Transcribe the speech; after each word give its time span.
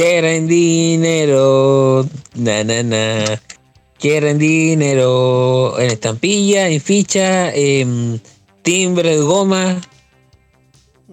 Quieren 0.00 0.48
dinero, 0.48 2.08
na 2.34 2.64
na 2.64 2.82
na. 2.82 3.38
Quieren 3.98 4.38
dinero 4.38 5.78
en 5.78 5.90
estampilla, 5.90 6.68
en 6.68 6.80
ficha, 6.80 7.52
en 7.52 8.18
timbre 8.62 9.10
de 9.16 9.20
goma. 9.20 9.78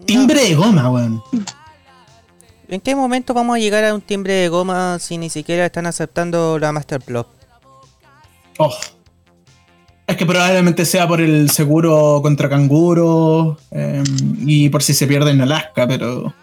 Timbre 0.06 0.42
de 0.42 0.56
goma, 0.56 0.90
weón. 0.90 1.22
¿En 2.70 2.80
qué 2.80 2.96
momento 2.96 3.34
vamos 3.34 3.58
a 3.58 3.60
llegar 3.60 3.84
a 3.84 3.94
un 3.94 4.00
timbre 4.00 4.36
de 4.36 4.48
goma 4.48 5.00
si 5.00 5.18
ni 5.18 5.30
siquiera 5.30 5.66
están 5.66 5.86
aceptando 5.86 6.58
la 6.58 6.72
Master 6.72 7.02
Plot? 7.02 7.28
Oh. 8.58 8.74
Es 10.08 10.16
que 10.16 10.26
probablemente 10.26 10.86
sea 10.86 11.06
por 11.10 11.20
el 11.20 11.50
seguro 11.50 12.22
contra 12.24 12.48
canguro 12.48 13.58
eh, 13.70 14.02
y 14.46 14.70
por 14.70 14.82
si 14.82 14.94
se 14.94 15.08
pierde 15.08 15.32
en 15.32 15.42
Alaska, 15.42 15.86
pero. 15.86 16.34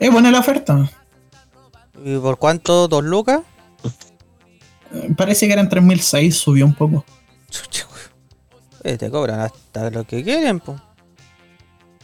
Es 0.00 0.10
buena 0.12 0.30
la 0.30 0.40
oferta. 0.40 0.90
¿Y 2.04 2.16
por 2.18 2.38
cuánto? 2.38 2.88
¿Dos 2.88 3.04
lucas? 3.04 3.40
Eh, 4.92 5.10
Parece 5.16 5.46
que 5.46 5.52
eran 5.52 5.68
3006, 5.68 6.34
subió 6.36 6.64
un 6.66 6.74
poco. 6.74 7.04
Eh, 8.84 8.96
te 8.96 9.10
cobran 9.10 9.40
hasta 9.40 9.90
lo 9.90 10.04
que 10.04 10.22
quieren, 10.22 10.60
po. 10.60 10.76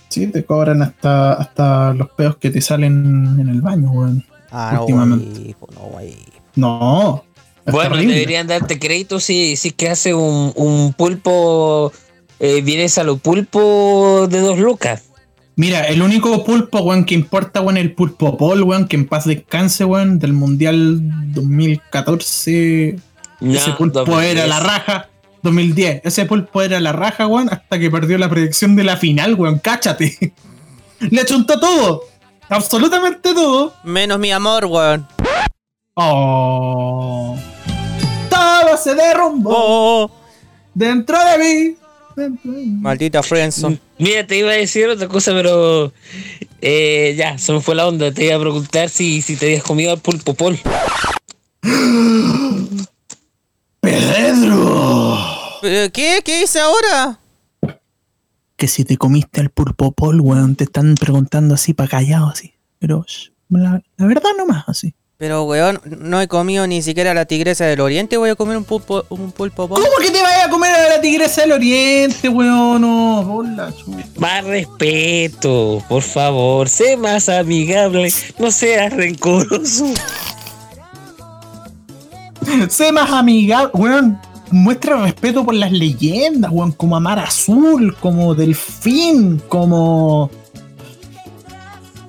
Sí, 0.09 0.27
te 0.27 0.45
cobran 0.45 0.83
hasta, 0.83 1.35
hasta 1.35 1.95
los 1.95 2.11
peos 2.11 2.37
que 2.37 2.51
te 2.51 2.61
salen 2.61 3.37
en 3.39 3.49
el 3.49 3.61
baño, 3.63 3.91
weón. 3.93 4.25
Ah, 4.51 4.73
no, 4.75 4.81
Últimamente. 4.83 5.57
no, 5.75 5.81
güey. 5.81 6.17
No. 6.57 7.25
es 7.65 7.73
Bueno, 7.73 7.91
terrible. 7.95 8.15
deberían 8.15 8.47
darte 8.47 8.79
crédito 8.79 9.21
si, 9.21 9.57
si 9.57 9.69
es 9.69 9.75
que 9.75 9.89
hace 9.89 10.13
un, 10.15 10.53
un 10.57 10.93
pulpo, 10.93 11.93
eh, 12.41 12.61
vienes 12.63 12.99
a 12.99 13.05
lo 13.05 13.17
pulpo 13.17 14.27
de 14.29 14.41
dos 14.41 14.59
lucas. 14.59 15.05
Mira, 15.55 15.83
el 15.89 16.01
único 16.03 16.45
pulpo, 16.45 16.81
weón, 16.81 17.05
que 17.05 17.15
importa, 17.15 17.61
weón, 17.61 17.77
es 17.77 17.83
el 17.85 17.93
pulpo 17.95 18.37
Paul, 18.39 18.63
weón, 18.63 18.89
que 18.89 18.97
en 18.97 19.07
paz 19.07 19.27
descanse, 19.27 19.85
weón, 19.85 20.19
del 20.19 20.33
Mundial 20.33 20.99
2014. 21.35 22.97
No, 23.41 23.53
ese 23.55 23.73
pulpo 23.73 24.01
2010. 24.01 24.33
era 24.37 24.47
la 24.47 24.61
raja. 24.61 25.09
2010. 25.43 26.03
Ese 26.05 26.25
pulpo 26.25 26.63
era 26.63 26.81
la 26.81 26.93
raja, 26.93 27.27
weón, 27.27 27.49
hasta 27.51 27.79
que 27.79 27.91
perdió 27.91 28.17
la 28.17 28.31
predicción 28.31 28.77
de 28.77 28.85
la 28.85 28.97
final, 28.97 29.35
weón. 29.35 29.59
Cáchate. 29.59 30.33
Le 31.01 31.21
achuntó 31.21 31.59
todo. 31.61 32.05
Absolutamente 32.49 33.35
todo. 33.35 33.75
Menos 33.85 34.19
mi 34.19 34.31
amor, 34.31 34.65
weón. 34.67 35.07
Oh. 35.95 37.37
Todo 38.31 38.77
se 38.79 38.95
derrumbó 38.95 39.51
Oh, 39.55 40.11
dentro 40.75 41.19
de 41.25 41.39
mí. 41.39 41.77
Maldita 42.81 43.23
Friendson. 43.23 43.81
Mira, 43.99 44.27
te 44.27 44.39
iba 44.39 44.51
a 44.51 44.55
decir 44.55 44.89
otra 44.89 45.09
cosa, 45.09 45.33
pero 45.33 45.93
eh, 46.61 47.15
ya, 47.17 47.39
se 47.39 47.53
me 47.53 47.61
fue 47.61 47.75
la 47.75 47.87
onda. 47.87 48.13
Te 48.13 48.27
iba 48.27 48.37
a 48.37 48.41
preguntar 48.41 48.89
si, 48.89 49.23
si 49.23 49.37
te 49.37 49.47
habías 49.47 49.63
comido 49.63 49.93
al 49.93 49.99
pulpo 49.99 50.35
pol. 50.35 50.59
Pedro. 53.81 55.19
¿Qué? 55.63 56.21
¿Qué 56.25 56.43
hice 56.43 56.61
ahora? 56.61 57.19
Que 58.57 58.69
si 58.69 58.85
te 58.85 58.97
comiste 58.97 59.41
al 59.41 59.51
pulpo 59.51 59.93
Paul, 59.93 60.21
weón, 60.21 60.57
te 60.57 60.65
están 60.65 60.95
preguntando 60.95 61.55
así 61.55 61.75
para 61.75 61.89
callado, 61.89 62.29
así. 62.29 62.55
Pero 62.79 63.05
la, 63.49 63.83
la 63.97 64.07
verdad 64.07 64.31
nomás, 64.37 64.65
así. 64.69 64.95
Pero, 65.23 65.45
weón, 65.45 65.81
no 65.85 66.21
he 66.21 66.27
comido 66.27 66.67
ni 66.67 66.83
siquiera 66.83 67.15
la 67.15 67.27
tigresa 67.27 67.65
del 67.65 67.79
oriente. 67.79 68.17
Voy 68.17 68.31
a 68.31 68.35
comer 68.35 68.57
un 68.57 68.65
pulpo, 68.65 69.05
un 69.09 69.31
pulpo. 69.31 69.69
¿Cómo 69.69 69.87
que 70.01 70.11
te 70.11 70.21
vayas 70.21 70.49
a 70.49 70.51
comer 70.51 70.75
a 70.75 70.97
la 70.97 71.01
tigresa 71.01 71.43
del 71.43 71.53
oriente, 71.53 72.29
weón? 72.29 72.81
No, 72.81 73.25
por 73.25 73.49
la 73.49 73.73
chuta. 73.73 74.03
Más 74.17 74.43
respeto, 74.43 75.81
por 75.89 76.03
favor. 76.03 76.69
Sé 76.69 76.97
más 76.97 77.29
amigable. 77.29 78.13
No 78.37 78.51
seas 78.51 78.93
rencoroso. 78.93 79.95
Sé 82.69 82.91
más 82.91 83.13
amigable, 83.13 83.71
weón. 83.75 84.19
Muestra 84.51 85.05
respeto 85.05 85.45
por 85.45 85.55
las 85.55 85.71
leyendas, 85.71 86.51
weón. 86.51 86.73
Como 86.73 86.97
Amar 86.97 87.21
Azul, 87.21 87.97
como 88.01 88.35
Delfín, 88.35 89.41
como. 89.47 90.33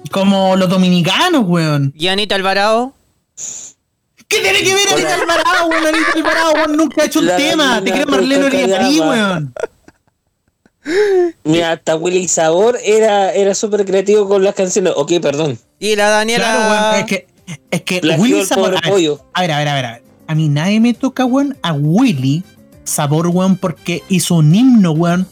Como 0.10 0.56
los 0.56 0.68
dominicanos, 0.68 1.44
weón. 1.46 1.94
¿Y 1.96 2.08
Anita 2.08 2.34
Alvarado? 2.34 2.96
¿Qué 3.36 4.40
tiene 4.40 4.60
que 4.64 4.74
ver 4.74 4.88
Anita 4.94 5.14
Alvarado, 5.16 5.68
weón? 5.68 5.88
Anita 5.88 6.12
Alvarado, 6.16 6.54
weón, 6.54 6.78
nunca 6.78 7.04
ha 7.04 7.06
hecho 7.06 7.20
un 7.20 7.28
La 7.28 7.38
tema. 7.38 7.82
Te 7.84 7.92
crees 7.92 8.08
Marlene 8.08 8.50
callaba. 8.50 9.10
weón. 9.10 9.54
Mira, 11.44 11.72
hasta 11.72 11.96
Willy 11.96 12.28
Sabor 12.28 12.78
era, 12.84 13.32
era 13.32 13.56
súper 13.56 13.86
creativo 13.86 14.28
con 14.28 14.44
las 14.44 14.54
canciones. 14.56 14.94
Ok, 14.96 15.14
perdón. 15.22 15.58
¿Y 15.80 15.96
la 15.96 16.10
Daniela? 16.10 16.44
Claro, 16.44 16.72
weón. 16.72 17.00
Es 17.00 17.06
que, 17.06 17.28
es 17.72 17.82
que 17.82 18.18
Willy 18.18 18.46
Sabor. 18.46 18.76
a 18.76 18.92
ver, 19.42 19.52
a 19.52 19.58
ver, 19.60 19.68
a 19.68 19.74
ver, 19.74 19.86
a 19.86 19.92
ver. 19.94 20.04
A 20.28 20.36
mí 20.36 20.48
nadie 20.50 20.80
me 20.80 20.94
toca, 20.94 21.26
weón, 21.26 21.58
a 21.62 21.74
Willy 21.74 22.44
Sabor, 22.84 23.28
weón, 23.28 23.58
porque 23.58 24.04
hizo 24.10 24.36
un 24.36 24.54
himno, 24.54 24.92
weón, 24.92 25.28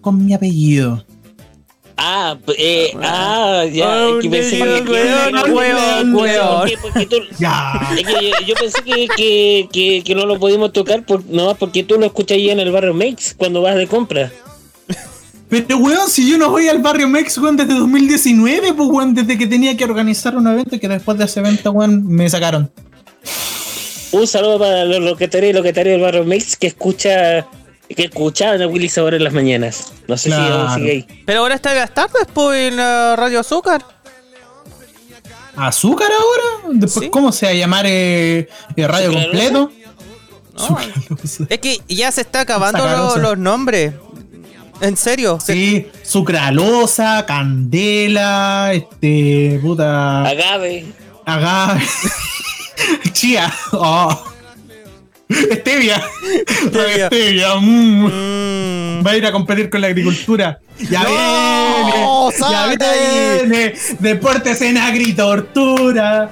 con 0.00 0.24
mi 0.24 0.34
apellido. 0.34 1.04
Ah, 1.96 2.36
eh, 2.58 2.92
ah, 3.02 3.64
ya. 3.72 4.08
es 4.08 4.22
que 4.22 4.28
pensé 4.28 4.58
que- 4.58 4.64
yo, 7.38 8.46
yo 8.46 8.54
pensé 8.54 8.82
que, 8.84 9.08
que, 9.16 9.68
que, 9.72 10.02
que 10.04 10.14
no 10.14 10.26
lo 10.26 10.38
podíamos 10.38 10.72
tocar 10.72 11.04
por, 11.04 11.24
nomás 11.26 11.56
porque 11.56 11.84
tú 11.84 11.98
lo 11.98 12.06
escuchas 12.06 12.36
ahí 12.36 12.50
en 12.50 12.60
el 12.60 12.72
barrio 12.72 12.94
Makes 12.94 13.34
cuando 13.36 13.62
vas 13.62 13.76
de 13.76 13.86
compra. 13.86 14.32
Pero, 15.48 15.78
weón, 15.78 16.08
si 16.08 16.28
yo 16.28 16.36
no 16.36 16.50
voy 16.50 16.66
al 16.68 16.78
barrio 16.78 17.06
Mex, 17.08 17.38
weón, 17.38 17.56
desde 17.56 17.74
2019, 17.74 18.72
pues, 18.72 18.88
weón, 18.88 19.14
desde 19.14 19.38
que 19.38 19.46
tenía 19.46 19.76
que 19.76 19.84
organizar 19.84 20.36
un 20.36 20.48
evento 20.48 20.74
y 20.74 20.80
que 20.80 20.88
después 20.88 21.16
de 21.16 21.26
ese 21.26 21.40
evento, 21.40 21.70
weón, 21.70 22.04
me 22.08 22.28
sacaron. 22.28 22.72
Un 24.10 24.26
saludo 24.26 24.58
para 24.58 24.84
los 24.84 25.00
locatarios 25.00 25.50
y 25.50 25.52
locatarios 25.52 25.92
del 25.94 26.00
barrio 26.00 26.24
Makes 26.24 26.56
que 26.58 26.66
escucha 26.68 27.46
que 27.88 28.04
escuchaban 28.04 28.60
a 28.62 28.66
Willy 28.66 28.88
Sabor 28.88 29.14
en 29.14 29.24
las 29.24 29.32
mañanas. 29.32 29.92
No 30.08 30.16
sé 30.16 30.28
Claro. 30.30 30.44
si 30.46 30.52
aún 30.60 30.74
sigue 30.76 30.90
ahí. 30.90 31.22
Pero 31.26 31.40
ahora 31.40 31.54
está 31.54 31.72
en 31.72 31.78
las 31.78 31.94
tardes, 31.94 32.26
pues, 32.32 32.70
en 32.72 32.76
la 32.76 33.14
Radio 33.16 33.40
Azúcar. 33.40 33.84
¿Azúcar 35.56 36.08
ahora? 36.10 36.74
Después, 36.78 37.04
Sí. 37.04 37.10
¿cómo 37.10 37.30
se 37.30 37.46
va 37.46 37.52
a 37.52 37.54
llamar 37.54 37.84
eh, 37.86 38.48
eh, 38.76 38.86
radio 38.88 39.12
completo? 39.12 39.70
No, 40.56 40.78
es 41.48 41.58
que 41.58 41.80
ya 41.88 42.10
se 42.12 42.22
está 42.22 42.40
acabando 42.40 42.78
lo- 42.78 42.84
Sacarosa. 42.88 43.18
los 43.20 43.38
nombres. 43.38 43.94
En 44.80 44.96
serio. 44.96 45.38
se- 45.40 45.52
Sí, 45.52 45.86
sucralosa, 46.02 47.24
candela, 47.26 48.72
este, 48.74 49.60
puta, 49.62 50.24
Agave. 50.26 50.86
agave, 51.24 51.80
chía, 53.12 53.52
oh. 53.72 54.24
Stevia, 55.30 56.02
Stevia. 56.68 57.06
stevia, 57.06 57.54
mm. 57.56 58.06
Mm. 58.06 59.06
va 59.06 59.10
a 59.10 59.16
ir 59.16 59.26
a 59.26 59.32
competir 59.32 59.70
con 59.70 59.80
la 59.80 59.86
agricultura. 59.88 60.60
Ya 60.90 61.02
No, 61.04 62.30
viene, 62.30 62.76
ya 62.78 63.38
viene, 63.42 63.74
deportes 64.00 64.60
en 64.62 64.76
agritortura. 64.78 66.30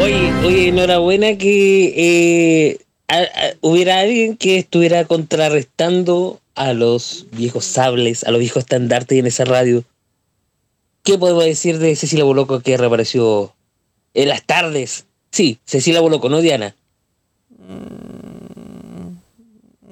Oye, 0.00 0.32
oye, 0.44 0.68
enhorabuena 0.68 1.36
que 1.36 1.94
eh, 1.96 2.78
a- 3.08 3.16
a- 3.22 3.54
hubiera 3.60 4.00
alguien 4.00 4.36
que 4.36 4.58
estuviera 4.58 5.04
contrarrestando 5.04 6.40
a 6.54 6.72
los 6.72 7.26
viejos 7.32 7.64
sables, 7.64 8.24
a 8.24 8.30
los 8.30 8.40
viejos 8.40 8.62
estandartes 8.62 9.18
en 9.18 9.26
esa 9.26 9.44
radio. 9.44 9.84
¿Qué 11.04 11.16
podemos 11.18 11.44
decir 11.44 11.78
de 11.78 11.96
Cecilia 11.96 12.24
Boloco 12.24 12.60
que 12.60 12.76
reapareció 12.76 13.54
en 14.14 14.28
las 14.28 14.42
tardes? 14.44 15.06
Sí, 15.32 15.58
Cecilia 15.64 16.00
Boloco, 16.00 16.28
no 16.28 16.40
Diana. 16.40 16.74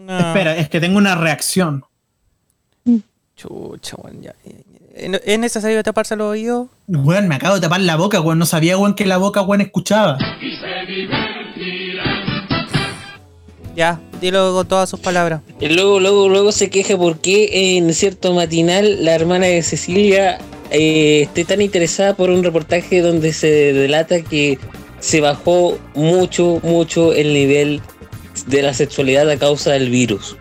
No. 0.07 0.19
Espera, 0.19 0.57
es 0.57 0.69
que 0.69 0.81
tengo 0.81 0.99
una 0.99 1.15
reacción. 1.15 1.85
Chucha, 3.37 3.97
weón, 3.99 4.23
ya. 4.23 4.35
¿Es 4.95 5.21
es 5.25 5.39
necesario 5.39 5.83
taparse 5.83 6.17
los 6.17 6.29
oídos? 6.29 6.69
Weón, 6.89 7.29
me 7.29 7.35
acabo 7.35 7.57
de 7.57 7.61
tapar 7.61 7.81
la 7.81 7.97
boca, 7.97 8.21
weón. 8.21 8.39
No 8.39 8.47
sabía, 8.47 8.79
weón, 8.79 8.95
que 8.95 9.05
la 9.05 9.19
boca, 9.19 9.43
weón, 9.43 9.61
escuchaba. 9.61 10.17
Ya, 13.75 14.01
dilo 14.23 14.55
con 14.55 14.67
todas 14.67 14.89
sus 14.89 15.01
palabras. 15.01 15.43
Y 15.61 15.69
luego, 15.69 16.01
luego, 16.01 16.31
luego 16.31 16.51
se 16.51 16.71
queja 16.71 16.97
porque 16.97 17.77
en 17.77 17.93
cierto 17.93 18.33
matinal 18.33 19.05
la 19.05 19.15
hermana 19.15 19.47
de 19.47 19.63
Cecilia 19.63 20.39
eh, 20.71 21.23
esté 21.25 21.45
tan 21.45 21.61
interesada 21.61 22.15
por 22.15 22.31
un 22.31 22.43
reportaje 22.43 23.03
donde 23.03 23.35
se 23.35 23.49
delata 23.75 24.23
que 24.23 24.59
se 25.07 25.21
bajó 25.21 25.79
mucho, 25.95 26.59
mucho 26.65 27.13
el 27.13 27.33
nivel 27.33 27.81
de 28.49 28.63
la 28.63 28.75
sexualidad 28.75 29.31
a 29.31 29.37
causa 29.39 29.71
del 29.71 29.89
virus. 29.89 30.37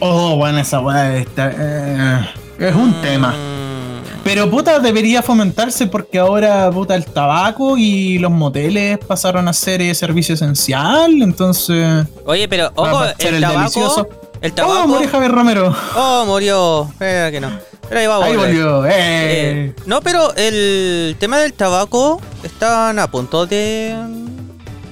Oh, 0.00 0.36
bueno, 0.36 0.58
esa 0.58 0.80
weá 0.80 1.16
está, 1.16 1.50
eh, 1.56 2.28
es 2.58 2.74
un 2.74 3.00
tema. 3.00 3.30
Mm, 3.30 4.20
Pero 4.22 4.50
puta, 4.50 4.78
debería 4.80 5.22
fomentarse 5.22 5.86
porque 5.86 6.18
ahora 6.18 6.70
puta 6.70 6.94
el 6.94 7.06
tabaco 7.06 7.78
y 7.78 8.18
los 8.18 8.30
moteles 8.30 8.98
pasaron 8.98 9.48
a 9.48 9.54
ser 9.54 9.80
eh, 9.80 9.94
servicio 9.94 10.34
esencial, 10.34 11.22
entonces. 11.22 12.06
Oye, 12.26 12.46
pero 12.48 12.70
ojo, 12.74 13.04
el 13.18 13.34
el 13.34 13.40
tabaco. 13.40 13.60
delicioso. 13.60 14.08
El 14.42 14.52
Oh, 14.62 14.86
murió 14.86 15.08
Javier 15.08 15.32
Romero. 15.32 15.74
Oh, 15.96 16.24
murió. 16.26 16.86
Espera 16.92 17.30
que 17.30 17.40
no. 17.40 17.50
Pero 17.88 18.00
ahí 18.00 18.06
va 18.06 18.16
a 18.16 18.24
Ahí 18.24 18.36
volvió. 18.36 18.84
Eh, 18.86 18.90
Eh. 18.90 19.74
no, 19.86 20.00
pero 20.02 20.34
el 20.36 21.16
tema 21.18 21.38
del 21.38 21.52
tabaco 21.54 22.20
están 22.42 22.98
a 22.98 23.10
punto 23.10 23.46
de, 23.46 23.96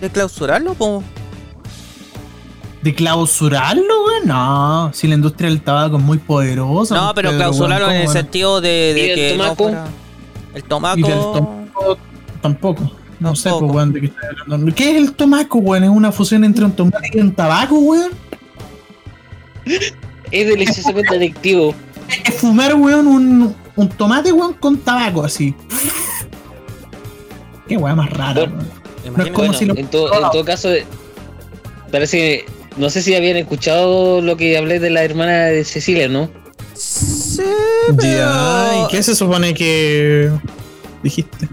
de 0.01 0.11
clausurarlo, 0.11 0.75
po. 0.75 1.03
¿De 2.83 2.95
clausurarlo, 2.95 3.83
weón? 4.07 4.27
No, 4.29 4.91
si 4.95 5.09
la 5.09 5.15
industria 5.17 5.49
del 5.51 5.61
tabaco 5.61 5.97
es 5.99 6.03
muy 6.03 6.19
poderosa. 6.19 6.95
No, 6.95 7.03
pues, 7.07 7.15
pero 7.17 7.31
Pedro, 7.31 7.39
clausurarlo 7.43 7.87
en 7.91 7.97
el 7.97 7.99
¿cómo 8.03 8.09
van 8.09 8.17
a- 8.17 8.21
sentido 8.23 8.61
de, 8.61 8.69
de 8.95 9.07
¿Y 9.07 9.11
el 9.11 9.15
que 9.17 9.37
no 9.37 9.57
tomaco? 9.57 9.89
El 10.55 10.65
tomaco. 10.65 10.99
Y 10.99 11.03
del 11.03 11.19
tomaco 11.19 11.99
tampoco. 12.41 12.93
No 13.19 13.35
sé, 13.35 13.51
pues, 13.51 13.73
weón, 13.73 13.93
de 13.93 14.01
qué 14.01 14.07
estás 14.07 14.25
hablando. 14.43 14.75
¿Qué 14.75 14.91
es 14.91 14.97
el 14.99 15.13
tomaco, 15.15 15.59
weón? 15.59 15.85
¿Es 15.85 15.91
una 15.91 16.13
fusión 16.13 16.45
entre 16.45 16.65
un 16.65 16.73
tomate 16.73 17.11
y 17.13 17.19
un 17.21 17.35
tabaco, 17.35 17.77
weón? 17.79 18.11
Es 19.65 20.47
deliciosamente 20.47 21.17
adictivo. 21.17 21.75
Es 22.25 22.35
fumar, 22.35 22.75
weón, 22.75 23.07
un, 23.07 23.55
un 23.77 23.89
tomate, 23.91 24.33
weón, 24.33 24.55
con 24.55 24.77
tabaco, 24.79 25.25
así. 25.25 25.55
Qué 27.69 27.77
weón 27.77 27.97
más. 27.97 28.09
Imagínate. 28.11 28.49
No 28.49 29.23
es 29.25 29.31
como 29.31 29.33
Bueno, 29.37 29.53
si 29.55 29.65
lo- 29.65 29.77
en, 29.77 29.87
to- 29.89 30.13
en 30.13 30.31
todo 30.31 30.45
caso, 30.45 30.69
parece 31.91 32.17
que. 32.19 32.47
No 32.77 32.91
sé 32.91 33.01
si 33.03 33.15
habían 33.15 33.37
escuchado 33.39 34.21
lo 34.21 34.37
que 34.37 34.59
hablé 34.59 34.79
de 34.81 34.91
la 34.91 35.03
hermana 35.03 35.47
de 35.47 35.65
Cecilia, 35.65 36.09
¿no? 36.09 36.29
Sí, 36.75 37.41
Ya, 37.89 37.97
pero- 37.97 38.85
¿y 38.85 38.91
qué 38.91 39.03
se 39.03 39.15
supone 39.15 39.55
que 39.55 40.31
dijiste? 41.03 41.49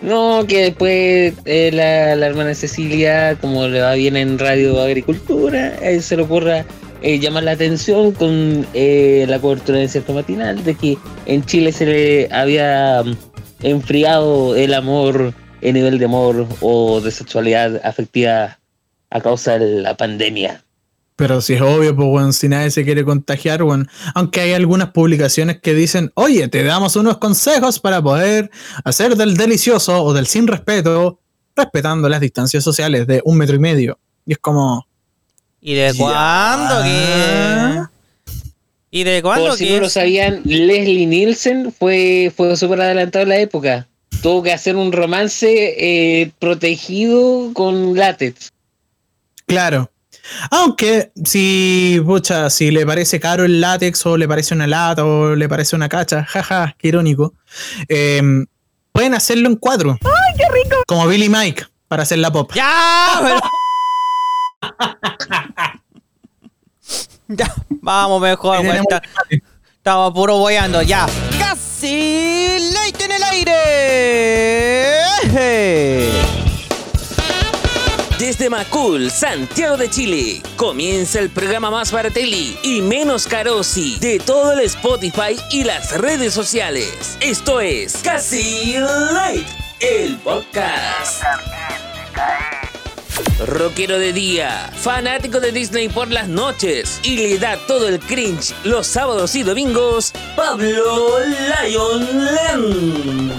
No, 0.00 0.44
que 0.48 0.62
después 0.62 1.34
eh, 1.44 1.70
la, 1.72 2.16
la 2.16 2.26
hermana 2.26 2.48
de 2.50 2.54
Cecilia, 2.54 3.36
como 3.40 3.68
le 3.68 3.80
va 3.82 3.92
bien 3.94 4.16
en 4.16 4.38
Radio 4.38 4.80
Agricultura, 4.80 5.74
eh, 5.82 6.00
se 6.00 6.16
le 6.16 6.22
ocurra 6.22 6.64
eh, 7.02 7.18
llamar 7.18 7.42
la 7.42 7.52
atención 7.52 8.12
con 8.12 8.66
eh, 8.74 9.26
la 9.28 9.40
cobertura 9.40 9.78
de 9.78 9.88
cierto 9.88 10.12
matinal 10.12 10.62
de 10.62 10.74
que 10.74 10.98
en 11.26 11.44
Chile 11.44 11.72
se 11.72 11.86
le 11.86 12.28
había 12.32 13.02
mm, 13.04 13.16
enfriado 13.62 14.54
el 14.54 14.72
amor, 14.72 15.34
el 15.60 15.74
nivel 15.74 15.98
de 15.98 16.04
amor 16.04 16.46
o 16.60 17.00
de 17.00 17.10
sexualidad 17.10 17.80
afectiva 17.84 18.58
a 19.10 19.20
causa 19.20 19.58
de 19.58 19.82
la 19.82 19.96
pandemia. 19.96 20.62
Pero 21.16 21.40
si 21.40 21.54
es 21.54 21.60
obvio, 21.60 21.94
pues, 21.94 22.08
weón, 22.08 22.32
si 22.32 22.48
nadie 22.48 22.70
se 22.70 22.84
quiere 22.84 23.04
contagiar, 23.04 23.62
weón. 23.62 23.88
Aunque 24.14 24.40
hay 24.40 24.52
algunas 24.52 24.90
publicaciones 24.90 25.60
que 25.60 25.74
dicen, 25.74 26.10
oye, 26.14 26.48
te 26.48 26.62
damos 26.64 26.96
unos 26.96 27.18
consejos 27.18 27.78
para 27.78 28.02
poder 28.02 28.50
hacer 28.84 29.16
del 29.16 29.36
delicioso 29.36 30.02
o 30.02 30.14
del 30.14 30.26
sin 30.26 30.46
respeto, 30.46 31.20
respetando 31.54 32.08
las 32.08 32.20
distancias 32.20 32.64
sociales 32.64 33.06
de 33.06 33.20
un 33.24 33.36
metro 33.38 33.56
y 33.56 33.58
medio. 33.58 33.98
Y 34.24 34.32
es 34.32 34.38
como, 34.38 34.86
¿Y 35.62 35.74
de 35.74 35.92
Ya. 35.92 35.98
cuándo 35.98 36.82
que.? 36.82 37.82
¿Y 38.90 39.04
de 39.04 39.22
cuándo 39.22 39.48
Por 39.50 39.56
si 39.58 39.66
que 39.68 39.74
no 39.76 39.80
lo 39.80 39.88
sabían, 39.88 40.42
Leslie 40.44 41.06
Nielsen 41.06 41.72
fue, 41.72 42.30
fue 42.36 42.54
súper 42.56 42.80
adelantado 42.82 43.22
en 43.22 43.28
la 43.30 43.38
época. 43.38 43.86
Tuvo 44.22 44.42
que 44.42 44.52
hacer 44.52 44.76
un 44.76 44.92
romance 44.92 45.46
eh, 45.78 46.30
protegido 46.38 47.50
con 47.54 47.96
látex. 47.96 48.50
claro. 49.46 49.88
Aunque 50.52 51.10
si, 51.24 52.00
pucha, 52.06 52.48
si 52.48 52.70
le 52.70 52.86
parece 52.86 53.18
caro 53.18 53.44
el 53.44 53.60
látex 53.60 54.06
o 54.06 54.16
le 54.16 54.28
parece 54.28 54.54
una 54.54 54.68
lata 54.68 55.04
o 55.04 55.34
le 55.34 55.48
parece 55.48 55.74
una 55.74 55.88
cacha, 55.88 56.24
jaja, 56.24 56.76
qué 56.78 56.88
irónico, 56.88 57.34
eh, 57.88 58.22
pueden 58.92 59.14
hacerlo 59.14 59.48
en 59.48 59.56
cuatro. 59.56 59.98
¡Ay, 60.04 60.34
qué 60.38 60.44
rico! 60.62 60.76
Como 60.86 61.08
Billy 61.08 61.28
Mike, 61.28 61.64
para 61.88 62.04
hacer 62.04 62.18
la 62.18 62.30
pop. 62.30 62.52
¡Ya! 62.54 63.20
pero- 63.20 63.40
ya, 67.36 67.54
vamos 67.80 68.20
mejor, 68.20 68.58
tenemos 68.58 68.80
está- 68.82 69.02
Estaba 69.76 70.12
puro 70.14 70.38
boyando, 70.38 70.80
ya. 70.82 71.06
Casi 71.40 72.56
late 72.72 73.04
en 73.04 73.12
el 73.12 73.22
aire. 73.24 73.52
Desde 78.18 78.48
Macul, 78.48 79.10
Santiago 79.10 79.76
de 79.76 79.90
Chile, 79.90 80.40
comienza 80.56 81.18
el 81.18 81.30
programa 81.30 81.72
más 81.72 81.90
barateli 81.90 82.56
y 82.62 82.80
menos 82.80 83.26
carosi 83.26 83.98
de 83.98 84.20
todo 84.20 84.52
el 84.52 84.60
Spotify 84.60 85.36
y 85.50 85.64
las 85.64 85.98
redes 85.98 86.32
sociales. 86.32 87.18
Esto 87.20 87.60
es 87.60 87.96
Casi 88.04 88.76
Light, 88.78 89.48
el 89.80 90.16
podcast. 90.18 91.24
Rockero 93.40 93.98
de 93.98 94.12
día, 94.12 94.70
fanático 94.74 95.40
de 95.40 95.52
Disney 95.52 95.88
por 95.88 96.10
las 96.10 96.28
noches 96.28 97.00
y 97.02 97.16
le 97.16 97.38
da 97.38 97.56
todo 97.66 97.88
el 97.88 97.98
cringe 97.98 98.54
los 98.64 98.86
sábados 98.86 99.34
y 99.34 99.42
domingos, 99.42 100.12
Pablo 100.36 101.18
Lion 101.64 102.24
Len. 102.24 103.32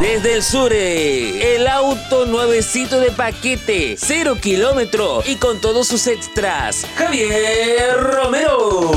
Desde 0.00 0.34
el 0.34 0.42
sur, 0.42 0.72
el 0.72 1.66
auto 1.66 2.26
nuevecito 2.26 3.00
de 3.00 3.10
paquete, 3.10 3.96
cero 3.98 4.36
kilómetro 4.40 5.22
y 5.24 5.36
con 5.36 5.60
todos 5.60 5.88
sus 5.88 6.06
extras, 6.06 6.86
Javier 6.96 7.96
Romero. 7.98 8.90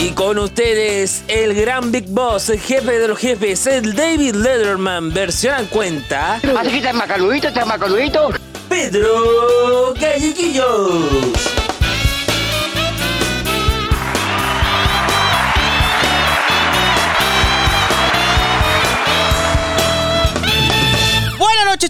Y 0.00 0.10
con 0.10 0.38
ustedes, 0.38 1.24
el 1.28 1.54
gran 1.54 1.90
Big 1.90 2.06
Boss, 2.08 2.50
el 2.50 2.60
jefe 2.60 2.98
de 2.98 3.08
los 3.08 3.18
jefes, 3.18 3.66
el 3.66 3.94
David 3.94 4.34
Letterman, 4.34 5.12
versión 5.12 5.66
cuenta, 5.66 6.34
Así 6.34 6.70
que 6.70 6.76
está 6.76 6.92
macaludito, 6.92 7.48
está 7.48 7.64
macaludito. 7.64 8.30
Pedro 8.74 9.94
Galleguillos. 10.00 11.63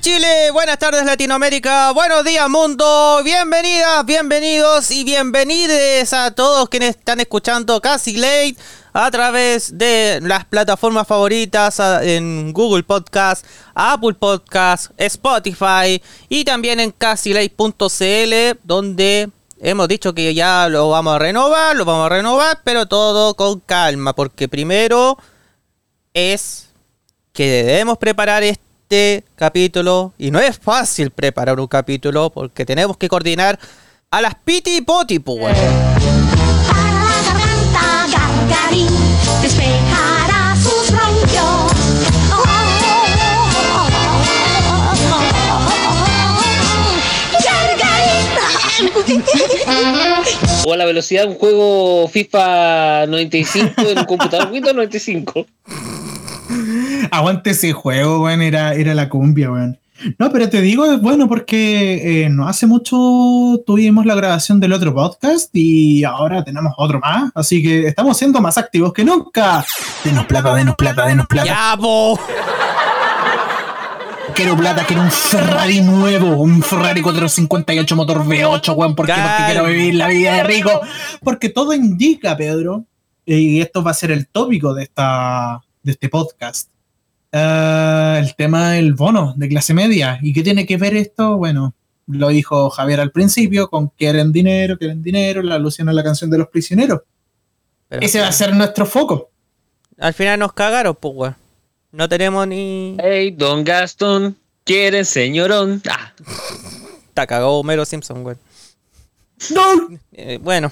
Chile, 0.01 0.51
buenas 0.51 0.79
tardes 0.79 1.05
Latinoamérica, 1.05 1.93
buenos 1.93 2.25
días 2.25 2.49
mundo, 2.51 3.21
bienvenidas, 3.23 4.05
bienvenidos 4.05 4.91
y 4.91 5.05
bienvenides 5.05 6.13
a 6.13 6.33
todos 6.33 6.69
quienes 6.69 6.91
están 6.97 7.21
escuchando 7.21 7.81
Casi 7.81 8.17
Late 8.17 8.57
a 8.93 9.09
través 9.13 9.79
de 9.79 10.19
las 10.23 10.47
plataformas 10.47 11.07
favoritas 11.07 11.81
en 12.03 12.53
Google 12.53 12.83
Podcast, 12.83 13.47
Apple 13.75 14.15
Podcast, 14.15 14.91
Spotify 14.97 16.03
y 16.29 16.45
también 16.45 16.81
en 16.81 16.91
casylate.cl 16.91 18.59
donde 18.65 19.31
hemos 19.61 19.87
dicho 19.87 20.13
que 20.13 20.35
ya 20.35 20.69
lo 20.69 20.91
vamos 20.91 21.15
a 21.15 21.19
renovar, 21.21 21.77
lo 21.77 21.85
vamos 21.85 22.07
a 22.07 22.09
renovar, 22.09 22.61
pero 22.65 22.87
todo 22.87 23.35
con 23.35 23.61
calma 23.61 24.13
porque 24.13 24.49
primero 24.49 25.17
es 26.13 26.71
que 27.33 27.63
debemos 27.65 27.97
preparar 27.97 28.43
este 28.43 28.74
capítulo 29.35 30.13
y 30.19 30.31
no 30.31 30.39
es 30.39 30.59
fácil 30.59 31.11
preparar 31.11 31.59
un 31.59 31.67
capítulo 31.67 32.31
porque 32.31 32.65
tenemos 32.65 32.97
que 32.97 33.09
coordinar 33.09 33.59
a 34.11 34.21
las 34.21 34.35
piti 34.37 34.77
y 34.77 34.81
poti, 34.83 35.19
pues, 35.19 35.39
weón. 35.39 35.55
Para 36.69 36.93
la 36.93 37.23
garganta, 37.27 38.07
gargarín, 38.13 38.89
despejará 39.43 40.55
sus 40.57 40.91
bronquios. 40.93 41.73
Gargarín. 42.45 43.15
O 50.67 50.73
a 50.73 50.77
la 50.77 50.85
velocidad 50.85 51.23
de 51.23 51.29
un 51.29 51.35
juego 51.35 52.09
FIFA 52.09 53.07
95 53.07 53.83
en 53.83 53.99
un 53.99 54.05
computador 54.05 54.51
Windows 54.53 54.75
95. 54.75 55.47
Aguante 57.11 57.51
ese 57.51 57.73
juego, 57.73 58.23
weón, 58.23 58.43
era, 58.43 58.75
era 58.75 58.95
la 58.95 59.09
cumbia, 59.09 59.51
weón. 59.51 59.79
No, 60.19 60.31
pero 60.33 60.49
te 60.51 60.61
digo, 60.61 60.85
es 60.87 61.01
bueno 61.01 61.29
porque 61.29 62.25
eh, 62.25 62.29
no 62.29 62.49
hace 62.49 62.67
mucho 62.67 62.97
tuvimos 63.65 64.05
la 64.05 64.15
grabación 64.15 64.59
del 64.59 64.73
otro 64.73 64.93
podcast 64.93 65.49
y 65.53 66.03
ahora 66.03 66.43
tenemos 66.43 66.75
otro 66.77 66.99
más, 66.99 67.31
así 67.35 67.63
que 67.63 67.87
estamos 67.87 68.17
siendo 68.19 68.41
más 68.41 68.59
activos 68.59 68.93
que 68.93 69.05
nunca. 69.05 69.65
Denos 70.03 70.27
plata, 70.27 70.55
denos 70.55 70.75
plata, 70.75 71.07
denos 71.07 71.27
plata. 71.27 71.47
¡Ya, 71.47 71.77
po! 71.81 72.19
Quiero 74.35 74.57
plata, 74.57 74.85
quiero 74.85 75.03
un 75.03 75.13
Ferrari 75.13 75.81
nuevo, 75.81 76.43
un 76.43 76.61
Ferrari 76.61 77.01
458 77.01 77.95
motor 77.97 78.25
V8, 78.25 78.77
weón. 78.77 78.97
Porque 78.97 79.13
Calma. 79.13 79.47
quiero 79.47 79.67
vivir 79.67 79.95
la 79.95 80.09
vida 80.09 80.35
de 80.35 80.43
rico. 80.43 80.81
Porque 81.23 81.51
todo 81.51 81.73
indica, 81.73 82.37
Pedro, 82.37 82.85
y 83.25 83.61
esto 83.61 83.85
va 83.85 83.93
a 83.93 83.95
ser 83.95 84.11
el 84.11 84.27
tópico 84.27 84.75
de, 84.75 84.83
esta, 84.83 85.61
de 85.85 85.93
este 85.93 86.09
podcast, 86.09 86.69
eh, 87.37 88.21
el 88.21 88.37
tema 88.37 88.71
del 88.71 88.95
bono 88.95 89.35
de 89.37 89.49
clase 89.49 89.75
media. 89.75 90.21
¿Y 90.23 90.33
qué 90.33 90.45
tiene 90.45 90.67
que 90.67 90.77
ver 90.77 90.95
esto? 90.95 91.37
Bueno, 91.37 91.75
lo 92.07 92.29
dijo 92.29 92.71
Javier 92.71 93.01
al 93.01 93.11
principio, 93.11 93.69
con 93.69 93.89
quieren 93.89 94.31
dinero, 94.31 94.79
quieren 94.79 95.03
dinero, 95.03 95.43
la 95.43 95.57
alusión 95.57 95.89
a 95.89 95.93
la 95.93 96.05
canción 96.05 96.31
de 96.31 96.39
los 96.39 96.49
prisioneros. 96.49 97.01
Pero 97.89 98.03
Ese 98.07 98.21
va 98.21 98.29
a 98.29 98.33
ser 98.33 98.55
nuestro 98.55 98.87
foco. 98.87 99.31
Al 99.99 100.15
final 100.15 100.39
nos 100.39 100.53
cagaron, 100.53 100.97
pues, 100.99 101.15
weón. 101.17 101.37
No 101.91 102.09
tenemos 102.09 102.47
ni... 102.47 102.97
Hey, 103.01 103.33
Don 103.37 103.65
Gaston, 103.65 104.37
¿quieren 104.65 105.05
señorón? 105.05 105.83
Ah, 105.89 106.13
Está 107.09 107.27
cagado 107.27 107.53
Homero 107.53 107.85
Simpson, 107.85 108.25
weón. 108.25 108.39
¡No! 109.51 109.99
Eh, 110.13 110.39
bueno. 110.41 110.71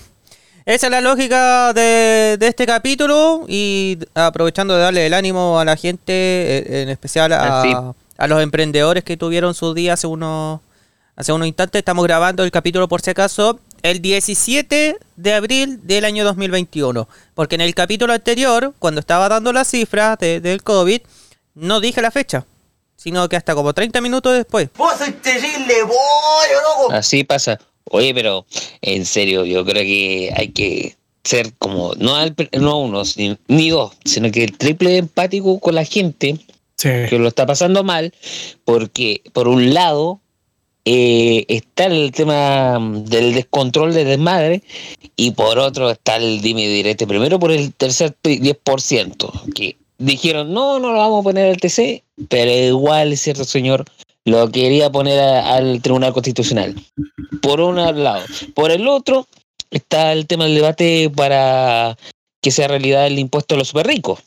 Esa 0.65 0.87
es 0.87 0.91
la 0.91 1.01
lógica 1.01 1.73
de, 1.73 2.37
de 2.39 2.47
este 2.47 2.67
capítulo 2.67 3.45
y 3.49 3.99
aprovechando 4.15 4.75
de 4.75 4.81
darle 4.83 5.07
el 5.07 5.15
ánimo 5.15 5.59
a 5.59 5.65
la 5.65 5.77
gente, 5.77 6.13
eh, 6.13 6.83
en 6.83 6.89
especial 6.89 7.33
a, 7.33 7.95
los 8.29 8.41
emprendedores 8.43 9.03
que 9.03 9.17
tuvieron 9.17 9.55
su 9.55 9.75
día 9.75 9.95
hace 9.95 10.07
unos, 10.07 10.61
hace 11.17 11.33
unos 11.33 11.49
instantes. 11.49 11.81
Estamos 11.81 12.05
grabando 12.05 12.45
el 12.45 12.53
capítulo 12.53 12.87
por 12.87 13.01
si 13.01 13.11
acaso 13.11 13.59
el 13.83 14.01
17 14.01 14.99
de 15.17 15.35
abril 15.35 15.81
del 15.83 16.05
año 16.05 16.25
2021. 16.25 17.09
Porque 17.35 17.57
en 17.57 17.63
el 17.63 17.75
capítulo 17.75 18.13
anterior, 18.13 18.73
cuando 18.79 19.01
estaba 19.01 19.29
dando 19.29 19.53
las 19.53 19.67
cifras 19.69 20.17
de- 20.19 20.41
del 20.41 20.63
COVID, 20.63 21.01
no 21.57 21.81
dije 21.81 22.01
la 22.01 22.13
fecha, 22.13 22.47
sino 22.95 23.29
que 23.29 23.35
hasta 23.35 23.57
como 23.57 23.73
30 23.73 24.01
minutos 24.01 24.37
después. 24.37 24.69
Vos 24.79 24.95
sois 24.97 25.21
terrible, 25.21 25.83
bollo, 25.83 26.61
loco. 26.79 26.93
Así 26.93 27.25
pasa. 27.25 27.59
Oye, 27.85 28.15
pero 28.15 28.47
en 28.81 29.05
serio, 29.05 29.45
yo 29.45 29.65
creo 29.65 29.83
que 29.83 30.33
hay 30.37 30.49
que 30.49 30.97
ser 31.25 31.53
como, 31.59 31.95
no, 31.97 32.17
al, 32.17 32.35
no 32.59 32.79
uno, 32.81 33.03
ni, 33.17 33.37
ni 33.49 33.71
dos, 33.71 33.93
sino 34.05 34.31
que 34.31 34.45
el 34.45 34.57
triple 34.57 34.97
empático 34.97 35.59
con 35.61 35.75
la 35.75 35.85
gente 35.85 36.39
Sí. 36.77 36.89
que 37.09 37.19
lo 37.19 37.29
está 37.29 37.47
pasando 37.47 37.85
mal, 37.85 38.13
porque 38.65 39.23
por 39.33 39.47
un 39.47 39.73
lado 39.73 40.19
eh, 40.85 41.45
está 41.47 41.85
el 41.85 42.11
tema 42.11 42.77
del 43.05 43.35
descontrol 43.35 43.95
de 43.95 44.05
desmadre 44.05 44.63
y 45.15 45.31
por 45.31 45.61
otro 45.61 45.91
está 45.93 46.17
el 46.17 46.41
dime 46.41 46.63
y 46.63 46.67
direte, 46.67 47.07
primero 47.07 47.39
por 47.39 47.53
el 47.53 47.73
tercer 47.73 48.17
10%, 48.25 49.53
que 49.55 49.77
dijeron 49.99 50.53
no, 50.53 50.81
no 50.81 50.91
lo 50.91 50.99
vamos 50.99 51.21
a 51.21 51.23
poner 51.23 51.51
al 51.51 51.59
TC, 51.61 52.03
pero 52.29 52.51
igual 52.51 53.17
cierto 53.17 53.45
señor 53.45 53.85
lo 54.25 54.51
quería 54.51 54.91
poner 54.91 55.19
a- 55.21 55.55
al 55.55 55.81
Tribunal 55.83 56.13
Constitucional. 56.13 56.75
Por 57.41 57.61
un 57.61 57.77
lado. 57.77 58.25
Por 58.55 58.71
el 58.71 58.87
otro 58.89 59.27
está 59.71 60.13
el 60.13 60.27
tema 60.27 60.45
del 60.45 60.55
debate 60.55 61.11
para 61.11 61.97
que 62.43 62.51
sea 62.51 62.69
realidad 62.69 63.07
el 63.07 63.19
impuesto 63.19 63.55
a 63.55 63.59
los 63.59 63.69
super 63.69 63.87
ricos. 63.87 64.21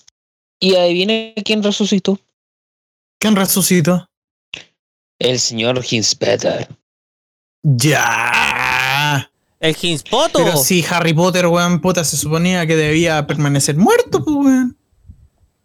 Y 0.59 0.75
adivinen 0.75 1.33
quién 1.43 1.61
resucitó. 1.63 2.19
¿Quién 3.19 3.35
resucitó? 3.35 4.07
El 5.19 5.39
señor 5.39 5.81
Hinspeter. 5.89 6.67
Ya. 7.63 9.29
El 9.59 9.75
Hinspoto. 9.81 10.39
Pero 10.43 10.57
si 10.57 10.85
Harry 10.89 11.13
Potter, 11.13 11.47
weón, 11.47 11.81
puta, 11.81 12.03
se 12.03 12.17
suponía 12.17 12.65
que 12.67 12.75
debía 12.75 13.25
permanecer 13.25 13.75
muerto, 13.77 14.23
pues, 14.23 14.35
weón. 14.35 14.77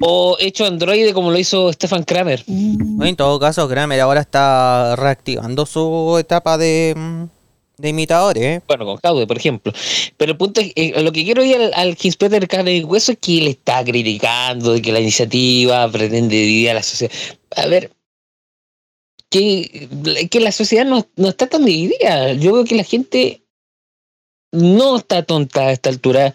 O 0.01 0.37
hecho 0.41 0.65
androide 0.65 1.13
como 1.13 1.31
lo 1.31 1.39
hizo 1.39 1.73
Stefan 1.73 2.05
Kramer. 2.05 2.43
En 2.49 3.17
todo 3.17 3.39
caso, 3.39 3.69
Kramer 3.69 4.01
ahora 4.01 4.21
está 4.21 4.97
reactivando 4.97 5.67
su 5.67 6.17
etapa 6.19 6.57
de, 6.57 6.95
de 7.77 7.89
imitadores. 7.89 8.43
¿eh? 8.43 8.63
Bueno, 8.67 8.87
con 8.87 8.97
Jaude, 8.97 9.27
por 9.27 9.37
ejemplo. 9.37 9.73
Pero 10.17 10.33
el 10.33 10.39
punto 10.39 10.63
es, 10.63 10.73
eh, 10.75 11.03
lo 11.03 11.13
que 11.13 11.25
quiero 11.25 11.45
ir 11.45 11.57
al, 11.57 11.75
al 11.75 11.99
Hinspeter 12.01 12.49
carne 12.49 12.77
y 12.77 12.85
hueso 12.85 13.13
es 13.13 13.19
que 13.19 13.39
él 13.39 13.49
está 13.49 13.85
criticando 13.85 14.73
de 14.73 14.81
que 14.81 14.93
la 14.93 15.01
iniciativa 15.01 15.91
pretende 15.91 16.35
dividir 16.35 16.71
a 16.71 16.75
la 16.75 16.83
sociedad. 16.83 17.13
A 17.57 17.67
ver, 17.67 17.91
que, 19.31 19.89
que 20.31 20.41
la 20.41 20.53
sociedad 20.53 20.85
no, 20.85 21.07
no 21.17 21.29
está 21.29 21.47
tan 21.47 21.65
dividida. 21.65 22.33
Yo 22.33 22.55
veo 22.55 22.65
que 22.65 22.75
la 22.75 22.85
gente 22.85 23.43
no 24.53 24.97
está 24.97 25.23
tonta 25.23 25.69
a 25.69 25.73
esta 25.73 25.91
altura. 25.91 26.35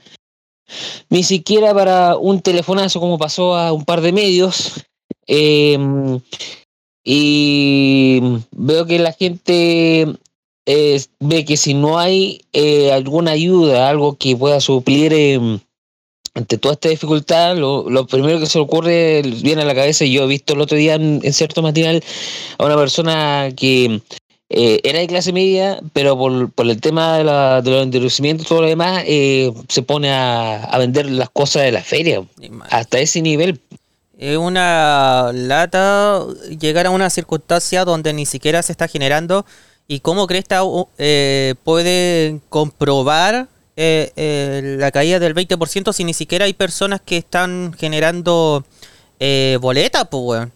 Ni 1.10 1.24
siquiera 1.24 1.74
para 1.74 2.17
un 2.17 2.41
telefonazo 2.41 3.00
como 3.00 3.17
pasó 3.17 3.55
a 3.55 3.72
un 3.72 3.86
par 3.86 4.01
de 4.01 4.12
medios. 4.12 4.86
Eh, 5.27 5.77
y 7.03 8.19
veo 8.51 8.86
que 8.88 8.98
la 8.98 9.13
gente 9.13 10.07
eh, 10.65 11.03
ve 11.19 11.45
que 11.45 11.55
si 11.55 11.75
no 11.75 12.00
hay 12.00 12.41
eh, 12.51 12.91
alguna 12.91 13.31
ayuda, 13.31 13.89
algo 13.89 14.17
que 14.17 14.36
pueda 14.36 14.60
suplir 14.60 15.13
eh, 15.13 15.60
ante 16.34 16.57
toda 16.57 16.74
esta 16.74 16.89
dificultad, 16.89 17.55
lo, 17.55 17.88
lo 17.89 18.07
primero 18.07 18.39
que 18.39 18.48
se 18.48 18.57
ocurre 18.57 19.22
viene 19.22 19.62
a 19.62 19.65
la 19.65 19.75
cabeza, 19.75 20.03
y 20.03 20.13
yo 20.13 20.24
he 20.24 20.27
visto 20.27 20.53
el 20.53 20.62
otro 20.62 20.75
día 20.75 20.95
en, 20.95 21.22
en 21.24 21.34
cierto 21.34 21.62
matinal 21.62 22.03
a 22.57 22.65
una 22.65 22.75
persona 22.75 23.50
que 23.55 24.01
eh, 24.55 24.79
era 24.83 25.00
de 25.00 25.07
clase 25.07 25.33
media, 25.33 25.79
pero 25.91 26.17
por, 26.17 26.50
por 26.51 26.65
el 26.65 26.79
tema 26.79 27.17
de, 27.17 27.25
la, 27.25 27.62
de 27.62 27.71
los 27.71 27.83
endurecimientos 27.83 28.45
y 28.45 28.50
todo 28.50 28.62
lo 28.62 28.67
demás, 28.67 29.03
eh, 29.05 29.53
se 29.67 29.83
pone 29.83 30.12
a, 30.12 30.63
a 30.63 30.77
vender 30.77 31.07
las 31.12 31.29
cosas 31.29 31.63
de 31.63 31.71
la 31.74 31.83
feria, 31.83 32.24
hasta 32.69 33.00
ese 33.00 33.21
nivel. 33.21 33.59
Es 34.17 34.38
una 34.38 35.31
lata 35.33 36.25
llegar 36.57 36.85
a 36.85 36.89
una 36.89 37.09
circunstancia 37.09 37.83
donde 37.83 38.13
ni 38.13 38.25
siquiera 38.25 38.63
se 38.63 38.71
está 38.71 38.88
generando. 38.88 39.45
¿Y 39.88 40.00
cómo 40.00 40.25
Cresta 40.25 40.62
eh, 40.97 41.55
puede 41.63 42.39
comprobar 42.47 43.50
eh, 43.75 44.13
eh, 44.15 44.77
la 44.79 44.89
caída 44.91 45.19
del 45.19 45.35
20% 45.35 45.91
si 45.91 46.05
ni 46.05 46.13
siquiera 46.13 46.45
hay 46.45 46.53
personas 46.53 47.01
que 47.01 47.17
están 47.17 47.74
generando 47.77 48.63
eh, 49.19 49.57
boletas, 49.59 50.07
pues, 50.09 50.24
weón? 50.24 50.51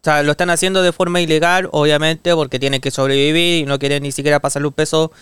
O 0.00 0.04
sea, 0.04 0.22
lo 0.22 0.32
están 0.32 0.50
haciendo 0.50 0.82
de 0.82 0.92
forma 0.92 1.20
ilegal, 1.20 1.68
obviamente, 1.72 2.34
porque 2.34 2.58
tienen 2.58 2.80
que 2.80 2.90
sobrevivir 2.90 3.62
y 3.62 3.66
no 3.66 3.78
quieren 3.78 4.02
ni 4.02 4.12
siquiera 4.12 4.40
pasarle 4.40 4.68
un 4.68 4.74
peso 4.74 5.12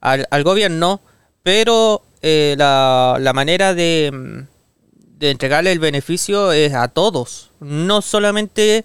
al, 0.00 0.44
gobierno. 0.44 1.00
Pero 1.42 2.02
eh, 2.22 2.54
la, 2.56 3.16
la 3.18 3.32
manera 3.32 3.74
de, 3.74 4.10
mm, 4.12 5.18
de 5.18 5.30
entregarle 5.30 5.72
el 5.72 5.80
beneficio 5.80 6.52
es 6.52 6.72
a 6.74 6.88
todos, 6.88 7.50
no 7.60 8.00
solamente 8.02 8.84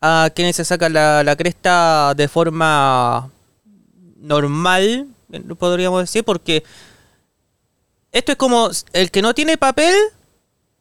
a 0.00 0.30
quienes 0.34 0.56
se 0.56 0.64
sacan 0.64 0.92
la, 0.92 1.22
la 1.22 1.36
cresta 1.36 2.14
de 2.16 2.28
forma 2.28 3.30
normal, 4.16 5.06
podríamos 5.58 6.02
decir, 6.02 6.24
porque 6.24 6.64
esto 8.12 8.32
es 8.32 8.38
como 8.38 8.70
el 8.92 9.10
que 9.10 9.22
no 9.22 9.34
tiene 9.34 9.56
papel, 9.56 9.94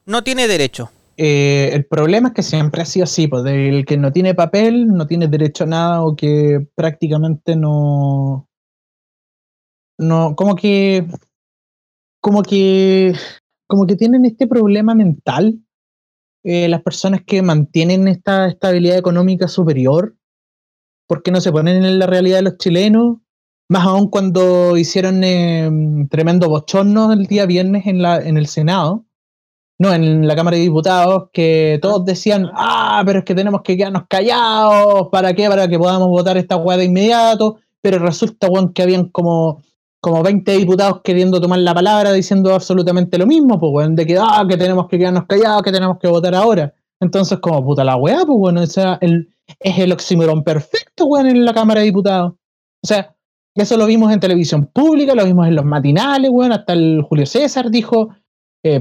no 0.05 0.23
tiene 0.23 0.47
derecho. 0.47 0.91
Eh, 1.19 1.71
el 1.73 1.85
problema 1.87 2.27
es 2.27 2.35
que 2.35 2.43
siempre 2.43 2.83
ha 2.83 2.85
sido 2.85 3.05
así, 3.05 3.27
pues 3.27 3.43
el 3.47 3.85
que 3.85 3.97
no 3.97 4.11
tiene 4.11 4.35
papel 4.35 4.87
no 4.87 5.07
tiene 5.07 5.27
derecho 5.27 5.63
a 5.63 5.67
nada 5.67 6.03
o 6.03 6.15
que 6.15 6.67
prácticamente 6.75 7.55
no, 7.55 8.47
no, 9.97 10.35
como 10.35 10.55
que, 10.55 11.07
como 12.21 12.43
que, 12.43 13.15
como 13.67 13.87
que 13.87 13.95
tienen 13.95 14.25
este 14.25 14.45
problema 14.45 14.93
mental 14.93 15.59
eh, 16.43 16.67
las 16.69 16.83
personas 16.83 17.23
que 17.25 17.41
mantienen 17.41 18.07
esta 18.07 18.47
estabilidad 18.47 18.99
económica 18.99 19.47
superior, 19.47 20.15
porque 21.07 21.31
no 21.31 21.41
se 21.41 21.51
ponen 21.51 21.83
en 21.83 21.97
la 21.97 22.05
realidad 22.05 22.37
de 22.37 22.43
los 22.43 22.57
chilenos, 22.59 23.17
más 23.69 23.87
aún 23.87 24.11
cuando 24.11 24.77
hicieron 24.77 25.23
eh, 25.23 25.67
tremendo 26.11 26.47
bochorno 26.47 27.11
el 27.11 27.25
día 27.25 27.47
viernes 27.47 27.87
en 27.87 28.03
la, 28.03 28.17
en 28.17 28.37
el 28.37 28.45
Senado 28.45 29.06
no, 29.79 29.93
en 29.93 30.27
la 30.27 30.35
Cámara 30.35 30.57
de 30.57 30.63
Diputados, 30.63 31.29
que 31.31 31.77
todos 31.81 32.03
decían, 32.03 32.49
ah, 32.53 33.03
pero 33.05 33.19
es 33.19 33.25
que 33.25 33.35
tenemos 33.35 33.61
que 33.61 33.77
quedarnos 33.77 34.03
callados, 34.09 35.09
¿para 35.11 35.33
qué? 35.33 35.47
Para 35.47 35.67
que 35.67 35.77
podamos 35.77 36.07
votar 36.07 36.35
esta 36.37 36.57
hueá 36.57 36.77
de 36.77 36.85
inmediato, 36.85 37.57
pero 37.81 37.99
resulta, 37.99 38.47
weón, 38.47 38.73
que 38.73 38.81
habían 38.81 39.09
como, 39.09 39.61
como 40.01 40.23
20 40.23 40.51
diputados 40.57 41.01
queriendo 41.03 41.39
tomar 41.39 41.59
la 41.59 41.75
palabra 41.75 42.11
diciendo 42.11 42.53
absolutamente 42.53 43.19
lo 43.19 43.27
mismo, 43.27 43.59
pues, 43.59 43.71
weón, 43.71 43.95
de 43.95 44.07
que, 44.07 44.17
ah, 44.19 44.43
que 44.49 44.57
tenemos 44.57 44.87
que 44.87 44.97
quedarnos 44.97 45.25
callados, 45.27 45.61
que 45.61 45.71
tenemos 45.71 45.99
que 45.99 46.07
votar 46.07 46.33
ahora. 46.33 46.73
Entonces, 46.99 47.37
como 47.39 47.63
puta 47.63 47.83
la 47.83 47.97
weá, 47.97 48.25
pues, 48.25 48.39
bueno, 48.39 48.61
o 48.61 48.67
sea, 48.67 48.97
el, 49.01 49.29
es 49.59 49.77
el 49.77 49.91
oxímoron 49.91 50.43
perfecto, 50.43 51.05
weón, 51.05 51.27
en 51.27 51.45
la 51.45 51.53
Cámara 51.53 51.81
de 51.81 51.85
Diputados. 51.85 52.33
O 52.83 52.87
sea, 52.87 53.15
eso 53.53 53.77
lo 53.77 53.85
vimos 53.85 54.11
en 54.11 54.19
televisión 54.19 54.65
pública, 54.73 55.13
lo 55.13 55.25
vimos 55.25 55.47
en 55.47 55.55
los 55.55 55.65
matinales, 55.65 56.31
weón, 56.31 56.51
hasta 56.51 56.73
el 56.73 57.03
Julio 57.07 57.27
César 57.27 57.69
dijo, 57.69 58.09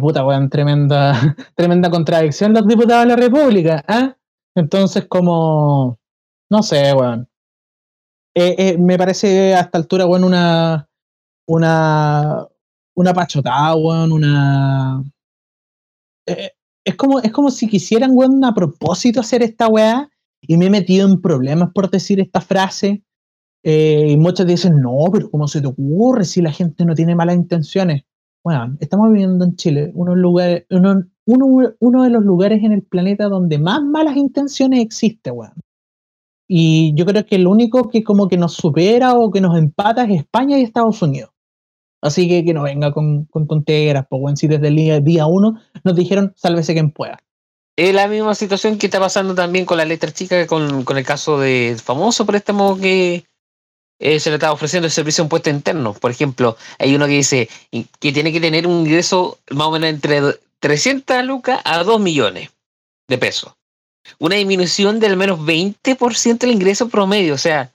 puta, 0.01 0.25
weón, 0.25 0.49
tremenda, 0.51 1.37
tremenda 1.55 1.91
contradicción 1.91 2.53
los 2.53 2.67
diputados 2.67 3.05
de 3.05 3.09
la 3.09 3.17
República, 3.17 3.85
¿ah? 3.87 4.17
Entonces, 4.55 5.07
como, 5.07 5.99
no 6.51 6.63
sé, 6.63 6.93
weón. 6.93 7.29
Eh, 8.35 8.55
eh, 8.59 8.79
me 8.79 8.99
parece 8.99 9.55
a 9.55 9.61
esta 9.61 9.79
altura, 9.79 10.07
weón, 10.07 10.25
una, 10.25 10.89
una, 11.47 12.47
una 12.95 13.15
pachotada, 13.15 13.75
weón, 13.77 14.13
una... 14.13 15.03
Eh, 16.27 16.51
es, 16.85 16.97
como, 16.97 17.21
es 17.21 17.33
como 17.33 17.51
si 17.51 17.69
quisieran, 17.69 18.11
weón, 18.13 18.45
a 18.45 18.55
propósito 18.55 19.21
hacer 19.21 19.43
esta 19.43 19.69
weá 19.69 20.11
y 20.41 20.57
me 20.57 20.67
he 20.67 20.71
metido 20.71 21.09
en 21.09 21.21
problemas 21.21 21.71
por 21.73 21.91
decir 21.91 22.21
esta 22.21 22.41
frase. 22.41 23.03
Y 23.69 24.17
muchos 24.17 24.47
dicen, 24.47 24.81
no, 24.81 24.97
pero 25.13 25.29
¿cómo 25.29 25.49
se 25.49 25.61
te 25.61 25.67
ocurre 25.67 26.25
si 26.25 26.41
la 26.41 26.53
gente 26.53 26.85
no 26.85 26.95
tiene 26.95 27.17
malas 27.17 27.35
intenciones? 27.35 28.05
Bueno, 28.47 28.77
estamos 28.79 29.11
viviendo 29.11 29.45
en 29.45 29.57
Chile, 29.57 29.91
uno, 29.93 30.15
de 30.15 32.11
los 32.11 32.23
lugares 32.23 32.63
en 32.63 32.71
el 32.71 32.83
planeta 32.85 33.25
donde 33.25 33.59
más 33.59 33.83
malas 33.83 34.17
intenciones 34.17 34.79
existe, 34.79 35.33
weón. 35.33 35.55
Y 36.47 36.95
yo 36.95 37.07
creo 37.07 37.27
que 37.27 37.35
el 37.35 37.49
único 37.49 37.91
que 37.91 38.05
como 38.05 38.29
que 38.29 38.37
nos 38.37 38.55
supera 38.55 39.15
o 39.15 39.33
que 39.33 39.41
nos 39.41 39.59
empata 39.59 40.05
es 40.05 40.21
España 40.21 40.61
y 40.61 40.63
Estados 40.63 41.03
Unidos. 41.03 41.31
Así 42.01 42.29
que 42.29 42.45
que 42.45 42.55
no 42.55 42.63
venga 42.63 42.93
con, 42.93 43.25
con 43.25 43.49
tonteras, 43.49 44.07
pues, 44.09 44.23
weón. 44.23 44.37
Si 44.37 44.47
desde 44.47 44.69
el 44.69 44.77
día, 44.77 45.01
día 45.01 45.27
uno 45.27 45.59
nos 45.83 45.97
dijeron, 45.97 46.33
sálvese 46.37 46.73
quien 46.73 46.93
pueda. 46.93 47.19
Es 47.77 47.93
la 47.93 48.07
misma 48.07 48.37
situación 48.37 48.79
que 48.79 48.87
está 48.87 49.01
pasando 49.01 49.35
también 49.35 49.65
con 49.65 49.77
la 49.77 49.85
letra 49.85 50.13
chica, 50.13 50.47
con, 50.47 50.85
con 50.85 50.97
el 50.97 51.05
caso 51.05 51.41
del 51.41 51.81
famoso 51.81 52.25
préstamo 52.25 52.77
que, 52.77 53.25
eh, 53.99 54.21
se 54.21 54.31
le 54.31 54.37
está 54.37 54.53
ofreciendo 54.53 54.87
el 54.87 54.93
servicio 54.93 55.23
de 55.23 55.27
impuesto 55.27 55.51
interno. 55.51 55.95
Por 55.95 56.11
ejemplo, 56.11 56.57
hay 56.79 56.95
uno 56.95 57.07
que 57.07 57.13
dice 57.13 57.49
que 57.71 58.13
tiene 58.13 58.33
que 58.33 58.41
tener 58.41 58.67
un 58.67 58.81
ingreso 58.81 59.39
más 59.51 59.69
o 59.69 59.71
menos 59.71 59.89
entre 59.89 60.21
300 60.61 61.25
lucas 61.25 61.61
a 61.65 61.83
2 61.83 62.01
millones 62.01 62.51
de 63.09 63.19
pesos. 63.19 63.53
Una 64.19 64.37
disminución 64.37 65.01
del 65.01 65.17
menos 65.17 65.41
20% 65.41 66.39
del 66.39 66.53
ingreso 66.53 66.89
promedio. 66.89 67.35
O 67.35 67.39
sea, 67.39 67.73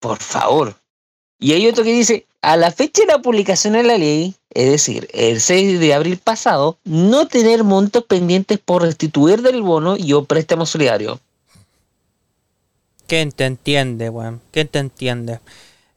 por 0.00 0.18
favor. 0.18 0.76
Y 1.38 1.52
hay 1.52 1.66
otro 1.68 1.84
que 1.84 1.92
dice, 1.92 2.26
a 2.40 2.56
la 2.56 2.70
fecha 2.70 3.02
de 3.02 3.08
la 3.08 3.18
publicación 3.18 3.74
de 3.74 3.82
la 3.82 3.98
ley, 3.98 4.34
es 4.50 4.70
decir, 4.70 5.08
el 5.12 5.40
6 5.40 5.80
de 5.80 5.94
abril 5.94 6.18
pasado, 6.18 6.78
no 6.84 7.28
tener 7.28 7.62
montos 7.62 8.04
pendientes 8.04 8.58
por 8.58 8.82
restituir 8.82 9.42
del 9.42 9.62
bono 9.62 9.96
y 9.96 10.12
o 10.14 10.24
préstamo 10.24 10.64
solidario. 10.64 11.20
¿Quién 13.06 13.32
te 13.32 13.44
entiende, 13.44 14.08
weón? 14.10 14.40
¿Quién 14.50 14.68
te 14.68 14.78
entiende? 14.78 15.40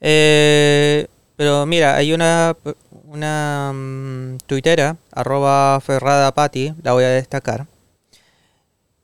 Eh, 0.01 1.07
pero 1.35 1.65
mira, 1.65 1.95
hay 1.95 2.13
una, 2.13 2.55
una 3.05 3.71
mm, 3.73 4.37
tuitera, 4.45 4.97
arroba 5.11 5.79
Ferrada 5.81 6.31
Patti, 6.33 6.73
la 6.83 6.93
voy 6.93 7.03
a 7.03 7.09
destacar. 7.09 7.65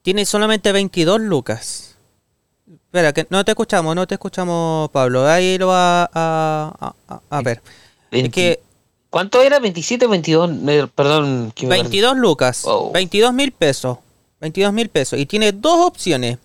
Tiene 0.01 0.25
solamente 0.25 0.71
22 0.71 1.19
lucas. 1.21 1.95
Espera, 2.71 3.11
que 3.13 3.25
no 3.29 3.43
te 3.43 3.51
escuchamos, 3.51 3.95
no 3.95 4.05
te 4.07 4.15
escuchamos, 4.15 4.89
Pablo. 4.91 5.27
Ahí 5.27 5.57
lo 5.57 5.67
va 5.67 6.03
a, 6.13 6.93
a, 7.09 7.21
a 7.29 7.41
ver. 7.41 7.61
Es 8.11 8.21
20 8.21 8.29
que 8.31 8.59
¿Cuánto 9.09 9.41
era? 9.41 9.59
¿27 9.59 10.09
22? 10.09 10.51
Eh, 10.67 10.87
Perdón. 10.93 11.51
que 11.55 11.65
me- 11.67 11.75
22 11.75 12.17
lucas, 12.17 12.63
Oh. 12.65 12.91
22 12.91 13.33
mil 13.33 13.51
pesos, 13.51 13.97
22 14.41 14.73
mil 14.73 14.89
pesos. 14.89 15.17
Y 15.19 15.25
tiene 15.25 15.51
dos 15.53 15.85
opciones. 15.87 16.37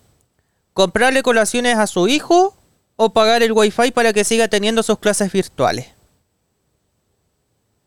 Comprarle 0.74 1.22
colaciones 1.22 1.76
a 1.76 1.86
su 1.86 2.08
hijo 2.08 2.54
o 2.96 3.10
pagar 3.12 3.42
el 3.42 3.52
wifi 3.52 3.90
para 3.92 4.12
que 4.12 4.24
siga 4.24 4.48
teniendo 4.48 4.82
sus 4.82 4.98
clases 4.98 5.32
virtuales. 5.32 5.86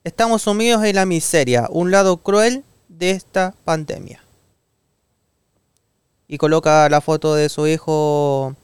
Estamos 0.04 0.42
sumidos 0.42 0.84
en 0.84 0.96
la 0.96 1.06
miseria, 1.06 1.68
un 1.70 1.92
lado 1.92 2.18
cruel 2.18 2.64
de 2.90 3.12
esta 3.12 3.54
pandemia. 3.64 4.22
Y 6.28 6.38
coloca 6.38 6.90
la 6.90 7.00
foto 7.00 7.36
de 7.36 7.48
su 7.50 7.68
hijo 7.68 8.56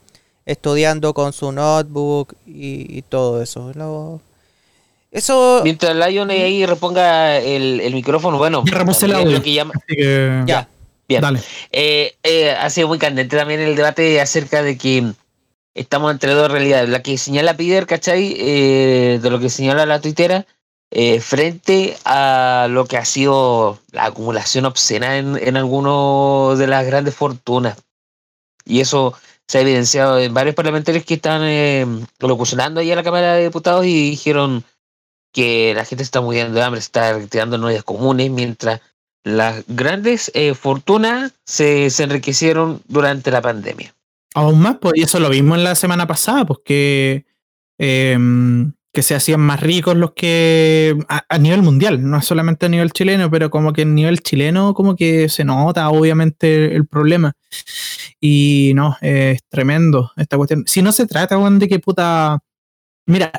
estudiando 0.46 1.14
con 1.14 1.32
su 1.34 1.52
notebook 1.52 2.34
y, 2.46 2.98
y 2.98 3.02
todo 3.04 3.42
eso. 3.42 3.72
Lo- 3.76 4.20
Eso... 5.12 5.62
Mientras 5.64 5.96
Lion 5.96 6.30
ahí 6.32 6.66
reponga 6.66 7.38
el, 7.38 7.80
el 7.80 7.94
micrófono, 7.94 8.38
bueno, 8.38 8.64
el 8.66 9.16
audio. 9.16 9.38
lo 9.38 9.44
que 9.44 9.54
llama- 9.54 9.74
Así 9.76 9.96
que. 9.96 10.44
Ya. 10.46 10.68
Bien. 11.10 11.24
Eh, 11.72 12.16
eh, 12.24 12.52
ha 12.52 12.70
sido 12.70 12.88
muy 12.88 13.00
candente 13.00 13.36
también 13.36 13.60
el 13.60 13.76
debate 13.76 14.22
acerca 14.22 14.64
de 14.64 14.78
que 14.78 15.12
estamos 15.74 16.12
entre 16.12 16.34
dos 16.34 16.50
realidades. 16.50 16.90
La 16.90 17.02
que 17.02 17.18
señala 17.18 17.58
Pider, 17.58 17.86
¿cachai? 17.86 18.36
Eh, 18.38 19.20
de 19.22 19.30
lo 19.30 19.40
que 19.40 19.50
señala 19.50 19.86
la 19.86 20.00
tuitera, 20.00 20.46
eh, 20.92 21.20
frente 21.20 21.98
a 22.06 22.68
lo 22.70 22.86
que 22.86 22.98
ha 22.98 23.06
sido 23.06 23.80
la 23.92 24.06
acumulación 24.06 24.66
obscena 24.66 25.18
en, 25.18 25.38
en 25.38 25.58
algunas 25.58 26.58
de 26.58 26.68
las 26.68 26.86
grandes 26.86 27.16
fortunas. 27.16 27.78
Y 28.66 28.82
eso 28.82 29.16
se 29.50 29.58
ha 29.58 29.62
evidenciado 29.62 30.20
en 30.20 30.32
varios 30.32 30.56
parlamentarios 30.56 31.04
que 31.06 31.16
están 31.16 31.42
eh, 31.44 31.84
locucionando 32.20 32.82
ahí 32.82 32.92
a 32.92 32.96
la 32.96 33.04
Cámara 33.04 33.34
de 33.34 33.46
Diputados 33.46 33.84
y 33.84 34.12
dijeron 34.12 34.64
que 35.34 35.74
la 35.76 35.86
gente 35.86 36.04
está 36.04 36.22
muriendo 36.22 36.54
de 36.54 36.64
hambre, 36.64 36.80
está 36.80 37.14
retirando 37.14 37.56
en 37.56 37.64
ollas 37.64 37.84
comunes, 37.84 38.30
mientras 38.30 38.80
las 39.24 39.64
grandes 39.68 40.32
eh, 40.34 40.54
fortunas 40.54 41.34
se, 41.46 41.88
enriquecieron 42.00 42.82
durante 42.88 43.32
la 43.32 43.42
pandemia. 43.42 43.94
Aún 44.36 44.60
más, 44.60 44.78
pues, 44.80 44.94
y 44.96 45.04
eso 45.04 45.20
lo 45.20 45.30
vimos 45.30 45.58
en 45.58 45.64
la 45.64 45.76
semana 45.76 46.08
pasada, 46.08 46.46
pues 46.46 46.60
que, 46.64 47.26
em, 47.78 48.74
que 48.94 49.04
se 49.04 49.16
hacían 49.16 49.42
más 49.42 49.60
ricos 49.60 49.96
los 49.96 50.14
que 50.14 50.98
a, 51.08 51.38
nivel 51.38 51.62
mundial, 51.62 52.10
no 52.10 52.22
solamente 52.22 52.68
a 52.68 52.70
nivel 52.70 52.92
chileno, 52.92 53.30
pero 53.30 53.50
como 53.50 53.74
que 53.74 53.84
a 53.84 53.86
nivel 53.86 54.22
chileno 54.22 54.74
como 54.74 54.96
que 54.96 55.30
se 55.30 55.44
nota 55.46 55.90
obviamente 55.90 56.76
el 56.76 56.88
problema. 56.88 57.34
Y 58.20 58.74
no, 58.76 58.98
eh, 59.02 59.34
es 59.36 59.44
tremendo 59.50 60.12
esta 60.18 60.38
cuestión. 60.38 60.64
Si 60.68 60.82
no 60.82 60.92
se 60.92 61.08
trata, 61.08 61.38
de 61.38 61.68
que 61.68 61.80
puta... 61.80 62.40
Mira, 63.06 63.32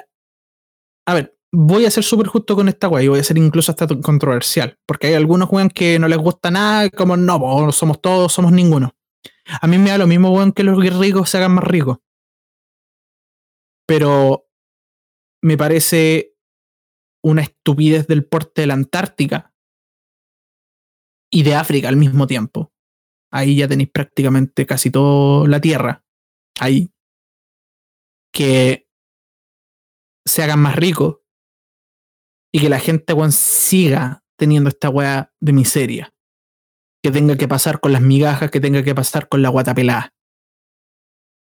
a 1.07 1.15
ver, 1.15 1.35
voy 1.53 1.85
a 1.85 1.91
ser 1.91 2.05
súper 2.05 2.29
justo 2.29 2.55
con 2.55 2.69
esta 2.69 2.89
weá 2.89 3.03
y 3.03 3.09
voy 3.09 3.21
a 3.21 3.25
ser 3.25 3.39
incluso 3.39 3.73
hasta 3.73 3.87
controversial, 4.01 4.79
porque 4.87 5.09
hay 5.09 5.15
algunos 5.15 5.51
weón 5.51 5.69
que 5.69 5.99
no 5.99 6.09
les 6.09 6.19
gusta 6.19 6.51
nada, 6.51 6.91
como 6.91 7.17
no, 7.17 7.73
somos 7.73 8.01
todos, 8.01 8.33
somos 8.33 8.53
ninguno. 8.53 8.95
A 9.61 9.67
mí 9.67 9.79
me 9.79 9.91
da 9.91 9.99
lo 9.99 10.07
mismo, 10.07 10.31
weón, 10.33 10.53
que 10.53 10.63
los 10.63 10.79
ricos 10.99 11.29
se 11.29 11.39
hagan 11.39 11.55
más 11.55 11.65
ricos. 11.65 11.99
Pero 13.87 14.49
me 15.43 15.57
parece 15.57 16.37
una 17.23 17.43
estupidez 17.43 18.07
del 18.07 18.25
porte 18.25 18.63
de 18.63 18.67
la 18.69 18.75
Antártica 18.75 19.53
y 21.33 21.43
de 21.43 21.55
África 21.55 21.89
al 21.89 21.97
mismo 21.97 22.27
tiempo. 22.27 22.73
Ahí 23.33 23.57
ya 23.57 23.69
tenéis 23.69 23.91
prácticamente 23.91 24.67
casi 24.67 24.91
toda 24.91 25.49
la 25.49 25.61
Tierra. 25.61 26.05
Ahí. 26.59 26.93
Que 28.33 28.89
se 30.25 30.43
hagan 30.43 30.61
más 30.61 30.77
ricos 30.77 31.20
y 32.53 32.61
que 32.61 32.69
la 32.69 32.79
gente, 32.81 33.13
weón, 33.13 33.33
siga 33.33 34.23
teniendo 34.39 34.69
esta 34.71 34.89
weá 34.89 35.33
de 35.41 35.53
miseria 35.53 36.13
que 37.03 37.11
tenga 37.11 37.37
que 37.37 37.49
pasar 37.49 37.81
con 37.81 37.93
las 37.93 38.03
migajas, 38.03 38.51
que 38.51 38.61
tenga 38.61 38.83
que 38.83 38.95
pasar 38.95 39.29
con 39.29 39.43
la 39.43 39.49
guata 39.49 39.75
pelada 39.75 40.15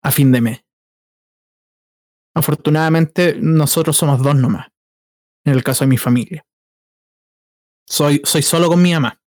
a 0.02 0.10
fin 0.12 0.32
de 0.32 0.40
mes. 0.40 0.64
Afortunadamente, 2.34 3.36
nosotros 3.40 3.96
somos 3.96 4.22
dos 4.22 4.34
nomás, 4.36 4.68
en 5.44 5.54
el 5.54 5.64
caso 5.64 5.84
de 5.84 5.88
mi 5.88 5.96
familia. 5.96 6.46
Soy, 7.88 8.20
soy 8.24 8.42
solo 8.42 8.68
con 8.68 8.82
mi 8.82 8.92
mamá. 8.92 9.20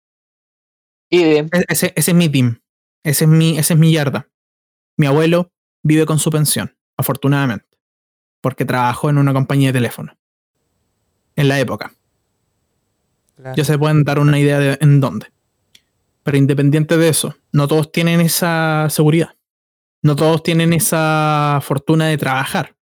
Y 1.10 1.22
E- 1.22 1.48
Ese, 1.68 1.92
ese 1.96 2.10
es 2.10 2.14
mi 2.16 2.28
team. 2.28 2.60
Ese 3.04 3.24
es 3.24 3.30
mi, 3.30 3.56
ese 3.56 3.74
es 3.74 3.78
mi 3.78 3.92
yarda. 3.92 4.28
Mi 4.98 5.06
abuelo 5.06 5.52
vive 5.84 6.04
con 6.04 6.18
su 6.18 6.30
pensión, 6.30 6.76
afortunadamente, 6.98 7.78
porque 8.42 8.64
trabajó 8.64 9.08
en 9.08 9.18
una 9.18 9.32
compañía 9.32 9.68
de 9.68 9.78
teléfono. 9.78 10.18
En 11.38 11.48
la 11.48 11.60
época. 11.60 11.92
Claro. 13.36 13.54
Ya 13.56 13.64
se 13.64 13.78
pueden 13.78 14.02
dar 14.02 14.18
una 14.18 14.38
idea 14.38 14.58
de 14.58 14.78
en 14.80 15.00
dónde. 15.00 15.26
Pero 16.24 16.36
independiente 16.36 16.96
de 16.96 17.08
eso, 17.08 17.36
no 17.52 17.68
todos 17.68 17.92
tienen 17.92 18.20
esa 18.20 18.88
seguridad. 18.90 19.36
No 20.02 20.16
todos 20.16 20.42
tienen 20.42 20.72
esa 20.72 21.60
fortuna 21.62 22.06
de 22.08 22.18
trabajar. 22.18 22.76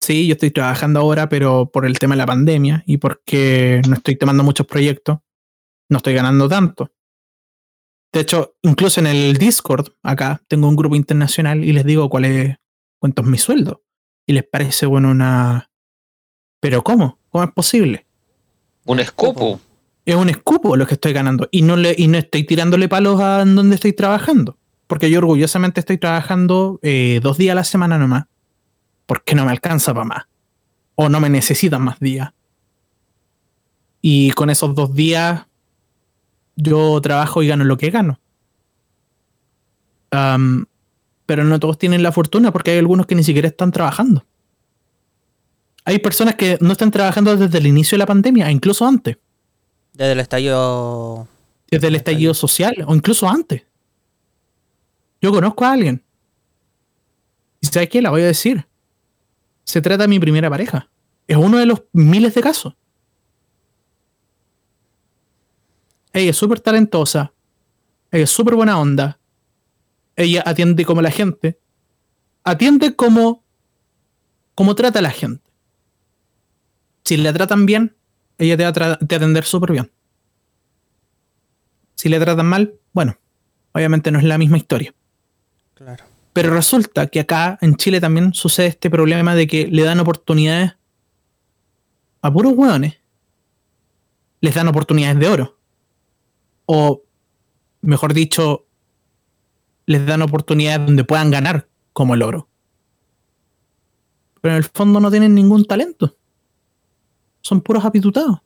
Sí, 0.00 0.26
yo 0.28 0.34
estoy 0.34 0.52
trabajando 0.52 1.00
ahora, 1.00 1.28
pero 1.28 1.70
por 1.72 1.84
el 1.84 1.98
tema 1.98 2.14
de 2.14 2.18
la 2.18 2.26
pandemia 2.26 2.84
y 2.86 2.98
porque 2.98 3.82
no 3.88 3.94
estoy 3.94 4.16
tomando 4.16 4.44
muchos 4.44 4.66
proyectos, 4.66 5.18
no 5.88 5.96
estoy 5.96 6.14
ganando 6.14 6.48
tanto. 6.48 6.92
De 8.12 8.20
hecho, 8.20 8.56
incluso 8.62 9.00
en 9.00 9.08
el 9.08 9.36
Discord, 9.36 9.88
acá, 10.02 10.40
tengo 10.46 10.68
un 10.68 10.76
grupo 10.76 10.94
internacional 10.94 11.64
y 11.64 11.72
les 11.72 11.84
digo 11.84 12.08
cuál 12.08 12.26
es, 12.26 12.56
cuánto 13.00 13.22
es 13.22 13.28
mi 13.28 13.38
sueldo. 13.38 13.82
Y 14.26 14.32
les 14.32 14.44
parece, 14.44 14.86
bueno, 14.86 15.10
una... 15.10 15.70
Pero 16.60 16.84
¿cómo? 16.84 17.18
¿Cómo 17.34 17.42
es 17.42 17.50
posible? 17.50 18.06
un 18.84 19.00
escopo. 19.00 19.60
es 20.04 20.14
un 20.14 20.28
escupo 20.28 20.76
lo 20.76 20.86
que 20.86 20.94
estoy 20.94 21.12
ganando. 21.12 21.48
Y 21.50 21.62
no 21.62 21.74
le 21.74 21.92
y 21.98 22.06
no 22.06 22.16
estoy 22.16 22.44
tirándole 22.44 22.88
palos 22.88 23.20
a 23.20 23.44
donde 23.44 23.74
estoy 23.74 23.92
trabajando. 23.92 24.56
Porque 24.86 25.10
yo 25.10 25.18
orgullosamente 25.18 25.80
estoy 25.80 25.98
trabajando 25.98 26.78
eh, 26.80 27.18
dos 27.20 27.36
días 27.36 27.50
a 27.50 27.56
la 27.56 27.64
semana 27.64 27.98
nomás. 27.98 28.26
Porque 29.06 29.34
no 29.34 29.46
me 29.46 29.50
alcanza 29.50 29.92
para 29.92 30.04
más. 30.04 30.24
O 30.94 31.08
no 31.08 31.18
me 31.18 31.28
necesitan 31.28 31.82
más 31.82 31.98
días. 31.98 32.30
Y 34.00 34.30
con 34.30 34.48
esos 34.48 34.76
dos 34.76 34.94
días 34.94 35.44
yo 36.54 37.00
trabajo 37.00 37.42
y 37.42 37.48
gano 37.48 37.64
lo 37.64 37.76
que 37.76 37.90
gano. 37.90 38.20
Pero 41.26 41.42
no 41.42 41.58
todos 41.58 41.78
tienen 41.78 42.04
la 42.04 42.12
fortuna 42.12 42.52
porque 42.52 42.70
hay 42.70 42.78
algunos 42.78 43.06
que 43.06 43.16
ni 43.16 43.24
siquiera 43.24 43.48
están 43.48 43.72
trabajando 43.72 44.24
hay 45.84 45.98
personas 45.98 46.34
que 46.34 46.56
no 46.60 46.72
están 46.72 46.90
trabajando 46.90 47.36
desde 47.36 47.58
el 47.58 47.66
inicio 47.66 47.96
de 47.96 48.00
la 48.00 48.06
pandemia, 48.06 48.50
incluso 48.50 48.86
antes 48.86 49.18
Desde 49.92 50.12
el 50.12 50.20
estallido. 50.20 51.28
desde 51.70 51.88
el 51.88 51.96
estallido 51.96 52.34
social 52.34 52.74
o 52.86 52.94
incluso 52.94 53.28
antes. 53.28 53.62
Yo 55.20 55.30
conozco 55.32 55.64
a 55.64 55.72
alguien. 55.72 56.02
¿Y 57.60 57.66
sabes 57.66 57.88
qué? 57.88 58.02
La 58.02 58.10
voy 58.10 58.22
a 58.22 58.26
decir. 58.26 58.66
Se 59.64 59.80
trata 59.80 60.04
de 60.04 60.08
mi 60.08 60.18
primera 60.20 60.50
pareja. 60.50 60.88
Es 61.26 61.36
uno 61.36 61.58
de 61.58 61.66
los 61.66 61.82
miles 61.92 62.34
de 62.34 62.42
casos. 62.42 62.74
Ella 66.12 66.30
es 66.30 66.36
súper 66.36 66.60
talentosa. 66.60 67.32
Ella 68.10 68.24
es 68.24 68.30
súper 68.30 68.54
buena 68.54 68.78
onda. 68.78 69.18
Ella 70.16 70.42
atiende 70.46 70.84
como 70.84 71.02
la 71.02 71.10
gente. 71.10 71.58
Atiende 72.44 72.94
como, 72.94 73.42
como 74.54 74.74
trata 74.74 74.98
a 74.98 75.02
la 75.02 75.10
gente. 75.10 75.43
Si 77.04 77.16
la 77.16 77.32
tratan 77.32 77.66
bien, 77.66 77.96
ella 78.38 78.56
te 78.56 78.64
va 78.64 78.92
a, 78.92 78.98
te 78.98 79.14
atender 79.14 79.44
súper 79.44 79.72
bien. 79.72 79.90
Si 81.94 82.08
le 82.08 82.18
tratan 82.18 82.46
mal, 82.46 82.74
bueno, 82.92 83.18
obviamente 83.72 84.10
no 84.10 84.18
es 84.18 84.24
la 84.24 84.38
misma 84.38 84.56
historia. 84.56 84.94
Claro. 85.74 86.04
Pero 86.32 86.52
resulta 86.52 87.06
que 87.06 87.20
acá 87.20 87.58
en 87.60 87.76
Chile 87.76 88.00
también 88.00 88.34
sucede 88.34 88.66
este 88.66 88.90
problema 88.90 89.34
de 89.34 89.46
que 89.46 89.68
le 89.68 89.84
dan 89.84 90.00
oportunidades 90.00 90.72
a 92.22 92.32
puros 92.32 92.54
hueones. 92.56 92.98
Les 94.40 94.54
dan 94.54 94.68
oportunidades 94.68 95.18
de 95.18 95.28
oro. 95.28 95.58
O, 96.66 97.02
mejor 97.82 98.14
dicho, 98.14 98.66
les 99.86 100.04
dan 100.06 100.22
oportunidades 100.22 100.86
donde 100.86 101.04
puedan 101.04 101.30
ganar 101.30 101.68
como 101.92 102.14
el 102.14 102.22
oro. 102.22 102.48
Pero 104.40 104.54
en 104.54 104.58
el 104.58 104.64
fondo 104.64 105.00
no 105.00 105.10
tienen 105.10 105.34
ningún 105.34 105.64
talento. 105.64 106.16
Son 107.44 107.60
puros 107.60 107.84
apitutados. 107.84 108.40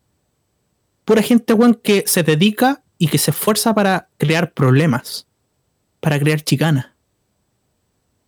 Pura 1.05 1.23
gente, 1.23 1.55
que 1.83 2.05
se 2.07 2.23
dedica 2.23 2.83
y 2.99 3.07
que 3.09 3.17
se 3.17 3.31
esfuerza 3.31 3.75
para 3.75 4.11
crear 4.19 4.53
problemas. 4.53 5.27
Para 6.01 6.19
crear 6.19 6.43
chicanas. 6.43 6.87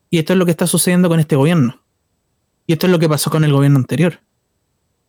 Y 0.08 0.18
esto 0.18 0.32
es 0.32 0.38
lo 0.38 0.44
que 0.44 0.52
está 0.52 0.66
sucediendo 0.66 1.08
con 1.08 1.20
este 1.20 1.36
gobierno. 1.36 1.82
Y 2.66 2.72
esto 2.72 2.86
es 2.86 2.92
lo 2.92 2.98
que 2.98 3.08
pasó 3.08 3.30
con 3.30 3.44
el 3.44 3.52
gobierno 3.52 3.78
anterior. 3.78 4.20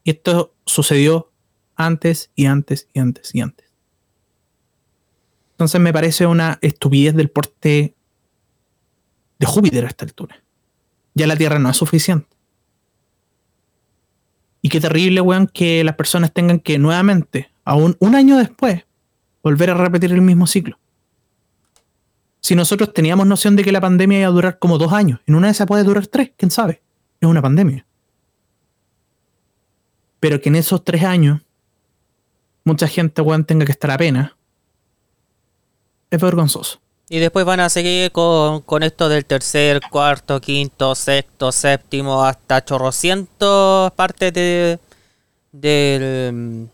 Y 0.03 0.11
esto 0.11 0.55
sucedió 0.65 1.31
antes 1.75 2.31
y 2.35 2.47
antes 2.47 2.87
y 2.93 2.99
antes 2.99 3.33
y 3.33 3.41
antes. 3.41 3.67
Entonces 5.51 5.79
me 5.79 5.93
parece 5.93 6.25
una 6.25 6.57
estupidez 6.61 7.15
del 7.15 7.29
porte 7.29 7.95
de 9.37 9.45
Júpiter 9.45 9.85
a 9.85 9.89
esta 9.89 10.05
altura. 10.05 10.43
Ya 11.13 11.27
la 11.27 11.35
Tierra 11.35 11.59
no 11.59 11.69
es 11.69 11.77
suficiente. 11.77 12.35
Y 14.61 14.69
qué 14.69 14.79
terrible, 14.79 15.21
weón, 15.21 15.47
que 15.47 15.83
las 15.83 15.95
personas 15.95 16.31
tengan 16.31 16.59
que 16.59 16.77
nuevamente, 16.77 17.51
aún 17.65 17.95
un 17.99 18.15
año 18.15 18.37
después, 18.37 18.85
volver 19.43 19.71
a 19.71 19.73
repetir 19.73 20.11
el 20.11 20.21
mismo 20.21 20.45
ciclo. 20.45 20.77
Si 22.41 22.55
nosotros 22.55 22.93
teníamos 22.93 23.27
noción 23.27 23.55
de 23.55 23.63
que 23.63 23.71
la 23.71 23.81
pandemia 23.81 24.19
iba 24.19 24.27
a 24.27 24.31
durar 24.31 24.59
como 24.59 24.77
dos 24.77 24.93
años, 24.93 25.19
en 25.25 25.35
una 25.35 25.47
de 25.47 25.51
esas 25.51 25.67
puede 25.67 25.83
durar 25.83 26.07
tres, 26.07 26.31
quién 26.37 26.51
sabe. 26.51 26.81
Es 27.19 27.27
una 27.27 27.41
pandemia. 27.41 27.85
Pero 30.19 30.41
que 30.41 30.49
en 30.49 30.55
esos 30.55 30.83
tres 30.83 31.03
años 31.03 31.41
mucha 32.63 32.87
gente, 32.87 33.21
weón, 33.21 33.45
tenga 33.45 33.65
que 33.65 33.71
estar 33.71 33.91
a 33.91 33.97
pena, 33.97 34.37
es 36.09 36.21
vergonzoso. 36.21 36.81
Y 37.13 37.19
después 37.19 37.45
van 37.45 37.59
a 37.59 37.67
seguir 37.69 38.09
con, 38.13 38.61
con 38.61 38.83
esto 38.83 39.09
del 39.09 39.25
tercer, 39.25 39.81
cuarto, 39.91 40.39
quinto, 40.39 40.95
sexto, 40.95 41.51
séptimo, 41.51 42.23
hasta 42.23 42.63
chorrocientos 42.63 43.91
partes 43.91 44.31
de, 44.31 44.79
del- 45.51 46.69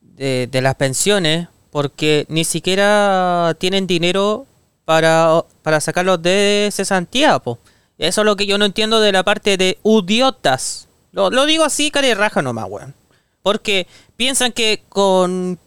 de, 0.00 0.46
de 0.48 0.62
las 0.62 0.76
pensiones, 0.76 1.48
porque 1.72 2.24
ni 2.28 2.44
siquiera 2.44 3.56
tienen 3.58 3.88
dinero 3.88 4.46
para, 4.84 5.44
para 5.64 5.80
sacarlos 5.80 6.22
de 6.22 6.68
cesantía. 6.70 7.40
Po. 7.40 7.58
Eso 7.98 8.20
es 8.20 8.24
lo 8.24 8.36
que 8.36 8.46
yo 8.46 8.58
no 8.58 8.64
entiendo 8.64 9.00
de 9.00 9.10
la 9.10 9.24
parte 9.24 9.56
de 9.56 9.76
idiotas. 9.82 10.86
Lo, 11.10 11.30
lo 11.30 11.46
digo 11.46 11.64
así, 11.64 11.90
cara 11.90 12.06
y 12.06 12.14
raja 12.14 12.42
nomás, 12.42 12.66
weón. 12.68 12.94
Porque 13.42 13.88
piensan 14.16 14.52
que 14.52 14.84
con, 14.88 15.58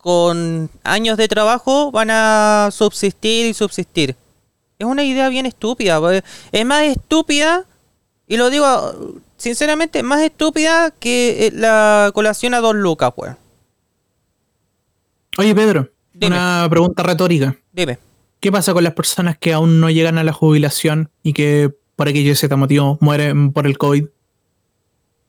con 0.00 0.70
años 0.82 1.16
de 1.16 1.28
trabajo 1.28 1.90
van 1.90 2.10
a 2.10 2.70
subsistir 2.72 3.46
y 3.46 3.54
subsistir. 3.54 4.16
Es 4.78 4.86
una 4.86 5.04
idea 5.04 5.28
bien 5.28 5.46
estúpida. 5.46 6.00
we. 6.00 6.22
Es 6.52 6.66
más 6.66 6.84
estúpida, 6.84 7.66
y 8.26 8.36
lo 8.36 8.48
digo 8.48 9.20
sinceramente, 9.36 10.02
más 10.02 10.22
estúpida 10.22 10.90
que 10.90 11.46
eh, 11.46 11.52
la 11.52 12.10
colación 12.14 12.54
a 12.54 12.60
dos 12.60 12.74
lucas, 12.74 13.12
weón. 13.16 13.36
Oye, 15.38 15.54
Pedro, 15.54 15.90
Dime. 16.12 16.36
una 16.36 16.66
pregunta 16.68 17.02
retórica. 17.02 17.56
Dime. 17.72 17.98
¿Qué 18.40 18.50
pasa 18.50 18.72
con 18.72 18.84
las 18.84 18.94
personas 18.94 19.36
que 19.36 19.52
aún 19.52 19.80
no 19.80 19.90
llegan 19.90 20.16
a 20.16 20.24
la 20.24 20.32
jubilación 20.32 21.10
y 21.22 21.34
que 21.34 21.70
por 21.94 22.08
aquello 22.08 22.34
Z 22.34 22.54
motivo 22.56 22.96
mueren 23.00 23.52
por 23.52 23.66
el 23.66 23.76
COVID? 23.76 24.06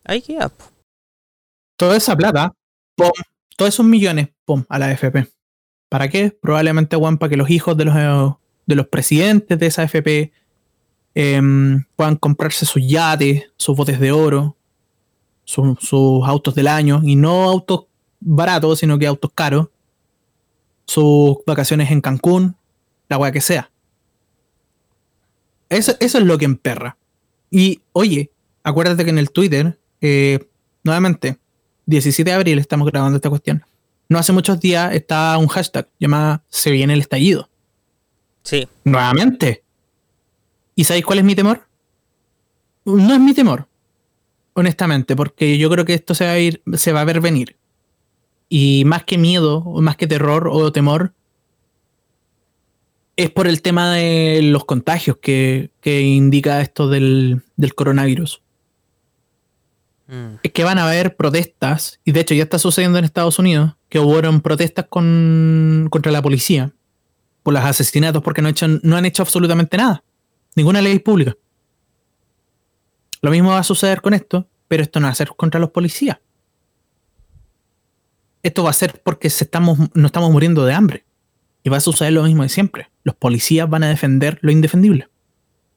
Ahí 0.05 0.21
queda. 0.21 0.51
Toda 1.75 1.97
esa 1.97 2.15
plata, 2.15 2.53
pum, 2.95 3.11
todos 3.57 3.73
esos 3.73 3.85
millones, 3.85 4.29
a 4.69 4.79
la 4.79 4.87
AFP. 4.87 5.27
¿Para 5.89 6.07
qué? 6.09 6.31
Probablemente, 6.41 6.95
weón, 6.95 7.17
para 7.17 7.29
que 7.29 7.37
los 7.37 7.49
hijos 7.49 7.75
de 7.77 7.85
los, 7.85 7.95
eh, 7.97 8.35
de 8.65 8.75
los 8.75 8.87
presidentes 8.87 9.59
de 9.59 9.65
esa 9.67 9.83
AFP 9.83 10.31
em, 11.13 11.83
puedan 11.97 12.15
comprarse 12.15 12.65
sus 12.65 12.81
yates, 12.87 13.51
sus 13.57 13.75
botes 13.75 13.99
de 13.99 14.11
oro, 14.13 14.55
su- 15.43 15.77
sus 15.81 16.25
autos 16.25 16.55
del 16.55 16.67
año, 16.67 17.01
y 17.03 17.15
no 17.17 17.43
autos 17.43 17.85
baratos, 18.21 18.79
sino 18.79 18.97
que 18.97 19.07
autos 19.07 19.31
caros, 19.35 19.67
sus 20.85 21.37
vacaciones 21.45 21.91
en 21.91 21.99
Cancún, 22.01 22.55
la 23.09 23.17
weá 23.17 23.31
que 23.33 23.41
sea. 23.41 23.69
Eso, 25.69 25.93
eso 25.99 26.17
es 26.17 26.23
lo 26.25 26.37
que 26.37 26.45
emperra. 26.45 26.97
Y 27.49 27.81
oye, 27.93 28.31
acuérdate 28.63 29.03
que 29.03 29.09
en 29.09 29.17
el 29.17 29.31
Twitter, 29.31 29.79
eh, 30.01 30.47
nuevamente, 30.83 31.37
17 31.85 32.29
de 32.29 32.35
abril 32.35 32.59
estamos 32.59 32.89
grabando 32.89 33.17
esta 33.17 33.29
cuestión. 33.29 33.63
No 34.11 34.19
hace 34.19 34.33
muchos 34.33 34.59
días 34.59 34.93
está 34.93 35.37
un 35.37 35.47
hashtag 35.47 35.87
llamado 35.97 36.43
Se 36.49 36.69
viene 36.69 36.91
el 36.91 36.99
estallido. 36.99 37.49
Sí. 38.43 38.67
Nuevamente. 38.83 39.63
¿Y 40.75 40.83
sabéis 40.83 41.05
cuál 41.05 41.19
es 41.19 41.23
mi 41.23 41.33
temor? 41.33 41.65
No 42.83 43.13
es 43.13 43.21
mi 43.21 43.33
temor, 43.33 43.69
honestamente, 44.51 45.15
porque 45.15 45.57
yo 45.57 45.69
creo 45.69 45.85
que 45.85 45.93
esto 45.93 46.13
se 46.13 46.25
va 46.25 46.31
a 46.31 46.39
ir, 46.39 46.61
se 46.73 46.91
va 46.91 46.99
a 46.99 47.05
ver 47.05 47.21
venir. 47.21 47.55
Y 48.49 48.83
más 48.85 49.05
que 49.05 49.17
miedo, 49.17 49.59
o 49.59 49.79
más 49.79 49.95
que 49.95 50.07
terror 50.07 50.49
o 50.51 50.73
temor, 50.73 51.13
es 53.15 53.29
por 53.29 53.47
el 53.47 53.61
tema 53.61 53.93
de 53.93 54.41
los 54.41 54.65
contagios 54.65 55.19
que, 55.21 55.71
que 55.79 56.01
indica 56.01 56.59
esto 56.59 56.89
del, 56.89 57.43
del 57.55 57.75
coronavirus. 57.75 58.41
Mm. 60.11 60.39
Es 60.43 60.51
que 60.51 60.65
van 60.65 60.77
a 60.77 60.83
haber 60.85 61.15
protestas, 61.15 62.01
y 62.03 62.11
de 62.11 62.19
hecho 62.19 62.33
ya 62.33 62.43
está 62.43 62.59
sucediendo 62.59 62.99
en 62.99 63.05
Estados 63.05 63.39
Unidos, 63.39 63.75
que 63.87 63.97
hubo 63.99 64.21
protestas 64.41 64.85
con, 64.89 65.87
contra 65.89 66.11
la 66.11 66.21
policía 66.21 66.73
por 67.43 67.53
los 67.53 67.63
asesinatos 67.63 68.21
porque 68.21 68.41
no, 68.41 68.49
han 68.49 68.51
hecho- 68.51 68.67
no 68.83 68.97
han 68.97 69.05
hecho 69.05 69.23
absolutamente 69.23 69.77
nada. 69.77 70.03
Ninguna 70.55 70.81
ley 70.81 70.99
pública. 70.99 71.35
Lo 73.21 73.31
mismo 73.31 73.51
va 73.51 73.59
a 73.59 73.63
suceder 73.63 74.01
con 74.01 74.13
esto, 74.13 74.47
pero 74.67 74.83
esto 74.83 74.99
no 74.99 75.07
va 75.07 75.11
a 75.11 75.15
ser 75.15 75.29
contra 75.29 75.59
los 75.61 75.69
policías. 75.71 76.17
Esto 78.43 78.63
va 78.63 78.71
a 78.71 78.73
ser 78.73 79.01
porque 79.03 79.29
se 79.29 79.43
estamos, 79.45 79.77
no 79.93 80.07
estamos 80.07 80.29
muriendo 80.31 80.65
de 80.65 80.73
hambre. 80.73 81.05
Y 81.63 81.69
va 81.69 81.77
a 81.77 81.81
suceder 81.81 82.11
lo 82.13 82.23
mismo 82.23 82.43
de 82.43 82.49
siempre. 82.49 82.89
Los 83.03 83.15
policías 83.15 83.69
van 83.69 83.83
a 83.83 83.87
defender 83.89 84.39
lo 84.41 84.51
indefendible. 84.51 85.07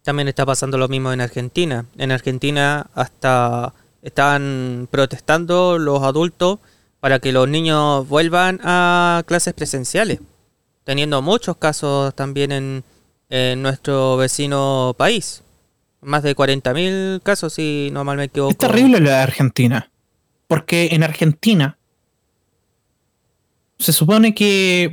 También 0.02 0.28
está 0.28 0.44
pasando 0.46 0.76
lo 0.78 0.88
mismo 0.88 1.12
en 1.12 1.20
Argentina. 1.20 1.86
En 1.98 2.10
Argentina 2.10 2.90
hasta 2.94 3.74
están 4.04 4.86
protestando 4.90 5.78
los 5.78 6.02
adultos 6.02 6.58
para 7.00 7.18
que 7.18 7.32
los 7.32 7.48
niños 7.48 8.06
vuelvan 8.06 8.60
a 8.62 9.24
clases 9.26 9.54
presenciales. 9.54 10.20
Teniendo 10.84 11.22
muchos 11.22 11.56
casos 11.56 12.14
también 12.14 12.82
en, 13.30 13.62
nuestro 13.62 14.16
vecino 14.16 14.94
país. 14.96 15.42
Más 16.02 16.22
de 16.22 16.36
40.000 16.36 17.22
casos, 17.22 17.54
si 17.54 17.88
no 17.92 18.04
mal 18.04 18.18
me 18.18 18.24
equivoco. 18.24 18.52
Es 18.52 18.58
terrible 18.58 19.00
de 19.00 19.12
Argentina. 19.12 19.90
Porque 20.46 20.90
en 20.92 21.02
Argentina 21.02 21.78
se 23.78 23.92
supone 23.92 24.34
que 24.34 24.92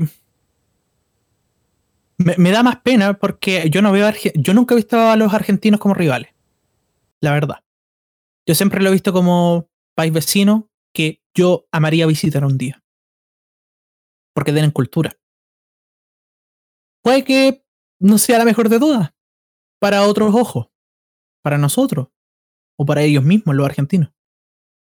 me, 2.17 2.52
da 2.52 2.63
más 2.63 2.78
pena 2.78 3.13
porque 3.13 3.69
yo 3.69 3.82
no 3.82 3.91
veo 3.91 4.12
yo 4.36 4.54
nunca 4.54 4.74
he 4.74 4.78
visto 4.78 5.00
a 5.00 5.15
los 5.17 5.34
argentinos 5.34 5.80
como 5.80 5.93
rivales. 5.93 6.32
La 7.19 7.32
verdad. 7.32 7.58
Yo 8.47 8.56
siempre 8.56 8.82
lo 8.82 8.89
he 8.89 8.93
visto 8.93 9.13
como 9.13 9.69
país 9.95 10.12
vecino 10.12 10.69
que 10.93 11.23
yo 11.36 11.67
amaría 11.71 12.06
visitar 12.06 12.43
un 12.43 12.58
día. 12.58 12.84
Porque 14.34 14.51
tienen 14.51 14.71
cultura. 14.71 15.17
Puede 17.04 17.23
que 17.23 17.65
no 17.99 18.17
sea 18.17 18.38
la 18.38 18.45
mejor 18.45 18.69
de 18.69 18.80
todas. 18.80 19.13
Para 19.80 20.08
otros 20.08 20.34
ojos. 20.36 20.67
Para 21.43 21.58
nosotros. 21.58 22.10
O 22.77 22.86
para 22.86 23.04
ellos 23.04 23.23
mismos, 23.23 23.56
los 23.56 23.65
argentinos. 23.65 24.12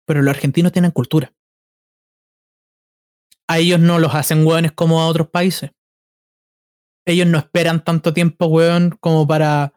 Pero 0.07 0.23
los 0.23 0.35
argentinos 0.35 0.73
tienen 0.73 0.91
cultura. 0.91 1.35
A 3.49 3.59
ellos 3.59 3.81
no 3.81 3.99
los 3.99 4.15
hacen 4.15 4.47
hueones 4.47 4.73
como 4.73 5.01
a 5.01 5.09
otros 5.09 5.29
países. 5.29 5.73
Ellos 7.07 7.27
no 7.27 7.38
esperan 7.38 7.85
tanto 7.85 8.15
tiempo, 8.15 8.47
hueón, 8.47 8.97
como 9.01 9.27
para. 9.27 9.75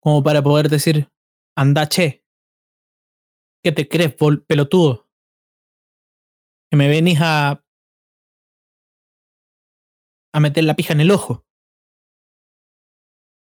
como 0.00 0.22
para 0.22 0.42
poder 0.42 0.68
decir, 0.68 1.10
anda 1.56 1.88
che. 1.88 2.23
¿Qué 3.64 3.72
te 3.72 3.88
crees, 3.88 4.14
pelotudo? 4.46 5.08
Que 6.70 6.76
me 6.76 6.86
venís 6.86 7.18
a. 7.22 7.64
a 10.34 10.40
meter 10.40 10.64
la 10.64 10.74
pija 10.76 10.92
en 10.92 11.00
el 11.00 11.10
ojo. 11.10 11.46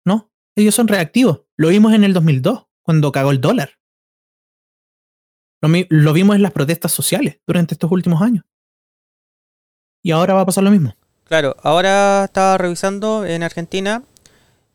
No, 0.05 0.33
ellos 0.57 0.75
son 0.75 0.89
reactivos. 0.89 1.43
Lo 1.57 1.69
vimos 1.69 1.93
en 1.93 2.03
el 2.03 2.13
2002, 2.13 2.67
cuando 2.83 3.13
cagó 3.13 3.31
el 3.31 3.41
dólar. 3.41 3.79
Lo, 5.63 5.69
lo 5.91 6.13
vimos 6.13 6.35
en 6.35 6.43
las 6.43 6.53
protestas 6.53 6.91
sociales 6.91 7.39
durante 7.47 7.75
estos 7.75 7.93
últimos 7.93 8.21
años. 8.21 8.45
Y 10.03 10.11
ahora 10.11 10.35
va 10.35 10.41
a 10.41 10.47
pasar 10.47 10.65
lo 10.65 10.71
mismo. 10.71 10.97
Claro, 11.25 11.55
ahora 11.63 12.25
estaba 12.25 12.59
revisando 12.59 13.25
en 13.27 13.43
Argentina. 13.45 14.03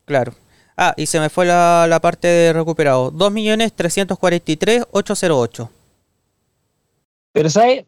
Claro. 0.04 0.34
Ah, 0.76 0.94
y 0.96 1.06
se 1.06 1.18
me 1.18 1.28
fue 1.28 1.46
la, 1.46 1.86
la 1.88 1.98
parte 1.98 2.28
de 2.28 2.52
recuperado. 2.52 3.10
2.343.808. 3.10 5.68
Pero, 7.32 7.50
¿sabes? 7.50 7.86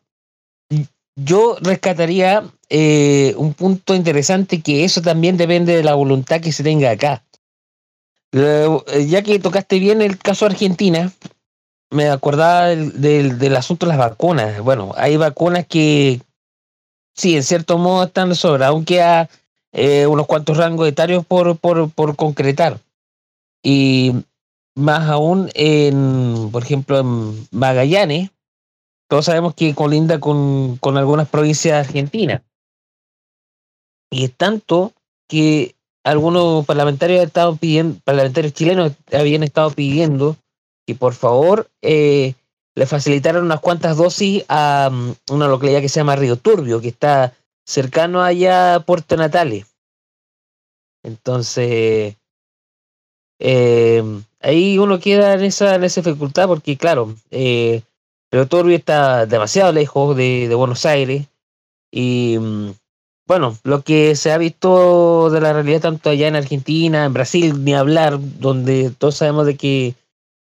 Yo 1.15 1.59
rescataría 1.61 2.43
eh, 2.69 3.35
un 3.37 3.55
punto 3.55 3.95
interesante 3.95 4.61
que 4.63 4.85
eso 4.85 5.01
también 5.01 5.37
depende 5.37 5.77
de 5.77 5.85
la 5.85 5.95
voluntad 5.95 6.41
que 6.41 6.51
se 6.51 6.65
tenga 6.65 6.91
acá. 6.91 7.23
Eh, 8.33 9.07
ya 9.09 9.23
que 9.23 9.39
tocaste 9.39 9.79
bien 9.79 10.03
el 10.03 10.19
caso 10.19 10.45
de 10.45 10.53
Argentina, 10.53 11.13
me 11.91 12.09
acordaba 12.09 12.67
del, 12.67 13.39
del, 13.39 13.57
asunto 13.57 13.87
de 13.87 13.91
las 13.91 13.99
vacunas. 13.99 14.61
Bueno, 14.61 14.93
hay 14.97 15.17
vacunas 15.17 15.67
que 15.67 16.21
sí, 17.15 17.37
en 17.37 17.43
cierto 17.43 17.79
modo 17.79 18.05
están 18.05 18.29
de 18.29 18.35
sobra, 18.35 18.69
aunque 18.69 19.03
a 19.03 19.29
eh, 19.73 20.07
unos 20.07 20.27
cuantos 20.27 20.57
rangos 20.57 20.89
etarios 20.89 21.25
por, 21.25 21.57
por, 21.59 21.91
por 21.91 22.17
concretar. 22.17 22.81
Y 23.63 24.13
más 24.75 25.09
aún, 25.09 25.51
en, 25.55 26.51
por 26.53 26.63
ejemplo, 26.63 26.99
en 26.99 27.49
Magallanes, 27.51 28.31
todos 29.09 29.25
sabemos 29.25 29.55
que 29.55 29.75
colinda 29.75 30.21
con, 30.21 30.77
con 30.77 30.97
algunas 30.99 31.29
provincias 31.29 31.87
argentinas. 31.87 32.43
Y 34.11 34.25
es 34.25 34.37
tanto 34.37 34.93
que 35.29 35.75
algunos 36.09 36.65
parlamentarios, 36.65 37.23
estado 37.23 37.57
pidiendo, 37.57 38.01
parlamentarios 38.03 38.55
chilenos 38.55 38.93
habían 39.13 39.43
estado 39.43 39.71
pidiendo 39.71 40.37
que 40.87 40.95
por 40.95 41.13
favor 41.13 41.69
eh, 41.83 42.35
le 42.75 42.87
facilitaran 42.87 43.45
unas 43.45 43.61
cuantas 43.61 43.97
dosis 43.99 44.43
a 44.49 44.89
mm, 44.91 45.35
una 45.35 45.49
localidad 45.49 45.83
que 45.83 45.91
se 45.91 46.01
llama 46.01 46.17
Río 46.17 46.37
Turbio, 46.37 46.81
que 46.81 46.89
está 46.89 47.35
cercano 47.67 48.23
allá 48.23 48.77
a 48.77 48.81
Puerto 48.81 49.17
Natales. 49.19 49.67
Entonces, 51.03 52.17
eh, 53.39 54.03
ahí 54.41 54.79
uno 54.79 54.99
queda 54.99 55.35
en 55.35 55.45
esa, 55.45 55.75
en 55.75 55.85
esa 55.85 56.01
dificultad 56.01 56.49
porque, 56.49 56.79
claro, 56.79 57.15
eh, 57.31 57.83
Río 58.33 58.49
Turbio 58.49 58.77
está 58.77 59.27
demasiado 59.27 59.73
lejos 59.73 60.17
de, 60.17 60.49
de 60.49 60.55
Buenos 60.55 60.87
Aires 60.87 61.27
y 61.91 62.39
mm, 62.39 62.71
bueno, 63.29 63.59
lo 63.63 63.83
que 63.83 64.17
se 64.17 64.33
ha 64.33 64.39
visto 64.39 65.29
de 65.29 65.43
la 65.43 65.53
realidad 65.53 65.83
tanto 65.83 66.09
allá 66.09 66.29
en 66.29 66.35
Argentina, 66.35 67.05
en 67.05 67.13
Brasil, 67.13 67.63
ni 67.63 67.75
hablar, 67.75 68.19
donde 68.19 68.91
todos 68.91 69.17
sabemos 69.17 69.45
de 69.45 69.57
que 69.57 69.95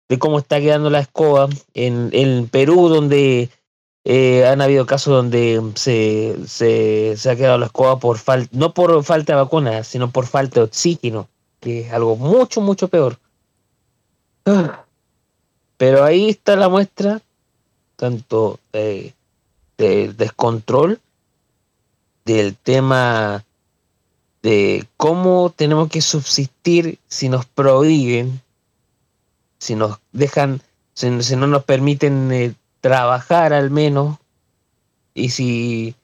de 0.08 0.18
cómo 0.18 0.38
está 0.38 0.60
quedando 0.60 0.90
la 0.90 1.00
escoba, 1.00 1.48
en, 1.72 2.10
en 2.12 2.48
Perú, 2.48 2.90
donde 2.90 3.48
eh, 4.04 4.46
han 4.46 4.60
habido 4.60 4.84
casos 4.84 5.14
donde 5.14 5.60
se, 5.74 6.36
se, 6.46 7.16
se 7.16 7.30
ha 7.30 7.34
quedado 7.34 7.56
la 7.56 7.66
escoba 7.66 7.98
por 7.98 8.18
falta, 8.18 8.50
no 8.52 8.74
por 8.74 9.02
falta 9.02 9.32
de 9.32 9.42
vacunas, 9.42 9.88
sino 9.88 10.10
por 10.10 10.26
falta 10.26 10.60
de 10.60 10.66
oxígeno, 10.66 11.28
que 11.60 11.80
es 11.80 11.92
algo 11.94 12.16
mucho, 12.16 12.60
mucho 12.60 12.88
peor. 12.88 13.18
Pero 15.78 16.04
ahí 16.04 16.28
está 16.28 16.56
la 16.56 16.68
muestra, 16.68 17.22
tanto 17.96 18.60
de, 18.70 19.14
del 19.78 20.14
descontrol, 20.14 21.00
del 22.26 22.56
tema 22.56 23.44
de 24.42 24.84
cómo 24.96 25.52
tenemos 25.54 25.88
que 25.88 26.02
subsistir 26.02 26.98
si 27.06 27.28
nos 27.28 27.46
prohíben, 27.46 28.42
si 29.58 29.76
nos 29.76 29.98
dejan, 30.12 30.60
si, 30.92 31.08
no 31.08 31.46
nos 31.46 31.64
permiten 31.64 32.32
eh, 32.32 32.54
trabajar 32.80 33.52
al 33.52 33.70
menos, 33.70 34.18
y 35.14 35.30
si, 35.30 35.94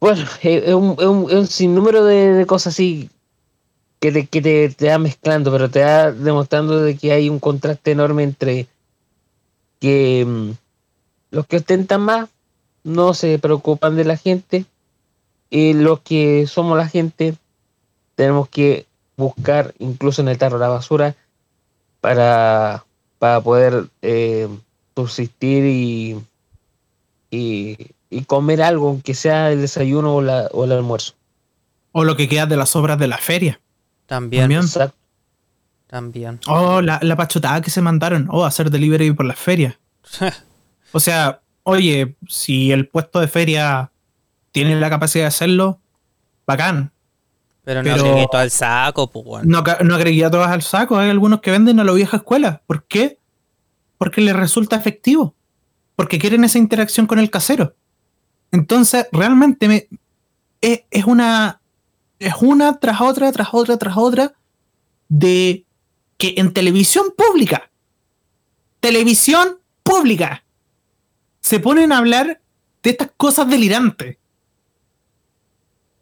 bueno, 0.00 0.24
es, 0.42 0.74
un, 0.74 1.46
sinnúmero 1.46 2.04
de, 2.04 2.44
cosas 2.46 2.74
así 2.74 3.08
que, 4.00 4.10
te, 4.10 4.26
que 4.26 4.42
te, 4.42 4.68
te 4.70 4.88
va 4.88 4.98
mezclando, 4.98 5.52
pero 5.52 5.70
te 5.70 5.84
va 5.84 6.10
demostrando 6.10 6.80
de 6.80 6.96
que 6.96 7.12
hay 7.12 7.28
un 7.28 7.38
contraste 7.38 7.92
enorme 7.92 8.24
entre 8.24 8.66
que 9.78 10.24
mm, 10.26 10.50
los 11.30 11.46
que 11.46 11.58
ostentan 11.58 12.00
más 12.00 12.28
no 12.82 13.14
se 13.14 13.38
preocupan 13.38 13.94
de 13.94 14.04
la 14.04 14.16
gente 14.16 14.66
y 15.50 15.72
los 15.72 16.00
que 16.00 16.46
somos 16.46 16.76
la 16.76 16.88
gente 16.88 17.34
tenemos 18.14 18.48
que 18.48 18.86
buscar 19.16 19.74
incluso 19.78 20.22
en 20.22 20.28
el 20.28 20.38
tarro 20.38 20.58
de 20.58 20.64
la 20.64 20.68
basura 20.68 21.14
para, 22.00 22.84
para 23.18 23.40
poder 23.40 23.86
eh, 24.02 24.48
subsistir 24.94 25.64
y, 25.64 26.20
y, 27.30 27.76
y 28.10 28.24
comer 28.24 28.62
algo, 28.62 28.88
aunque 28.88 29.14
sea 29.14 29.50
el 29.52 29.60
desayuno 29.60 30.16
o, 30.16 30.22
la, 30.22 30.48
o 30.52 30.64
el 30.64 30.72
almuerzo. 30.72 31.14
O 31.92 32.04
lo 32.04 32.16
que 32.16 32.28
queda 32.28 32.46
de 32.46 32.56
las 32.56 32.76
obras 32.76 32.98
de 32.98 33.08
la 33.08 33.18
feria. 33.18 33.60
También, 34.06 34.42
También. 34.42 34.62
Exacto. 34.62 34.96
también. 35.86 36.40
Oh, 36.46 36.80
la, 36.80 36.98
la 37.02 37.16
pachotada 37.16 37.60
que 37.60 37.70
se 37.70 37.82
mandaron. 37.82 38.28
Oh, 38.30 38.44
hacer 38.44 38.70
delivery 38.70 39.12
por 39.12 39.26
las 39.26 39.38
ferias. 39.38 39.76
O 40.92 41.00
sea, 41.00 41.42
oye, 41.64 42.16
si 42.28 42.72
el 42.72 42.88
puesto 42.88 43.20
de 43.20 43.28
feria 43.28 43.90
tiene 44.52 44.76
la 44.76 44.90
capacidad 44.90 45.24
de 45.24 45.28
hacerlo, 45.28 45.80
bacán. 46.46 46.92
Pero 47.68 47.82
no 47.82 48.26
todo 48.30 48.40
al 48.40 48.50
saco, 48.50 49.10
pues. 49.10 49.44
No, 49.44 49.62
no 49.84 49.94
agregué 49.94 50.24
a 50.24 50.30
todas 50.30 50.50
al 50.50 50.62
saco. 50.62 50.96
Hay 50.96 51.10
algunos 51.10 51.42
que 51.42 51.50
venden 51.50 51.78
a 51.78 51.84
la 51.84 51.92
vieja 51.92 52.16
escuela. 52.16 52.62
¿Por 52.66 52.84
qué? 52.84 53.18
Porque 53.98 54.22
les 54.22 54.34
resulta 54.34 54.74
efectivo. 54.74 55.34
Porque 55.94 56.18
quieren 56.18 56.44
esa 56.44 56.56
interacción 56.56 57.06
con 57.06 57.18
el 57.18 57.28
casero. 57.28 57.76
Entonces, 58.52 59.06
realmente 59.12 59.68
me, 59.68 59.86
es, 60.62 60.84
es 60.90 61.04
una. 61.04 61.60
Es 62.18 62.36
una 62.40 62.78
tras 62.78 63.02
otra, 63.02 63.30
tras 63.32 63.48
otra, 63.52 63.76
tras 63.76 63.98
otra. 63.98 64.32
De 65.08 65.66
que 66.16 66.36
en 66.38 66.54
televisión 66.54 67.12
pública. 67.14 67.70
Televisión 68.80 69.58
pública. 69.82 70.42
Se 71.40 71.60
ponen 71.60 71.92
a 71.92 71.98
hablar 71.98 72.40
de 72.82 72.90
estas 72.90 73.10
cosas 73.14 73.46
delirantes. 73.46 74.16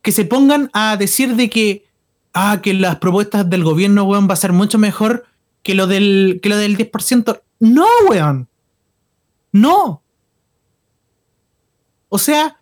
Que 0.06 0.12
se 0.12 0.24
pongan 0.24 0.70
a 0.72 0.96
decir 0.96 1.34
de 1.34 1.50
que 1.50 1.84
ah, 2.32 2.60
que 2.62 2.74
las 2.74 2.98
propuestas 2.98 3.50
del 3.50 3.64
gobierno, 3.64 4.04
weón, 4.04 4.28
va 4.30 4.34
a 4.34 4.36
ser 4.36 4.52
mucho 4.52 4.78
mejor 4.78 5.26
que 5.64 5.74
lo 5.74 5.88
del, 5.88 6.38
que 6.40 6.48
lo 6.48 6.56
del 6.56 6.78
10%. 6.78 7.42
No, 7.58 7.86
weón. 8.08 8.46
No. 9.50 10.00
O 12.08 12.18
sea, 12.20 12.60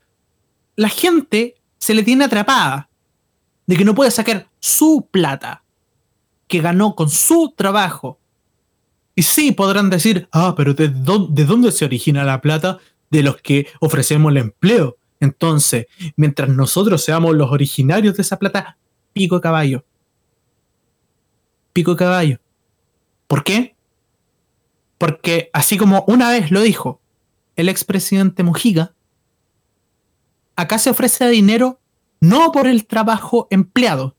la 0.75 0.89
gente 0.89 1.57
se 1.77 1.93
le 1.93 2.03
tiene 2.03 2.25
atrapada 2.25 2.89
de 3.67 3.77
que 3.77 3.85
no 3.85 3.95
puede 3.95 4.11
sacar 4.11 4.49
su 4.59 5.07
plata 5.11 5.65
que 6.49 6.63
ganó 6.63 6.95
con 6.95 7.11
su 7.11 7.53
trabajo. 7.55 8.19
Y 9.15 9.23
sí, 9.23 9.53
podrán 9.53 9.91
decir, 9.91 10.29
ah, 10.33 10.55
pero 10.57 10.73
¿de 10.73 10.89
dónde, 10.89 11.43
de 11.43 11.47
dónde 11.47 11.73
se 11.73 11.85
origina 11.85 12.25
la 12.25 12.41
plata? 12.41 12.79
De 13.11 13.23
los 13.23 13.37
que 13.37 13.67
ofrecemos 13.81 14.33
el 14.33 14.39
empleo. 14.39 14.97
Entonces, 15.25 15.87
mientras 16.17 16.51
nosotros 16.51 17.03
seamos 17.03 17.35
los 17.35 17.51
originarios 17.51 18.15
de 18.17 18.23
esa 18.23 18.39
plata, 18.39 18.77
pico 19.15 19.41
caballo. 19.41 19.85
Pico 21.73 21.97
caballo. 21.97 22.39
¿Por 23.27 23.43
qué? 23.43 23.75
Porque 24.99 25.51
así 25.55 25.79
como 25.79 26.05
una 26.07 26.31
vez 26.31 26.51
lo 26.51 26.61
dijo 26.61 27.01
el 27.57 27.71
expresidente 27.71 28.43
Mujica, 28.43 28.95
acá 30.57 30.79
se 30.79 30.91
ofrece 30.91 31.27
dinero 31.29 31.81
no 32.21 32.53
por 32.53 32.67
el 32.67 32.87
trabajo 32.87 33.49
empleado. 33.51 34.15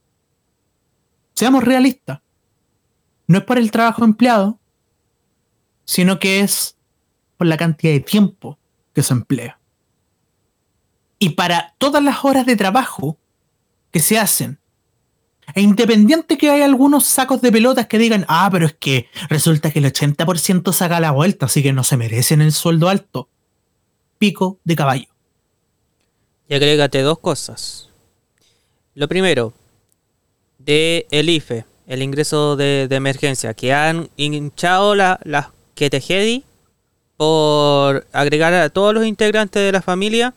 Seamos 1.35 1.63
realistas. 1.63 2.19
No 3.27 3.37
es 3.37 3.43
por 3.43 3.57
el 3.57 3.71
trabajo 3.71 4.03
empleado, 4.03 4.59
sino 5.85 6.19
que 6.19 6.39
es 6.39 6.77
por 7.37 7.47
la 7.47 7.57
cantidad 7.57 7.93
de 7.93 7.99
tiempo 7.99 8.57
que 8.93 9.03
se 9.03 9.13
emplea. 9.13 9.59
Y 11.19 11.29
para 11.31 11.73
todas 11.77 12.03
las 12.03 12.25
horas 12.25 12.45
de 12.45 12.55
trabajo 12.55 13.17
que 13.91 13.99
se 13.99 14.19
hacen 14.19 14.59
E 15.53 15.61
independiente 15.61 16.37
que 16.37 16.49
hay 16.49 16.61
algunos 16.61 17.05
sacos 17.05 17.41
de 17.41 17.51
pelotas 17.51 17.87
que 17.87 17.99
digan, 17.99 18.25
ah, 18.27 18.49
pero 18.51 18.65
es 18.65 18.73
que 18.73 19.07
resulta 19.29 19.71
que 19.71 19.79
el 19.79 19.85
80% 19.85 20.73
saca 20.73 20.99
la 20.99 21.11
vuelta, 21.11 21.45
así 21.45 21.61
que 21.61 21.71
no 21.71 21.83
se 21.83 21.97
merecen 21.97 22.41
el 22.41 22.51
sueldo 22.51 22.89
alto. 22.89 23.29
Pico 24.17 24.59
de 24.63 24.75
caballo. 24.75 25.07
Y 26.49 26.55
agrégate 26.55 27.01
dos 27.01 27.19
cosas. 27.19 27.89
Lo 28.95 29.07
primero, 29.07 29.53
de 30.57 31.05
el 31.11 31.29
IFE, 31.29 31.65
el 31.85 32.01
ingreso 32.01 32.55
de, 32.55 32.87
emergencia, 32.89 33.53
que 33.53 33.73
han 33.73 34.09
hinchado 34.17 34.95
la- 34.95 35.19
las 35.23 35.47
te 35.75 36.43
por 37.17 38.07
agregar 38.13 38.53
a 38.53 38.69
todos 38.69 38.93
los 38.93 39.05
integrantes 39.05 39.61
de 39.61 39.71
la 39.71 39.81
familia. 39.81 40.33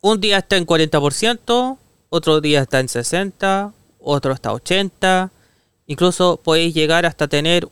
Un 0.00 0.20
día 0.20 0.38
está 0.38 0.56
en 0.56 0.66
40%, 0.66 1.78
otro 2.08 2.40
día 2.40 2.62
está 2.62 2.80
en 2.80 2.86
60%, 2.86 3.72
otro 4.00 4.32
está 4.32 4.52
80%. 4.52 5.30
Incluso 5.86 6.36
podéis 6.36 6.72
llegar 6.72 7.04
hasta 7.04 7.26
tener 7.28 7.68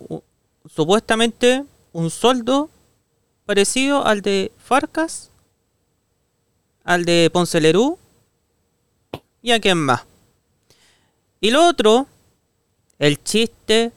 supuestamente 0.69 1.65
un 1.93 2.11
sueldo 2.11 2.69
parecido 3.47 4.05
al 4.05 4.21
de 4.23 4.53
Farcas, 4.59 5.31
al 6.85 7.05
de 7.05 7.31
Ponce 7.33 7.61
Lerú 7.61 7.99
y 9.41 9.53
a 9.53 9.61
quién 9.61 9.79
más. 9.79 10.03
Y 11.41 11.51
lo 11.51 11.67
otro, 11.67 12.07
el 12.99 13.23
chiste 13.23 13.93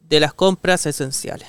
de 0.00 0.20
las 0.20 0.34
compras 0.34 0.84
esenciales. 0.86 1.48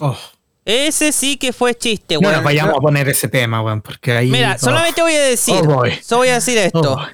Oh, 0.00 0.16
Ese 0.64 1.12
sí 1.12 1.36
que 1.36 1.52
fue 1.52 1.74
chiste, 1.76 2.14
no 2.14 2.20
weón. 2.20 2.34
nos 2.34 2.44
vayamos 2.44 2.74
a 2.76 2.80
poner 2.80 3.08
ese 3.08 3.28
tema, 3.28 3.60
weón, 3.62 3.82
porque 3.82 4.12
ahí. 4.12 4.30
Mira, 4.30 4.54
oh, 4.56 4.64
solamente 4.64 5.02
voy 5.02 5.14
a 5.14 5.20
decir, 5.22 5.54
Oh, 5.62 5.64
boy. 5.64 5.92
solo 6.02 6.20
voy 6.20 6.28
a 6.28 6.34
decir 6.34 6.56
esto. 6.58 6.80
oh, 6.80 6.96
boy. 6.96 7.06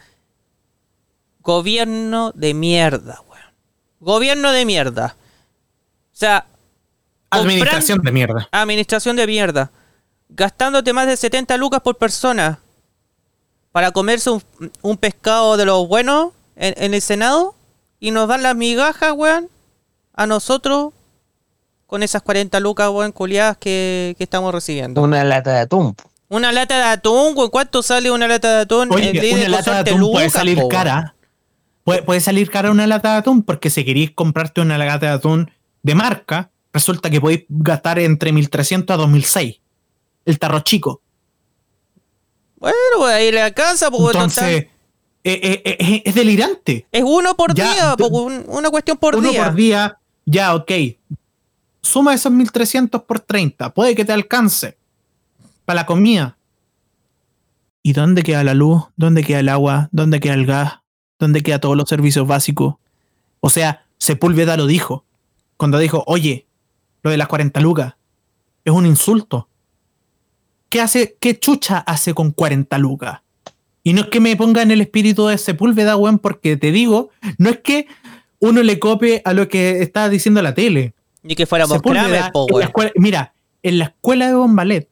Gobierno 1.42 2.32
de 2.34 2.54
mierda, 2.54 3.20
weón. 3.28 3.44
Gobierno 4.00 4.52
de 4.52 4.64
mierda. 4.64 5.16
O 6.12 6.16
sea, 6.16 6.46
Administración 7.30 8.00
de 8.02 8.12
mierda. 8.12 8.48
administración 8.52 9.16
de 9.16 9.26
mierda. 9.26 9.70
Gastándote 10.28 10.92
más 10.92 11.06
de 11.06 11.16
70 11.16 11.56
lucas 11.56 11.80
por 11.80 11.96
persona 11.96 12.60
para 13.72 13.90
comerse 13.92 14.30
un, 14.30 14.42
un 14.82 14.96
pescado 14.96 15.56
de 15.56 15.64
los 15.64 15.86
buenos 15.88 16.32
en, 16.56 16.74
en 16.76 16.92
el 16.94 17.00
Senado 17.00 17.54
y 18.00 18.10
nos 18.10 18.28
dan 18.28 18.42
las 18.42 18.54
migajas, 18.56 19.12
weón, 19.12 19.48
a 20.14 20.26
nosotros 20.26 20.92
con 21.90 22.03
esas 22.03 22.22
40 22.22 22.59
lucas, 22.61 22.88
weón, 22.90 23.12
culiadas 23.12 23.59
que, 23.59 24.14
que 24.16 24.24
estamos 24.24 24.55
recibiendo. 24.55 25.03
Una 25.03 25.22
lata 25.24 25.53
de 25.53 25.61
atún. 25.61 25.94
Una 26.29 26.53
lata 26.53 26.76
de 26.79 26.85
atún, 26.85 27.37
weón, 27.37 27.50
¿cuánto 27.50 27.83
sale 27.83 28.11
una 28.11 28.29
lata 28.29 28.55
de 28.57 28.61
atún? 28.62 28.88
Oye, 28.92 29.11
En 29.11 29.16
Lidl 29.20 29.38
una 29.40 29.48
lata 29.48 29.83
de 29.83 29.90
atún 29.90 30.12
puede 30.12 30.31
salir 30.31 30.59
po, 30.59 30.68
cara. 30.68 31.14
Puede, 31.85 32.03
puede 32.03 32.20
salir 32.20 32.48
cara 32.50 32.70
una 32.70 32.87
lata 32.87 33.12
de 33.12 33.18
atún, 33.18 33.42
porque 33.42 33.68
si 33.68 33.85
queréis 33.85 34.12
comprarte 34.12 34.61
una 34.61 34.79
lata 34.79 35.07
de 35.07 35.12
atún 35.12 35.50
de 35.83 35.94
marca, 35.94 36.50
resulta 36.72 37.11
que 37.11 37.20
podéis 37.20 37.44
gastar 37.48 37.98
entre 37.98 38.33
1300 38.33 38.94
a 38.94 38.96
2006. 38.96 39.61
El 40.24 40.38
tarro 40.38 40.61
chico. 40.61 41.03
Bueno, 42.57 42.76
pues 42.98 43.12
ahí 43.14 43.33
le 43.33 43.40
alcanza, 43.40 43.90
pues, 43.90 44.14
Entonces, 44.14 44.44
eh, 44.55 44.70
eh, 45.24 45.62
eh, 45.64 46.03
es 46.05 46.14
delirante. 46.14 46.87
Es 46.92 47.03
uno 47.05 47.35
por 47.35 47.55
Ya, 47.55 47.72
día, 47.72 47.94
po, 47.96 48.07
un- 48.09 48.44
una 48.48 48.70
cuestión 48.70 48.98
por 48.98 49.16
Uno 49.16 49.31
día. 49.31 49.44
por 49.46 49.55
día, 49.55 49.98
ya, 50.26 50.55
ok. 50.55 50.70
Suma 51.83 52.14
esos 52.14 52.33
1300 52.33 53.03
por 53.03 53.21
30. 53.21 53.73
Puede 53.75 53.95
que 53.95 54.05
te 54.05 54.12
alcance. 54.12 54.77
Para 55.64 55.81
la 55.81 55.87
comida. 55.87 56.37
¿Y 57.83 57.93
dónde 57.93 58.23
queda 58.23 58.45
la 58.45 58.55
luz? 58.55 58.85
¿Dónde 58.97 59.23
queda 59.23 59.40
el 59.40 59.49
agua? 59.49 59.88
¿Dónde 59.93 60.21
queda 60.21 60.35
el 60.35 60.47
gas? 60.47 60.81
¿Dónde 61.19 61.43
quedan 61.43 61.61
todos 61.61 61.77
los 61.77 61.88
servicios 61.88 62.27
básicos? 62.27 62.75
O 63.40 63.51
sea, 63.51 63.85
Sepúlveda 63.99 64.57
lo 64.57 64.66
dijo. 64.66 65.05
Cuando 65.57 65.79
dijo, 65.79 66.05
oye, 66.07 66.47
lo 67.03 67.11
de 67.11 67.16
las 67.16 67.29
40 67.29 67.61
lucas 67.61 67.95
es 68.64 68.73
un 68.73 68.87
insulto. 68.87 69.49
¿Qué 70.69 70.81
hace, 70.81 71.16
qué 71.19 71.38
chucha 71.38 71.79
hace 71.79 72.14
con 72.14 72.31
40 72.31 72.79
lucas? 72.79 73.21
Y 73.83 73.93
no 73.93 74.03
es 74.03 74.09
que 74.09 74.21
me 74.21 74.37
ponga 74.37 74.62
en 74.62 74.71
el 74.71 74.81
espíritu 74.81 75.27
de 75.27 75.38
Sepúlveda, 75.38 75.97
weón, 75.97 76.19
porque 76.19 76.57
te 76.57 76.71
digo, 76.71 77.11
no 77.38 77.49
es 77.51 77.59
que 77.61 77.87
uno 78.38 78.62
le 78.62 78.79
copie 78.79 79.23
a 79.25 79.33
lo 79.33 79.49
que 79.49 79.83
está 79.83 80.09
diciendo 80.09 80.43
la 80.43 80.55
tele. 80.55 80.95
Ni 81.22 81.35
que 81.35 81.46
fuéramos 81.46 81.80
Kramer, 81.83 82.30
po, 82.33 82.46
en 82.48 82.52
la 82.52 82.54
weón. 82.56 82.68
escuela- 82.68 82.92
mira, 82.96 83.35
en 83.62 83.78
la 83.78 83.85
escuela 83.87 84.26
de 84.28 84.35
Bombalet, 84.35 84.88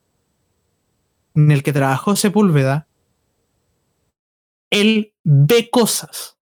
en 1.35 1.51
el 1.51 1.63
que 1.63 1.73
trabajó 1.73 2.15
Sepúlveda, 2.15 2.87
él 4.69 5.13
ve 5.23 5.69
cosas. 5.69 6.37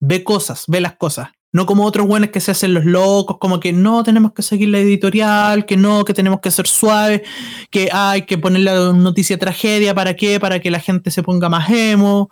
Ve 0.00 0.24
cosas, 0.24 0.64
ve 0.68 0.80
las 0.80 0.96
cosas. 0.96 1.28
No 1.52 1.64
como 1.64 1.84
otros 1.86 2.06
buenos 2.06 2.30
que 2.30 2.40
se 2.40 2.50
hacen 2.50 2.74
los 2.74 2.84
locos, 2.84 3.38
como 3.38 3.60
que 3.60 3.72
no 3.72 4.02
tenemos 4.04 4.32
que 4.32 4.42
seguir 4.42 4.68
la 4.68 4.78
editorial, 4.78 5.64
que 5.64 5.76
no, 5.78 6.04
que 6.04 6.12
tenemos 6.12 6.40
que 6.40 6.50
ser 6.50 6.66
suaves, 6.66 7.22
que 7.70 7.88
hay 7.92 8.22
que 8.22 8.36
poner 8.36 8.60
la 8.62 8.92
noticia 8.92 9.38
tragedia, 9.38 9.94
¿para 9.94 10.14
qué? 10.16 10.38
Para 10.38 10.60
que 10.60 10.70
la 10.70 10.80
gente 10.80 11.10
se 11.10 11.22
ponga 11.22 11.48
más 11.48 11.70
emo, 11.70 12.28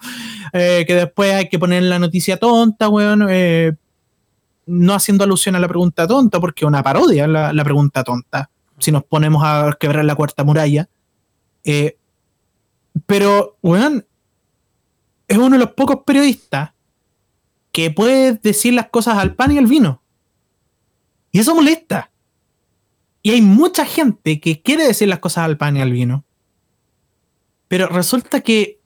eh, 0.53 0.85
que 0.87 0.95
después 0.95 1.33
hay 1.33 1.49
que 1.49 1.59
poner 1.59 1.85
la 1.85 1.99
noticia 1.99 2.37
tonta, 2.37 2.89
weón. 2.91 3.27
eh, 3.31 3.73
no 4.67 4.95
haciendo 4.95 5.25
alusión 5.25 5.57
a 5.57 5.61
la 5.61 5.69
pregunta 5.69 6.07
tonta, 6.07 6.41
porque 6.41 6.65
es 6.65 6.69
una 6.69 6.83
parodia 6.83 7.27
la, 7.27 7.53
la 7.53 7.65
pregunta 7.65 8.05
tonta, 8.05 8.51
si 8.79 8.93
nos 8.93 9.05
ponemos 9.05 9.43
a 9.45 9.77
quebrar 9.79 10.05
la 10.05 10.15
cuarta 10.15 10.45
muralla. 10.45 10.89
Eh, 11.65 11.97
pero, 13.07 13.57
weón, 13.63 14.07
es 15.29 15.39
uno 15.39 15.51
de 15.51 15.59
los 15.59 15.73
pocos 15.73 16.01
periodistas 16.07 16.73
que 17.73 17.91
puede 17.91 18.35
decir 18.35 18.75
las 18.75 18.89
cosas 18.89 19.19
al 19.19 19.35
pan 19.35 19.53
y 19.53 19.59
al 19.59 19.67
vino. 19.67 20.03
Y 21.33 21.41
eso 21.41 21.55
molesta. 21.55 22.11
Y 23.23 23.31
hay 23.31 23.43
mucha 23.43 23.85
gente 23.85 24.39
que 24.39 24.63
quiere 24.63 24.87
decir 24.87 25.09
las 25.09 25.19
cosas 25.19 25.45
al 25.45 25.57
pan 25.57 25.77
y 25.77 25.81
al 25.81 25.91
vino. 25.91 26.25
Pero 27.69 27.89
resulta 27.89 28.41
que 28.43 28.79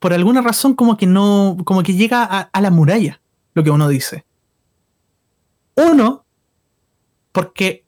por 0.00 0.12
alguna 0.12 0.40
razón 0.40 0.74
como 0.74 0.96
que 0.96 1.06
no, 1.06 1.56
como 1.64 1.82
que 1.82 1.94
llega 1.94 2.24
a, 2.24 2.40
a 2.40 2.60
la 2.60 2.70
muralla 2.70 3.20
lo 3.54 3.62
que 3.62 3.70
uno 3.70 3.86
dice. 3.88 4.24
Uno, 5.74 6.24
porque 7.32 7.84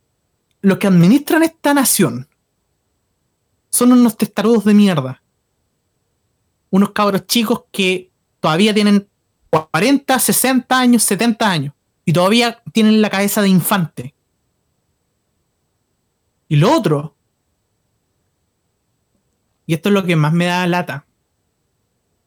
los 0.63 0.79
que 0.79 0.87
administran 0.87 1.43
esta 1.43 1.75
nación 1.75 2.29
son 3.71 3.93
unos 3.93 4.17
testarudos 4.17 4.65
de 4.65 4.75
mierda. 4.75 5.23
Unos 6.71 6.91
cabros 6.91 7.27
chicos 7.27 7.65
que 7.71 8.11
todavía 8.41 8.73
tienen 8.73 9.09
40, 9.51 10.19
60 10.19 10.79
años, 10.79 11.03
70 11.03 11.51
años. 11.51 11.75
Y 12.05 12.13
todavía 12.13 12.63
tienen 12.73 13.01
la 13.03 13.11
cabeza 13.11 13.43
de 13.43 13.49
infante. 13.49 14.15
Y 16.49 16.57
lo 16.57 16.73
otro, 16.73 17.15
y 19.67 19.75
esto 19.75 19.89
es 19.89 19.93
lo 19.93 20.05
que 20.05 20.17
más 20.17 20.33
me 20.33 20.47
da 20.47 20.67
lata, 20.67 21.07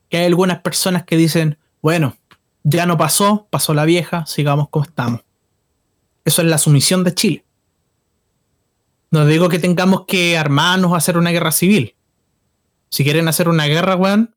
que 0.09 0.17
hay 0.17 0.25
algunas 0.25 0.59
personas 0.61 1.03
que 1.03 1.17
dicen, 1.17 1.57
bueno, 1.81 2.17
ya 2.63 2.85
no 2.85 2.97
pasó, 2.97 3.47
pasó 3.49 3.73
la 3.73 3.85
vieja, 3.85 4.25
sigamos 4.25 4.69
como 4.69 4.85
estamos. 4.85 5.26
Eso 6.27 6.41
es 6.41 6.49
la 6.49 6.57
sumisión 6.57 7.05
de 7.05 7.15
Chile. 7.15 7.45
No 9.11 9.25
digo 9.25 9.47
que 9.47 9.59
tengamos 9.59 10.03
que 10.05 10.37
armarnos 10.37 10.91
a 10.91 10.97
hacer 10.97 11.17
una 11.17 11.29
guerra 11.29 11.53
civil. 11.53 11.95
Si 12.89 13.05
quieren 13.05 13.29
hacer 13.29 13.47
una 13.47 13.63
guerra, 13.63 13.95
weón, 13.95 14.35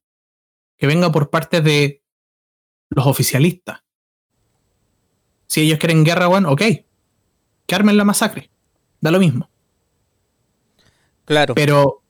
que 0.76 0.86
venga 0.86 1.10
por 1.10 1.30
parte 1.30 1.60
de 1.60 2.04
los 2.90 3.08
oficialistas. 3.08 3.82
Si 5.48 5.62
ellos 5.62 5.80
quieren 5.80 6.04
guerra, 6.04 6.28
weón, 6.28 6.46
ok. 6.46 6.62
Que 7.66 7.74
armen 7.74 7.96
la 7.96 8.04
masacre. 8.04 8.52
Da 9.00 9.10
lo 9.10 9.18
mismo. 9.18 9.50
Claro. 11.24 11.56
Pero 11.56 12.04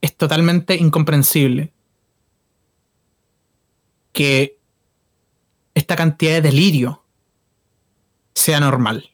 es 0.00 0.16
totalmente 0.16 0.76
incomprensible 0.76 1.72
que 4.12 4.60
esta 5.74 5.96
cantidad 5.96 6.34
de 6.34 6.42
delirio 6.42 7.01
sea 8.34 8.60
normal. 8.60 9.10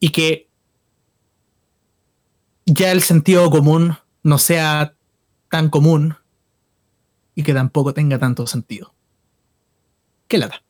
Y 0.00 0.10
que 0.10 0.48
ya 2.66 2.92
el 2.92 3.02
sentido 3.02 3.50
común 3.50 3.96
no 4.22 4.38
sea 4.38 4.94
tan 5.48 5.68
común 5.68 6.16
y 7.34 7.42
que 7.42 7.54
tampoco 7.54 7.94
tenga 7.94 8.18
tanto 8.18 8.46
sentido. 8.46 8.94
¿Qué 10.28 10.38
lata? 10.38 10.62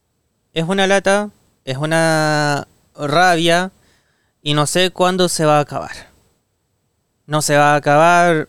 Es 0.53 0.65
una 0.65 0.87
lata, 0.87 1.31
es 1.65 1.77
una 1.77 2.67
rabia 2.95 3.73
y 4.43 4.55
no 4.55 4.67
sé 4.67 4.91
cuándo 4.91 5.29
se 5.29 5.45
va 5.45 5.59
a 5.59 5.61
acabar. 5.61 6.11
No 7.27 7.43
se 7.43 7.57
va 7.57 7.75
a 7.75 7.77
acabar. 7.77 8.49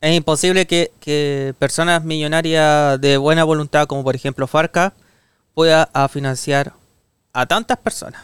Es 0.00 0.16
imposible 0.16 0.66
que, 0.66 0.90
que 1.00 1.54
personas 1.58 2.02
millonarias 2.02 3.00
de 3.00 3.18
buena 3.18 3.44
voluntad, 3.44 3.86
como 3.86 4.02
por 4.02 4.16
ejemplo 4.16 4.46
Farca, 4.46 4.94
pueda 5.54 5.90
financiar 6.08 6.72
a 7.32 7.46
tantas 7.46 7.78
personas. 7.78 8.22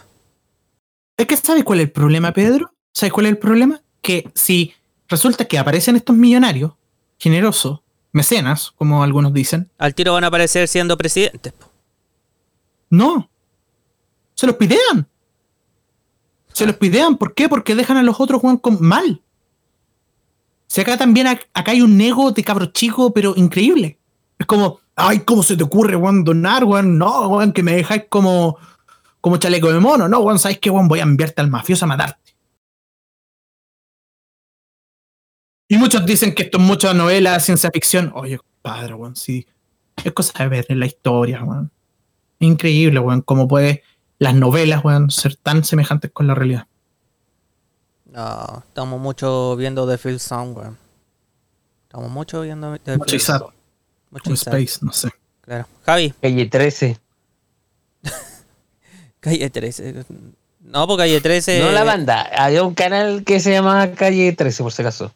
Es 1.17 1.27
que 1.27 1.37
¿sabes 1.37 1.65
cuál 1.65 1.81
es 1.81 1.87
el 1.87 1.93
problema, 1.93 2.33
Pedro? 2.33 2.73
¿Sabes 2.93 3.13
cuál 3.13 3.27
es 3.27 3.33
el 3.33 3.39
problema? 3.39 3.81
Que 4.03 4.31
si 4.35 4.75
resulta 5.09 5.45
que 5.45 5.59
aparecen 5.59 5.97
estos 5.97 6.17
millonarios 6.17 6.73
generosos, 7.19 7.81
mecenas, 8.13 8.73
como 8.77 9.03
algunos 9.03 9.33
dicen. 9.33 9.71
Al 9.79 9.95
tiro 9.95 10.13
van 10.13 10.25
a 10.25 10.29
aparecer 10.29 10.69
siendo 10.69 10.97
presidentes. 10.97 11.53
No. 12.91 13.29
Se 14.35 14.47
los 14.47 14.57
pidean. 14.57 15.09
Se 16.53 16.67
los 16.67 16.77
pidean. 16.77 17.17
¿Por 17.17 17.35
qué? 17.35 17.49
Porque 17.49 17.75
dejan 17.75 17.97
a 17.97 18.03
los 18.03 18.21
otros 18.21 18.43
weón 18.43 18.59
con 18.59 18.79
mal. 18.81 19.23
Si 20.67 20.81
acá 20.81 20.97
también 20.97 21.27
ac- 21.27 21.47
acá 21.55 21.73
hay 21.73 21.83
un 21.83 21.99
ego 22.01 22.33
de 22.33 22.43
cabro 22.45 22.67
chico, 22.67 23.13
pero 23.13 23.35
increíble. 23.37 23.99
Es 24.39 24.47
como, 24.47 24.81
ay, 24.95 25.21
¿cómo 25.21 25.43
se 25.43 25.57
te 25.57 25.63
ocurre, 25.65 25.97
weón, 25.97 26.25
donar, 26.25 26.65
weón? 26.65 26.99
No, 26.99 27.29
weón, 27.29 27.53
que 27.53 27.63
me 27.63 27.77
dejáis 27.77 28.05
como, 28.09 28.59
como 29.27 29.39
chaleco 29.39 29.73
de 29.73 29.81
mono. 29.81 30.09
No, 30.09 30.21
weón, 30.21 30.39
¿sabes 30.39 30.61
qué, 30.61 30.71
weón? 30.71 30.87
Voy 30.87 31.01
a 31.01 31.03
enviarte 31.03 31.41
al 31.41 31.51
mafioso 31.51 31.85
a 31.85 31.89
matarte. 31.89 32.37
Y 35.67 35.77
muchos 35.79 36.07
dicen 36.07 36.33
que 36.33 36.45
esto 36.45 36.59
es 36.59 36.65
mucha 36.65 36.95
novela, 36.95 37.41
ciencia 37.41 37.73
ficción. 37.73 38.13
Oye, 38.15 38.39
padre, 38.63 38.95
weón, 38.95 39.17
sí. 39.17 39.45
Es 40.05 40.13
cosa 40.13 40.45
de 40.45 40.49
ver 40.49 40.67
en 40.69 40.79
la 40.79 40.87
historia, 40.87 41.43
weón. 41.43 41.73
Increíble, 42.39 43.01
weón, 43.01 43.21
cómo 43.21 43.49
puede 43.49 43.83
las 44.21 44.37
novelas, 44.37 44.85
weón, 44.85 45.11
ser 45.11 45.35
tan 45.35 45.65
semejantes 45.65 46.13
con 46.13 46.29
la 46.29 46.37
realidad. 46.37 46.69
No, 48.05 48.63
estamos 48.69 49.01
mucho 49.01 49.57
viendo 49.57 49.89
The 49.89 49.99
Field 49.99 50.21
Sound, 50.21 50.57
weón. 50.57 50.79
Estamos 51.83 52.13
mucho 52.13 52.43
viendo 52.43 52.79
The 52.79 52.97
Mucho 52.97 53.11
Field 53.11 53.23
Isaac, 53.23 53.41
Sound. 53.41 53.55
Mucho 54.13 54.33
Isaac, 54.35 54.55
Space, 54.55 54.87
no 54.87 54.93
sé. 54.93 55.11
Claro. 55.41 55.67
Javi, 55.85 56.15
Calle 56.23 56.47
13. 56.47 57.06
Calle 59.27 59.51
13. 59.51 60.05
No, 60.61 60.87
porque 60.87 61.03
calle 61.03 61.21
13. 61.21 61.61
No 61.61 61.73
la 61.73 61.85
banda. 61.85 62.23
Había 62.37 62.63
un 62.63 62.75
canal 62.75 63.25
que 63.25 63.41
se 63.41 63.53
llamaba 63.53 63.93
Calle 63.93 64.33
13, 64.33 64.63
por 64.63 64.73
si 64.73 64.83
acaso. 64.83 65.13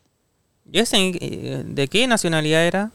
Yo 0.67 0.87
sé, 0.87 1.13
eh, 1.21 1.63
¿De 1.65 1.89
qué 1.89 2.07
nacionalidad 2.07 2.65
era? 2.65 2.91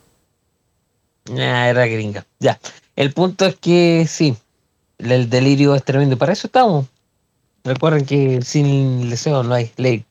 Ah, 1.32 1.70
era 1.70 1.88
gringa. 1.88 2.26
Ya. 2.40 2.60
El 2.96 3.14
punto 3.14 3.46
es 3.46 3.56
que 3.56 4.06
sí. 4.08 4.36
El 4.98 5.30
delirio 5.30 5.76
es 5.76 5.84
tremendo. 5.84 6.18
Para 6.18 6.34
eso 6.34 6.48
estamos. 6.48 6.86
Recuerden 7.64 8.06
que 8.06 8.42
sin 8.42 9.10
deseo 9.10 9.44
no 9.44 9.54
hay 9.54 9.72
ley. 9.76 10.06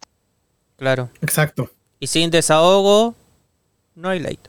Claro. 0.77 1.09
Exacto. 1.23 1.71
Y 2.01 2.07
sin 2.07 2.31
desahogo, 2.31 3.15
no 3.95 4.09
hay 4.09 4.21
light. 4.21 4.41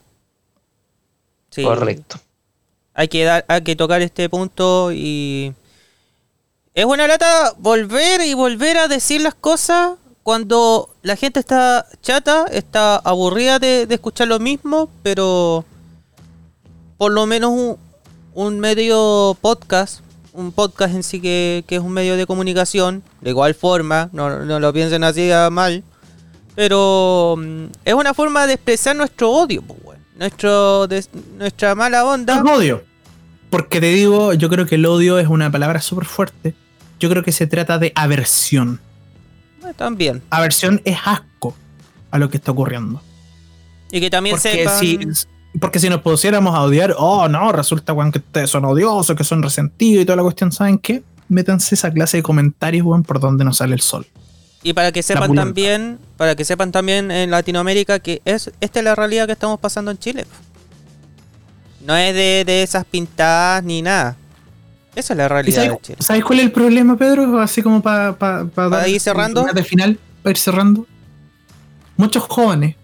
Sí, 1.50 1.62
Correcto. 1.62 2.18
Hay 2.92 3.08
que, 3.08 3.24
dar, 3.24 3.44
hay 3.48 3.62
que 3.62 3.76
tocar 3.76 4.02
este 4.02 4.28
punto 4.28 4.90
y... 4.92 5.54
Es 6.76 6.84
buena 6.84 7.08
lata 7.08 7.54
volver 7.56 8.20
y 8.20 8.34
volver 8.34 8.76
a 8.76 8.86
decir 8.86 9.22
las 9.22 9.34
cosas 9.34 9.92
cuando 10.22 10.94
la 11.00 11.16
gente 11.16 11.40
está 11.40 11.86
chata, 12.02 12.44
está 12.52 12.96
aburrida 12.96 13.58
de, 13.58 13.86
escuchar 13.88 14.28
lo 14.28 14.38
mismo, 14.40 14.90
pero 15.02 15.64
por 16.98 17.12
lo 17.12 17.24
menos 17.24 17.52
un, 17.52 17.78
un 18.34 18.60
medio 18.60 19.38
podcast, 19.40 20.00
un 20.34 20.52
podcast 20.52 20.94
en 20.94 21.02
sí 21.02 21.18
que, 21.18 21.64
es 21.66 21.80
un 21.80 21.92
medio 21.92 22.14
de 22.14 22.26
comunicación, 22.26 23.02
de 23.22 23.30
igual 23.30 23.54
forma, 23.54 24.10
no, 24.12 24.28
lo 24.28 24.72
piensen 24.74 25.02
así 25.02 25.32
a 25.32 25.48
mal, 25.48 25.82
pero 26.56 27.36
mm, 27.38 27.64
es 27.86 27.94
una 27.94 28.12
forma 28.12 28.46
de 28.46 28.52
expresar 28.52 28.94
nuestro 28.94 29.30
odio, 29.30 29.62
pues, 29.62 29.98
nuestro, 30.14 30.86
nuestra 31.38 31.74
mala 31.74 32.04
onda. 32.04 32.36
Es 32.36 32.42
odio. 32.42 32.84
Porque 33.48 33.80
te 33.80 33.86
digo, 33.86 34.34
yo 34.34 34.50
creo 34.50 34.66
que 34.66 34.74
el 34.74 34.84
odio 34.84 35.18
es 35.18 35.28
una 35.28 35.50
palabra 35.50 35.80
súper 35.80 36.04
fuerte. 36.04 36.54
Yo 36.98 37.10
creo 37.10 37.22
que 37.22 37.32
se 37.32 37.46
trata 37.46 37.78
de 37.78 37.92
aversión. 37.94 38.80
Eh, 39.64 39.72
También. 39.76 40.22
Aversión 40.30 40.80
es 40.84 40.98
asco 41.04 41.54
a 42.10 42.18
lo 42.18 42.30
que 42.30 42.36
está 42.36 42.52
ocurriendo. 42.52 43.00
Y 43.90 44.00
que 44.00 44.10
también 44.10 44.36
Porque 44.36 44.50
sepan... 44.50 44.80
si, 44.80 44.98
porque 45.60 45.78
si 45.78 45.88
nos 45.88 46.02
pusiéramos 46.02 46.54
a 46.54 46.62
odiar, 46.62 46.94
oh 46.98 47.28
no, 47.28 47.52
resulta 47.52 47.92
weón, 47.92 48.12
que 48.12 48.18
ustedes 48.18 48.50
son 48.50 48.64
odiosos, 48.64 49.16
que 49.16 49.24
son 49.24 49.42
resentidos 49.42 50.02
y 50.02 50.06
toda 50.06 50.16
la 50.16 50.22
cuestión, 50.22 50.52
¿saben 50.52 50.78
qué? 50.78 51.02
Métanse 51.28 51.74
esa 51.74 51.90
clase 51.90 52.18
de 52.18 52.22
comentarios, 52.22 52.84
weón, 52.86 53.02
por 53.02 53.20
donde 53.20 53.44
nos 53.44 53.58
sale 53.58 53.74
el 53.74 53.80
sol. 53.80 54.06
Y 54.62 54.72
para 54.72 54.90
que 54.90 55.02
sepan 55.02 55.34
también, 55.34 55.98
para 56.16 56.34
que 56.34 56.44
sepan 56.44 56.72
también 56.72 57.10
en 57.10 57.30
Latinoamérica 57.30 58.00
que 58.00 58.20
es 58.24 58.50
esta 58.60 58.80
es 58.80 58.84
la 58.84 58.94
realidad 58.94 59.26
que 59.26 59.32
estamos 59.32 59.60
pasando 59.60 59.90
en 59.90 59.98
Chile. 59.98 60.26
No 61.84 61.96
es 61.96 62.14
de, 62.14 62.42
de 62.44 62.62
esas 62.62 62.84
pintadas 62.84 63.62
ni 63.62 63.80
nada. 63.80 64.16
Esa 64.96 65.12
es 65.12 65.16
la 65.18 65.24
¿Y 65.26 65.28
realidad 65.28 65.62
de 65.62 65.66
sabes, 65.68 65.82
Chile. 65.82 65.98
sabes 66.00 66.24
cuál 66.24 66.38
es 66.40 66.46
el 66.46 66.52
problema, 66.52 66.96
Pedro? 66.96 67.38
Así 67.40 67.62
como 67.62 67.80
para 67.82 68.16
¿Para 68.18 68.88
ir 68.88 68.98
cerrando? 69.00 69.44
De 69.44 69.62
final, 69.62 69.98
para 70.22 70.32
ir 70.32 70.38
cerrando. 70.38 70.86
Muchos 71.96 72.24
jóvenes 72.24 72.74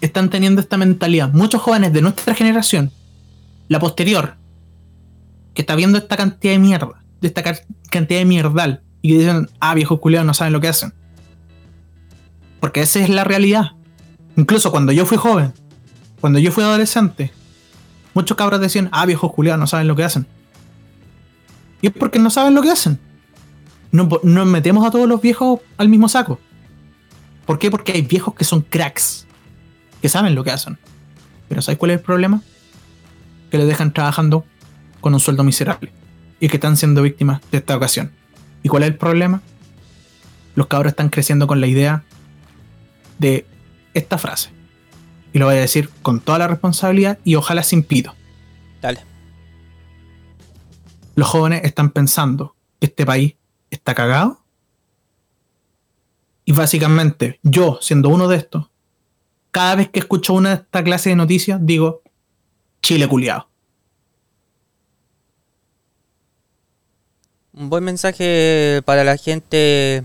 están 0.00 0.28
teniendo 0.30 0.60
esta 0.60 0.76
mentalidad. 0.76 1.32
Muchos 1.32 1.62
jóvenes 1.62 1.92
de 1.92 2.02
nuestra 2.02 2.34
generación, 2.34 2.92
la 3.68 3.78
posterior, 3.80 4.34
que 5.54 5.62
está 5.62 5.74
viendo 5.74 5.98
esta 5.98 6.16
cantidad 6.16 6.52
de 6.52 6.58
mierda, 6.58 7.02
de 7.20 7.28
esta 7.28 7.42
ca- 7.42 7.58
cantidad 7.90 8.20
de 8.20 8.24
mierdal, 8.26 8.82
y 9.02 9.10
que 9.12 9.18
dicen, 9.18 9.48
ah, 9.60 9.74
viejos 9.74 9.98
culiados 10.00 10.26
no 10.26 10.34
saben 10.34 10.52
lo 10.52 10.60
que 10.60 10.68
hacen. 10.68 10.92
Porque 12.60 12.80
esa 12.82 12.98
es 13.00 13.08
la 13.08 13.24
realidad. 13.24 13.72
Incluso 14.36 14.70
cuando 14.70 14.92
yo 14.92 15.06
fui 15.06 15.16
joven, 15.16 15.52
cuando 16.20 16.38
yo 16.38 16.52
fui 16.52 16.62
adolescente, 16.64 17.32
muchos 18.14 18.36
cabros 18.36 18.60
decían, 18.60 18.88
ah, 18.92 19.06
viejos 19.06 19.32
culiados 19.32 19.58
no 19.60 19.66
saben 19.66 19.86
lo 19.88 19.96
que 19.96 20.04
hacen. 20.04 20.26
Y 21.80 21.88
es 21.88 21.92
porque 21.92 22.18
no 22.18 22.30
saben 22.30 22.54
lo 22.54 22.62
que 22.62 22.70
hacen. 22.70 22.98
No, 23.90 24.08
no 24.22 24.44
metemos 24.44 24.86
a 24.86 24.90
todos 24.90 25.08
los 25.08 25.20
viejos 25.20 25.60
al 25.76 25.88
mismo 25.88 26.08
saco. 26.08 26.38
¿Por 27.46 27.58
qué? 27.58 27.70
Porque 27.70 27.92
hay 27.92 28.02
viejos 28.02 28.34
que 28.34 28.44
son 28.44 28.60
cracks. 28.62 29.26
Que 30.02 30.08
saben 30.08 30.34
lo 30.34 30.44
que 30.44 30.50
hacen. 30.50 30.78
Pero 31.48 31.62
¿sabes 31.62 31.78
cuál 31.78 31.92
es 31.92 31.98
el 31.98 32.02
problema? 32.02 32.42
Que 33.50 33.58
les 33.58 33.66
dejan 33.66 33.92
trabajando 33.92 34.44
con 35.00 35.14
un 35.14 35.20
sueldo 35.20 35.44
miserable. 35.44 35.92
Y 36.40 36.48
que 36.48 36.56
están 36.56 36.76
siendo 36.76 37.02
víctimas 37.02 37.40
de 37.50 37.58
esta 37.58 37.76
ocasión. 37.76 38.12
¿Y 38.62 38.68
cuál 38.68 38.82
es 38.82 38.90
el 38.90 38.96
problema? 38.96 39.40
Los 40.54 40.66
cabros 40.66 40.90
están 40.90 41.08
creciendo 41.08 41.46
con 41.46 41.60
la 41.60 41.66
idea 41.66 42.04
de 43.18 43.46
esta 43.94 44.18
frase. 44.18 44.50
Y 45.32 45.38
lo 45.38 45.46
voy 45.46 45.56
a 45.56 45.60
decir 45.60 45.88
con 46.02 46.20
toda 46.20 46.38
la 46.38 46.48
responsabilidad 46.48 47.18
y 47.24 47.36
ojalá 47.36 47.62
sin 47.62 47.82
pido. 47.82 48.14
Los 51.18 51.26
jóvenes 51.26 51.64
están 51.64 51.90
pensando 51.90 52.54
que 52.78 52.86
este 52.86 53.04
país 53.04 53.34
está 53.70 53.92
cagado. 53.92 54.38
Y 56.44 56.52
básicamente, 56.52 57.40
yo, 57.42 57.80
siendo 57.82 58.08
uno 58.08 58.28
de 58.28 58.36
estos, 58.36 58.70
cada 59.50 59.74
vez 59.74 59.88
que 59.88 59.98
escucho 59.98 60.32
una 60.34 60.50
de 60.50 60.54
esta 60.62 60.84
clase 60.84 61.08
de 61.10 61.16
noticias, 61.16 61.58
digo, 61.60 62.02
Chile 62.82 63.08
culiado. 63.08 63.48
Un 67.52 67.68
buen 67.68 67.82
mensaje 67.82 68.80
para 68.84 69.02
la 69.02 69.16
gente 69.16 70.04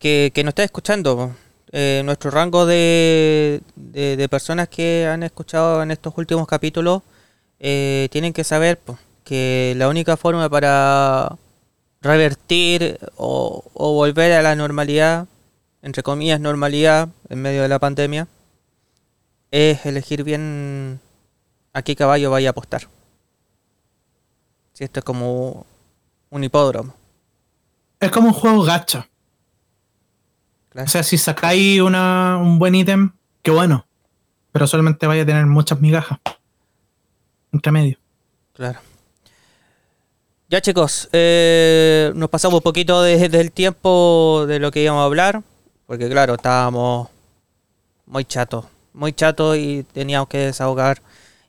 que, 0.00 0.32
que 0.34 0.42
nos 0.42 0.50
está 0.50 0.64
escuchando. 0.64 1.36
Eh, 1.70 2.02
nuestro 2.04 2.32
rango 2.32 2.66
de, 2.66 3.62
de, 3.76 4.16
de 4.16 4.28
personas 4.28 4.68
que 4.68 5.06
han 5.06 5.22
escuchado 5.22 5.84
en 5.84 5.92
estos 5.92 6.12
últimos 6.18 6.48
capítulos 6.48 7.02
eh, 7.60 8.08
tienen 8.10 8.32
que 8.32 8.42
saber 8.42 8.78
po, 8.80 8.98
que 9.24 9.74
la 9.76 9.88
única 9.88 10.16
forma 10.16 10.48
para 10.48 11.36
revertir 12.00 12.98
o, 13.16 13.64
o 13.74 13.94
volver 13.94 14.32
a 14.32 14.42
la 14.42 14.54
normalidad, 14.56 15.26
entre 15.82 16.02
comillas 16.02 16.40
normalidad, 16.40 17.08
en 17.28 17.42
medio 17.42 17.62
de 17.62 17.68
la 17.68 17.78
pandemia, 17.78 18.28
es 19.50 19.84
elegir 19.86 20.24
bien 20.24 21.00
a 21.72 21.82
qué 21.82 21.94
caballo 21.94 22.30
vaya 22.30 22.48
a 22.48 22.52
apostar. 22.52 22.88
Si 24.72 24.84
esto 24.84 25.00
es 25.00 25.04
como 25.04 25.66
un 26.30 26.44
hipódromo. 26.44 26.94
Es 28.00 28.10
como 28.10 28.28
un 28.28 28.34
juego 28.34 28.62
gacha. 28.62 29.08
Claro. 30.70 30.86
O 30.86 30.88
sea, 30.88 31.02
si 31.02 31.18
sacáis 31.18 31.80
una, 31.82 32.38
un 32.38 32.58
buen 32.58 32.74
ítem, 32.74 33.12
qué 33.42 33.50
bueno. 33.50 33.86
Pero 34.50 34.66
solamente 34.66 35.06
vaya 35.06 35.22
a 35.22 35.26
tener 35.26 35.46
muchas 35.46 35.80
migajas. 35.80 36.18
Entre 37.52 37.70
medio. 37.70 37.98
Claro. 38.54 38.80
Ya 40.52 40.60
chicos, 40.60 41.08
eh, 41.14 42.12
nos 42.14 42.28
pasamos 42.28 42.56
un 42.56 42.62
poquito 42.62 43.00
de- 43.00 43.30
del 43.30 43.50
tiempo 43.52 44.44
de 44.46 44.58
lo 44.58 44.70
que 44.70 44.82
íbamos 44.82 45.00
a 45.00 45.04
hablar, 45.06 45.42
porque 45.86 46.10
claro, 46.10 46.34
estábamos 46.34 47.08
muy 48.04 48.26
chatos, 48.26 48.66
muy 48.92 49.14
chatos 49.14 49.56
y 49.56 49.82
teníamos 49.94 50.28
que 50.28 50.36
desahogar 50.36 51.00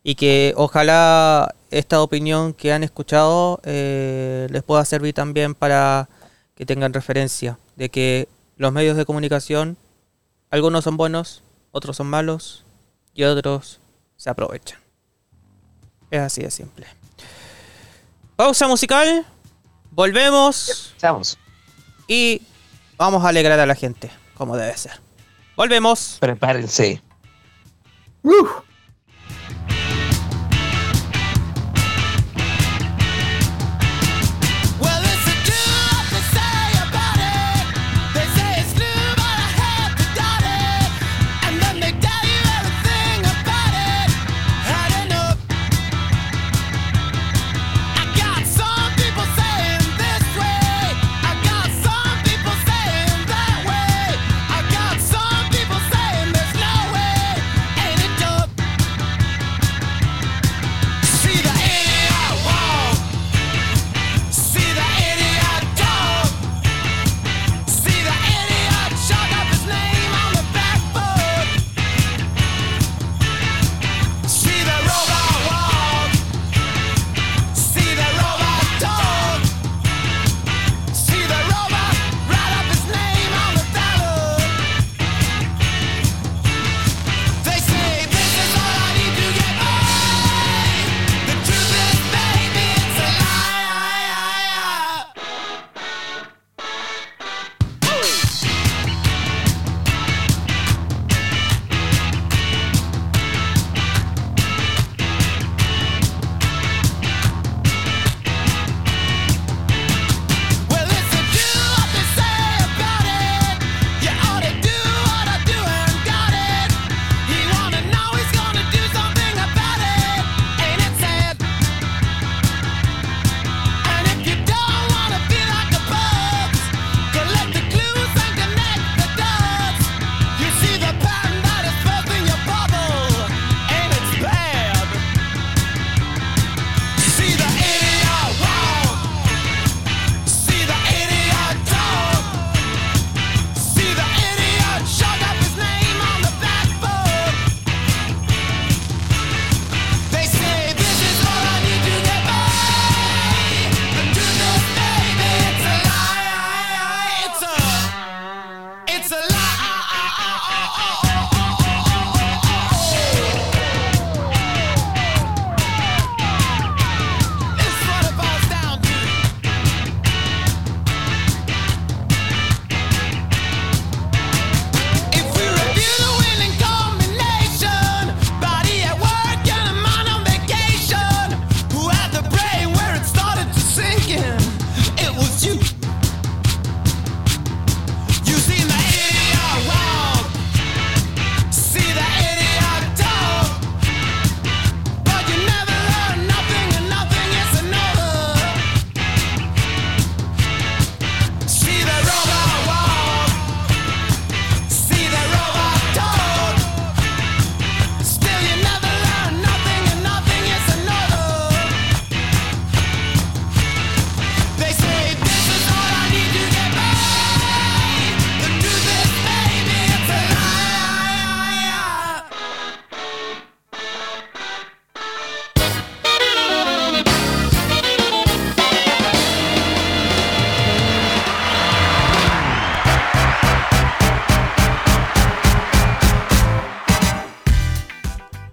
y 0.04 0.16
que 0.16 0.54
ojalá 0.56 1.54
esta 1.70 2.02
opinión 2.02 2.54
que 2.54 2.72
han 2.72 2.82
escuchado 2.82 3.60
eh, 3.66 4.48
les 4.50 4.64
pueda 4.64 4.86
servir 4.86 5.14
también 5.14 5.54
para 5.54 6.08
que 6.56 6.66
tengan 6.66 6.94
referencia 6.94 7.60
de 7.76 7.90
que 7.90 8.30
los 8.56 8.72
medios 8.72 8.96
de 8.96 9.04
comunicación, 9.04 9.76
algunos 10.50 10.86
son 10.86 10.96
buenos, 10.96 11.44
otros 11.74 11.98
son 11.98 12.08
malos 12.08 12.64
y 13.14 13.24
otros 13.26 13.82
se 14.16 14.30
aprovechan. 14.30 14.80
Es 16.10 16.22
así 16.22 16.42
de 16.42 16.52
simple. 16.52 17.03
Pausa 18.44 18.68
musical. 18.68 19.26
Volvemos 19.92 20.94
y 22.10 22.42
vamos 22.98 23.24
a 23.24 23.30
alegrar 23.30 23.58
a 23.58 23.66
la 23.66 23.74
gente, 23.74 24.12
como 24.34 24.58
debe 24.58 24.76
ser. 24.76 25.00
Volvemos. 25.56 26.18
Prepárense. 26.20 27.02
Uf. 28.22 28.50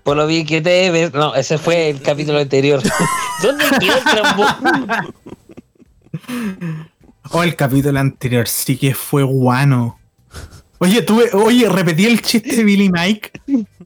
Por 0.02 0.16
lo 0.16 0.26
bien 0.26 0.46
que 0.46 0.60
te 0.60 0.90
ves. 0.90 1.12
No, 1.12 1.34
ese 1.34 1.58
fue 1.58 1.90
el 1.90 2.00
capítulo 2.00 2.38
anterior. 2.38 2.82
¿Dónde 3.42 3.64
quedó 3.78 3.96
el 3.96 4.04
trombón? 4.04 5.14
Oh, 7.32 7.42
el 7.42 7.54
capítulo 7.56 7.98
anterior 8.00 8.48
sí 8.48 8.76
que 8.76 8.94
fue 8.94 9.22
guano. 9.22 9.98
Oye, 10.78 11.02
tuve, 11.02 11.30
oye, 11.34 11.68
repetí 11.68 12.06
el 12.06 12.22
chiste 12.22 12.56
de 12.56 12.64
Billy 12.64 12.90
Mike 12.90 13.32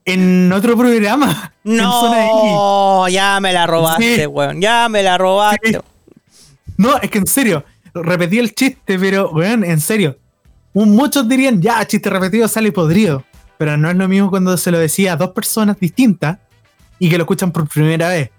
en 0.05 0.53
otro 0.53 0.77
programa. 0.77 1.53
en 1.65 1.79
Zona 1.79 2.25
X. 2.27 2.35
No, 2.45 3.09
ya 3.09 3.41
me 3.41 3.53
la 3.53 3.67
robaste, 3.67 4.17
Sí. 4.21 4.27
weón. 4.27 4.61
Ya 4.61 4.89
me 4.89 5.03
la 5.03 5.19
robaste. 5.19 5.73
Sí. 5.73 5.79
No, 6.77 6.97
es 6.99 7.11
que 7.11 7.19
en 7.19 7.27
serio, 7.27 7.65
repetí 7.93 8.39
el 8.39 8.55
chiste, 8.55 8.99
pero, 8.99 9.31
weón, 9.31 9.65
en 9.65 9.81
serio. 9.81 10.17
Muchos 10.73 11.29
dirían, 11.29 11.61
ya, 11.61 11.85
chiste 11.87 12.09
repetido 12.11 12.47
sale 12.49 12.71
podrido. 12.73 13.25
Pero 13.59 13.77
no 13.77 13.91
es 13.91 13.97
lo 13.97 14.09
mismo 14.09 14.31
cuando 14.31 14.57
se 14.57 14.71
lo 14.71 14.79
decía 14.79 15.13
a 15.13 15.17
dos 15.17 15.31
personas 15.31 15.79
distintas 15.79 16.39
y 16.99 17.11
que 17.11 17.19
lo 17.19 17.25
escuchan 17.25 17.53
por 17.53 17.69
primera 17.69 18.09
vez. 18.09 18.31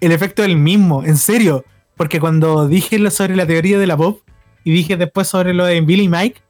El 0.00 0.12
efecto 0.12 0.42
es 0.42 0.48
el 0.48 0.56
mismo, 0.56 1.04
en 1.04 1.16
serio. 1.16 1.64
Porque 1.96 2.20
cuando 2.20 2.68
dije 2.68 3.10
sobre 3.10 3.34
la 3.34 3.46
teoría 3.46 3.78
de 3.78 3.86
la 3.86 3.96
pop 3.96 4.20
y 4.62 4.70
dije 4.70 4.96
después 4.96 5.26
sobre 5.26 5.52
lo 5.52 5.64
de 5.64 5.80
Billy 5.80 6.08
Mike, 6.08 6.40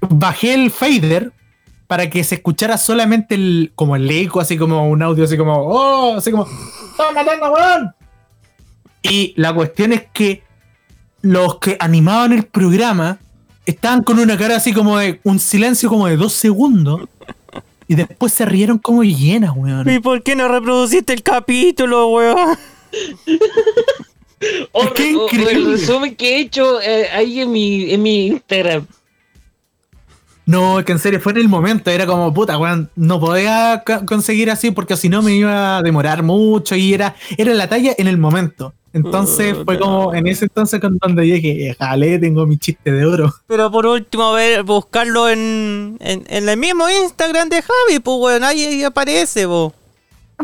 bajé 0.00 0.54
el 0.54 0.70
fader 0.70 1.32
para 1.86 2.10
que 2.10 2.22
se 2.24 2.36
escuchara 2.36 2.76
solamente 2.76 3.34
el, 3.34 3.72
como 3.74 3.96
el 3.96 4.10
eco, 4.10 4.40
así 4.40 4.58
como 4.58 4.88
un 4.88 5.02
audio, 5.02 5.24
así 5.24 5.36
como, 5.36 5.54
oh, 5.54 6.16
así 6.16 6.30
como, 6.30 6.46
¡Están 6.90 7.14
matando, 7.14 7.52
weón! 7.52 7.94
Y 9.02 9.32
la 9.36 9.54
cuestión 9.54 9.92
es 9.92 10.06
que 10.12 10.42
los 11.22 11.58
que 11.58 11.76
animaban 11.80 12.32
el 12.32 12.44
programa 12.44 13.18
estaban 13.70 14.02
con 14.02 14.18
una 14.18 14.36
cara 14.36 14.56
así 14.56 14.72
como 14.72 14.98
de 14.98 15.20
un 15.24 15.38
silencio 15.38 15.88
como 15.88 16.06
de 16.06 16.16
dos 16.16 16.32
segundos 16.32 17.02
y 17.86 17.94
después 17.94 18.32
se 18.32 18.44
rieron 18.44 18.78
como 18.78 19.02
llenas, 19.04 19.52
weón. 19.56 19.88
¿Y 19.88 19.98
por 20.00 20.22
qué 20.22 20.34
no 20.36 20.48
reproduciste 20.48 21.12
el 21.12 21.22
capítulo, 21.22 22.08
weón? 22.08 22.56
O, 24.72 24.82
Es 24.84 24.90
que 24.92 25.14
o- 25.16 25.22
o 25.22 25.24
increíble. 25.24 25.52
el 25.52 25.70
resumen 25.72 26.14
que 26.14 26.36
he 26.36 26.40
hecho 26.40 26.80
eh, 26.80 27.08
ahí 27.12 27.40
en 27.40 27.50
mi, 27.50 27.90
en 27.92 28.02
mi 28.02 28.26
Instagram. 28.28 28.86
No, 30.46 30.78
es 30.78 30.84
que 30.86 30.92
en 30.92 30.98
serio 30.98 31.20
fue 31.20 31.32
en 31.32 31.38
el 31.38 31.48
momento, 31.48 31.90
era 31.90 32.06
como 32.06 32.32
puta, 32.32 32.56
weón, 32.56 32.88
no 32.96 33.20
podía 33.20 33.82
conseguir 34.06 34.50
así 34.50 34.70
porque 34.70 34.96
si 34.96 35.08
no 35.10 35.20
me 35.22 35.34
iba 35.34 35.78
a 35.78 35.82
demorar 35.82 36.22
mucho 36.22 36.74
y 36.76 36.94
era, 36.94 37.14
era 37.36 37.52
la 37.52 37.68
talla 37.68 37.94
en 37.98 38.06
el 38.06 38.16
momento. 38.16 38.72
Entonces 38.92 39.56
fue 39.64 39.78
como 39.78 40.14
en 40.14 40.26
ese 40.26 40.46
entonces 40.46 40.80
con 40.80 40.98
donde 40.98 41.22
dije, 41.22 41.76
jale, 41.78 42.18
tengo 42.18 42.46
mi 42.46 42.56
chiste 42.58 42.90
de 42.90 43.04
oro. 43.04 43.32
Pero 43.46 43.70
por 43.70 43.86
último, 43.86 44.32
ver, 44.32 44.62
buscarlo 44.62 45.28
en, 45.28 45.96
en, 46.00 46.24
en 46.28 46.48
el 46.48 46.56
mismo 46.56 46.88
Instagram 46.88 47.48
de 47.48 47.62
Javi, 47.62 47.98
pues, 48.02 48.16
weón. 48.18 48.44
Ahí, 48.44 48.64
ahí 48.64 48.84
aparece, 48.84 49.46
po. 49.46 49.74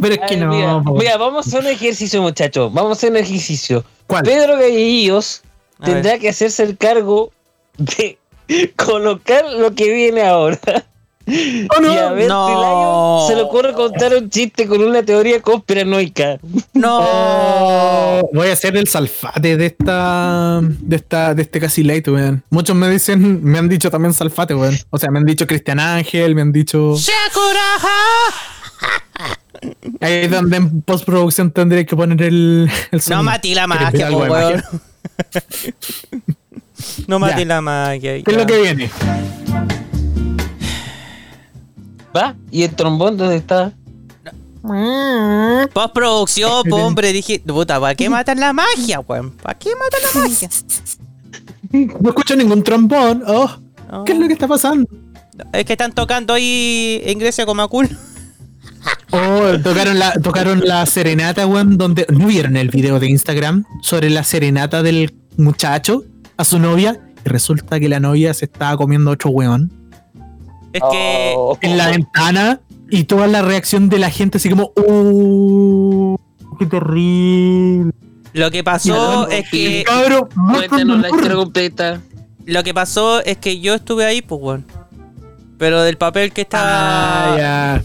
Pero 0.01 0.14
es 0.14 0.20
que 0.20 0.34
Ay, 0.34 0.40
no. 0.40 0.82
mira, 0.95 1.16
vamos 1.16 1.47
a 1.47 1.49
hacer 1.49 1.61
un 1.61 1.68
ejercicio, 1.68 2.20
muchachos. 2.20 2.72
Vamos 2.72 2.90
a 2.90 2.92
hacer 2.95 3.11
un 3.12 3.16
ejercicio. 3.18 3.84
¿Cuál? 4.07 4.24
Pedro 4.24 4.59
Gallillos 4.59 5.42
A 5.78 5.86
tendrá 5.86 6.12
ver. 6.12 6.20
que 6.20 6.28
hacerse 6.30 6.64
el 6.64 6.76
cargo 6.76 7.32
de 7.78 8.18
colocar 8.76 9.45
lo 9.53 9.74
que 9.74 9.92
viene 9.92 10.22
ahora. 10.22 10.59
Oh, 11.26 11.80
no. 11.80 11.94
Y 11.94 11.96
a 11.96 12.10
ver 12.12 12.28
No. 12.28 13.24
se 13.26 13.34
le 13.34 13.42
ocurre 13.42 13.72
contar 13.72 14.14
un 14.14 14.28
chiste 14.28 14.66
con 14.66 14.82
una 14.82 15.02
teoría 15.02 15.40
conspiranoica. 15.40 16.38
No. 16.74 16.98
Oh, 17.00 18.30
voy 18.34 18.48
a 18.48 18.52
hacer 18.52 18.76
el 18.76 18.86
salfate 18.88 19.56
de 19.56 19.66
esta 19.66 20.60
de 20.62 20.96
esta 20.96 21.34
de 21.34 21.42
este 21.42 21.60
casi 21.60 21.82
late, 21.82 22.10
weón. 22.10 22.42
Muchos 22.50 22.76
me 22.76 22.90
dicen, 22.90 23.42
me 23.42 23.58
han 23.58 23.68
dicho 23.68 23.90
también 23.90 24.12
salfate, 24.12 24.54
weón. 24.54 24.76
O 24.90 24.98
sea, 24.98 25.10
me 25.10 25.18
han 25.18 25.24
dicho 25.24 25.46
Cristian 25.46 25.80
Ángel, 25.80 26.34
me 26.34 26.42
han 26.42 26.52
dicho 26.52 26.94
¡Shakuraja! 26.96 27.88
ahí 30.00 30.12
es 30.24 30.30
donde 30.30 30.56
en 30.58 30.82
postproducción 30.82 31.50
tendré 31.50 31.86
que 31.86 31.96
poner 31.96 32.20
el, 32.22 32.70
el 32.90 33.02
No 33.08 33.22
matí 33.22 33.54
la 33.54 33.66
¿Quieres 33.66 33.92
ver 33.92 33.92
magia, 33.92 34.06
algo 34.08 34.20
weón. 34.24 34.62
No 37.06 37.18
matí 37.18 37.40
Ya. 37.40 37.46
la 37.46 37.60
magia. 37.62 38.22
¿Qué 38.22 38.30
es 38.30 38.36
lo 38.36 38.44
que 38.46 38.60
viene? 38.60 38.90
¿Va? 42.16 42.36
¿Y 42.50 42.62
el 42.62 42.74
trombón 42.74 43.16
dónde 43.16 43.36
está? 43.36 43.72
Postproducción, 45.72 46.64
po, 46.68 46.76
hombre, 46.86 47.12
dije, 47.12 47.40
puta, 47.40 47.80
¿para 47.80 47.94
qué 47.94 48.08
matan 48.08 48.40
la 48.40 48.52
magia, 48.52 49.00
weón? 49.00 49.30
¿Para 49.32 49.58
qué 49.58 49.70
matan 49.76 50.00
la 50.14 50.20
magia? 50.28 50.48
No 51.72 52.10
escucho 52.10 52.36
ningún 52.36 52.62
trombón. 52.62 53.24
Oh, 53.26 53.50
No. 53.90 54.04
¿qué 54.04 54.12
es 54.12 54.18
lo 54.18 54.28
que 54.28 54.34
está 54.34 54.46
pasando? 54.46 54.88
Es 55.52 55.64
que 55.64 55.72
están 55.72 55.90
tocando 55.92 56.32
ahí 56.32 57.00
en 57.04 57.18
Grecia 57.18 57.44
como 57.46 57.62
a 57.62 57.68
cool. 57.68 57.88
Oh, 59.10 59.58
tocaron 59.62 59.98
la, 59.98 60.12
tocaron 60.12 60.60
la 60.60 60.84
serenata, 60.86 61.46
weón, 61.46 61.78
donde 61.78 62.04
no 62.10 62.26
vieron 62.26 62.56
el 62.56 62.68
video 62.68 62.98
de 63.00 63.08
Instagram 63.08 63.64
sobre 63.80 64.10
la 64.10 64.24
serenata 64.24 64.82
del 64.82 65.14
muchacho 65.36 66.04
a 66.36 66.44
su 66.44 66.58
novia. 66.58 67.00
Y 67.24 67.28
resulta 67.28 67.80
que 67.80 67.88
la 67.88 67.98
novia 68.00 68.34
se 68.34 68.44
estaba 68.46 68.76
comiendo 68.76 69.12
otro 69.12 69.30
weón 69.30 69.72
Es 70.74 70.82
que 70.92 71.32
Oh. 71.36 71.56
en 71.62 71.78
la 71.78 71.88
ventana 71.88 72.60
y 72.90 73.04
toda 73.04 73.26
la 73.26 73.40
reacción 73.42 73.88
de 73.88 73.98
la 73.98 74.10
gente 74.10 74.36
así 74.38 74.50
como, 74.50 74.72
¡Uh! 74.76 76.16
¡Qué 76.58 76.66
terrible! 76.66 77.92
lo 78.32 78.50
que 78.50 78.64
pasó 78.64 79.28
es 79.28 79.48
que 79.48 79.84
Cabrón, 79.86 80.28
Cuéntanos 80.52 80.98
la 81.00 81.08
historia 81.08 81.34
completa. 81.36 82.00
lo 82.46 82.62
que 82.64 82.74
pasó 82.74 83.22
es 83.24 83.38
que 83.38 83.60
yo 83.60 83.74
estuve 83.74 84.04
ahí, 84.04 84.20
pues, 84.22 84.40
weón. 84.42 84.66
Pero 85.56 85.82
del 85.82 85.96
papel 85.96 86.32
que 86.32 86.40
estaba 86.42 87.34
Ah, 87.34 87.36
ya. 87.38 87.82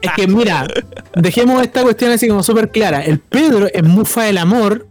Es 0.00 0.10
que 0.16 0.26
mira, 0.26 0.66
dejemos 1.14 1.62
esta 1.62 1.82
cuestión 1.82 2.10
así 2.10 2.26
como 2.26 2.42
súper 2.42 2.70
clara. 2.72 3.00
El 3.04 3.20
Pedro 3.20 3.68
es 3.72 3.84
mufa 3.84 4.24
del 4.24 4.38
amor. 4.38 4.87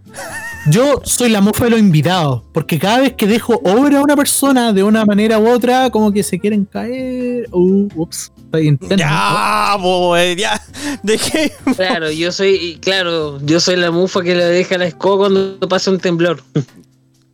Yo 0.69 0.99
soy 1.03 1.29
la 1.29 1.39
mufa 1.39 1.65
de 1.65 1.71
los 1.71 1.79
invitados. 1.79 2.41
Porque 2.51 2.77
cada 2.77 2.99
vez 2.99 3.13
que 3.13 3.25
dejo 3.25 3.61
obra 3.63 3.99
a 3.99 4.01
una 4.01 4.15
persona 4.15 4.73
de 4.73 4.83
una 4.83 5.05
manera 5.05 5.39
u 5.39 5.47
otra, 5.47 5.89
como 5.89 6.11
que 6.11 6.23
se 6.23 6.39
quieren 6.39 6.65
caer. 6.65 7.47
Uh, 7.51 7.87
ups, 7.95 8.31
estoy 8.37 8.67
intenso. 8.67 8.97
Ya, 8.97 9.77
po, 9.79 10.11
weón, 10.11 10.37
ya. 10.37 10.61
Dejé. 11.03 11.53
Claro, 11.75 12.11
yo 12.11 12.31
soy, 12.31 12.79
claro, 12.81 13.39
yo 13.45 13.59
soy 13.59 13.77
la 13.77 13.91
mufa 13.91 14.21
que 14.21 14.35
le 14.35 14.43
deja 14.43 14.77
la 14.77 14.87
escoba 14.87 15.29
cuando 15.29 15.59
pasa 15.69 15.91
un 15.91 15.99
temblor. 15.99 16.43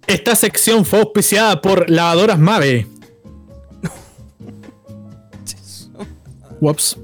Esta 0.06 0.36
sección 0.36 0.86
fue 0.86 1.00
auspiciada 1.00 1.62
por 1.62 1.90
Lavadoras 1.90 2.38
Mave. 2.38 2.88
Ups. 6.60 6.98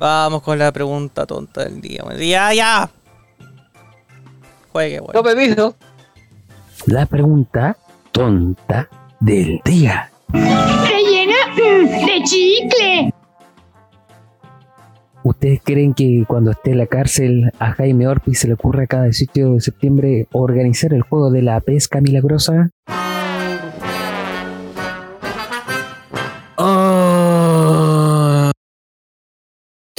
Vamos 0.00 0.40
con 0.40 0.58
la 0.58 0.72
pregunta 0.72 1.26
tonta 1.26 1.64
del 1.64 1.82
día. 1.82 2.02
Ya, 2.18 2.54
ya. 2.54 2.90
Juegue, 4.72 4.98
weón. 4.98 5.12
No, 5.12 5.22
Pepito. 5.22 5.76
La 6.86 7.04
pregunta 7.04 7.76
tonta 8.10 8.88
del 9.20 9.60
día. 9.62 10.10
Rellena 10.32 11.34
mm, 11.52 12.06
de 12.06 12.22
chicle. 12.24 13.14
¿Ustedes 15.22 15.60
creen 15.62 15.92
que 15.92 16.24
cuando 16.26 16.52
esté 16.52 16.70
en 16.70 16.78
la 16.78 16.86
cárcel 16.86 17.52
a 17.58 17.72
Jaime 17.72 18.08
Orpi 18.08 18.34
se 18.34 18.48
le 18.48 18.54
ocurra 18.54 18.86
cada 18.86 19.04
18 19.04 19.52
de 19.52 19.60
septiembre 19.60 20.28
organizar 20.32 20.94
el 20.94 21.02
juego 21.02 21.30
de 21.30 21.42
la 21.42 21.60
pesca 21.60 22.00
milagrosa? 22.00 22.70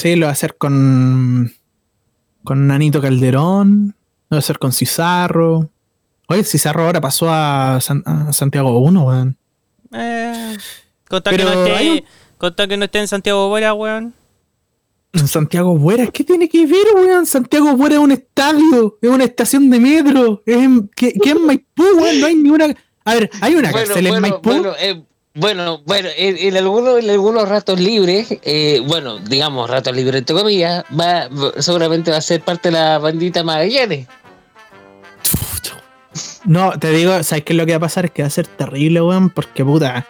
Sí, 0.02 0.16
lo 0.16 0.26
va 0.26 0.30
a 0.30 0.34
hacer 0.34 0.58
con. 0.58 1.54
Con 2.44 2.68
Nanito 2.68 3.02
Calderón. 3.02 3.96
Lo 4.30 4.36
va 4.36 4.38
a 4.38 4.40
hacer 4.40 4.58
con 4.60 4.72
Cizarro. 4.72 5.70
Oye, 6.28 6.44
Cizarro 6.44 6.86
ahora 6.86 7.02
pasó 7.02 7.28
a, 7.30 7.80
San- 7.82 8.04
a 8.06 8.32
Santiago 8.34 8.80
1, 8.80 9.04
weón. 9.04 9.38
Eh, 9.94 10.56
Pero 11.10 11.22
que 11.24 11.38
no 11.44 11.50
hay 11.76 12.06
esté, 12.42 12.68
que 12.70 12.78
no 12.78 12.86
esté 12.86 13.00
en 13.00 13.08
Santiago 13.08 13.50
Bola, 13.50 13.74
weón. 13.74 14.14
En 15.14 15.28
Santiago 15.28 15.78
Buera, 15.78 16.08
¿qué 16.08 16.24
tiene 16.24 16.48
que 16.48 16.66
ver, 16.66 16.86
weón? 16.96 17.26
Santiago 17.26 17.76
Buera 17.76 17.96
es 17.96 18.02
un 18.02 18.12
estadio, 18.12 18.98
es 19.02 19.10
una 19.10 19.26
estación 19.26 19.70
de 19.70 19.80
metro. 19.82 20.42
Es 20.46 20.56
en, 20.58 20.90
¿qué, 20.96 21.14
qué 21.22 21.32
en 21.32 21.46
Maipú, 21.46 21.84
weón? 21.98 22.22
No 22.22 22.28
hay 22.28 22.36
ni 22.36 22.50
una. 22.50 22.74
A 23.04 23.14
ver, 23.16 23.30
hay 23.42 23.56
una 23.56 23.72
Bueno, 23.72 23.88
cárcel 23.88 24.08
en 24.08 24.22
Maipú. 24.22 24.40
bueno, 24.50 24.72
eh, 24.80 25.04
bueno, 25.34 25.82
bueno, 25.86 26.10
en, 26.16 26.58
algunos, 26.58 27.00
en 27.04 27.10
algunos 27.10 27.48
ratos 27.48 27.80
libres, 27.80 28.28
eh, 28.44 28.82
bueno, 28.86 29.18
digamos 29.20 29.70
ratos 29.70 29.96
libres 29.96 30.20
entre 30.20 30.36
comillas, 30.36 30.84
va- 30.98 31.30
seguramente 31.62 32.12
va 32.12 32.18
a 32.18 32.22
ser 32.22 32.42
parte 32.42 32.70
de 32.70 32.74
la 32.78 32.98
bandita 32.98 33.44
Magallanes. 33.44 34.08
No, 36.44 36.78
te 36.78 36.90
digo, 36.92 37.22
¿sabes 37.24 37.44
qué 37.46 37.54
es 37.54 37.58
lo 37.58 37.66
que 37.66 37.74
va 37.74 37.78
a 37.78 37.82
pasar? 37.82 38.06
Es 38.06 38.12
que 38.12 38.24
va 38.24 38.28
a 38.28 38.32
ser 38.32 38.48
terrible, 38.48 39.02
weón, 39.02 39.30
porque 39.30 39.64
puta. 39.64 40.06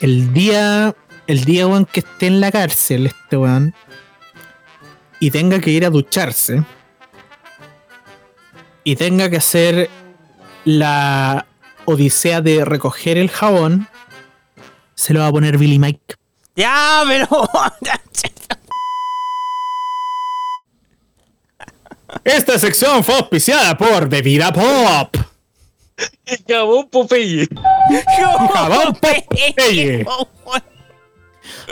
El 0.00 0.32
día. 0.32 0.94
El 1.26 1.44
día, 1.44 1.66
weón, 1.66 1.84
que 1.86 2.00
esté 2.00 2.28
en 2.28 2.40
la 2.40 2.50
cárcel, 2.50 3.06
este 3.06 3.36
weón. 3.36 3.74
Y 5.20 5.30
tenga 5.30 5.60
que 5.60 5.70
ir 5.70 5.84
a 5.84 5.90
ducharse. 5.90 6.62
Y 8.82 8.96
tenga 8.96 9.28
que 9.28 9.36
hacer 9.36 9.90
la 10.64 11.46
odisea 11.84 12.40
de 12.40 12.64
recoger 12.64 13.18
el 13.18 13.28
jabón. 13.30 13.88
Se 14.96 15.12
lo 15.14 15.20
va 15.20 15.28
a 15.28 15.32
poner 15.32 15.56
Billy 15.58 15.78
Mike. 15.78 16.16
Ya, 16.56 17.04
pero. 17.06 17.28
Esta 22.24 22.58
sección 22.58 23.04
fue 23.04 23.14
auspiciada 23.16 23.76
por 23.76 24.08
Bebida 24.08 24.52
Pop. 24.52 25.16
Jabón 26.48 26.88
Popeye. 26.88 27.46
Jabón 28.52 28.94
Popeye. 28.94 30.06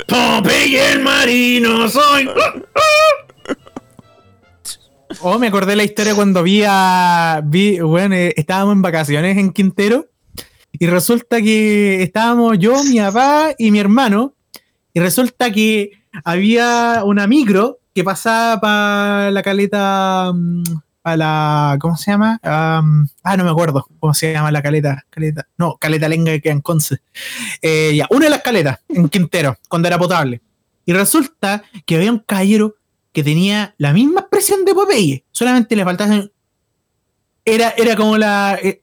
Popeye 0.07 0.93
el 0.93 1.01
marino 1.01 1.89
soy. 1.89 2.29
Oh, 5.20 5.39
me 5.39 5.47
acordé 5.47 5.77
la 5.77 5.85
historia 5.85 6.14
cuando 6.14 6.43
vi 6.43 6.62
a. 6.66 7.41
Vi, 7.45 7.81
bueno, 7.81 8.14
eh, 8.14 8.35
estábamos 8.37 8.75
en 8.75 8.83
vacaciones 8.83 9.39
en 9.39 9.53
Quintero. 9.53 10.07
Y 10.79 10.87
resulta 10.87 11.41
que 11.41 12.03
estábamos 12.03 12.59
yo, 12.59 12.83
mi 12.85 12.99
papá 12.99 13.55
y 13.57 13.70
mi 13.70 13.79
hermano. 13.79 14.35
Y 14.93 15.01
resulta 15.01 15.51
que 15.53 15.93
había 16.25 17.03
una 17.05 17.27
micro 17.27 17.79
que 17.95 18.03
pasaba 18.03 18.61
para 18.61 19.31
la 19.31 19.43
caleta. 19.43 20.33
Para 21.03 21.16
la. 21.16 21.79
¿Cómo 21.81 21.97
se 21.97 22.11
llama? 22.11 22.41
Am, 22.43 23.09
ah, 23.22 23.37
no 23.37 23.45
me 23.45 23.51
acuerdo. 23.51 23.87
¿Cómo 24.01 24.14
se 24.14 24.33
llama 24.33 24.51
la 24.51 24.62
caleta? 24.62 25.05
caleta 25.11 25.47
no, 25.59 25.77
caleta 25.77 26.09
lenga 26.09 26.39
que 26.41 26.51
en 26.51 26.61
Conce. 26.61 26.99
Eh, 27.62 27.95
ya, 27.95 28.07
una 28.11 28.25
de 28.25 28.31
las 28.31 28.43
caletas 28.43 28.81
en 28.89 29.09
Quintero, 29.09 29.57
cuando 29.68 29.89
era 29.89 29.99
potable. 29.99 30.41
Y 30.87 30.93
resulta 30.93 31.62
que 31.87 31.97
había 31.97 32.11
un 32.11 32.18
caballero 32.18 32.77
que 33.12 33.22
tenía 33.22 33.75
la 33.79 33.93
misma 33.93 34.20
expresión 34.22 34.64
de 34.64 34.75
Popeye, 34.75 35.25
solamente 35.31 35.77
le 35.77 35.85
faltaba. 35.85 36.25
Era, 37.45 37.75
era 37.77 37.95
como 37.95 38.18
la. 38.18 38.59
Eh. 38.61 38.83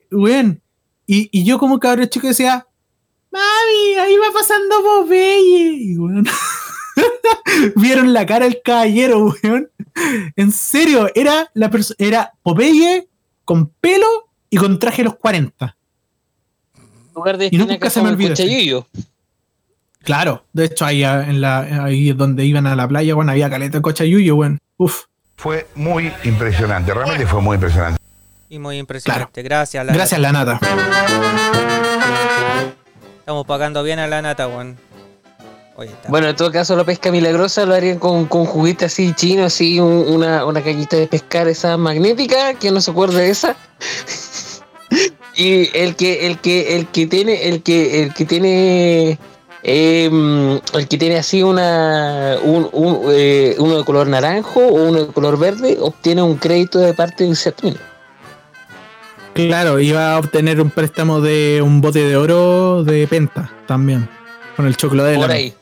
Y, 1.14 1.28
y 1.30 1.44
yo, 1.44 1.60
como 1.60 1.78
cabrón 1.78 2.08
chico, 2.08 2.28
decía: 2.28 2.66
Mami, 3.32 4.00
ahí 4.00 4.16
va 4.16 4.32
pasando 4.34 4.82
Popeye. 4.82 5.74
Y 5.74 5.98
weón. 5.98 6.26
Vieron 7.76 8.14
la 8.14 8.26
cara 8.26 8.46
del 8.46 8.62
caballero, 8.64 9.34
weón. 9.44 9.70
En 10.38 10.54
serio, 10.54 11.10
era 11.14 11.52
la 11.54 11.70
era 11.98 12.32
Popeye 12.42 13.10
con 13.44 13.68
pelo 13.82 14.08
y 14.50 14.56
con 14.56 14.80
traje 14.80 15.00
de 15.00 15.10
los 15.10 15.16
40. 15.18 15.76
lugar 17.14 17.38
de 17.38 17.50
Y 17.52 17.58
nunca 17.58 17.90
se 17.90 18.02
me. 18.02 18.16
Cuchayillo. 18.16 18.88
Claro, 20.04 20.46
de 20.54 20.64
hecho, 20.64 20.86
ahí, 20.86 21.04
ah, 21.04 21.26
en 21.28 21.42
la, 21.42 21.84
ahí 21.84 22.14
donde 22.14 22.46
iban 22.46 22.68
a 22.68 22.76
la 22.78 22.88
playa, 22.88 23.16
bueno, 23.16 23.34
había 23.34 23.50
caleta 23.50 23.80
de 23.80 23.82
cochayuyo, 23.82 24.38
bueno. 24.38 24.60
Uf. 24.78 25.08
Fue 25.36 25.68
muy 25.76 26.14
impresionante, 26.24 26.94
realmente 26.94 27.28
fue 27.28 27.42
muy 27.42 27.56
impresionante. 27.56 28.02
Y 28.52 28.60
muy 28.60 28.78
impresionante. 28.80 29.44
Gracias, 29.44 29.86
la 29.86 29.94
Gracias, 29.94 30.20
la 30.20 30.34
nata. 30.34 30.60
Estamos 33.20 33.46
pagando 33.48 33.82
bien 33.82 33.98
a 34.00 34.08
la 34.08 34.22
nata, 34.22 34.50
weón. 34.50 34.78
Bueno, 36.10 36.28
en 36.28 36.36
todo 36.36 36.52
caso, 36.52 36.76
la 36.76 36.84
pesca 36.84 37.14
milagrosa 37.14 37.66
lo 37.66 37.74
harían 37.74 37.98
con, 37.98 38.26
con 38.26 38.44
juguete 38.46 38.84
así 38.86 39.14
chino, 39.16 39.46
así 39.46 39.80
un- 39.80 40.06
una, 40.06 40.46
una 40.46 40.62
cañita 40.62 40.98
de 40.98 41.08
pescar 41.08 41.48
esa 41.48 41.78
magnética, 41.78 42.54
que 42.56 42.72
no 42.72 42.82
se 42.82 42.92
acuerda 42.92 43.20
de 43.20 43.30
esa. 43.30 43.56
y 45.36 45.70
el 45.76 45.96
que, 45.96 46.28
el 46.28 46.38
que, 46.40 46.76
el 46.76 46.88
que 46.88 47.08
tiene, 47.08 47.48
el 47.48 47.64
que, 47.64 48.04
el 48.04 48.14
que 48.14 48.26
tiene, 48.26 49.18
em, 49.64 50.60
el 50.74 50.88
que 50.90 50.98
tiene 50.98 51.18
así 51.18 51.42
una, 51.42 52.36
un, 52.44 52.68
un, 52.74 53.04
eh, 53.14 53.56
uno 53.58 53.78
de 53.78 53.86
color 53.86 54.08
naranjo 54.08 54.60
o 54.60 54.74
uno 54.90 55.06
de 55.06 55.14
color 55.14 55.40
verde, 55.40 55.78
obtiene 55.80 56.22
un 56.22 56.36
crédito 56.36 56.80
de 56.80 56.94
parte 56.94 57.24
de 57.24 57.34
Saturno. 57.34 57.80
Claro, 59.34 59.80
iba 59.80 60.14
a 60.16 60.20
obtener 60.20 60.60
un 60.62 60.70
préstamo 60.70 61.22
de 61.22 61.62
un 61.64 61.80
bote 61.82 62.00
de 62.00 62.18
oro 62.18 62.84
de 62.84 63.08
penta 63.08 63.50
también. 63.68 64.08
Con 64.56 64.68
el 64.68 64.76
chocolate 64.76 65.12
de 65.12 65.16
Por 65.18 65.28
la 65.30 65.34
ahí. 65.34 65.54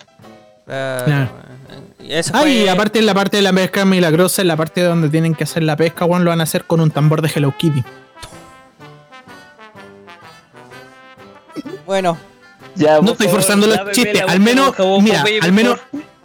Eso 2.10 2.32
Ah, 2.34 2.48
y 2.48 2.62
fue- 2.62 2.70
aparte 2.70 2.98
en 3.00 3.06
la 3.06 3.14
parte 3.14 3.38
de 3.38 3.44
la 3.44 3.54
pesca 3.54 3.86
milagrosa, 3.86 4.42
en 4.42 4.48
la 4.48 4.58
parte 4.58 4.82
donde 4.82 5.10
tienen 5.10 5.36
que 5.36 5.44
hacer 5.44 5.62
la 5.64 5.76
pesca, 5.76 6.06
weón, 6.06 6.24
lo 6.24 6.32
van 6.32 6.40
a 6.40 6.44
hacer 6.44 6.66
con 6.66 6.80
un 6.82 6.90
tambor 6.90 7.22
de 7.22 7.30
Hello 7.34 7.54
Kitty. 7.58 7.84
Bueno, 11.86 12.18
Ya, 12.76 13.02
No 13.02 13.12
estoy 13.12 13.28
favor, 13.28 13.42
forzando 13.42 13.68
los 13.68 13.92
chistes, 13.92 14.24
la 14.26 14.32
al 14.32 14.40
menos, 14.40 14.74
mira, 15.02 15.24
al 15.42 15.52
menos, 15.52 15.78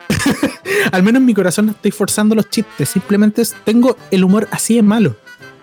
al 0.92 1.03
menos 1.03 1.20
en 1.20 1.26
mi 1.26 1.34
corazón 1.34 1.66
no 1.66 1.72
estoy 1.72 1.90
forzando 1.90 2.34
los 2.34 2.49
chistes, 2.49 2.88
simplemente 2.88 3.42
tengo 3.64 3.97
el 4.11 4.22
humor 4.24 4.47
así 4.53 4.76
de 4.76 4.82
malo. 4.82 5.16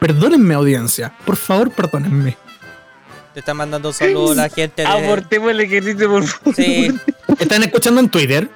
Perdónenme, 0.05 0.55
audiencia, 0.55 1.13
por 1.27 1.35
favor, 1.35 1.69
perdónenme. 1.69 2.35
te 3.35 3.39
está 3.39 3.53
mandando 3.53 3.89
un 3.89 3.93
saludo 3.93 4.33
la 4.33 4.49
gente 4.49 4.81
de... 4.81 4.87
Abortémosle 4.87 5.69
que 5.69 5.79
dice, 5.79 6.07
por 6.07 6.23
favor. 6.25 6.55
Sí, 6.55 6.91
¿Están 7.37 7.61
escuchando 7.61 8.01
en 8.01 8.09
Twitter? 8.09 8.49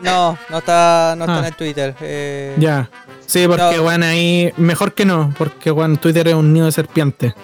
no, 0.00 0.38
no 0.50 0.58
está, 0.58 1.14
no 1.18 1.24
está 1.24 1.34
Ah. 1.34 1.38
en 1.40 1.44
el 1.46 1.54
Twitter. 1.56 1.96
eh, 2.00 2.54
Ya. 2.58 2.88
Sí, 3.26 3.44
porque, 3.48 3.76
No. 3.78 3.88
ahí, 4.06 4.52
mejor 4.56 4.94
que 4.94 5.04
no, 5.04 5.34
porque, 5.36 5.72
weón, 5.72 5.96
Twitter 5.96 6.28
es 6.28 6.34
un 6.34 6.52
nido 6.52 6.66
de 6.66 6.72
serpiente. 6.72 7.34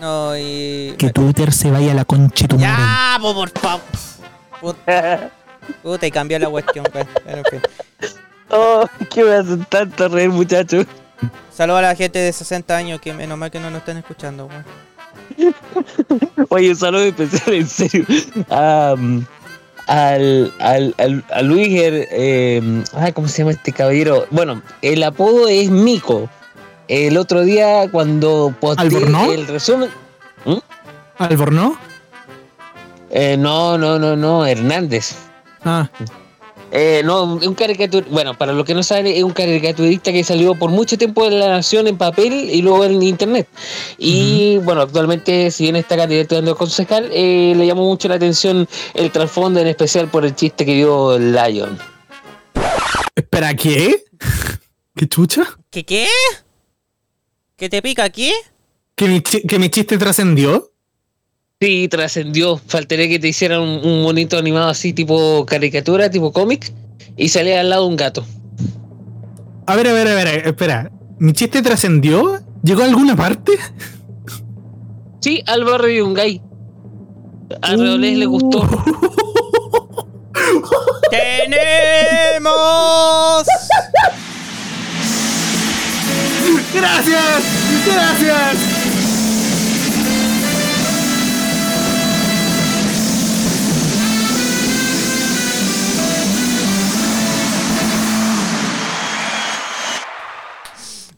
No, 0.00 0.36
y... 0.38 0.94
Que 0.96 1.10
Twitter 1.10 1.52
se 1.52 1.72
vaya 1.72 1.90
a 1.90 1.94
la 1.96 2.04
concha 2.04 2.46
tu 2.46 2.54
madre. 2.56 2.68
Ya, 2.70 3.18
po, 3.20 3.34
por 3.34 3.50
favor. 3.50 3.80
Puta, 4.60 5.30
puta, 5.82 6.06
y 6.06 6.10
cambió 6.12 6.38
la 6.38 6.48
cuestión, 6.48 6.86
pues. 6.92 7.04
Bueno, 7.24 7.38
en 7.38 7.44
fin. 7.50 7.60
Oh, 8.48 8.86
que 9.12 9.24
me 9.24 9.32
hacen 9.34 9.64
tanto 9.64 10.08
reír, 10.08 10.30
muchachos. 10.30 10.86
Saludos 11.52 11.78
a 11.80 11.82
la 11.82 11.94
gente 11.94 12.18
de 12.18 12.32
60 12.32 12.76
años 12.76 13.00
que 13.00 13.12
menos 13.12 13.38
mal 13.38 13.50
que 13.50 13.60
no 13.60 13.70
nos 13.70 13.80
están 13.80 13.96
escuchando, 13.96 14.46
weón. 14.46 14.64
Oye, 16.48 16.70
un 16.70 16.76
saludo 16.76 17.04
especial, 17.04 17.54
en 17.54 17.68
serio. 17.68 18.04
a, 18.50 18.94
mm, 18.96 19.26
al, 19.86 20.52
al, 20.60 20.94
al, 20.98 21.24
a 21.30 21.42
Luis, 21.42 21.68
eh, 21.72 22.84
ay, 22.94 23.12
¿cómo 23.12 23.28
se 23.28 23.38
llama 23.38 23.52
este 23.52 23.72
caballero? 23.72 24.26
Bueno, 24.30 24.62
el 24.80 25.02
apodo 25.02 25.48
es 25.48 25.70
Mico. 25.70 26.28
El 26.88 27.16
otro 27.16 27.42
día, 27.42 27.90
cuando 27.90 28.54
posteé 28.60 29.34
el 29.34 29.46
resumen. 29.46 29.90
¿Albornoz? 31.18 31.76
Eh, 33.10 33.36
no, 33.36 33.78
no, 33.78 33.98
no, 33.98 34.16
no, 34.16 34.44
Hernández. 34.46 35.14
Ah, 35.64 35.88
Eh, 36.74 37.02
no, 37.04 37.24
un 37.24 37.54
caricatur 37.54 38.06
bueno, 38.08 38.32
para 38.36 38.54
los 38.54 38.64
que 38.64 38.72
no 38.72 38.82
saben, 38.82 39.06
es 39.06 39.22
un 39.22 39.32
caricaturista 39.32 40.10
que 40.10 40.24
salió 40.24 40.54
por 40.54 40.70
mucho 40.70 40.96
tiempo 40.96 41.26
en 41.26 41.38
La 41.38 41.48
Nación 41.48 41.86
en 41.86 41.98
papel 41.98 42.32
y 42.32 42.62
luego 42.62 42.86
en 42.86 43.02
internet. 43.02 43.46
Y 43.98 44.56
bueno, 44.58 44.80
actualmente, 44.80 45.50
si 45.50 45.64
bien 45.64 45.76
está 45.76 45.98
candidato 45.98 46.38
a 46.38 46.54
concejal, 46.56 47.10
eh, 47.12 47.52
le 47.54 47.66
llamó 47.66 47.82
mucho 47.86 48.08
la 48.08 48.14
atención 48.14 48.66
el 48.94 49.10
trasfondo, 49.12 49.60
en 49.60 49.66
especial 49.66 50.08
por 50.08 50.24
el 50.24 50.34
chiste 50.34 50.64
que 50.64 50.74
dio 50.74 51.18
Lion. 51.18 51.78
espera, 53.14 53.54
¿qué? 53.54 54.04
¿Qué 54.96 55.06
chucha? 55.06 55.44
¿Qué 55.70 55.84
qué? 55.84 56.08
¿Qué 57.56 57.68
te 57.68 57.82
pica 57.82 58.04
aquí? 58.04 58.32
¿Que 58.96 59.08
mi, 59.08 59.20
chi- 59.20 59.46
que 59.46 59.58
mi 59.58 59.68
chiste 59.68 59.98
trascendió? 59.98 60.71
Sí, 61.62 61.86
trascendió. 61.86 62.60
Faltaría 62.66 63.08
que 63.08 63.20
te 63.20 63.28
hicieran 63.28 63.60
un, 63.60 63.86
un 63.86 64.02
monito 64.02 64.36
animado 64.36 64.68
así, 64.68 64.92
tipo 64.92 65.46
caricatura, 65.46 66.10
tipo 66.10 66.32
cómic, 66.32 66.74
y 67.16 67.28
salía 67.28 67.60
al 67.60 67.70
lado 67.70 67.86
un 67.86 67.94
gato. 67.94 68.26
A 69.68 69.76
ver, 69.76 69.86
a 69.86 69.92
ver, 69.92 70.08
a 70.08 70.14
ver, 70.14 70.44
espera. 70.44 70.90
¿Mi 71.20 71.32
chiste 71.32 71.62
trascendió? 71.62 72.40
¿Llegó 72.64 72.82
a 72.82 72.86
alguna 72.86 73.14
parte? 73.14 73.52
Sí, 75.20 75.40
al 75.46 75.62
barrio 75.62 75.94
de 75.94 76.02
un 76.02 76.14
gay. 76.14 76.42
A 77.62 77.76
Reolés 77.76 78.18
le 78.18 78.26
gustó. 78.26 78.68
¡Tenemos! 81.12 82.44
¡Gracias! 86.74 87.44
¡Gracias! 87.86 88.71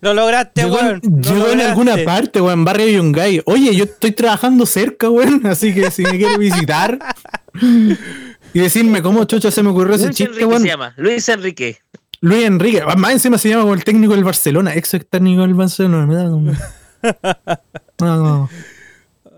Lo 0.05 0.13
lograste, 0.13 0.63
Llegó, 0.63 0.77
weón. 0.77 1.01
Lo 1.03 1.21
llegó 1.23 1.49
en 1.49 1.61
alguna 1.63 1.97
parte, 2.05 2.39
weón, 2.41 2.63
barrio 2.63 2.89
Yungay. 2.89 3.41
Oye, 3.47 3.75
yo 3.75 3.85
estoy 3.85 4.13
trabajando 4.13 4.67
cerca, 4.67 5.09
weón, 5.09 5.47
así 5.47 5.73
que 5.73 5.91
si 5.91 6.03
me 6.03 6.19
quiere 6.19 6.37
visitar 6.37 6.99
y 8.53 8.59
decirme 8.61 9.01
cómo 9.01 9.25
chucha 9.25 9.51
se 9.51 9.63
me 9.63 9.71
ocurrió 9.71 9.95
ese 9.95 10.05
Luis 10.07 10.17
chiste, 10.17 10.31
Enrique 10.33 10.45
weón. 10.47 10.61
se 10.63 10.69
llama. 10.69 10.93
Luis 10.99 11.27
Enrique. 11.31 11.79
Luis 12.21 12.45
Enrique, 12.45 12.83
ah, 12.87 12.97
más 12.97 13.13
encima 13.13 13.39
se 13.39 13.49
llama 13.49 13.63
como 13.63 13.73
el 13.75 13.83
técnico 13.83 14.15
del 14.15 14.25
Barcelona, 14.25 14.75
ex 14.75 14.95
técnico 15.09 15.41
del 15.41 15.55
Barcelona. 15.55 16.07
No, 18.01 18.17
no. 18.17 18.51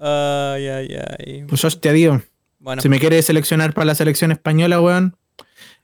Ay, 0.00 0.66
ay, 0.66 0.88
ay. 1.18 1.44
Pues 1.48 1.64
hostia, 1.64 1.92
tío. 1.92 2.22
Bueno, 2.58 2.82
Si 2.82 2.88
me 2.88 2.98
quiere 2.98 3.22
seleccionar 3.22 3.72
para 3.72 3.84
la 3.84 3.94
selección 3.94 4.32
española, 4.32 4.80
weón, 4.80 5.16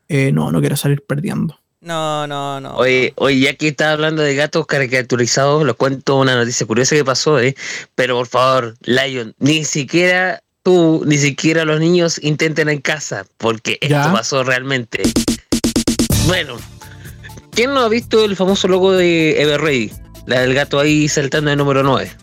eh, 0.09 0.33
no, 0.33 0.51
no 0.51 0.61
quiero 0.61 0.77
salir 0.77 1.05
perdiendo. 1.07 1.62
No, 1.83 2.27
no, 2.29 2.61
no. 2.61 2.77
Oye, 2.77 3.13
oye, 3.17 3.41
ya 3.41 3.55
que 3.55 3.69
estás 3.69 3.89
hablando 3.89 4.23
de 4.23 4.35
gatos 4.37 4.67
caricaturizados, 4.67 5.67
les 5.67 5.75
cuento 5.75 6.17
una 6.17 6.37
noticia 6.37 6.65
curiosa 6.65 6.95
que 6.95 7.05
pasó, 7.05 7.41
¿eh? 7.41 7.57
Pero 7.97 8.17
por 8.17 8.29
favor, 8.29 8.77
Lion, 8.83 9.35
ni 9.41 9.65
siquiera 9.65 10.43
tú, 10.63 11.03
ni 11.05 11.19
siquiera 11.19 11.65
los 11.65 11.81
niños 11.81 12.23
intenten 12.23 12.69
en 12.69 12.81
casa, 12.81 13.27
porque 13.37 13.79
esto 13.81 13.95
¿Ya? 13.95 14.13
pasó 14.13 14.45
realmente. 14.45 15.03
Bueno, 16.27 16.57
¿quién 17.51 17.75
no 17.75 17.81
ha 17.81 17.89
visto 17.89 18.25
el 18.25 18.37
famoso 18.37 18.69
logo 18.69 18.93
de 18.93 19.43
Everready? 19.43 19.93
La 20.27 20.41
del 20.41 20.55
gato 20.55 20.79
ahí 20.79 21.09
saltando 21.09 21.51
el 21.51 21.59
número 21.59 21.83
9. 21.83 22.17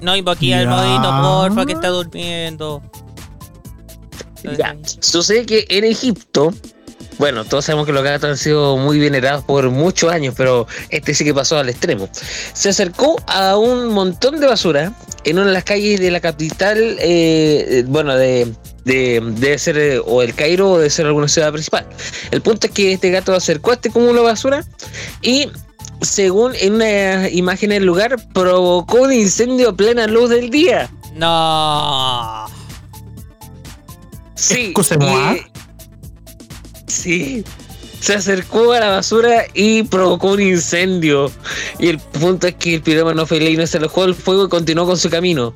No 0.00 0.16
invoqué 0.16 0.54
al 0.54 0.66
modito, 0.66 1.10
porfa, 1.22 1.64
que 1.64 1.72
está 1.72 1.88
durmiendo. 1.88 2.82
Ya. 4.58 4.76
Sucede 5.00 5.46
que 5.46 5.64
en 5.70 5.84
Egipto, 5.84 6.52
bueno, 7.18 7.44
todos 7.44 7.64
sabemos 7.64 7.86
que 7.86 7.92
los 7.92 8.02
gatos 8.02 8.30
han 8.30 8.38
sido 8.38 8.76
muy 8.76 8.98
venerados 8.98 9.44
por 9.44 9.70
muchos 9.70 10.12
años, 10.12 10.34
pero 10.36 10.66
este 10.90 11.14
sí 11.14 11.24
que 11.24 11.34
pasó 11.34 11.58
al 11.58 11.68
extremo. 11.68 12.08
Se 12.52 12.68
acercó 12.68 13.16
a 13.26 13.56
un 13.56 13.88
montón 13.88 14.40
de 14.40 14.46
basura 14.46 14.92
en 15.24 15.38
una 15.38 15.48
de 15.48 15.52
las 15.52 15.64
calles 15.64 16.00
de 16.00 16.10
la 16.10 16.20
capital, 16.20 16.96
eh, 17.00 17.84
bueno, 17.86 18.14
de, 18.16 18.52
de, 18.84 19.22
debe 19.36 19.58
ser 19.58 19.78
eh, 19.78 19.98
o 20.04 20.22
el 20.22 20.34
Cairo 20.34 20.72
o 20.72 20.78
debe 20.78 20.90
ser 20.90 21.06
alguna 21.06 21.28
ciudad 21.28 21.52
principal. 21.52 21.86
El 22.30 22.42
punto 22.42 22.66
es 22.66 22.72
que 22.72 22.92
este 22.92 23.10
gato 23.10 23.34
acercó 23.34 23.70
a 23.70 23.74
este 23.74 23.90
cúmulo 23.90 24.20
de 24.20 24.26
basura 24.26 24.64
y 25.22 25.48
según 26.00 26.52
en 26.56 26.74
una 26.74 27.28
imagen 27.30 27.70
del 27.70 27.84
lugar, 27.84 28.16
provocó 28.32 29.02
un 29.02 29.12
incendio 29.12 29.70
a 29.70 29.72
plena 29.72 30.06
luz 30.06 30.30
del 30.30 30.50
día. 30.50 30.90
No. 31.14 32.46
Sí. 34.34 34.66
Excusez-moi. 34.66 35.53
Sí. 36.94 37.44
Se 38.00 38.14
acercó 38.14 38.72
a 38.72 38.80
la 38.80 38.90
basura 38.90 39.46
y 39.54 39.82
provocó 39.84 40.32
un 40.32 40.42
incendio. 40.42 41.30
Y 41.78 41.88
el 41.88 41.98
punto 41.98 42.46
es 42.46 42.54
que 42.54 42.74
el 42.74 42.82
pirómano 42.82 43.24
felino 43.26 43.66
se 43.66 43.78
alojó 43.78 44.02
del 44.02 44.14
fuego 44.14 44.44
y 44.44 44.48
continuó 44.48 44.86
con 44.86 44.98
su 44.98 45.08
camino. 45.08 45.54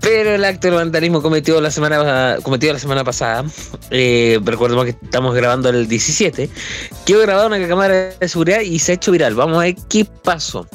Pero 0.00 0.34
el 0.34 0.44
acto 0.44 0.68
de 0.68 0.76
vandalismo 0.76 1.22
cometido 1.22 1.60
la 1.60 1.70
semana, 1.70 2.38
cometido 2.42 2.72
la 2.72 2.78
semana 2.78 3.04
pasada, 3.04 3.44
eh, 3.90 4.38
recordemos 4.44 4.84
que 4.84 4.90
estamos 4.90 5.34
grabando 5.34 5.68
el 5.70 5.88
17, 5.88 6.48
quedó 7.04 7.20
grabado 7.22 7.46
en 7.48 7.60
una 7.60 7.68
cámara 7.68 8.14
de 8.18 8.28
seguridad 8.28 8.60
y 8.60 8.78
se 8.78 8.92
ha 8.92 8.94
hecho 8.94 9.10
viral. 9.10 9.34
Vamos 9.34 9.58
a 9.58 9.62
ver 9.62 9.76
qué 9.88 10.06
pasó. 10.22 10.66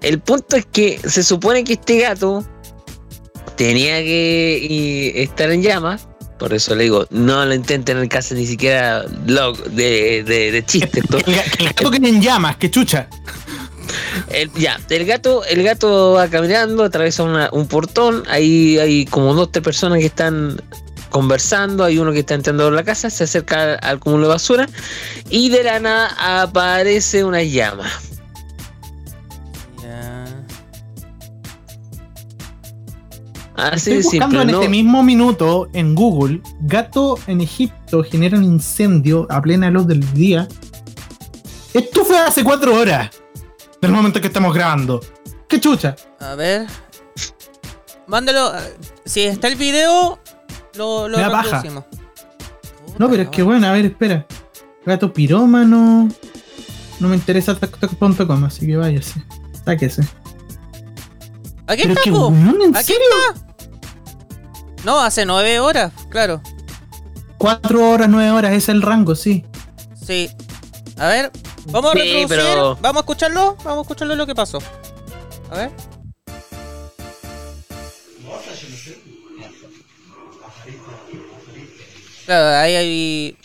El 0.00 0.20
punto 0.20 0.56
es 0.56 0.64
que 0.64 0.98
se 1.06 1.22
supone 1.22 1.62
que 1.62 1.74
este 1.74 2.00
gato 2.00 2.44
tenía 3.56 3.98
que 3.98 4.58
y, 4.62 5.12
estar 5.20 5.50
en 5.50 5.62
llamas, 5.62 6.08
Por 6.40 6.52
eso 6.54 6.74
le 6.74 6.84
digo, 6.84 7.06
no 7.10 7.44
lo 7.44 7.54
intenten 7.54 7.98
en 7.98 8.08
casa 8.08 8.34
ni 8.34 8.46
siquiera 8.46 9.04
lo- 9.26 9.52
de, 9.52 10.24
de, 10.24 10.50
de 10.50 10.64
chiste. 10.64 11.02
El, 11.26 11.34
el 11.58 11.66
gato 11.68 11.90
que 11.90 11.96
en 11.98 12.20
llamas, 12.20 12.56
que 12.56 12.70
chucha. 12.70 13.06
El- 14.30 14.50
ya, 14.54 14.80
el 14.88 15.04
gato, 15.04 15.44
el 15.44 15.62
gato 15.62 16.12
va 16.12 16.28
caminando, 16.28 16.82
atraviesa 16.84 17.22
una- 17.24 17.50
un 17.52 17.66
portón, 17.68 18.22
ahí 18.28 18.78
hay 18.78 19.04
como 19.04 19.34
dos, 19.34 19.52
tres 19.52 19.62
personas 19.62 19.98
que 19.98 20.06
están 20.06 20.60
conversando, 21.10 21.84
hay 21.84 21.98
uno 21.98 22.12
que 22.12 22.20
está 22.20 22.34
entrando 22.34 22.68
a 22.68 22.70
la 22.70 22.84
casa, 22.84 23.10
se 23.10 23.24
acerca 23.24 23.62
al, 23.74 23.78
al 23.82 23.98
cúmulo 23.98 24.28
de 24.28 24.28
basura 24.32 24.68
y 25.28 25.50
de 25.50 25.64
la 25.64 25.80
nada 25.80 26.42
aparece 26.42 27.24
una 27.24 27.42
llama. 27.42 27.90
Así 33.60 33.92
Estoy 33.92 34.02
buscando 34.02 34.26
simple, 34.38 34.42
en 34.42 34.50
¿no? 34.52 34.56
este 34.58 34.68
mismo 34.68 35.02
minuto 35.02 35.68
en 35.72 35.94
Google, 35.94 36.40
gato 36.60 37.18
en 37.26 37.40
Egipto 37.40 38.02
genera 38.04 38.38
un 38.38 38.44
incendio 38.44 39.26
a 39.30 39.40
plena 39.42 39.70
luz 39.70 39.86
del 39.86 40.00
día. 40.14 40.48
Esto 41.74 42.04
fue 42.04 42.18
hace 42.18 42.42
cuatro 42.42 42.74
horas 42.74 43.10
del 43.80 43.92
momento 43.92 44.20
que 44.20 44.26
estamos 44.28 44.54
grabando. 44.54 45.00
¡Qué 45.48 45.60
chucha! 45.60 45.94
A 46.20 46.34
ver. 46.34 46.66
Mándalo. 48.06 48.52
eh, 48.56 48.76
Si 49.04 49.20
está 49.22 49.48
el 49.48 49.56
video, 49.56 50.18
lo, 50.74 51.08
lo 51.08 51.16
Me 51.18 51.22
da 51.24 51.30
paja. 51.30 51.62
No, 52.98 53.08
pero 53.08 53.22
es 53.22 53.28
que 53.28 53.42
bueno, 53.42 53.66
a 53.66 53.72
ver, 53.72 53.84
espera. 53.86 54.26
Gato 54.84 55.12
pirómano. 55.12 56.08
No 56.98 57.08
me 57.08 57.16
interesa 57.16 57.54
TikTok.com, 57.54 58.44
así 58.44 58.66
que 58.66 58.76
váyase. 58.76 59.22
Sáquese. 59.64 60.02
Aquí 61.66 61.82
está, 61.82 62.00
po. 62.10 62.28
weón, 62.28 62.60
¿en 62.62 62.76
Aquí 62.76 62.86
serio? 62.92 63.02
está. 63.34 63.46
No, 64.84 65.00
hace 65.00 65.26
nueve 65.26 65.60
horas, 65.60 65.92
claro. 66.08 66.40
Cuatro 67.38 67.90
horas, 67.90 68.08
nueve 68.08 68.30
horas, 68.30 68.50
ese 68.52 68.58
es 68.58 68.68
el 68.70 68.82
rango, 68.82 69.14
sí. 69.14 69.44
Sí. 70.06 70.28
A 70.98 71.06
ver, 71.08 71.30
vamos 71.66 71.90
a 71.90 71.98
Sí, 71.98 71.98
reproducir. 72.00 72.28
pero- 72.28 72.76
Vamos 72.80 72.96
a 72.96 73.00
escucharlo. 73.00 73.56
Vamos 73.64 73.78
a 73.78 73.82
escucharlo 73.82 74.16
lo 74.16 74.26
que 74.26 74.34
pasó. 74.34 74.58
A 75.50 75.54
ver. 75.56 75.70
Claro, 82.26 82.58
ahí 82.58 82.74
hay. 82.76 83.36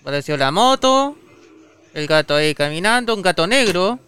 Apareció 0.00 0.36
la 0.36 0.50
moto. 0.50 1.16
El 1.94 2.06
gato 2.06 2.34
ahí 2.34 2.54
caminando, 2.54 3.14
un 3.14 3.22
gato 3.22 3.46
negro. 3.46 3.98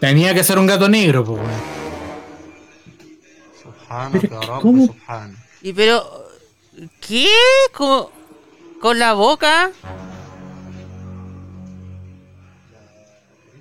Tenía 0.00 0.34
que 0.34 0.44
ser 0.44 0.58
un 0.58 0.66
gato 0.66 0.88
negro, 0.88 1.24
pues. 1.24 1.40
¿Cómo? 4.60 4.94
Y 5.62 5.72
pero. 5.72 6.26
¿Qué? 7.00 7.26
¿Con, 7.74 8.06
con 8.80 8.98
la 8.98 9.12
boca? 9.14 9.70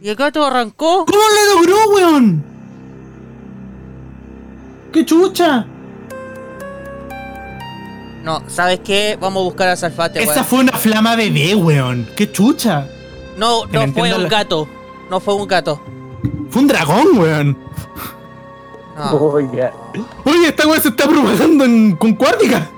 ¿Y 0.02 0.10
el 0.10 0.16
gato 0.16 0.46
arrancó? 0.46 1.06
¿Cómo 1.06 1.20
lo 1.20 1.56
logró, 1.56 1.90
weón? 1.96 2.44
¡Qué 4.94 5.04
chucha! 5.06 5.66
No, 8.24 8.44
¿sabes 8.48 8.82
qué? 8.84 9.18
Vamos 9.20 9.42
a 9.42 9.44
buscar 9.46 9.70
a 9.70 9.76
Salfate, 9.76 10.22
Esa 10.22 10.34
weón. 10.34 10.46
fue 10.46 10.60
una 10.60 10.74
flama 10.74 11.16
bebé, 11.16 11.56
weón. 11.56 12.08
¡Qué 12.16 12.32
chucha! 12.32 12.88
No, 13.38 13.66
no 13.66 13.88
fue 13.94 14.14
un 14.14 14.24
la- 14.24 14.30
gato. 14.30 14.68
No 15.10 15.20
fue 15.20 15.34
un 15.36 15.48
gato. 15.48 15.82
Fue 16.52 16.62
un 16.62 16.68
dragón, 16.68 17.18
weón. 17.18 17.58
No. 18.98 19.12
Oye, 20.26 20.48
esta 20.48 20.68
weón 20.68 20.82
se 20.82 20.89
está 20.89 21.08
propagando 21.08 21.66
en, 21.66 21.95
con 21.95 22.14
cuártica. 22.16 22.70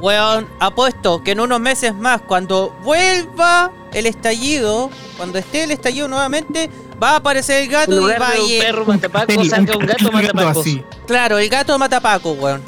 Weón, 0.00 0.48
apuesto 0.60 1.22
que 1.22 1.32
en 1.32 1.40
unos 1.40 1.60
meses 1.60 1.94
más, 1.94 2.20
cuando 2.22 2.74
vuelva 2.82 3.70
el 3.92 4.06
estallido, 4.06 4.90
cuando 5.16 5.38
esté 5.38 5.64
el 5.64 5.70
estallido 5.70 6.08
nuevamente, 6.08 6.68
va 7.02 7.10
a 7.10 7.16
aparecer 7.16 7.62
el 7.62 7.68
gato 7.68 7.92
En 7.92 7.98
y 7.98 8.00
lugar 8.00 8.20
va 8.22 8.28
a 8.28 8.34
de 8.34 8.40
un 8.42 8.48
ir. 8.50 8.60
perro 8.62 8.84
matapaco, 8.84 9.32
Un 9.40 9.48
saca 9.48 9.60
un 9.60 9.66
gato 9.66 9.86
gato 9.86 10.12
matapaco. 10.12 10.60
así. 10.60 10.84
Claro, 11.06 11.38
el 11.38 11.48
gato 11.48 11.78
mata 11.78 11.96
a 11.96 12.00
Paco, 12.00 12.32
weón. 12.32 12.62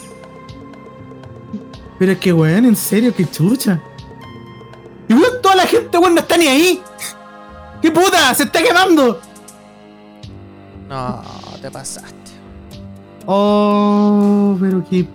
Pero 1.99 2.13
es 2.13 2.19
que, 2.19 2.33
weón, 2.33 2.65
en 2.65 2.77
serio, 2.77 3.15
qué 3.15 3.29
chucha. 3.29 3.81
Y 5.09 5.13
weón, 5.15 5.43
toda 5.43 5.57
la 5.57 5.67
gente, 5.67 5.99
weón, 5.99 6.15
no 6.15 6.21
está 6.21 6.37
ni 6.37 6.47
ahí. 6.47 6.83
¡Qué 7.83 7.91
puta! 7.91 8.33
¡Se 8.35 8.45
está 8.45 8.63
quemando! 8.63 9.21
No, 10.89 11.23
te 11.63 11.71
pasaste. 11.71 12.20
Oh, 13.27 14.57
pero 14.61 14.83
qué. 14.89 15.07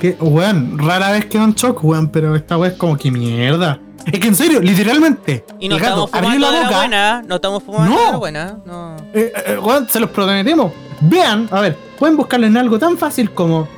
Que, 0.00 0.16
weón, 0.20 0.78
rara 0.78 1.10
vez 1.12 1.26
quedo 1.26 1.44
en 1.44 1.54
shock, 1.54 1.82
weón, 1.82 2.08
pero 2.08 2.36
esta 2.36 2.56
weón 2.56 2.72
es 2.72 2.78
como 2.78 2.96
que 2.96 3.10
mierda. 3.10 3.80
Es 4.06 4.20
que 4.20 4.28
en 4.28 4.34
serio, 4.36 4.60
literalmente. 4.60 5.44
Y 5.58 5.68
no 5.68 5.76
estamos 5.76 6.10
fumando 6.10 6.38
la 6.38 6.50
de 6.52 6.60
la 6.60 6.66
boca. 6.66 6.76
buena, 6.78 7.22
no 7.26 7.34
estamos 7.34 7.62
fumando 7.62 7.90
No. 7.94 8.00
de 8.06 8.12
la 8.12 8.16
buena, 8.16 8.58
no. 8.64 8.96
Eh, 9.12 9.32
eh, 9.46 9.58
weón, 9.58 9.88
se 9.88 10.00
los 10.00 10.10
prometemos. 10.10 10.72
Vean, 11.00 11.48
a 11.50 11.60
ver, 11.60 11.76
pueden 11.98 12.16
buscarlo 12.16 12.46
en 12.46 12.56
algo 12.56 12.78
tan 12.78 12.96
fácil 12.96 13.30
como. 13.32 13.68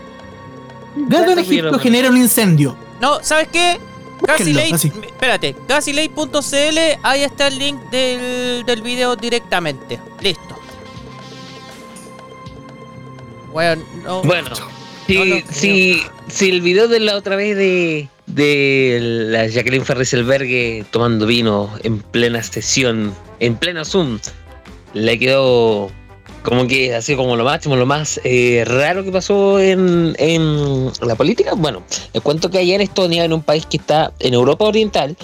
Gato 1.09 1.33
en 1.33 1.39
Egipto 1.39 1.79
genera 1.79 2.11
un 2.11 2.17
incendio. 2.19 2.77
No, 3.01 3.19
¿sabes 3.23 3.49
qué? 3.49 3.81
Gasilate, 4.23 4.75
espérate, 5.07 5.57
gasilate.cl, 5.67 6.79
ahí 7.03 7.23
está 7.23 7.47
el 7.47 7.59
link 7.59 7.81
del, 7.91 8.65
del 8.67 8.83
video 8.83 9.17
directamente. 9.17 9.99
Listo. 10.21 10.50
Bueno, 13.53 13.83
no. 14.05 14.23
Bueno, 14.23 14.49
si, 15.07 15.19
No 15.19 15.41
si, 15.51 16.03
si 16.29 16.51
el 16.51 16.61
video 16.61 16.89
de 16.89 17.01
la 17.01 17.17
otra 17.17 17.37
vez 17.37 17.57
de, 17.57 18.09
de 18.27 18.99
la 19.01 19.47
Jacqueline 19.47 19.85
Ferriselbergue 19.85 20.85
tomando 20.91 21.27
vino 21.27 21.71
en 21.83 21.99
plena 21.99 22.43
sesión, 22.43 23.15
en 23.41 23.57
plena 23.57 23.85
Zoom, 23.85 24.19
le 24.95 25.19
quedó 25.19 25.91
como 26.43 26.67
que 26.67 26.95
así 26.95 27.17
como 27.17 27.37
lo 27.37 27.45
máximo, 27.45 27.77
lo 27.77 27.87
más 27.87 28.21
eh, 28.25 28.65
raro 28.67 29.05
que 29.05 29.13
pasó 29.13 29.61
en, 29.61 30.15
en 30.19 30.91
la 31.03 31.15
política. 31.15 31.55
Bueno, 31.55 31.83
les 32.15 32.23
cuento 32.23 32.51
que 32.51 32.59
allá 32.59 32.77
en 32.77 32.81
Estonia, 32.81 33.25
en 33.25 33.33
un 33.33 33.43
país 33.43 33.67
que 33.67 33.77
está 33.77 34.13
en 34.21 34.35
Europa 34.35 34.65
Oriental, 34.65 35.17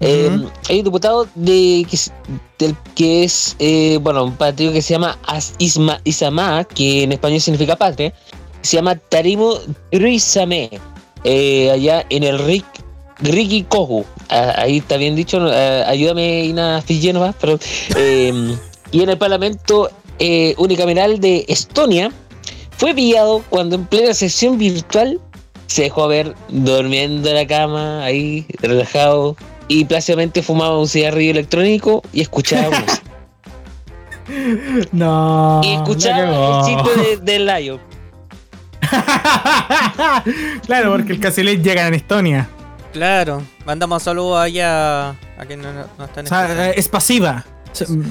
eh, 0.00 0.30
Ujú. 0.34 0.50
hay 0.68 0.78
un 0.78 0.84
diputado 0.84 1.28
de, 1.34 1.86
que, 1.88 1.96
es- 1.96 2.12
del, 2.58 2.74
que 2.94 3.24
es, 3.24 3.56
eh, 3.58 3.98
bueno, 4.02 4.24
un 4.24 4.34
partido 4.36 4.72
que 4.72 4.82
se 4.82 4.94
llama 4.94 5.18
As- 5.26 5.54
Isma, 5.58 6.00
Isama, 6.04 6.64
que 6.64 7.02
en 7.04 7.12
español 7.12 7.40
significa 7.40 7.76
patria, 7.76 8.12
se 8.62 8.76
llama 8.76 8.96
Tarimo 8.96 9.54
Trisame, 9.90 10.70
eh, 11.24 11.70
allá 11.70 12.04
en 12.10 12.22
el 12.24 12.38
Rik, 12.38 12.64
Riki 13.20 13.64
Kohu. 13.64 14.04
Ah, 14.30 14.54
ahí 14.56 14.78
está 14.78 14.96
bien 14.96 15.16
dicho, 15.16 15.38
ah, 15.40 15.84
ayúdame 15.86 16.44
Ina 16.44 16.80
Fijenova, 16.82 17.34
pero 17.40 17.58
eh, 17.96 18.56
y 18.92 19.02
en 19.02 19.10
el 19.10 19.18
Parlamento 19.18 19.90
eh, 20.18 20.54
unicameral 20.58 21.20
de 21.20 21.44
Estonia 21.48 22.10
fue 22.76 22.94
pillado 22.94 23.42
cuando 23.50 23.76
en 23.76 23.86
plena 23.86 24.14
sesión 24.14 24.56
virtual 24.58 25.20
se 25.66 25.82
dejó 25.82 26.08
ver 26.08 26.34
durmiendo 26.48 27.28
en 27.28 27.34
la 27.36 27.46
cama, 27.46 28.04
ahí 28.04 28.44
relajado, 28.60 29.36
y 29.70 29.84
plácidamente 29.84 30.42
fumaba 30.42 30.76
un 30.80 30.88
cigarrillo 30.88 31.30
electrónico 31.30 32.02
y 32.12 32.22
escuchaba 32.22 32.70
música. 32.80 33.02
No. 34.90 35.60
y 35.62 35.74
escuchaba 35.74 36.58
el 36.58 36.64
chiste 36.66 37.00
de, 37.00 37.16
del 37.18 37.46
Layo. 37.46 37.78
claro, 40.66 40.90
porque 40.90 41.12
el 41.12 41.20
Casilete 41.20 41.62
llega 41.62 41.86
en 41.86 41.94
Estonia. 41.94 42.48
Claro, 42.92 43.44
mandamos 43.64 44.02
saludos 44.02 44.40
allá 44.40 45.10
a 45.10 45.46
quien 45.46 45.62
no, 45.62 45.72
no, 45.72 45.86
no 45.96 46.04
están 46.04 46.26
O 46.26 46.28
sea, 46.28 46.70
eh, 46.70 46.74
es 46.76 46.88
pasiva. 46.88 47.46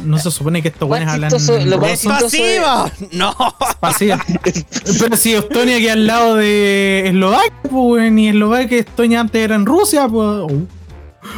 No 0.05 0.17
se 0.17 0.31
supone 0.31 0.61
que 0.61 0.69
estos 0.69 0.87
buenos 0.87 1.13
hablan. 1.13 1.29
lo 1.65 1.85
¡Es 1.85 2.05
pasiva! 2.05 2.89
¡No! 3.11 3.35
pasiva. 3.81 4.17
Pero 4.99 5.17
si 5.17 5.33
Estonia 5.33 5.77
queda 5.79 5.93
al 5.93 6.07
lado 6.07 6.35
de 6.37 7.09
Eslovaquia, 7.09 7.53
pues, 7.69 8.13
y 8.13 8.27
Eslovaquia 8.29 8.77
y 8.77 8.79
Estonia 8.79 9.19
antes 9.19 9.41
eran 9.41 9.65
Rusia, 9.65 10.07
pues. 10.07 10.49
Uh. 10.49 10.78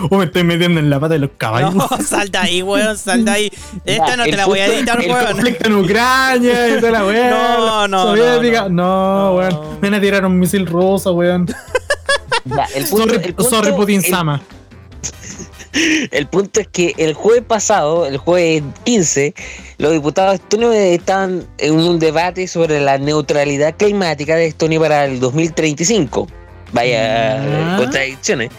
O 0.10 0.18
me 0.18 0.26
estoy 0.26 0.44
metiendo 0.44 0.80
en 0.80 0.90
la 0.90 1.00
pata 1.00 1.14
de 1.14 1.20
los 1.20 1.30
caballos. 1.38 1.74
No, 1.76 1.88
salta 2.06 2.42
ahí, 2.42 2.62
weón, 2.62 2.98
salta 2.98 3.34
ahí. 3.34 3.52
Esta 3.86 4.08
Ya, 4.08 4.18
no 4.18 4.24
te 4.24 4.32
la 4.32 4.46
voy 4.46 4.60
a 4.60 4.66
editar, 4.68 5.02
el 5.04 5.12
weón. 5.12 5.26
conflicto 5.28 5.68
en 5.68 5.76
Ucrania 5.76 6.80
toda 6.80 6.92
la 6.92 7.06
weá. 7.06 7.30
No, 7.30 7.88
no, 7.88 8.04
soviética. 8.04 8.62
no, 8.64 8.70
No, 8.70 9.30
no. 9.32 9.36
weón. 9.38 9.60
Me 9.82 9.90
van 9.90 9.94
a 10.00 10.02
tirar 10.02 10.26
un 10.26 10.40
misil 10.40 10.66
ruso, 10.66 11.14
weón. 11.14 11.48
Ya, 12.46 12.66
el 12.76 12.86
punto, 12.86 13.06
Sorry, 13.14 13.16
el 13.28 13.34
punto- 13.36 13.50
sorry 13.50 13.72
Putin 13.74 14.02
el- 14.04 14.06
Sama. 14.12 14.42
El 16.12 16.28
punto 16.28 16.60
es 16.60 16.68
que 16.68 16.94
el 16.98 17.14
jueves 17.14 17.44
pasado, 17.48 18.06
el 18.06 18.18
jueves 18.18 18.62
15, 18.84 19.34
los 19.78 19.94
diputados 19.94 20.34
estonios 20.36 20.76
estaban 20.76 21.46
en 21.60 21.76
un 21.76 21.98
debate 21.98 22.46
sobre 22.50 22.82
la 22.82 22.98
neutralidad 22.98 23.76
climática 23.78 24.36
de 24.36 24.48
Estonia 24.48 24.82
para 24.82 25.06
el 25.06 25.22
2035. 25.22 26.28
Vaya 26.74 27.38
Ya. 27.42 27.76
contradicciones. 27.78 28.50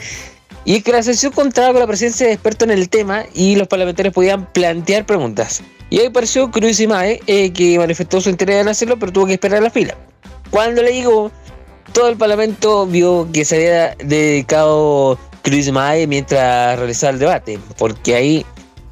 Y 0.65 0.81
que 0.83 0.93
la 0.93 1.03
sesión 1.03 1.33
contaba 1.33 1.73
con 1.73 1.81
la 1.81 1.87
presencia 1.87 2.27
de 2.27 2.35
expertos 2.35 2.69
en 2.69 2.79
el 2.79 2.89
tema 2.89 3.25
y 3.35 3.57
los 3.57 3.69
parlamentarios 3.69 4.15
podían 4.15 4.51
plantear 4.53 5.05
preguntas. 5.07 5.63
Y 5.91 5.99
ahí 5.99 6.07
apareció 6.07 6.51
Cruz 6.51 6.81
y 6.81 6.87
Mae, 6.87 7.21
eh, 7.27 7.53
que 7.53 7.79
manifestó 7.79 8.21
su 8.21 8.31
interés 8.31 8.63
en 8.63 8.69
hacerlo, 8.69 8.99
pero 8.99 9.13
tuvo 9.13 9.27
que 9.27 9.35
esperar 9.35 9.59
a 9.59 9.63
la 9.63 9.71
fila. 9.71 9.97
Cuando 10.51 10.83
le 10.83 10.93
llegó, 10.93 11.31
todo 11.93 12.09
el 12.09 12.17
parlamento 12.17 12.87
vio 12.87 13.29
que 13.33 13.45
se 13.45 13.57
había 13.57 13.95
dedicado 13.97 15.19
Cruz 15.43 15.67
y 15.67 15.73
Mae 15.73 16.07
mientras 16.07 16.79
realizaba 16.79 17.13
el 17.13 17.19
debate, 17.19 17.59
porque 17.77 18.15
ahí 18.15 18.47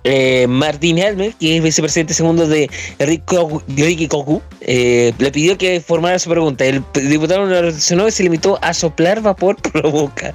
eh, 0.05 0.47
Martín 0.49 0.99
Helmer, 0.99 1.35
que 1.35 1.57
es 1.57 1.63
vicepresidente 1.63 2.15
segundo 2.15 2.47
de 2.47 2.71
Ricky 2.99 4.09
Cocu, 4.09 4.43
eh, 4.61 5.13
le 5.19 5.31
pidió 5.31 5.59
que 5.59 5.81
formara 5.81 6.19
su 6.19 6.31
pregunta. 6.31 6.65
El 6.65 6.83
diputado 6.95 7.47
no 7.47 7.61
reaccionó 7.61 8.09
y 8.09 8.11
se 8.11 8.23
limitó 8.23 8.59
a 8.63 8.73
soplar 8.73 9.21
vapor 9.21 9.57
por 9.57 9.85
la 9.85 9.91
boca. 9.91 10.35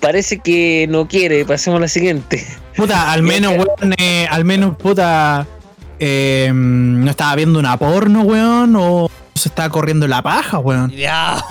Parece 0.00 0.38
que 0.38 0.86
no 0.88 1.08
quiere, 1.08 1.44
pasemos 1.44 1.78
a 1.78 1.80
la 1.82 1.88
siguiente. 1.88 2.46
Puta, 2.76 3.12
al 3.12 3.22
menos, 3.24 3.52
weón, 3.52 3.94
eh, 3.98 4.26
al 4.30 4.44
menos, 4.44 4.76
puta, 4.76 5.46
eh, 5.98 6.50
no 6.54 7.10
estaba 7.10 7.34
viendo 7.36 7.58
una 7.58 7.76
porno, 7.78 8.22
weón, 8.22 8.74
o 8.76 9.10
se 9.34 9.48
estaba 9.48 9.68
corriendo 9.68 10.06
la 10.06 10.22
paja, 10.22 10.58
weón. 10.58 10.90
Ya. 10.90 11.42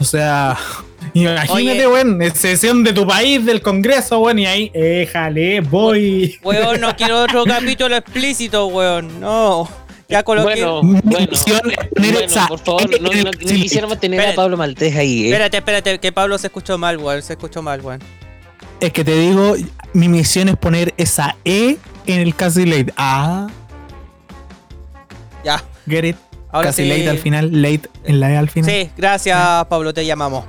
O 0.00 0.04
sea, 0.04 0.56
imagínate, 1.12 1.52
Oye. 1.52 1.86
weón, 1.86 2.22
es 2.22 2.34
sesión 2.34 2.82
de 2.82 2.92
tu 2.92 3.06
país, 3.06 3.44
del 3.44 3.60
Congreso, 3.60 4.20
weón, 4.20 4.38
y 4.38 4.46
ahí, 4.46 4.70
éjale, 4.74 5.60
voy. 5.60 6.38
Weón, 6.42 6.80
no 6.80 6.96
quiero 6.96 7.22
otro 7.22 7.44
capítulo 7.44 7.96
explícito, 7.96 8.66
weón. 8.66 9.20
No. 9.20 9.68
Ya 10.10 10.22
coloqué. 10.24 10.64
Bueno, 10.64 10.82
Mi 10.82 11.00
bueno, 11.04 11.26
misión 11.30 11.60
es 11.70 11.76
poner 11.88 12.12
bueno, 12.12 12.26
esa- 12.26 12.46
por 12.48 12.58
favor, 12.58 13.00
no, 13.00 13.10
no- 13.10 13.22
no 13.22 13.30
quisiéramos 13.30 13.98
tener 14.00 14.20
a. 14.20 14.34
Pablo 14.34 14.56
Maltés 14.56 14.96
ahí. 14.96 15.22
eh. 15.24 15.26
Espérate, 15.28 15.56
espérate, 15.58 15.98
que 16.00 16.12
Pablo 16.12 16.36
se 16.38 16.48
escuchó 16.48 16.76
mal, 16.78 16.98
weón. 16.98 17.22
Se 17.22 17.34
escuchó 17.34 17.62
mal, 17.62 17.80
weón. 17.80 18.00
Es 18.80 18.92
que 18.92 19.04
te 19.04 19.14
digo, 19.16 19.54
mi 19.92 20.08
misión 20.08 20.48
es 20.48 20.56
poner 20.56 20.94
esa 20.96 21.36
E 21.44 21.76
en 22.06 22.20
el 22.20 22.34
Cassie 22.34 22.66
Late. 22.66 22.92
Ah, 22.96 23.46
Ya. 25.44 25.62
get 25.88 26.04
it. 26.04 26.16
Ahora 26.52 26.68
Casi 26.70 26.82
sí. 26.82 26.88
late 26.88 27.08
al 27.08 27.18
final, 27.18 27.62
late 27.62 27.82
en 28.04 28.18
la 28.18 28.32
E 28.32 28.36
al 28.36 28.50
final. 28.50 28.68
Sí, 28.70 28.90
gracias, 28.96 29.64
Pablo, 29.66 29.94
te 29.94 30.04
llamamos. 30.04 30.44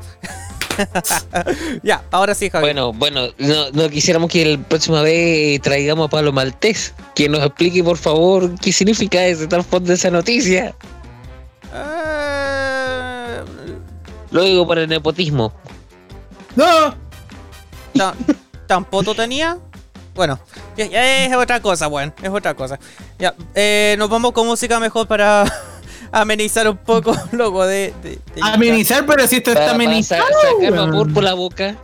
ya, 1.83 2.01
ahora 2.11 2.33
sí, 2.35 2.49
Javi. 2.49 2.63
Bueno, 2.63 2.93
bueno, 2.93 3.27
no, 3.37 3.71
no 3.71 3.89
quisiéramos 3.89 4.29
que 4.31 4.45
la 4.45 4.57
próxima 4.63 5.01
vez 5.01 5.61
traigamos 5.61 6.07
a 6.07 6.09
Pablo 6.09 6.31
Maltés, 6.31 6.93
que 7.15 7.27
nos 7.29 7.43
explique 7.43 7.83
por 7.83 7.97
favor 7.97 8.49
qué 8.59 8.71
significa 8.71 9.23
ese 9.25 9.47
trasfondo 9.47 9.89
de 9.89 9.95
esa 9.95 10.09
noticia. 10.11 10.73
Eh, 11.73 13.41
Lo 14.31 14.43
digo 14.43 14.65
por 14.67 14.77
el 14.79 14.87
nepotismo. 14.89 15.53
¡No! 16.55 16.95
ta- 17.95 18.15
¿Tampoco 18.67 19.13
tenía? 19.15 19.57
Bueno, 20.15 20.39
ya, 20.77 20.85
ya 20.87 21.25
es 21.25 21.35
otra 21.35 21.61
cosa, 21.61 21.87
weón. 21.87 22.13
Es 22.21 22.29
otra 22.29 22.53
cosa. 22.53 22.79
Ya, 23.19 23.33
eh, 23.55 23.95
nos 23.97 24.09
vamos 24.09 24.31
con 24.33 24.47
música 24.47 24.79
mejor 24.79 25.07
para 25.07 25.45
amenizar 26.11 26.67
un 26.69 26.77
poco, 26.77 27.15
loco, 27.31 27.65
de... 27.65 27.93
de- 28.03 28.19
de- 28.35 28.41
Amenizar, 28.41 29.05
pero 29.05 29.27
si 29.27 29.37
esto 29.37 29.51
está 29.51 29.71
amenizado. 29.71 30.23
sacar 30.59 30.73
vapor 30.87 31.13
por 31.13 31.23
la 31.23 31.33
boca. 31.33 31.75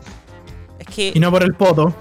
Es 0.80 0.88
que 0.88 1.12
Y 1.16 1.20
no 1.20 1.32
por 1.32 1.44
el 1.44 1.54
poto. 1.54 1.94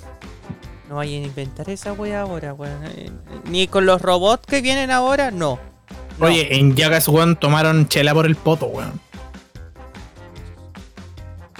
no 0.88 1.00
hay 1.00 1.10
que 1.20 1.26
inventar 1.26 1.68
esa 1.70 1.92
wea 1.92 2.22
ahora, 2.22 2.54
weón. 2.54 2.84
Eh, 2.86 3.10
Ni 3.44 3.66
con 3.68 3.86
los 3.86 4.00
robots 4.02 4.46
que 4.46 4.60
vienen 4.60 4.90
ahora, 4.90 5.30
no. 5.30 5.58
No. 6.18 6.26
Oye, 6.26 6.56
en 6.56 6.74
Yagas, 6.74 7.06
weón, 7.08 7.36
tomaron 7.36 7.86
chela 7.88 8.12
por 8.14 8.26
el 8.26 8.34
poto, 8.36 8.66
weón. 8.66 9.00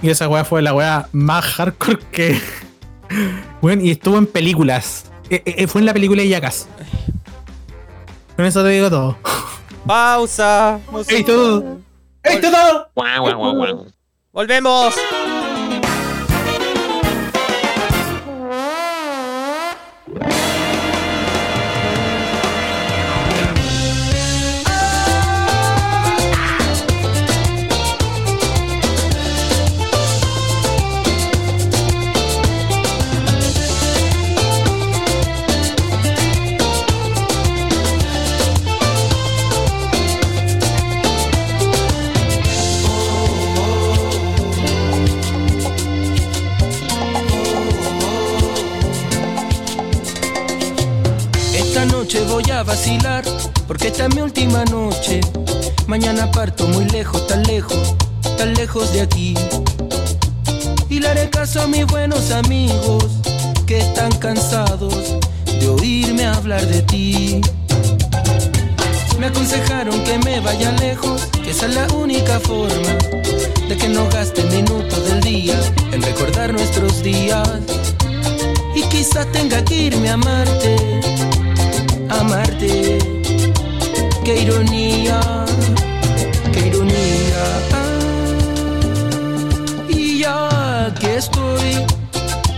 Y 0.03 0.11
esa 0.11 0.29
weá 0.29 0.45
fue 0.45 0.63
la 0.63 0.73
weá 0.75 1.09
más 1.13 1.45
hardcore 1.45 1.99
que. 2.13 2.41
Weón, 3.63 3.85
y 3.85 3.91
estuvo 3.91 4.17
en 4.19 4.27
películas. 4.27 5.07
Eh, 5.31 5.43
eh, 5.45 5.67
fue 5.67 5.81
en 5.81 5.87
la 5.87 5.93
película 5.93 6.23
de 6.23 6.29
Yagas. 6.29 6.69
Con 8.39 8.47
eso 8.47 8.63
te 8.63 8.69
digo 8.69 8.89
todo. 8.89 9.19
Pausa. 9.85 10.79
¡Ey, 11.09 11.25
todo! 11.25 11.81
¡Ey, 12.23 12.41
todo! 12.41 12.89
Guau, 12.95 13.23
guau, 13.23 13.37
guau, 13.37 13.55
guau. 13.57 13.87
Volvemos. 14.31 14.95
Lejos, 57.59 57.95
tan 58.37 58.55
lejos, 58.55 58.93
de 58.93 59.01
aquí. 59.01 59.35
Y 60.89 61.01
le 61.01 61.09
haré 61.09 61.29
caso 61.29 61.61
a 61.61 61.67
mis 61.67 61.85
buenos 61.87 62.31
amigos, 62.31 63.05
que 63.67 63.79
están 63.79 64.13
cansados 64.21 65.17
de 65.45 65.69
oírme 65.69 66.25
hablar 66.25 66.65
de 66.67 66.83
ti. 66.83 67.41
Me 69.19 69.27
aconsejaron 69.27 70.05
que 70.05 70.19
me 70.19 70.39
vaya 70.39 70.71
lejos, 70.73 71.23
que 71.43 71.51
esa 71.51 71.67
es 71.67 71.75
la 71.75 71.89
única 71.95 72.39
forma 72.39 72.93
de 73.69 73.77
que 73.77 73.89
no 73.89 74.09
gaste 74.09 74.45
minutos 74.45 75.09
del 75.09 75.21
día 75.21 75.59
en 75.91 76.01
recordar 76.01 76.53
nuestros 76.53 77.03
días. 77.03 77.49
Y 78.77 78.83
quizás 78.83 79.27
tenga 79.33 79.65
que 79.65 79.75
irme 79.89 80.11
a 80.11 80.15
amarte, 80.15 80.77
amarte. 82.09 82.99
Qué 84.25 84.43
ironía, 84.43 85.21
y 89.89 90.21
ya 90.21 90.95
que 91.01 91.17
estoy 91.17 91.85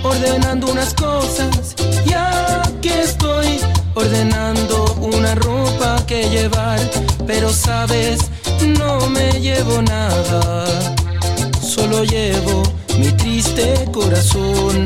ordenando 0.03 0.71
unas 0.71 0.93
cosas, 0.93 1.75
ya 2.05 2.63
que 2.83 3.03
estoy 3.03 3.61
ordenando 3.95 4.95
una 5.01 5.35
ropa 5.37 6.05
que 6.07 6.29
llevar, 6.29 6.79
pero 7.27 7.51
sabes, 7.51 8.31
no 8.79 9.09
me 9.09 9.41
llevo 9.41 9.81
nada, 9.81 10.67
solo 11.63 12.05
llevo 12.05 12.63
mi 12.99 13.13
triste 13.13 13.89
corazón. 13.91 14.85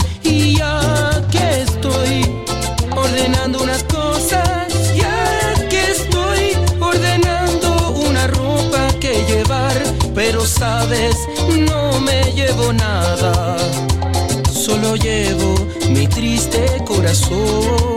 Llevo 12.46 12.72
nada, 12.72 13.56
solo 14.52 14.96
llevo 14.96 15.54
mi 15.90 16.06
triste 16.06 16.82
corazón. 16.84 17.93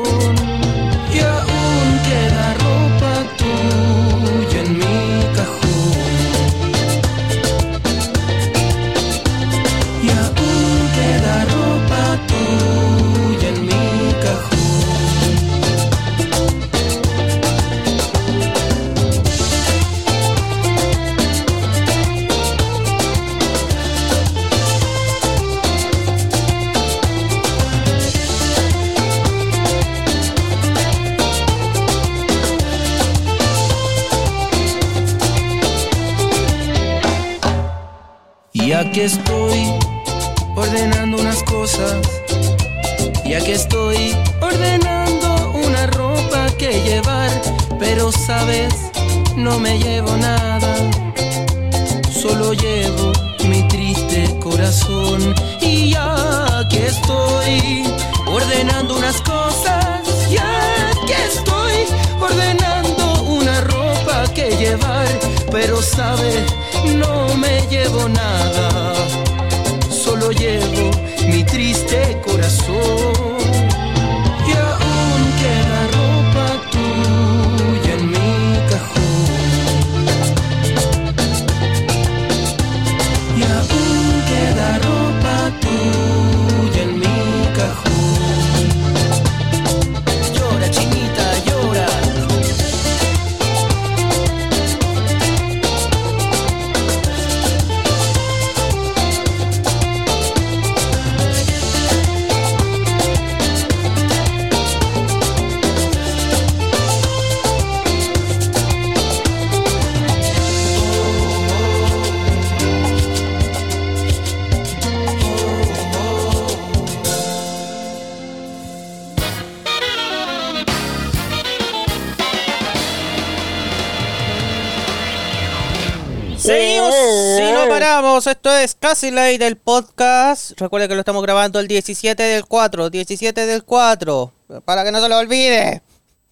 Esto 128.25 128.49
es 128.55 128.73
Casi 128.73 129.11
Late 129.11 129.37
del 129.37 129.57
podcast. 129.57 130.59
Recuerden 130.59 130.89
que 130.89 130.95
lo 130.95 131.01
estamos 131.01 131.21
grabando 131.21 131.59
el 131.59 131.67
17 131.67 132.23
del 132.23 132.45
4, 132.45 132.89
17 132.89 133.45
del 133.45 133.63
4, 133.63 134.33
para 134.65 134.83
que 134.83 134.91
no 134.91 134.99
se 134.99 135.09
lo 135.09 135.17
olvide. 135.19 135.83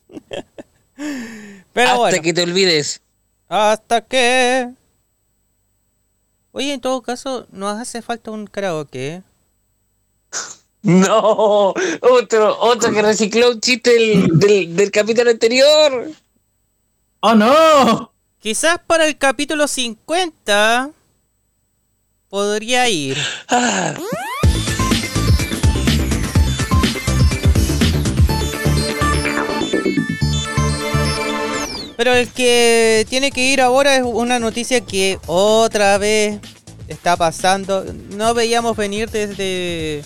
Pero 1.73 1.89
Hasta 1.89 1.97
bueno, 1.97 2.21
que 2.23 2.33
te 2.33 2.41
olvides. 2.41 3.01
hasta 3.47 4.01
que... 4.01 4.69
Oye, 6.53 6.73
en 6.73 6.81
todo 6.81 7.01
caso, 7.01 7.45
nos 7.51 7.79
hace 7.79 8.01
falta 8.01 8.31
un 8.31 8.47
karaoke. 8.47 9.15
¿eh? 9.15 9.21
No, 10.81 11.73
otro, 12.01 12.59
otro 12.59 12.91
que 12.91 13.01
recicló 13.01 13.49
un 13.49 13.59
chiste 13.59 13.91
del, 13.91 14.37
del, 14.37 14.75
del 14.75 14.91
capítulo 14.91 15.31
anterior. 15.31 16.11
¡Oh, 17.21 17.33
no! 17.33 18.11
Quizás 18.39 18.77
para 18.85 19.07
el 19.07 19.17
capítulo 19.17 19.67
50 19.67 20.91
podría 22.29 22.89
ir. 22.89 23.17
Ah, 23.47 23.93
Pero 31.97 32.13
el 32.13 32.27
que 32.27 33.05
tiene 33.09 33.31
que 33.31 33.53
ir 33.53 33.61
ahora 33.61 33.95
es 33.95 34.03
una 34.03 34.37
noticia 34.37 34.81
que 34.81 35.17
otra 35.27 35.97
vez 35.97 36.39
está 36.89 37.15
pasando. 37.15 37.85
No 38.11 38.33
veíamos 38.33 38.75
venir 38.75 39.09
desde 39.09 40.03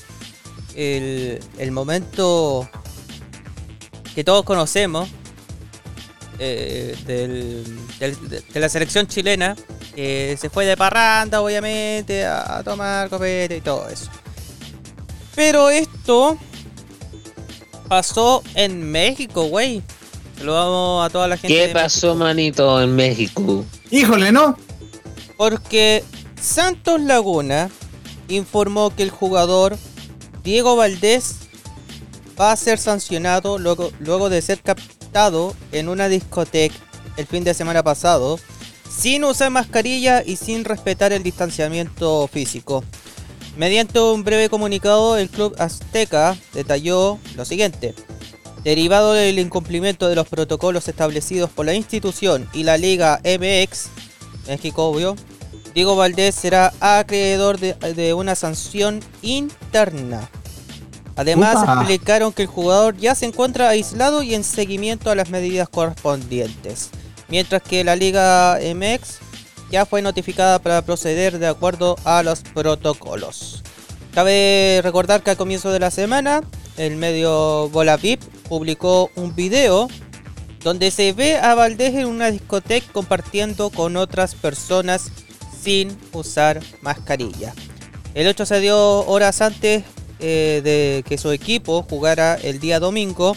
el, 0.76 1.40
el 1.58 1.72
momento 1.72 2.70
que 4.14 4.24
todos 4.24 4.44
conocemos 4.46 5.10
eh, 6.40 6.96
del- 7.06 7.64
del- 8.00 8.30
de, 8.30 8.42
de 8.42 8.60
la 8.60 8.70
selección 8.70 9.08
chilena. 9.08 9.56
Que 9.96 10.38
se 10.40 10.50
fue 10.50 10.66
de 10.66 10.78
parranda, 10.78 11.42
obviamente, 11.42 12.26
a, 12.26 12.58
a 12.60 12.64
tomar 12.64 13.10
copete 13.10 13.58
y 13.58 13.62
todo 13.62 13.90
eso. 13.90 14.10
Pero 15.36 15.70
esto 15.70 16.38
pasó 17.88 18.44
en 18.56 18.90
México, 18.92 19.44
güey. 19.46 19.82
Saludamos 20.38 21.06
a 21.06 21.10
toda 21.10 21.28
la 21.28 21.38
gente. 21.38 21.68
¿Qué 21.68 21.74
pasó, 21.74 22.16
manito, 22.16 22.82
en 22.82 22.96
México? 22.96 23.66
Híjole, 23.92 24.32
¿no? 24.32 24.58
Porque 25.38 26.04
Santos 26.40 27.02
Laguna 27.02 27.70
informó 28.30 28.96
que 28.96 29.04
el 29.04 29.10
jugador 29.10 29.78
Diego 30.44 30.76
Valdés 30.78 31.36
va 32.40 32.52
a 32.54 32.56
ser 32.56 32.78
sancionado 32.78 33.58
luego, 33.58 33.92
luego 34.00 34.30
de 34.30 34.42
ser 34.42 34.62
en 35.72 35.90
una 35.90 36.08
discoteca 36.08 36.76
el 37.18 37.26
fin 37.26 37.44
de 37.44 37.54
semana 37.54 37.84
pasado 37.84 38.40
sin 38.90 39.24
usar 39.24 39.50
mascarilla 39.50 40.24
y 40.24 40.36
sin 40.36 40.64
respetar 40.66 41.12
el 41.14 41.24
distanciamiento 41.24 42.28
físico. 42.28 42.84
Mediante 43.58 44.00
un 44.00 44.24
breve 44.24 44.50
comunicado, 44.50 45.18
el 45.18 45.30
club 45.30 45.56
azteca 45.58 46.38
detalló 46.54 47.18
lo 47.36 47.44
siguiente. 47.44 47.96
Derivado 48.64 49.14
del 49.14 49.40
incumplimiento 49.40 50.08
de 50.08 50.16
los 50.16 50.28
protocolos 50.28 50.88
establecidos 50.88 51.50
por 51.50 51.66
la 51.66 51.74
institución 51.74 52.48
y 52.54 52.64
la 52.64 52.78
Liga 52.78 53.20
MX, 53.24 53.88
México 54.48 54.86
obvio, 54.86 55.16
Diego 55.74 55.96
Valdés 55.96 56.36
será 56.36 56.74
acreedor 56.80 57.60
de 57.60 58.14
una 58.14 58.36
sanción 58.36 59.02
interna. 59.22 60.30
Además, 61.20 61.58
Upa. 61.62 61.74
explicaron 61.74 62.32
que 62.32 62.44
el 62.44 62.48
jugador 62.48 62.96
ya 62.96 63.14
se 63.14 63.26
encuentra 63.26 63.68
aislado 63.68 64.24
y 64.24 64.36
en 64.36 64.46
seguimiento 64.46 65.12
a 65.12 65.16
las 65.16 65.30
medidas 65.30 65.68
correspondientes, 65.68 66.92
mientras 67.28 67.62
que 67.62 67.84
la 67.84 67.98
Liga 67.98 68.58
MX 68.58 69.18
ya 69.70 69.86
fue 69.86 70.02
notificada 70.02 70.60
para 70.60 70.82
proceder 70.82 71.38
de 71.38 71.48
acuerdo 71.48 71.98
a 72.06 72.24
los 72.24 72.40
protocolos. 72.40 73.64
Cabe 74.14 74.80
recordar 74.82 75.22
que 75.22 75.32
al 75.32 75.36
comienzo 75.36 75.74
de 75.74 75.82
la 75.82 75.92
semana, 75.92 76.40
el 76.78 76.96
medio 76.96 77.68
Bola 77.68 77.98
VIP 77.98 78.24
publicó 78.48 79.12
un 79.18 79.36
video 79.36 79.90
donde 80.64 80.90
se 80.90 81.12
ve 81.12 81.36
a 81.36 81.54
Valdés 81.54 81.96
en 81.96 82.06
una 82.06 82.32
discoteca 82.32 82.88
compartiendo 82.94 83.72
con 83.72 83.98
otras 83.98 84.36
personas 84.36 85.12
sin 85.62 85.98
usar 86.14 86.62
mascarilla. 86.80 87.54
El 88.14 88.26
hecho 88.26 88.46
se 88.46 88.62
dio 88.62 89.06
horas 89.06 89.42
antes 89.42 89.84
eh, 90.20 90.62
de 90.64 91.04
que 91.08 91.18
su 91.18 91.32
equipo 91.32 91.84
jugara 91.90 92.36
el 92.36 92.60
día 92.60 92.80
domingo 92.80 93.36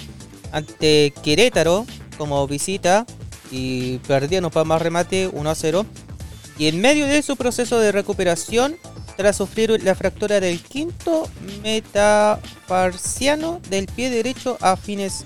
ante 0.53 1.13
Querétaro 1.23 1.87
como 2.19 2.47
visita 2.47 3.07
y 3.51 3.99
perdieron 3.99 4.51
para 4.51 4.65
más 4.65 4.83
remate 4.83 5.29
1 5.33 5.51
a 5.51 5.55
0. 5.55 5.87
Y 6.59 6.67
en 6.69 6.81
medio 6.81 7.07
de 7.07 7.23
su 7.23 7.37
proceso 7.37 7.79
de 7.81 7.93
recuperación, 7.93 8.77
tras 9.17 9.37
sufrir 9.37 9.83
la 9.83 9.95
fractura 9.95 10.41
del 10.41 10.61
quinto 10.61 11.29
metafarciano 11.63 13.61
del 13.71 13.87
pie 13.87 14.11
derecho 14.11 14.57
a 14.61 14.77
fines 14.77 15.25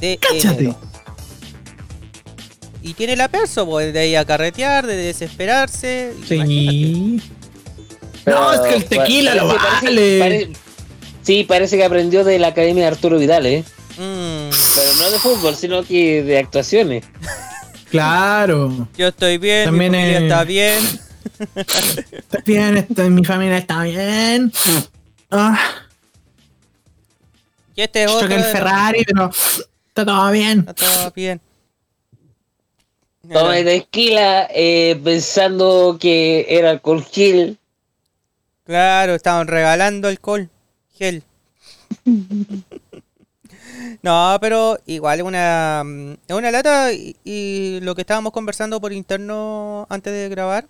de 0.00 0.18
¡Cáchate! 0.18 0.64
enero. 0.64 0.78
Y 2.82 2.94
tiene 2.94 3.14
la 3.14 3.28
perso, 3.28 3.66
pues, 3.66 3.92
de 3.92 3.98
ahí 4.00 4.14
a 4.16 4.24
carretear, 4.24 4.86
de 4.86 4.96
desesperarse. 4.96 6.14
imagínate. 6.30 6.46
Sí. 6.70 7.20
No, 8.26 8.52
es 8.54 8.60
que 8.60 8.74
el 8.76 8.84
tequila 8.86 9.34
lo 9.34 9.48
Parece- 9.48 9.84
vale. 9.84 10.18
pare- 10.18 10.48
sí, 11.22 11.44
parece 11.44 11.76
que 11.76 11.84
aprendió 11.84 12.24
de 12.24 12.38
la 12.38 12.48
Academia 12.48 12.84
de 12.84 12.88
Arturo 12.90 13.18
Vidal, 13.18 13.46
¿eh? 13.46 13.64
Mm, 13.96 14.50
Pero 14.74 14.94
no 14.98 15.10
de 15.10 15.18
fútbol, 15.18 15.54
sino 15.56 15.82
que 15.84 16.22
de 16.22 16.38
actuaciones. 16.38 17.04
Claro. 17.90 18.88
yo 18.96 19.08
estoy 19.08 19.38
bien, 19.38 19.64
También 19.66 19.90
mi 19.92 19.98
familia 19.98 20.18
es- 20.18 20.22
está 20.22 20.44
bien. 20.44 21.00
Está 22.12 22.38
bien, 22.46 22.76
está- 22.76 23.02
mi 23.04 23.24
familia 23.24 23.58
está 23.58 23.82
bien. 23.82 24.52
Ah, 25.30 25.58
Y 27.74 27.82
este 27.82 28.04
es 28.04 28.10
otro. 28.10 28.28
choqué 28.28 28.34
el 28.36 28.44
Ferrari, 28.44 29.04
pero 29.04 29.30
está 29.88 30.04
todo 30.04 30.30
bien. 30.30 30.60
Está 30.60 30.74
todo 30.74 31.12
bien. 31.16 31.40
Toma 33.32 33.54
de 33.54 33.64
tequila 33.64 34.48
eh, 34.54 34.98
pensando 35.04 35.96
que 36.00 36.46
era 36.48 36.70
alcohol 36.70 37.04
gel. 37.04 37.58
Claro, 38.64 39.14
estaban 39.14 39.46
regalando 39.46 40.08
alcohol, 40.08 40.48
gel. 41.00 41.24
no, 44.02 44.36
pero 44.40 44.78
igual 44.86 45.20
es 45.20 45.24
una, 45.24 45.82
es 46.28 46.36
una 46.36 46.50
lata 46.50 46.92
y, 46.92 47.16
y 47.24 47.80
lo 47.80 47.94
que 47.94 48.02
estábamos 48.02 48.32
conversando 48.32 48.80
por 48.80 48.92
interno 48.92 49.86
antes 49.88 50.12
de 50.12 50.28
grabar. 50.28 50.68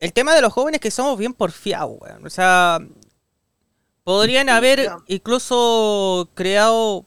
El 0.00 0.12
tema 0.12 0.34
de 0.34 0.42
los 0.42 0.52
jóvenes 0.52 0.80
que 0.80 0.90
somos 0.90 1.18
bien 1.18 1.32
porfiados, 1.34 1.96
weón. 2.00 2.26
O 2.26 2.30
sea, 2.30 2.80
podrían 4.04 4.48
haber 4.48 4.90
incluso 5.06 6.28
creado, 6.34 7.04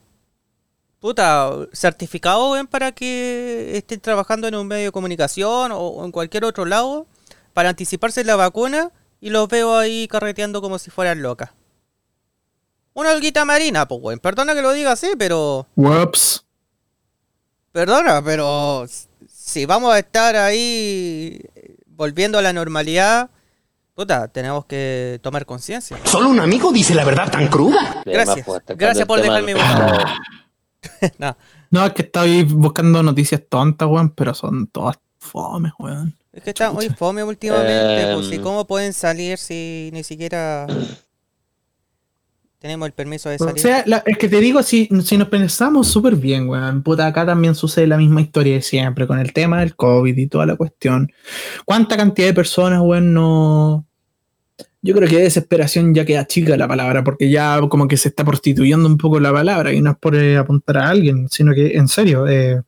puta, 1.00 1.52
certificado, 1.74 2.52
weón, 2.52 2.68
para 2.68 2.92
que 2.94 3.78
estén 3.78 4.00
trabajando 4.00 4.48
en 4.48 4.56
un 4.56 4.68
medio 4.68 4.86
de 4.86 4.92
comunicación 4.92 5.72
o, 5.72 5.80
o 5.80 6.06
en 6.06 6.12
cualquier 6.12 6.46
otro 6.46 6.66
lado 6.66 7.08
para 7.54 7.70
anticiparse 7.70 8.24
la 8.24 8.36
vacuna 8.38 8.92
y 9.22 9.30
los 9.30 9.48
veo 9.48 9.78
ahí 9.78 10.08
carreteando 10.08 10.62
como 10.62 10.80
si 10.80 10.90
fueran 10.90 11.22
locas. 11.22 11.52
Una 12.94 13.12
alguita 13.12 13.46
marina, 13.46 13.88
pues, 13.88 14.02
weón. 14.04 14.20
Perdona 14.20 14.54
que 14.54 14.62
lo 14.62 14.74
diga 14.74 14.92
así, 14.92 15.12
pero. 15.18 15.68
Whoops. 15.76 16.46
Perdona, 17.72 18.22
pero. 18.22 18.86
si 19.30 19.66
vamos 19.66 19.94
a 19.94 20.00
estar 20.00 20.36
ahí 20.36 21.40
eh, 21.56 21.78
volviendo 21.88 22.38
a 22.38 22.42
la 22.42 22.52
normalidad, 22.52 23.30
puta, 23.94 24.28
tenemos 24.28 24.66
que 24.66 25.20
tomar 25.22 25.46
conciencia. 25.46 25.98
Solo 26.04 26.28
un 26.28 26.40
amigo 26.40 26.72
dice 26.74 26.96
la 26.96 27.06
verdad 27.06 27.32
tan 27.32 27.48
cruda. 27.48 28.02
Gracias. 28.06 28.46
pues, 28.46 28.62
Gracias 28.76 29.08
por 29.08 29.22
dejarme 29.22 29.54
votar. 29.54 30.06
no, 31.20 31.38
No, 31.70 31.86
es 31.86 31.94
que 31.94 32.02
estaba 32.02 32.26
ahí 32.26 32.44
buscando 32.44 33.02
noticias 33.04 33.42
tontas, 33.48 33.88
weón, 33.88 34.10
pero 34.10 34.34
son 34.34 34.68
todas 34.68 35.00
fomes, 35.20 35.72
weón. 35.80 36.18
Es 36.34 36.44
que 36.44 36.50
está 36.52 36.72
muy 36.72 36.90
fome 36.90 37.24
últimamente. 37.24 38.14
pues, 38.14 38.32
¿y 38.32 38.36
Em. 38.36 38.42
cómo 38.42 38.66
pueden 38.66 38.94
salir 38.94 39.38
si 39.38 39.90
ni 39.94 40.04
siquiera 40.04 40.68
tenemos 42.60 42.86
el 42.88 42.94
permiso 42.94 43.30
de 43.30 43.36
O 43.36 43.40
salir? 43.40 43.60
sea, 43.60 43.84
la- 43.88 44.04
es 44.06 44.18
que 44.18 44.30
te 44.30 44.40
digo, 44.40 44.62
si, 44.64 44.88
si 45.04 45.18
nos 45.18 45.28
pensamos 45.30 45.88
súper 45.88 46.16
bien, 46.16 46.48
weón, 46.48 46.84
puta, 46.84 47.08
acá 47.08 47.26
también 47.26 47.56
sucede 47.56 47.88
la 47.88 47.98
misma 47.98 48.22
historia 48.22 48.54
de 48.56 48.62
siempre, 48.62 49.08
con 49.08 49.20
el 49.20 49.34
tema 49.34 49.60
del 49.62 49.76
COVID 49.76 50.16
y 50.18 50.28
toda 50.28 50.46
la 50.46 50.56
cuestión. 50.56 51.12
¿Cuánta 51.66 51.98
cantidad 51.98 52.28
de 52.28 52.34
personas, 52.34 52.82
weón, 52.82 53.14
no... 53.14 53.86
Yo 54.84 54.96
creo 54.96 55.08
que 55.08 55.18
desesperación 55.18 55.94
ya 55.94 56.06
queda 56.06 56.26
chica 56.26 56.58
la 56.58 56.68
palabra, 56.68 57.04
porque 57.04 57.30
ya 57.30 57.60
como 57.70 57.88
que 57.88 57.98
se 57.98 58.10
está 58.10 58.24
prostituyendo 58.26 58.88
un 58.88 58.98
poco 58.98 59.20
la 59.20 59.32
palabra, 59.32 59.72
y 59.74 59.80
no 59.82 59.92
es 59.92 59.98
por 59.98 60.16
eh, 60.16 60.38
apuntar 60.38 60.78
a 60.80 60.90
alguien, 60.90 61.30
sino 61.30 61.54
que, 61.54 61.78
en 61.78 61.88
serio, 61.88 62.28
eh, 62.28 62.62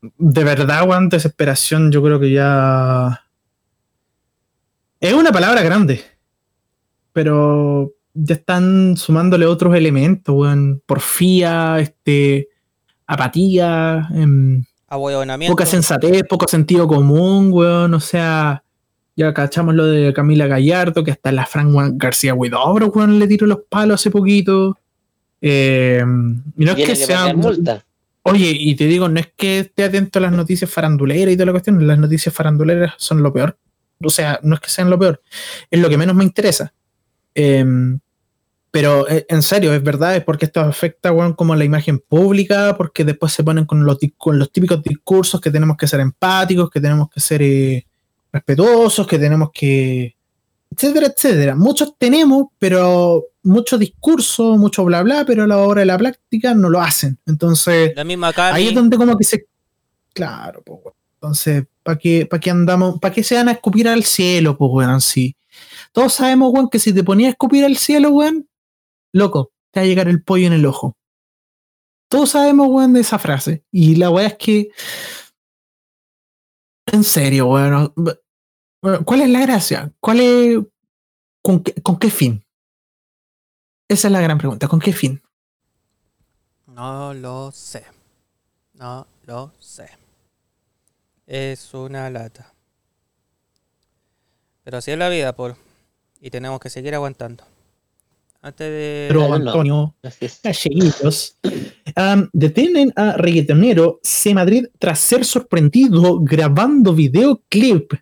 de 0.00 0.44
verdad, 0.44 0.88
weón, 0.88 1.08
desesperación, 1.08 1.90
yo 1.90 2.02
creo 2.02 2.20
que 2.20 2.30
ya... 2.30 3.22
Es 5.00 5.12
una 5.12 5.30
palabra 5.30 5.62
grande, 5.62 6.02
pero 7.12 7.92
ya 8.14 8.34
están 8.34 8.96
sumándole 8.96 9.46
otros 9.46 9.76
elementos, 9.76 10.34
weón. 10.34 10.82
Porfía, 10.86 11.78
este, 11.80 12.48
apatía, 13.06 14.08
em, 14.14 14.64
poca 15.46 15.66
sensatez, 15.66 16.24
poco 16.28 16.48
sentido 16.48 16.88
común, 16.88 17.50
weón. 17.52 17.94
O 17.94 18.00
sea, 18.00 18.62
ya 19.16 19.32
cachamos 19.34 19.74
lo 19.74 19.86
de 19.86 20.12
Camila 20.12 20.46
Gallardo, 20.46 21.04
que 21.04 21.10
hasta 21.10 21.30
la 21.32 21.46
Fran 21.46 21.98
García 21.98 22.34
Huidobro, 22.34 22.88
weón, 22.88 23.18
le 23.18 23.28
tiró 23.28 23.46
los 23.46 23.60
palos 23.68 24.00
hace 24.00 24.10
poquito. 24.10 24.78
Em, 25.40 26.42
y 26.56 26.64
no 26.64 26.72
es 26.72 26.86
que 26.86 26.96
sea. 26.96 27.34
multa. 27.34 27.84
Oye, 28.28 28.56
y 28.58 28.74
te 28.74 28.86
digo, 28.86 29.08
no 29.08 29.20
es 29.20 29.28
que 29.36 29.60
esté 29.60 29.84
atento 29.84 30.18
a 30.18 30.22
las 30.22 30.32
noticias 30.32 30.68
faranduleras 30.68 31.32
y 31.32 31.36
toda 31.36 31.46
la 31.46 31.52
cuestión, 31.52 31.86
las 31.86 31.96
noticias 31.96 32.34
faranduleras 32.34 32.94
son 32.96 33.22
lo 33.22 33.32
peor. 33.32 33.56
O 34.02 34.10
sea, 34.10 34.40
no 34.42 34.56
es 34.56 34.60
que 34.60 34.68
sean 34.68 34.90
lo 34.90 34.98
peor, 34.98 35.22
es 35.70 35.80
lo 35.80 35.88
que 35.88 35.96
menos 35.96 36.16
me 36.16 36.24
interesa. 36.24 36.74
Em, 37.34 38.00
pero 38.72 39.08
eh, 39.08 39.24
en 39.28 39.42
serio, 39.42 39.72
es 39.72 39.82
verdad, 39.82 40.16
es 40.16 40.24
porque 40.24 40.46
esto 40.46 40.60
afecta, 40.60 41.12
weón, 41.12 41.34
como 41.34 41.54
la 41.54 41.64
imagen 41.64 42.00
pública, 42.00 42.74
porque 42.76 43.04
después 43.04 43.32
se 43.32 43.44
ponen 43.44 43.64
con 43.64 43.84
los, 43.84 43.96
con 44.18 44.40
los 44.40 44.50
típicos 44.50 44.82
discursos 44.82 45.40
que 45.40 45.52
tenemos 45.52 45.76
que 45.76 45.86
ser 45.86 46.00
empáticos, 46.00 46.68
que 46.68 46.80
tenemos 46.80 47.08
que 47.08 47.20
ser 47.20 47.42
eh, 47.42 47.86
respetuosos, 48.32 49.06
que 49.06 49.20
tenemos 49.20 49.50
que... 49.52 50.15
etcétera, 50.70 51.06
etcétera. 51.06 51.56
Muchos 51.56 51.94
tenemos, 51.98 52.46
pero 52.58 53.24
mucho 53.42 53.78
discurso, 53.78 54.56
mucho 54.56 54.84
bla 54.84 55.02
bla, 55.02 55.24
pero 55.24 55.44
a 55.44 55.46
la 55.46 55.58
hora 55.58 55.80
de 55.80 55.86
la 55.86 55.98
práctica 55.98 56.54
no 56.54 56.68
lo 56.68 56.80
hacen. 56.80 57.18
Entonces... 57.26 57.92
La 57.96 58.04
misma 58.04 58.32
Cami. 58.32 58.56
Ahí 58.56 58.68
es 58.68 58.74
donde 58.74 58.96
como 58.96 59.16
que 59.16 59.24
se... 59.24 59.46
Claro, 60.12 60.62
pues, 60.62 60.80
weón. 60.84 60.96
Entonces, 61.14 61.64
¿para 61.82 61.98
qué, 61.98 62.26
pa' 62.26 62.38
qué 62.38 62.50
andamos? 62.50 62.98
¿Para 63.00 63.14
qué 63.14 63.22
se 63.22 63.36
van 63.36 63.48
a 63.48 63.52
escupir 63.52 63.88
al 63.88 64.04
cielo, 64.04 64.56
pues, 64.58 64.70
weón? 64.72 65.00
Sí. 65.00 65.34
Todos 65.92 66.14
sabemos, 66.14 66.52
weón, 66.52 66.68
que 66.68 66.78
si 66.78 66.92
te 66.92 67.04
ponías 67.04 67.28
a 67.28 67.30
escupir 67.30 67.64
al 67.64 67.76
cielo, 67.76 68.10
weón, 68.10 68.48
loco, 69.12 69.52
te 69.70 69.80
va 69.80 69.84
a 69.84 69.86
llegar 69.86 70.08
el 70.08 70.22
pollo 70.22 70.46
en 70.46 70.52
el 70.52 70.66
ojo. 70.66 70.96
Todos 72.08 72.30
sabemos, 72.30 72.68
weón, 72.68 72.92
de 72.92 73.00
esa 73.00 73.18
frase. 73.18 73.64
Y 73.72 73.96
la 73.96 74.10
weá 74.10 74.26
es 74.26 74.36
que... 74.36 74.68
En 76.86 77.02
serio, 77.02 77.46
weón. 77.46 77.92
bueno, 77.96 78.20
¿Cuál 79.04 79.22
es 79.22 79.28
la 79.28 79.40
gracia? 79.40 79.92
¿Cuál 80.00 80.20
es... 80.20 80.58
¿Con 81.42 81.62
qué, 81.62 81.74
con 81.82 81.98
qué 81.98 82.10
fin? 82.10 82.44
Esa 83.88 84.08
es 84.08 84.12
la 84.12 84.20
gran 84.20 84.38
pregunta. 84.38 84.68
¿Con 84.68 84.80
qué 84.80 84.92
fin? 84.92 85.22
No 86.66 87.14
lo 87.14 87.50
sé. 87.52 87.84
No 88.74 89.06
lo 89.26 89.52
sé. 89.58 89.88
Es 91.26 91.72
una 91.72 92.10
lata. 92.10 92.52
Pero 94.64 94.78
así 94.78 94.90
es 94.90 94.98
la 94.98 95.08
vida, 95.08 95.34
por. 95.34 95.56
Y 96.20 96.30
tenemos 96.30 96.60
que 96.60 96.70
seguir 96.70 96.94
aguantando. 96.94 97.44
Antes 98.42 98.68
de. 98.68 99.06
Pero. 99.08 99.32
Antonio. 99.32 99.94
Am, 101.94 102.28
detienen 102.32 102.92
a 102.96 103.12
reggaetonero 103.12 104.00
C. 104.02 104.34
Madrid 104.34 104.66
tras 104.78 104.98
ser 105.00 105.24
sorprendido 105.24 106.18
grabando 106.20 106.92
videoclip 106.92 107.92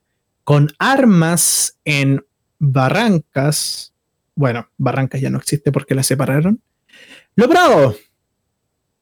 con 0.45 0.71
armas 0.79 1.79
en 1.85 2.25
Barrancas. 2.59 3.95
Bueno, 4.37 4.69
Barrancas 4.77 5.21
ya 5.21 5.31
no 5.31 5.39
existe 5.39 5.73
porque 5.73 5.95
la 5.95 6.03
separaron. 6.03 6.61
Logrado. 7.35 7.97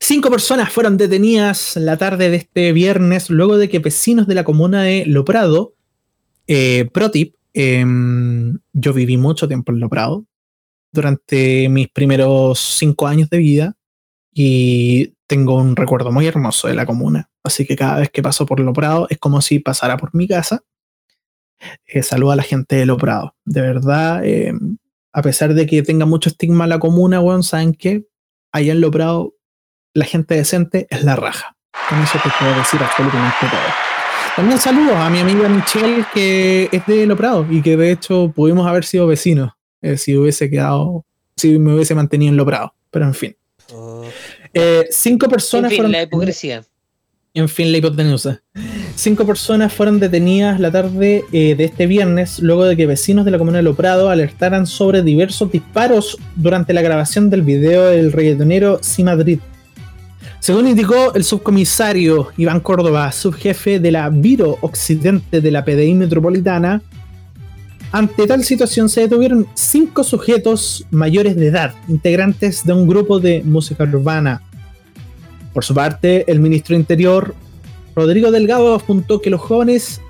Cinco 0.01 0.31
personas 0.31 0.73
fueron 0.73 0.97
detenidas 0.97 1.77
la 1.77 1.97
tarde 1.97 2.29
de 2.31 2.37
este 2.37 2.73
viernes 2.73 3.31
luego 3.31 3.57
de 3.57 3.69
que 3.69 3.79
vecinos 3.79 4.27
de 4.27 4.35
la 4.35 4.43
comuna 4.43 4.83
de 4.83 5.07
Loprado, 5.07 5.75
eh, 6.49 6.89
pro 6.93 7.11
tip, 7.11 7.37
em, 7.55 8.59
yo 8.73 8.93
viví 8.93 9.17
mucho 9.17 9.47
tiempo 9.47 9.71
en 9.71 9.79
Loprado 9.79 10.25
durante 10.91 11.69
mis 11.69 11.89
primeros 11.89 12.59
cinco 12.59 13.07
años 13.07 13.31
de 13.31 13.39
vida 13.39 13.77
y 14.35 15.15
tengo 15.29 15.57
un 15.57 15.77
recuerdo 15.77 16.11
muy 16.11 16.27
hermoso 16.27 16.67
de 16.69 16.75
la 16.75 16.85
comuna. 16.85 17.31
Así 17.45 17.65
que 17.65 17.77
cada 17.77 18.01
vez 18.01 18.11
que 18.11 18.23
paso 18.23 18.45
por 18.45 18.61
Loprado 18.61 19.07
es 19.09 19.19
como 19.19 19.41
si 19.41 19.61
pasara 19.61 19.97
por 19.97 20.15
mi 20.15 20.27
casa. 20.27 20.63
Eh, 21.87 22.03
saludo 22.03 22.33
a 22.33 22.37
la 22.37 22.43
gente 22.43 22.77
de 22.77 22.87
Loprado. 22.87 23.35
De 23.45 23.61
verdad, 23.61 24.25
eh, 24.25 24.53
a 25.13 25.23
pesar 25.23 25.55
de 25.55 25.67
que 25.67 25.83
tenga 25.83 26.07
mucho 26.07 26.31
estigma 26.31 26.67
la 26.67 26.79
comuna, 26.79 27.21
weón, 27.21 27.43
¿saben 27.43 27.75
qué? 27.75 28.05
Allá 28.51 28.73
en 28.73 28.81
Loprado, 28.81 29.35
la 29.95 30.05
gente 30.05 30.35
decente 30.35 30.87
es 30.91 31.05
la 31.05 31.17
raja. 31.17 31.57
Con 31.89 32.01
eso 32.01 32.19
te 32.23 32.31
puedo 32.39 32.55
decir 32.57 32.81
absolutamente 32.83 33.37
todo. 33.41 33.61
También 34.37 34.59
saludos 34.59 34.97
a 34.97 35.11
mi 35.11 35.19
amiga 35.19 35.49
Michelle, 35.49 36.07
que 36.15 36.69
es 36.73 36.87
de 36.87 37.07
Loprado 37.07 37.47
y 37.51 37.61
que 37.61 37.77
de 37.77 37.91
hecho 37.91 38.33
pudimos 38.35 38.67
haber 38.67 38.85
sido 38.85 39.07
vecinos 39.07 39.53
eh, 39.83 39.99
si 39.99 40.17
hubiese 40.17 40.49
quedado, 40.49 41.05
si 41.37 41.59
me 41.59 41.75
hubiese 41.75 41.95
mantenido 41.95 42.31
en 42.31 42.37
Loprado. 42.39 42.75
Pero 42.91 43.05
en 43.07 43.15
fin. 43.15 43.37
Oh, 43.73 44.05
Eh, 44.55 44.87
cinco 44.91 45.27
En 45.27 45.33
personas 45.33 45.71
fin, 45.71 45.79
fueron 45.79 45.93
la 45.93 46.03
hipocresía. 46.03 46.63
En 47.35 47.49
fin, 47.49 47.73
la 47.73 47.79
hipotenusa. 47.79 48.43
Cinco 48.95 49.27
personas 49.27 49.73
fueron 49.73 49.99
detenidas 49.99 50.61
la 50.61 50.71
tarde 50.71 51.25
eh, 51.33 51.55
de 51.55 51.65
este 51.65 51.87
viernes 51.87 52.41
luego 52.41 52.65
de 52.65 52.77
que 52.77 52.87
vecinos 52.87 53.25
de 53.25 53.31
la 53.31 53.39
comuna 53.39 53.59
de 53.59 53.63
Loprado 53.63 54.11
alertaran 54.11 54.67
sobre 54.67 55.03
diversos 55.03 55.51
disparos 55.51 56.19
durante 56.37 56.75
la 56.75 56.83
grabación 56.83 57.31
del 57.31 57.43
video 57.43 57.87
del 57.87 58.13
reggaetonero 58.13 58.79
C. 58.83 59.03
Madrid. 59.03 59.39
Según 60.41 60.69
indicó 60.69 61.15
el 61.15 61.25
subcomisario 61.25 62.29
Iván 62.37 62.61
Córdoba, 62.61 63.11
subjefe 63.13 63.79
de 63.79 63.93
la 63.93 64.11
Viro 64.11 64.59
Occidente 64.61 65.41
de 65.41 65.51
la 65.51 65.65
PDI 65.65 65.95
Metropolitana, 65.95 66.83
ante 67.93 68.27
tal 68.27 68.43
situación 68.43 68.89
se 68.89 69.03
detuvieron 69.03 69.47
cinco 69.55 70.03
sujetos 70.03 70.87
mayores 70.91 71.37
de 71.37 71.47
edad, 71.47 71.75
integrantes 71.89 72.65
de 72.65 72.73
un 72.73 72.89
grupo 72.89 73.21
de 73.21 73.43
música 73.45 73.85
urbana. 73.85 74.43
Por 75.53 75.65
su 75.65 75.75
parte, 75.75 76.31
el 76.31 76.41
ministro 76.41 76.75
de 76.75 76.81
Interior, 76.81 77.35
Rodrigo 77.95 78.31
Delgado, 78.31 78.75
apuntó 78.75 79.21
que 79.21 79.31
los 79.31 79.41
jóvenes 79.41 80.01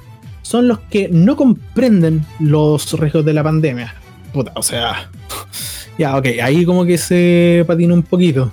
son 0.43 0.69
los 0.69 0.79
que 0.81 1.09
no 1.09 1.37
comprenden 1.37 2.25
los 2.39 2.93
riesgos 2.99 3.25
de 3.25 3.33
la 3.33 3.43
pandemia. 3.43 3.95
Puta, 4.33 4.53
o 4.55 4.63
sea, 4.63 5.11
ya, 5.99 6.17
ok, 6.17 6.27
ahí 6.43 6.65
como 6.65 6.85
que 6.85 6.99
se 6.99 7.65
patinó 7.67 7.95
un 7.95 8.03
poquito. 8.03 8.53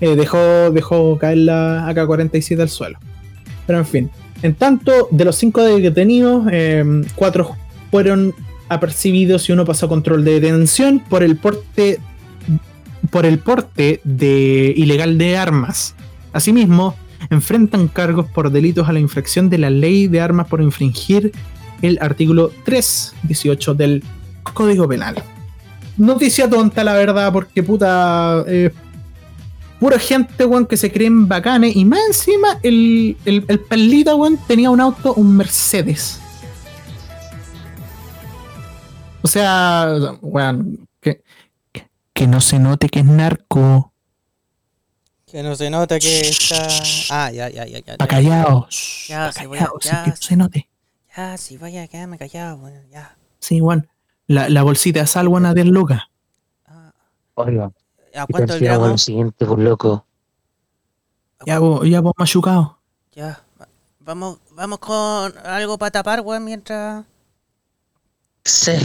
Eh, 0.00 0.16
dejó, 0.16 0.70
dejó 0.70 1.18
caer 1.18 1.38
la 1.38 1.88
AK-47 1.88 2.60
al 2.60 2.68
suelo. 2.68 2.98
Pero 3.66 3.78
en 3.78 3.86
fin, 3.86 4.10
en 4.42 4.54
tanto, 4.54 5.08
de 5.10 5.24
los 5.24 5.36
cinco 5.36 5.62
detenidos, 5.62 6.46
eh, 6.52 6.84
cuatro 7.14 7.56
fueron 7.90 8.34
apercibidos 8.68 9.48
y 9.48 9.52
uno 9.52 9.64
pasó 9.64 9.88
control 9.88 10.24
de 10.24 10.40
detención 10.40 11.00
por 11.00 11.22
el 11.22 11.36
porte 11.36 11.98
por 13.10 13.26
el 13.26 13.38
porte 13.38 14.00
de 14.04 14.72
ilegal 14.76 15.18
de 15.18 15.36
armas. 15.36 15.93
Asimismo, 16.34 16.94
enfrentan 17.30 17.88
cargos 17.88 18.26
por 18.26 18.50
delitos 18.50 18.88
a 18.88 18.92
la 18.92 19.00
infracción 19.00 19.48
de 19.48 19.56
la 19.56 19.70
ley 19.70 20.08
de 20.08 20.20
armas 20.20 20.48
por 20.48 20.60
infringir 20.60 21.32
el 21.80 21.96
artículo 22.02 22.50
318 22.64 23.74
del 23.74 24.02
Código 24.42 24.86
Penal. 24.86 25.22
Noticia 25.96 26.50
tonta, 26.50 26.84
la 26.84 26.94
verdad, 26.94 27.32
porque 27.32 27.62
puta. 27.62 28.44
eh, 28.48 28.70
pura 29.78 29.98
gente, 29.98 30.44
weón, 30.44 30.66
que 30.66 30.76
se 30.76 30.90
creen 30.90 31.28
bacanes. 31.28 31.76
Y 31.76 31.84
más 31.84 32.00
encima, 32.08 32.58
el, 32.62 33.16
el, 33.24 33.44
el 33.48 34.04
weón, 34.06 34.38
tenía 34.48 34.70
un 34.70 34.80
auto, 34.80 35.14
un 35.14 35.36
Mercedes. 35.36 36.20
O 39.22 39.28
sea, 39.28 40.16
weón, 40.20 40.88
que, 41.00 41.22
que 42.12 42.26
no 42.26 42.40
se 42.40 42.58
note 42.58 42.88
que 42.88 42.98
es 42.98 43.04
narco. 43.04 43.93
Que 45.34 45.42
no 45.42 45.56
se 45.56 45.68
nota 45.68 45.98
que 45.98 46.20
está. 46.20 46.68
Ah, 47.10 47.28
ya, 47.32 47.48
ya, 47.48 47.66
ya, 47.66 47.80
ya. 47.80 47.92
Está 47.94 48.06
callado. 48.06 48.68
Ya, 49.08 49.30
Está 49.30 49.40
sí, 49.40 49.46
voy 49.48 49.58
a- 49.58 49.62
callado, 49.62 49.78
sí, 49.80 49.88
ya, 49.88 50.04
que 50.04 50.10
no 50.10 50.16
se 50.16 50.36
note. 50.36 50.68
Ya, 51.16 51.36
si 51.36 51.56
voy 51.56 51.76
a 51.76 51.88
quedarme 51.88 52.18
callado, 52.18 52.58
bueno, 52.58 52.80
ya. 52.92 53.16
Sí, 53.40 53.60
weón. 53.60 53.88
La, 54.28 54.48
la 54.48 54.62
bolsita 54.62 55.00
de 55.00 55.08
sal, 55.08 55.26
weón, 55.26 55.44
a 55.46 55.52
10 55.52 55.66
lucas. 55.66 56.02
Oiga, 57.34 57.64
¿A 58.14 58.26
¿qué 58.28 58.32
cuánto 58.32 58.56
damos? 58.60 59.02
siguiente, 59.02 59.44
por 59.44 59.58
loco? 59.58 60.06
Ya, 61.44 61.58
vos, 61.58 61.84
ya 61.84 62.00
vos 62.00 62.12
machucado. 62.16 62.78
Ya. 63.16 63.42
va- 63.60 63.66
Vamos, 63.98 64.38
vamos 64.52 64.78
con 64.78 65.34
algo 65.44 65.76
para 65.78 65.90
tapar, 65.90 66.20
weón, 66.20 66.44
mientras. 66.44 67.04
Sí, 68.44 68.76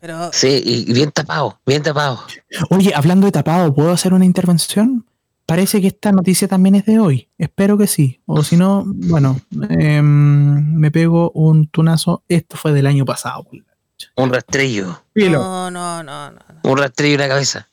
Pero. 0.00 0.32
sí, 0.32 0.60
y 0.64 0.92
bien 0.92 1.12
tapado, 1.12 1.60
bien 1.64 1.84
tapado. 1.84 2.20
Oye, 2.70 2.92
hablando 2.96 3.26
de 3.26 3.30
tapado, 3.32 3.72
¿puedo 3.72 3.92
hacer 3.92 4.12
una 4.12 4.24
intervención? 4.24 5.06
Parece 5.46 5.80
que 5.80 5.86
esta 5.86 6.10
noticia 6.10 6.48
también 6.48 6.74
es 6.74 6.84
de 6.86 6.98
hoy. 6.98 7.28
Espero 7.38 7.78
que 7.78 7.86
sí. 7.86 8.20
O 8.26 8.42
si 8.42 8.56
no, 8.56 8.82
bueno, 8.84 9.40
em, 9.70 10.74
me 10.74 10.90
pego 10.90 11.30
un 11.30 11.68
tunazo. 11.68 12.24
Esto 12.28 12.56
fue 12.56 12.72
del 12.72 12.86
año 12.88 13.04
pasado. 13.04 13.46
Un 14.16 14.32
rastrillo. 14.32 15.04
No, 15.14 15.70
no, 15.70 16.02
no, 16.02 16.30
no. 16.32 16.40
Un 16.64 16.78
rastrillo 16.78 17.14
en 17.14 17.20
la 17.20 17.28
cabeza. 17.28 17.68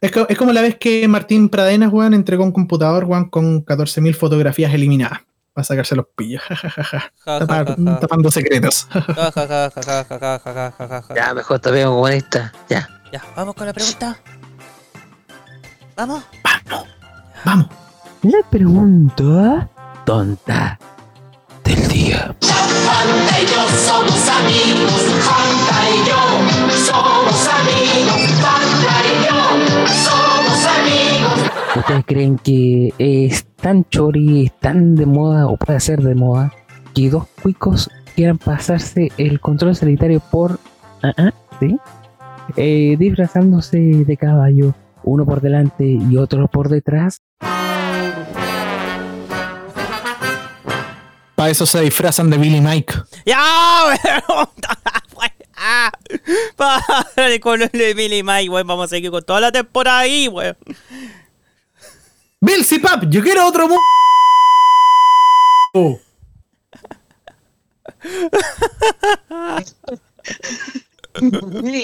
Es, 0.00 0.38
como 0.38 0.52
la 0.54 0.62
vez 0.62 0.76
que 0.78 1.06
Martín 1.06 1.50
Pradenas, 1.50 1.92
weón, 1.92 2.14
entregó 2.14 2.44
un 2.44 2.52
computador, 2.52 3.04
weón, 3.04 3.28
con 3.28 3.66
14.000 3.66 4.14
fotografías 4.14 4.72
eliminadas 4.72 5.20
para 5.52 5.64
sacarse 5.64 5.94
los 5.94 6.06
pillos. 6.16 6.42
Tapando 7.24 8.30
secretos. 8.30 8.88
ya, 11.14 11.34
mejor 11.34 11.58
te 11.58 11.70
veo 11.70 11.90
comunista. 11.90 12.54
Ya. 12.70 12.88
Ya, 13.12 13.22
vamos 13.36 13.54
con 13.54 13.66
la 13.66 13.74
pregunta. 13.74 14.16
Vamos. 16.00 16.24
Vamos. 17.44 17.66
La 18.22 18.38
pregunta 18.50 19.68
tonta 20.06 20.78
del 21.62 21.88
día. 21.88 22.34
Fanta 22.40 23.38
y 23.38 23.44
yo 23.44 23.60
somos 23.68 24.28
amigos. 24.30 25.02
Fanta 25.28 25.90
y 25.90 25.98
yo 26.08 26.20
somos 26.86 27.48
amigos. 27.48 28.20
Fanta 28.40 28.94
y 29.04 29.14
yo 29.26 29.36
somos 29.92 30.64
amigos. 30.64 31.76
¿Ustedes 31.76 32.04
creen 32.06 32.38
que 32.38 32.94
es 32.96 33.44
tan 33.56 33.84
chori, 33.90 34.46
es 34.46 34.58
tan 34.58 34.94
de 34.94 35.04
moda 35.04 35.48
o 35.48 35.58
puede 35.58 35.80
ser 35.80 36.00
de 36.00 36.14
moda 36.14 36.50
que 36.94 37.10
dos 37.10 37.26
cuicos 37.42 37.90
quieran 38.16 38.38
pasarse 38.38 39.12
el 39.18 39.38
control 39.38 39.76
sanitario 39.76 40.20
por... 40.30 40.60
ah, 41.02 41.12
ah, 41.18 41.32
¿sí? 41.60 41.76
Eh, 42.56 42.96
disfrazándose 42.98 43.78
de 43.78 44.16
caballo, 44.16 44.74
uno 45.04 45.24
por 45.24 45.40
delante 45.40 45.84
y 45.84 46.16
otro 46.16 46.48
por 46.48 46.68
detrás? 46.68 47.20
Para 51.36 51.50
eso 51.50 51.64
se 51.66 51.80
disfrazan 51.80 52.28
de 52.30 52.36
Billy 52.38 52.60
Mike. 52.60 52.94
¡Ya! 53.24 53.42
weón! 53.86 54.48
Ah, 55.62 55.92
con 57.42 57.60
el 57.60 57.68
de 57.70 57.92
Billy 57.92 58.22
Mike, 58.22 58.48
weón. 58.48 58.66
Vamos 58.66 58.86
a 58.86 58.88
seguir 58.88 59.10
con 59.10 59.22
toda 59.22 59.40
la 59.40 59.52
temporada 59.52 59.98
ahí, 59.98 60.26
weón. 60.26 60.56
Bill 62.40 62.64
Pap, 62.80 63.04
yo 63.10 63.22
quiero 63.22 63.46
otro 63.46 63.68
mu- 63.68 63.76
Oh. 65.74 66.00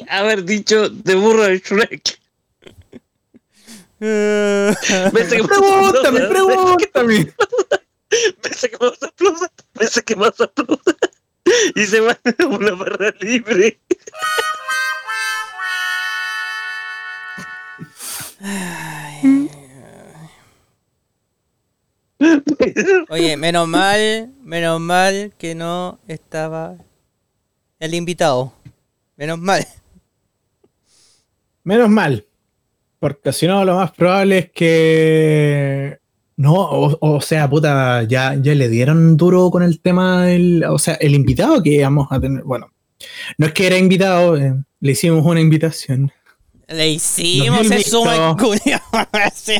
haber 0.09 0.45
dicho 0.45 0.89
de 0.89 1.15
burro 1.15 1.45
de 1.45 1.59
Shrek. 1.59 2.19
Pensé 3.99 5.37
que 5.37 5.43
me 5.43 5.49
Pregúntame, 5.49 6.21
pregúntame. 6.29 7.33
Pensé 8.43 8.71
que 8.71 8.77
más 8.79 9.03
aplauda. 9.03 9.51
Pensé 9.73 10.03
que 10.03 10.17
más 10.17 10.41
aplauda. 10.41 10.97
Y 11.75 11.87
se 11.87 12.01
va 12.01 12.13
a 12.13 12.47
una 12.47 12.73
barra 12.73 13.15
libre. 13.21 13.81
Oye, 23.09 23.37
menos 23.37 23.69
mal, 23.69 24.35
menos 24.43 24.81
mal 24.81 25.33
que 25.39 25.55
no 25.55 25.99
estaba 26.07 26.77
el 27.79 27.95
invitado. 27.95 28.53
Menos 29.17 29.39
mal. 29.39 29.67
Menos 31.65 31.89
mal. 31.89 32.27
Porque 33.07 33.33
si 33.33 33.47
no, 33.47 33.65
lo 33.65 33.77
más 33.77 33.93
probable 33.93 34.39
es 34.39 34.51
que. 34.51 35.99
No, 36.37 36.55
o, 36.55 36.99
o 37.01 37.21
sea, 37.21 37.49
puta, 37.49 38.03
ya, 38.03 38.35
ya 38.35 38.53
le 38.53 38.69
dieron 38.69 39.17
duro 39.17 39.49
con 39.53 39.63
el 39.63 39.81
tema 39.81 40.27
del. 40.27 40.65
O 40.65 40.77
sea, 40.81 40.95
el 40.95 41.15
invitado 41.15 41.63
que 41.63 41.71
íbamos 41.71 42.09
a 42.11 42.19
tener. 42.19 42.43
Bueno, 42.43 42.73
no 43.39 43.47
es 43.47 43.53
que 43.53 43.69
era 43.69 43.79
invitado, 43.79 44.37
eh, 44.37 44.55
le 44.81 44.91
hicimos 44.91 45.25
una 45.25 45.41
invitación. 45.41 46.11
Le 46.67 46.91
hicimos. 46.91 47.61
Sí. 49.35 49.55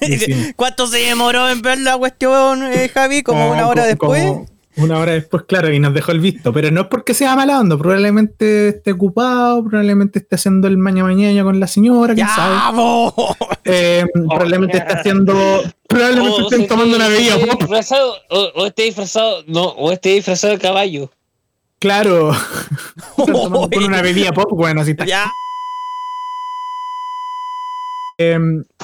hicimos. 0.00 0.46
¿Cuánto 0.56 0.86
se 0.86 0.96
demoró 0.96 1.50
en 1.50 1.60
ver 1.60 1.76
la 1.76 1.98
cuestión, 1.98 2.62
eh, 2.72 2.88
Javi? 2.88 3.22
¿Como 3.22 3.52
una 3.52 3.68
hora 3.68 3.84
después? 3.84 4.24
como 4.24 4.46
Una 4.76 4.98
hora 4.98 5.12
después, 5.12 5.44
claro, 5.46 5.72
y 5.72 5.78
nos 5.78 5.92
dejó 5.92 6.12
el 6.12 6.20
visto. 6.20 6.52
Pero 6.52 6.70
no 6.70 6.82
es 6.82 6.86
porque 6.86 7.14
sea 7.14 7.36
mala 7.36 7.60
onda, 7.60 7.76
probablemente 7.76 8.68
esté 8.68 8.92
ocupado, 8.92 9.64
probablemente 9.64 10.20
esté 10.20 10.36
haciendo 10.36 10.68
el 10.68 10.78
maña 10.78 11.04
mañana 11.04 11.42
con 11.42 11.60
la 11.60 11.66
señora, 11.66 12.14
quién 12.14 12.26
¡Ya, 12.26 12.34
sabe. 12.34 13.12
Eh, 13.64 14.04
probablemente 14.12 14.78
esté 14.78 14.94
haciendo. 14.94 15.34
Probablemente 15.86 16.42
O 16.42 16.48
estén 16.48 16.66
tomando 16.66 16.96
una 16.96 17.08
bebida 17.08 17.36
o, 17.36 18.62
o 18.62 18.66
esté 18.66 18.84
disfrazado, 18.84 19.44
no, 19.46 19.64
o 19.64 19.92
esté 19.92 20.10
disfrazado 20.10 20.54
de 20.54 20.58
caballo. 20.58 21.10
Claro. 21.78 22.32
Tomando 23.16 23.68
por 23.68 23.82
una 23.82 24.02
bebida 24.02 24.32
pop, 24.32 24.50
bueno, 24.52 24.82
así 24.82 24.92
está. 24.92 25.04
Ya. 25.04 25.26
Eh, 28.22 28.38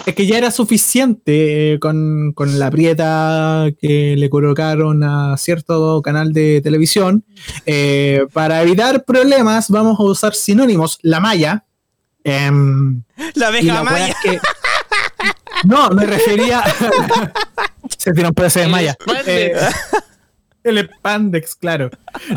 es 0.06 0.14
que 0.14 0.26
ya 0.26 0.38
era 0.38 0.50
suficiente 0.50 1.74
eh, 1.74 1.78
con, 1.78 2.32
con 2.34 2.58
la 2.58 2.70
prieta 2.70 3.66
que 3.80 4.14
le 4.16 4.28
colocaron 4.30 5.02
a 5.04 5.36
cierto 5.36 6.00
canal 6.02 6.32
de 6.32 6.60
televisión. 6.62 7.24
Eh, 7.66 8.22
para 8.32 8.62
evitar 8.62 9.04
problemas, 9.04 9.68
vamos 9.70 9.98
a 10.00 10.02
usar 10.04 10.34
sinónimos. 10.34 10.98
La 11.02 11.20
malla. 11.20 11.64
em, 12.24 13.02
La 13.34 13.48
abeja 13.48 13.74
la 13.74 13.82
wea 13.82 13.90
maya. 13.90 14.08
es 14.08 14.16
que- 14.22 14.40
no, 15.64 15.90
me 15.90 16.06
refería. 16.06 16.62
Se 17.98 18.12
tiró 18.12 18.28
un 18.28 18.34
pedazo 18.34 18.60
de 18.60 18.68
malla. 18.68 18.96
El 20.64 20.78
spandex, 20.78 21.54
claro. 21.54 21.90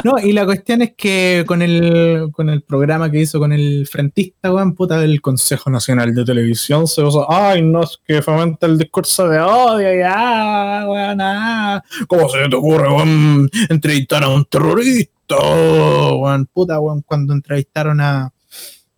No, 0.03 0.18
y 0.19 0.31
la 0.31 0.45
cuestión 0.45 0.81
es 0.81 0.93
que 0.95 1.43
con 1.48 1.61
el, 1.61 2.30
con 2.31 2.49
el 2.49 2.61
programa 2.61 3.10
que 3.11 3.22
hizo 3.22 3.39
con 3.39 3.52
el 3.52 3.88
frentista, 3.88 4.53
weón, 4.53 4.76
puta, 4.76 4.99
del 4.99 5.22
Consejo 5.22 5.69
Nacional 5.69 6.14
de 6.14 6.26
Televisión, 6.26 6.88
se 6.88 7.02
usa, 7.02 7.26
ay, 7.27 7.61
no, 7.61 7.84
es 7.84 7.99
que 8.06 8.22
fomenta 8.22 8.68
el 8.68 8.77
discurso 8.77 9.27
de 9.27 9.39
odio, 9.39 9.99
ya, 9.99 10.85
weón, 10.88 11.22
ah. 11.22 11.84
¿Cómo 12.07 12.30
se 12.30 12.48
te 12.48 12.56
ocurre, 12.56 12.89
weón, 12.89 13.49
entrevistar 13.69 14.23
a 14.23 14.30
un 14.30 14.45
terrorista, 14.45 15.35
weón, 15.38 16.45
puta, 16.48 16.80
weón, 16.80 17.02
cuando 17.02 17.34
entrevistaron 17.34 18.02
a, 18.02 18.31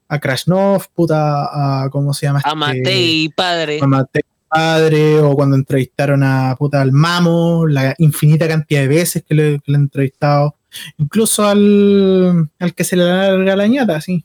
a 0.07 0.19
Krasnov, 0.19 0.87
puta, 0.93 1.83
a, 1.83 1.89
¿cómo 1.89 2.13
se 2.13 2.27
llama? 2.27 2.41
A 2.43 2.49
este? 2.49 2.55
Matei, 2.55 3.29
padre. 3.29 3.79
a 3.81 3.87
Mateo 3.87 4.32
Padre 4.53 5.19
o 5.19 5.35
cuando 5.35 5.55
entrevistaron 5.55 6.23
a 6.23 6.55
puta 6.57 6.81
al 6.81 6.91
Mamo, 6.91 7.65
la 7.67 7.95
infinita 7.97 8.47
cantidad 8.47 8.81
de 8.81 8.87
veces 8.87 9.23
que 9.27 9.33
le, 9.33 9.59
que 9.59 9.71
le 9.71 9.77
he 9.77 9.81
entrevistado, 9.81 10.55
incluso 10.97 11.45
al, 11.45 12.49
al 12.59 12.73
que 12.75 12.83
se 12.83 12.95
le 12.95 13.05
larga 13.05 13.55
la 13.55 13.67
ñata, 13.67 13.95
así. 13.95 14.23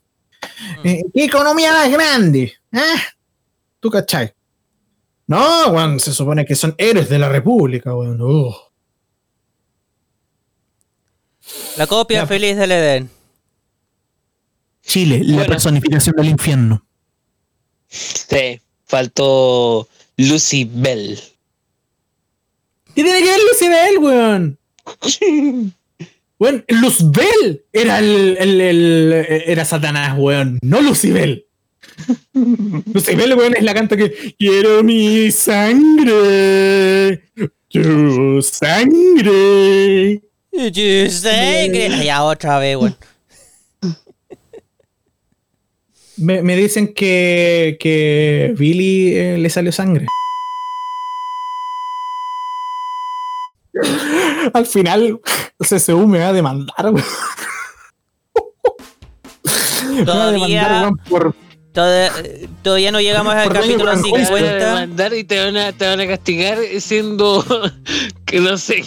Eh, 0.84 1.02
¿Qué 1.14 1.24
economía 1.24 1.72
más 1.72 1.90
grande? 1.90 2.52
¿Ah? 2.72 3.00
¿Tú 3.80 3.90
cachai? 3.90 4.32
No, 5.26 5.68
weón, 5.68 6.00
se 6.00 6.12
supone 6.12 6.44
que 6.44 6.54
son 6.54 6.74
héroes 6.78 7.08
de 7.08 7.18
la 7.18 7.28
República, 7.28 7.94
weón. 7.94 8.18
La 11.76 11.86
copia 11.86 12.26
feliz 12.26 12.56
del 12.56 12.72
Edén. 12.72 13.10
Chile, 14.82 15.20
la 15.22 15.44
personificación 15.44 16.16
del 16.16 16.28
infierno. 16.28 16.84
Sí, 17.88 18.60
faltó 18.86 19.86
Lucy 20.18 20.68
Bell. 20.70 21.18
¿Qué 22.94 23.02
tiene 23.04 23.20
que 23.20 23.26
ver 23.26 23.40
Lucibel, 23.50 23.98
weón? 23.98 24.58
Weón, 26.40 26.64
Luzbel 26.68 27.64
era 27.72 27.98
el, 27.98 28.36
el- 28.38 28.60
el- 28.60 29.12
era 29.46 29.64
Satanás, 29.64 30.14
weón, 30.16 30.58
no 30.62 30.80
Lucibel. 30.80 31.46
Lucibel, 32.32 33.34
weón, 33.34 33.56
es 33.56 33.62
la 33.64 33.74
canta 33.74 33.96
que 33.96 34.36
quiero 34.38 34.84
mi 34.84 35.32
sangre, 35.32 37.24
tu 37.68 38.40
sangre. 38.40 40.22
Sé 40.52 41.70
que- 41.72 42.02
Ya 42.04 42.22
otra 42.22 42.60
vez, 42.60 42.76
weón. 42.76 42.96
Me, 46.18 46.42
me 46.42 46.56
dicen 46.56 46.92
que, 46.94 47.76
que 47.78 48.54
Billy 48.58 49.14
eh, 49.16 49.38
le 49.38 49.50
salió 49.50 49.70
sangre. 49.72 50.06
Al 54.52 54.66
final, 54.66 55.20
CSU 55.58 56.06
me 56.06 56.18
va 56.18 56.28
a 56.28 56.32
demandar, 56.32 56.86
weón. 56.86 57.04
Me 59.94 60.04
va 60.04 60.24
a 60.28 60.32
demandar, 60.32 60.68
Todavía, 60.68 60.90
por, 61.08 61.34
toda- 61.72 62.12
todavía 62.62 62.90
no 62.92 63.00
llegamos 63.00 63.34
al 63.34 63.52
capítulo 63.52 63.92
por 63.92 64.02
Te 64.02 64.10
van 64.10 64.20
a 64.22 64.26
50. 64.26 64.54
demandar 64.56 65.14
y 65.14 65.24
te 65.24 65.44
van 65.44 65.56
a, 65.56 65.72
te 65.72 65.86
van 65.86 66.00
a 66.00 66.06
castigar 66.06 66.58
siendo, 66.80 67.44
que 68.26 68.40
no 68.40 68.56
sé, 68.58 68.82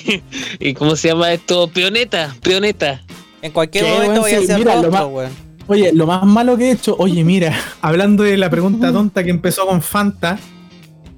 ¿y 0.59 0.73
cómo 0.73 0.95
se 0.95 1.09
llama 1.09 1.31
esto? 1.33 1.67
Peoneta, 1.69 2.35
peoneta. 2.41 3.01
En 3.41 3.51
cualquier 3.51 3.85
¿Qué, 3.85 3.91
momento 3.91 4.21
voy 4.21 4.31
a 4.33 4.39
hacer 4.39 4.57
mira, 4.57 4.75
rostro. 4.81 5.29
Oye, 5.67 5.91
lo 5.93 6.07
más 6.07 6.25
malo 6.25 6.57
que 6.57 6.65
he 6.65 6.71
hecho, 6.71 6.95
oye, 6.97 7.23
mira, 7.23 7.55
hablando 7.81 8.23
de 8.23 8.37
la 8.37 8.49
pregunta 8.49 8.91
tonta 8.91 9.23
que 9.23 9.29
empezó 9.29 9.65
con 9.65 9.81
Fanta, 9.81 10.37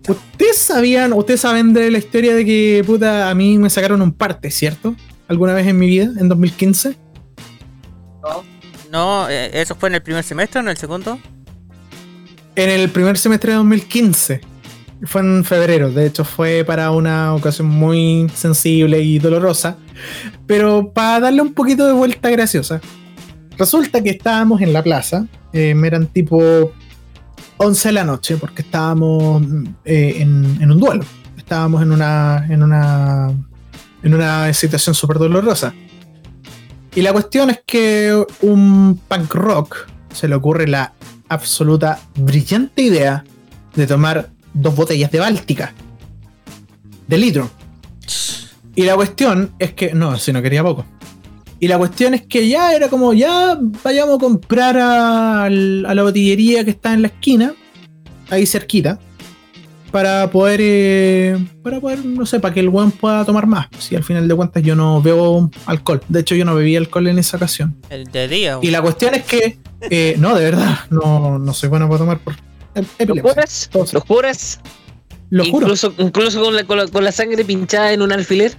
¿ustedes 0.07 0.57
sabían, 0.57 1.13
ustedes 1.13 1.41
saben 1.41 1.73
de 1.73 1.89
la 1.91 1.97
historia 1.97 2.35
de 2.35 2.45
que, 2.45 2.83
puta, 2.85 3.29
a 3.29 3.35
mí 3.35 3.57
me 3.57 3.69
sacaron 3.69 4.01
un 4.01 4.11
parte, 4.11 4.51
¿cierto? 4.51 4.95
¿Alguna 5.27 5.53
vez 5.53 5.67
en 5.67 5.77
mi 5.77 5.87
vida, 5.87 6.11
en 6.19 6.29
2015? 6.29 6.97
No, 8.91 9.27
eh, 9.27 9.49
eso 9.53 9.73
fue 9.73 9.89
en 9.89 9.95
el 9.95 10.03
primer 10.03 10.23
semestre 10.23 10.59
o 10.59 10.61
en 10.61 10.69
el 10.69 10.77
segundo. 10.77 11.17
En 12.55 12.69
el 12.69 12.89
primer 12.91 13.17
semestre 13.17 13.51
de 13.51 13.57
2015. 13.57 14.41
Fue 15.05 15.21
en 15.21 15.43
febrero, 15.43 15.91
de 15.91 16.05
hecho 16.05 16.23
fue 16.23 16.63
para 16.63 16.91
una 16.91 17.33
ocasión 17.33 17.67
muy 17.67 18.31
sensible 18.35 19.01
y 19.01 19.19
dolorosa, 19.19 19.75
pero 20.47 20.93
para 20.93 21.19
darle 21.19 21.41
un 21.41 21.53
poquito 21.53 21.85
de 21.85 21.91
vuelta 21.91 22.29
graciosa. 22.29 22.79
Resulta 23.57 24.01
que 24.01 24.11
estábamos 24.11 24.61
en 24.61 24.73
la 24.73 24.83
plaza, 24.83 25.27
eh, 25.51 25.75
eran 25.85 26.07
tipo 26.07 26.71
11 27.57 27.89
de 27.89 27.93
la 27.93 28.03
noche, 28.03 28.37
porque 28.37 28.63
estábamos 28.63 29.43
eh, 29.85 30.15
en, 30.19 30.71
un 30.71 30.79
duelo, 30.79 31.05
estábamos 31.37 31.81
en 31.81 31.91
una, 31.91 32.45
en 32.49 32.63
una, 32.63 33.31
en 34.01 34.13
una 34.13 34.53
situación 34.53 34.95
súper 34.95 35.19
dolorosa. 35.19 35.73
Y 36.95 37.01
la 37.01 37.11
cuestión 37.13 37.49
es 37.49 37.61
que 37.65 38.23
un 38.41 38.99
punk 39.07 39.33
rock 39.33 39.87
se 40.13 40.27
le 40.27 40.35
ocurre 40.35 40.67
la 40.67 40.93
absoluta 41.29 41.99
brillante 42.15 42.83
idea 42.83 43.23
de 43.75 43.87
tomar 43.87 44.29
dos 44.53 44.75
botellas 44.75 45.11
de 45.11 45.19
Báltica 45.19 45.73
de 47.07 47.17
litro. 47.17 47.49
Y 48.75 48.83
la 48.83 48.95
cuestión 48.95 49.53
es 49.59 49.73
que, 49.73 49.93
no, 49.93 50.17
si 50.17 50.33
no 50.33 50.41
quería 50.41 50.63
poco. 50.63 50.85
Y 51.63 51.67
la 51.69 51.77
cuestión 51.77 52.13
es 52.13 52.23
que 52.23 52.49
ya 52.49 52.73
era 52.73 52.89
como, 52.89 53.13
ya 53.13 53.57
vayamos 53.85 54.17
a 54.17 54.19
comprar 54.19 54.77
a, 54.77 55.49
la 55.49 56.03
botillería 56.03 56.65
que 56.65 56.71
está 56.71 56.93
en 56.93 57.03
la 57.03 57.07
esquina, 57.07 57.53
ahí 58.29 58.45
cerquita, 58.45 58.99
para 59.89 60.29
poder, 60.29 60.59
eh, 60.61 61.37
para 61.63 61.79
poder, 61.79 62.03
no 62.03 62.25
sé, 62.25 62.41
para 62.41 62.53
que 62.53 62.59
el 62.59 62.67
weón 62.67 62.91
pueda 62.91 63.23
tomar 63.23 63.47
más. 63.47 63.67
Si 63.79 63.95
al 63.95 64.03
final 64.03 64.27
de 64.27 64.35
cuentas 64.35 64.61
yo 64.61 64.75
no 64.75 65.01
bebo 65.01 65.49
alcohol. 65.65 66.01
De 66.09 66.19
hecho, 66.19 66.35
yo 66.35 66.43
no 66.43 66.53
bebí 66.53 66.75
alcohol 66.75 67.07
en 67.07 67.17
esa 67.17 67.37
ocasión. 67.37 67.77
El 67.89 68.11
de 68.11 68.27
día. 68.27 68.59
Y 68.61 68.69
la 68.69 68.81
cuestión 68.81 69.15
es 69.15 69.23
que, 69.23 69.57
eh, 69.89 70.15
no, 70.19 70.35
de 70.35 70.43
verdad, 70.43 70.79
no, 70.89 71.39
no 71.39 71.53
soy 71.53 71.69
bueno 71.69 71.87
para 71.87 71.99
tomar 71.99 72.19
por 72.19 72.35
¿Lo 73.07 73.21
juras? 73.21 73.69
¿Lo 73.93 74.01
juras? 74.01 74.59
Lo 75.29 75.45
juro. 75.45 75.67
Incluso, 75.67 75.93
incluso 75.97 76.43
con, 76.43 76.57
la, 76.57 76.65
con, 76.65 76.77
la, 76.77 76.87
con 76.89 77.05
la 77.05 77.13
sangre 77.13 77.45
pinchada 77.45 77.93
en 77.93 78.01
un 78.01 78.11
alfiler. 78.11 78.53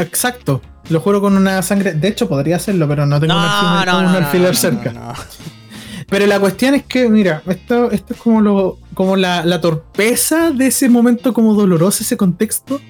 Exacto. 0.00 0.60
Lo 0.90 1.00
juro 1.00 1.20
con 1.20 1.36
una 1.36 1.60
sangre. 1.62 1.92
De 1.92 2.08
hecho, 2.08 2.28
podría 2.28 2.56
hacerlo, 2.56 2.88
pero 2.88 3.04
no 3.06 3.20
tengo 3.20 3.34
un 3.34 3.40
alfiler, 3.40 3.94
no, 3.94 3.98
un 4.00 4.14
alfiler 4.24 4.56
cerca. 4.56 5.14
Pero 6.08 6.26
la 6.26 6.40
cuestión 6.40 6.74
es 6.74 6.84
que, 6.84 7.08
mira, 7.08 7.42
esto, 7.46 7.90
esto 7.90 8.14
es 8.14 8.20
como 8.20 8.40
lo, 8.40 8.78
como 8.94 9.16
la, 9.16 9.44
la 9.44 9.60
torpeza 9.60 10.50
de 10.50 10.68
ese 10.68 10.88
momento 10.88 11.34
como 11.34 11.54
doloroso, 11.54 12.02
ese 12.02 12.16
contexto. 12.16 12.80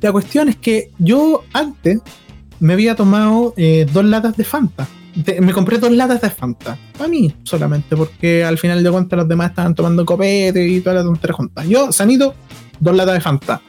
La 0.00 0.10
cuestión 0.10 0.48
es 0.48 0.56
que 0.56 0.90
yo 0.98 1.44
antes 1.52 2.00
me 2.58 2.72
había 2.72 2.96
tomado 2.96 3.54
eh, 3.56 3.86
dos 3.92 4.04
latas 4.04 4.36
de 4.36 4.42
Fanta. 4.42 4.88
De- 5.14 5.40
me 5.40 5.52
compré 5.52 5.78
dos 5.78 5.92
latas 5.92 6.20
de 6.20 6.30
Fanta. 6.30 6.76
Para 6.98 7.08
mí 7.08 7.32
solamente, 7.44 7.96
porque 7.96 8.44
al 8.44 8.58
final 8.58 8.82
de 8.82 8.90
cuentas 8.90 9.16
los 9.16 9.28
demás 9.28 9.50
estaban 9.50 9.76
tomando 9.76 10.04
copete 10.04 10.66
y 10.66 10.80
todas 10.80 10.96
las 10.96 11.04
tonterías 11.04 11.36
juntas. 11.36 11.68
Yo, 11.68 11.92
sanito, 11.92 12.34
dos 12.80 12.96
latas 12.96 13.14
de 13.14 13.20
Fanta. 13.20 13.60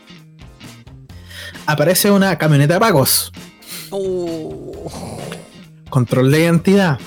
Aparece 1.66 2.12
una 2.12 2.38
camioneta 2.38 2.76
de 2.76 2.80
pagos. 2.80 3.32
Uh, 3.92 4.90
control 5.90 6.32
de 6.32 6.42
identidad. 6.42 7.00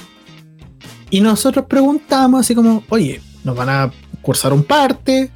Y 1.10 1.20
nosotros 1.20 1.66
preguntamos 1.68 2.40
así 2.40 2.54
como, 2.54 2.82
oye, 2.88 3.20
nos 3.44 3.56
van 3.56 3.68
a 3.68 3.90
cursar 4.22 4.52
un 4.52 4.64
parte. 4.64 5.30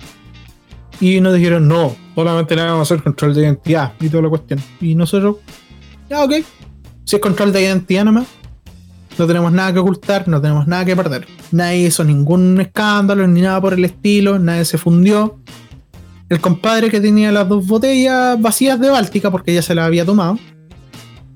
Y 1.01 1.21
nos 1.21 1.35
dijeron, 1.35 1.67
no, 1.67 1.97
solamente 2.15 2.55
le 2.55 2.63
vamos 2.63 2.79
a 2.79 2.83
hacer 2.95 3.03
control 3.03 3.35
de 3.35 3.43
identidad 3.43 3.93
y 4.01 4.09
toda 4.09 4.23
la 4.23 4.29
cuestión. 4.29 4.61
Y 4.81 4.95
nosotros, 4.95 5.37
ya, 6.09 6.23
ok. 6.23 6.35
Si 7.05 7.17
es 7.17 7.23
control 7.23 7.53
de 7.53 7.63
identidad 7.63 8.05
nomás, 8.05 8.27
no 9.19 9.27
tenemos 9.27 9.53
nada 9.53 9.73
que 9.73 9.79
ocultar, 9.79 10.29
no 10.29 10.41
tenemos 10.41 10.67
nada 10.67 10.85
que 10.85 10.97
perder. 10.97 11.27
Nadie 11.51 11.87
hizo 11.87 12.05
ningún 12.05 12.61
escándalo 12.61 13.27
ni 13.27 13.41
nada 13.41 13.61
por 13.61 13.75
el 13.75 13.85
estilo, 13.85 14.39
nadie 14.39 14.65
se 14.65 14.79
fundió. 14.79 15.39
El 16.33 16.41
compadre 16.41 16.91
que 16.91 16.99
tenía 16.99 17.31
las 17.31 17.47
dos 17.47 17.67
botellas 17.67 18.41
vacías 18.41 18.81
de 18.81 18.89
Báltica, 18.89 19.31
porque 19.31 19.53
ya 19.53 19.61
se 19.61 19.75
las 19.75 19.85
había 19.85 20.07
tomado, 20.07 20.39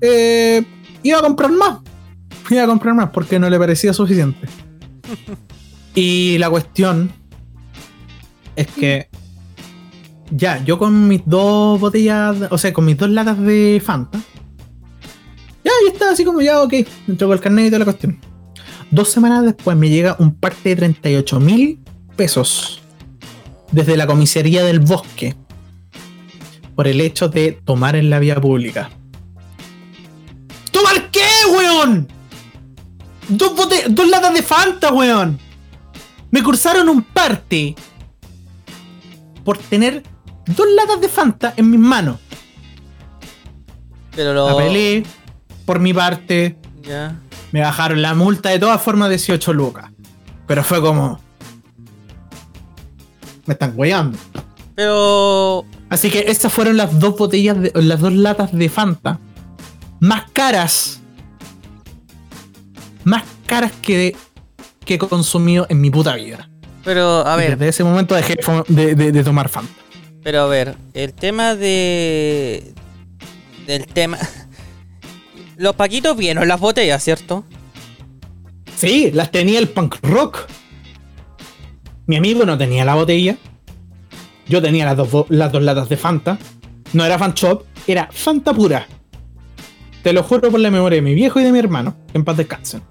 eh, 0.01 0.63
iba 1.03 1.19
a 1.19 1.21
comprar 1.21 1.51
más. 1.51 1.81
Iba 2.49 2.63
a 2.63 2.65
comprar 2.65 2.95
más 2.95 3.11
porque 3.11 3.37
no 3.37 3.47
le 3.47 3.59
parecía 3.59 3.93
suficiente. 3.93 4.47
y 5.93 6.39
la 6.39 6.49
cuestión 6.49 7.11
es 8.55 8.65
que 8.65 9.07
ya, 10.31 10.63
yo 10.63 10.79
con 10.79 11.07
mis 11.07 11.21
dos 11.27 11.79
botellas, 11.79 12.35
o 12.49 12.57
sea, 12.57 12.73
con 12.73 12.85
mis 12.85 12.97
dos 12.97 13.11
latas 13.11 13.39
de 13.39 13.79
Fanta, 13.85 14.17
ya, 15.63 15.71
ya 15.85 15.93
estaba 15.93 16.11
así 16.13 16.25
como 16.25 16.41
ya, 16.41 16.63
ok, 16.63 16.73
me 16.73 16.85
entregó 17.09 17.33
el 17.33 17.39
carnet 17.39 17.67
y 17.67 17.69
toda 17.69 17.79
la 17.79 17.85
cuestión. 17.85 18.19
Dos 18.89 19.09
semanas 19.09 19.45
después 19.45 19.77
me 19.77 19.89
llega 19.89 20.15
un 20.17 20.33
parte 20.33 20.69
de 20.69 20.75
38 20.75 21.39
mil 21.39 21.83
pesos 22.15 22.81
desde 23.71 23.97
la 23.97 24.07
comisaría 24.07 24.63
del 24.63 24.79
bosque 24.79 25.35
por 26.75 26.87
el 26.87 27.01
hecho 27.01 27.27
de 27.29 27.51
tomar 27.63 27.95
en 27.95 28.09
la 28.09 28.19
vía 28.19 28.39
pública. 28.39 28.89
¿Tomar 30.71 31.09
qué, 31.11 31.25
weón? 31.55 32.07
Dos, 33.29 33.55
bote- 33.55 33.85
dos 33.89 34.07
latas 34.07 34.33
de 34.33 34.43
Fanta, 34.43 34.93
weón. 34.93 35.39
Me 36.31 36.43
cursaron 36.43 36.87
un 36.89 37.01
parte 37.03 37.75
por 39.43 39.57
tener 39.57 40.03
dos 40.45 40.67
latas 40.75 41.01
de 41.01 41.09
Fanta 41.09 41.53
en 41.57 41.71
mis 41.71 41.79
manos. 41.79 42.17
pero 44.15 44.33
lo. 44.33 44.47
Apelé 44.49 45.03
por 45.65 45.79
mi 45.79 45.93
parte. 45.93 46.57
Ya. 46.83 47.19
Me 47.51 47.61
bajaron 47.61 48.01
la 48.01 48.13
multa 48.13 48.49
de 48.49 48.59
todas 48.59 48.81
formas 48.81 49.09
18 49.09 49.53
lucas. 49.53 49.91
Pero 50.45 50.63
fue 50.63 50.81
como. 50.81 51.19
Me 53.47 53.53
están 53.53 53.73
weyando. 53.75 54.17
Pero. 54.75 55.65
Así 55.89 56.09
que 56.11 56.25
estas 56.27 56.53
fueron 56.53 56.77
las 56.77 56.99
dos 56.99 57.17
botellas, 57.17 57.59
de, 57.59 57.71
las 57.75 57.99
dos 57.99 58.13
latas 58.13 58.51
de 58.53 58.69
Fanta. 58.69 59.19
Más 59.99 60.29
caras. 60.31 60.99
Más 63.03 63.23
caras 63.47 63.71
que, 63.81 64.15
que 64.85 64.95
he 64.95 64.97
consumido 64.99 65.65
en 65.69 65.81
mi 65.81 65.89
puta 65.89 66.15
vida. 66.15 66.49
Pero, 66.83 67.25
a 67.25 67.35
Y 67.35 67.39
ver. 67.39 67.51
Desde 67.57 67.69
ese 67.69 67.83
momento 67.83 68.13
dejé 68.15 68.35
de- 68.67 68.95
de 68.95 69.23
tomar 69.23 69.49
Fanta. 69.49 69.73
Pero 70.23 70.41
a 70.41 70.45
ver, 70.47 70.75
el 70.93 71.13
tema 71.13 71.55
de. 71.55 72.73
Del 73.65 73.85
tema. 73.87 74.17
Los 75.57 75.75
paquitos 75.75 76.15
vieron 76.15 76.47
las 76.47 76.59
botellas, 76.59 77.03
¿cierto? 77.03 77.43
Sí, 78.75 79.09
las 79.11 79.31
tenía 79.31 79.57
el 79.57 79.69
punk 79.69 79.95
rock. 80.03 80.45
Mi 82.07 82.15
amigo 82.15 82.45
no 82.45 82.57
tenía 82.57 82.85
la 82.85 82.95
botella. 82.95 83.35
Yo 84.47 84.61
tenía 84.61 84.85
las 84.85 84.95
dos, 84.95 85.25
las 85.27 85.51
dos 85.51 85.61
latas 85.61 85.89
de 85.89 85.97
Fanta. 85.97 86.39
No 86.93 87.03
era 87.03 87.19
fan 87.19 87.33
shop, 87.33 87.65
era 87.85 88.07
Fanta 88.11 88.53
pura. 88.53 88.87
Te 90.03 90.13
lo 90.13 90.23
juro 90.23 90.49
por 90.49 90.61
la 90.61 90.71
memoria 90.71 90.95
de 90.95 91.01
mi 91.01 91.13
viejo 91.13 91.41
y 91.41 91.43
de 91.43 91.51
mi 91.51 91.59
hermano. 91.59 91.97
Que 92.09 92.17
en 92.17 92.23
paz 92.23 92.37
descansen. 92.37 92.81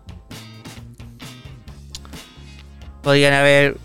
Podrían 3.02 3.32
haber. 3.32 3.78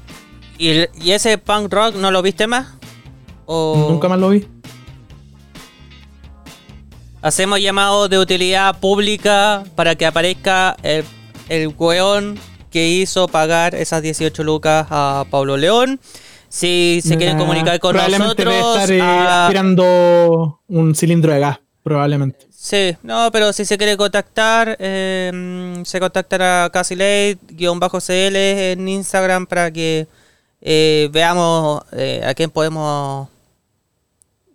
¿Y, 0.57 0.85
ese 1.09 1.37
punk 1.37 1.71
rock 1.71 1.95
no 1.95 2.11
lo 2.11 2.21
viste 2.21 2.45
más? 2.45 2.67
¿O 3.45 3.87
Nunca 3.89 4.09
más 4.09 4.19
lo 4.19 4.29
vi. 4.29 4.45
hacemos 7.21 7.61
llamado 7.61 8.09
de 8.09 8.19
utilidad 8.19 8.79
pública 8.79 9.63
para 9.75 9.95
que 9.95 10.05
aparezca 10.05 10.75
el, 10.83 11.05
el 11.47 11.73
weón 11.77 12.37
que 12.71 12.87
hizo 12.89 13.27
pagar 13.27 13.75
esas 13.75 14.01
18 14.01 14.43
lucas 14.43 14.87
a 14.89 15.25
Pablo 15.29 15.57
León? 15.57 15.99
Si 16.49 17.01
se 17.05 17.15
quieren 17.17 17.37
Nah, 17.37 17.43
comunicar 17.43 17.79
con 17.79 17.91
probablemente 17.93 18.43
nosotros, 18.43 18.87
debe 18.87 18.99
estar 18.99 19.25
eh, 19.25 19.29
aspirando 19.29 20.59
un 20.67 20.95
cilindro 20.95 21.31
de 21.31 21.39
gas. 21.39 21.59
probablemente. 21.83 22.47
Sí, 22.51 22.95
no, 23.03 23.29
pero 23.31 23.53
si 23.53 23.65
se 23.65 23.77
quiere 23.77 23.97
contactar, 23.97 24.75
eh, 24.79 25.31
mm, 25.33 25.83
se 25.83 25.99
contactará 25.99 26.65
a 26.65 26.69
CasiLate-CL 26.69 28.35
en 28.35 28.87
Instagram 28.87 29.47
para 29.47 29.71
que 29.71 30.07
eh, 30.61 31.09
veamos 31.11 31.81
eh, 31.93 32.21
a 32.25 32.33
quién 32.35 32.51
podemos 32.51 33.27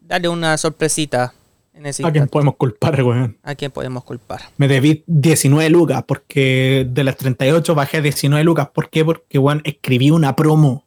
darle 0.03 0.29
una 0.29 0.57
sorpresita 0.57 1.33
en 1.77 1.87
ese 1.87 2.07
¿A 2.07 2.11
quién 2.11 2.27
podemos 2.29 2.57
culpar, 2.57 3.03
weón? 3.03 3.37
¿A 3.43 3.55
quién 3.55 3.71
podemos 3.71 4.03
culpar? 4.05 4.41
Me 4.57 4.67
debí 4.67 5.05
19 5.07 5.69
lucas 5.71 6.05
porque 6.09 6.87
de 6.91 7.05
las 7.05 7.17
38 7.17 7.75
bajé 7.75 7.99
a 7.99 8.01
19 8.01 8.43
lucas. 8.45 8.69
¿Por 8.75 8.89
qué? 8.91 9.05
Porque, 9.05 9.39
weón, 9.39 9.61
escribí 9.65 10.11
una 10.11 10.35
promo 10.35 10.85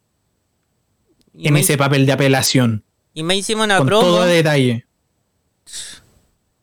Y 1.34 1.48
en 1.48 1.54
me, 1.54 1.60
ese 1.62 1.78
papel 1.78 2.06
de 2.06 2.12
apelación. 2.14 2.84
y 3.14 3.24
me 3.24 3.36
hicimos 3.38 3.66
una 3.66 3.78
con 3.78 3.88
promo. 3.88 4.02
todo 4.02 4.26
detalle. 4.26 4.86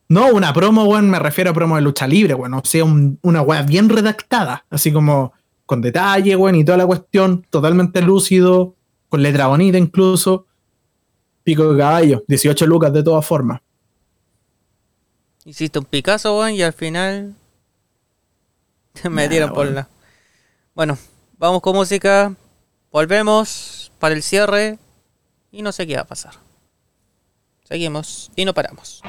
No, 0.09 0.29
una 0.29 0.53
promo, 0.53 0.85
weón, 0.85 1.11
me 1.11 1.19
refiero 1.19 1.51
a 1.51 1.55
promo 1.55 1.77
de 1.77 1.83
lucha 1.83 2.07
libre, 2.07 2.35
weón. 2.35 2.55
O 2.55 2.63
sea, 2.65 2.85
un- 2.85 3.19
una 3.23 3.43
weá 3.43 3.63
bien 3.63 3.89
redactada. 3.89 4.65
Así 4.71 4.93
como 4.93 5.33
con 5.67 5.81
detalle, 5.81 6.37
weón, 6.37 6.55
y 6.57 6.65
toda 6.65 6.79
la 6.79 6.87
cuestión, 6.87 7.45
totalmente 7.51 8.01
lúcido, 8.03 8.75
con 9.09 9.23
letra 9.23 9.49
bonita 9.49 9.79
incluso. 9.79 10.47
Pico 11.43 11.73
de 11.73 11.79
caballo, 11.79 12.25
18 12.29 12.67
lucas 12.67 12.93
de 12.93 13.03
todas 13.03 13.25
formas. 13.27 13.61
Hiciste 15.47 15.79
un 15.79 15.85
Picasso, 15.85 16.37
weón, 16.37 16.55
y 16.55 16.63
al 16.63 16.73
final 16.73 17.37
te 19.01 19.09
metieron 19.09 19.55
por 19.55 19.71
la. 19.71 19.89
Bueno, 20.75 20.99
vamos 21.39 21.63
con 21.63 21.77
música. 21.77 22.35
Volvemos 22.91 23.93
para 24.01 24.17
el 24.17 24.25
cierre. 24.25 24.81
Y 25.53 25.63
no 25.63 25.71
sé 25.71 25.87
qué 25.87 25.95
va 25.95 26.03
a 26.03 26.07
pasar. 26.07 26.35
Seguimos 27.63 28.33
y 28.35 28.45
no 28.45 28.55
paramos. 28.55 29.03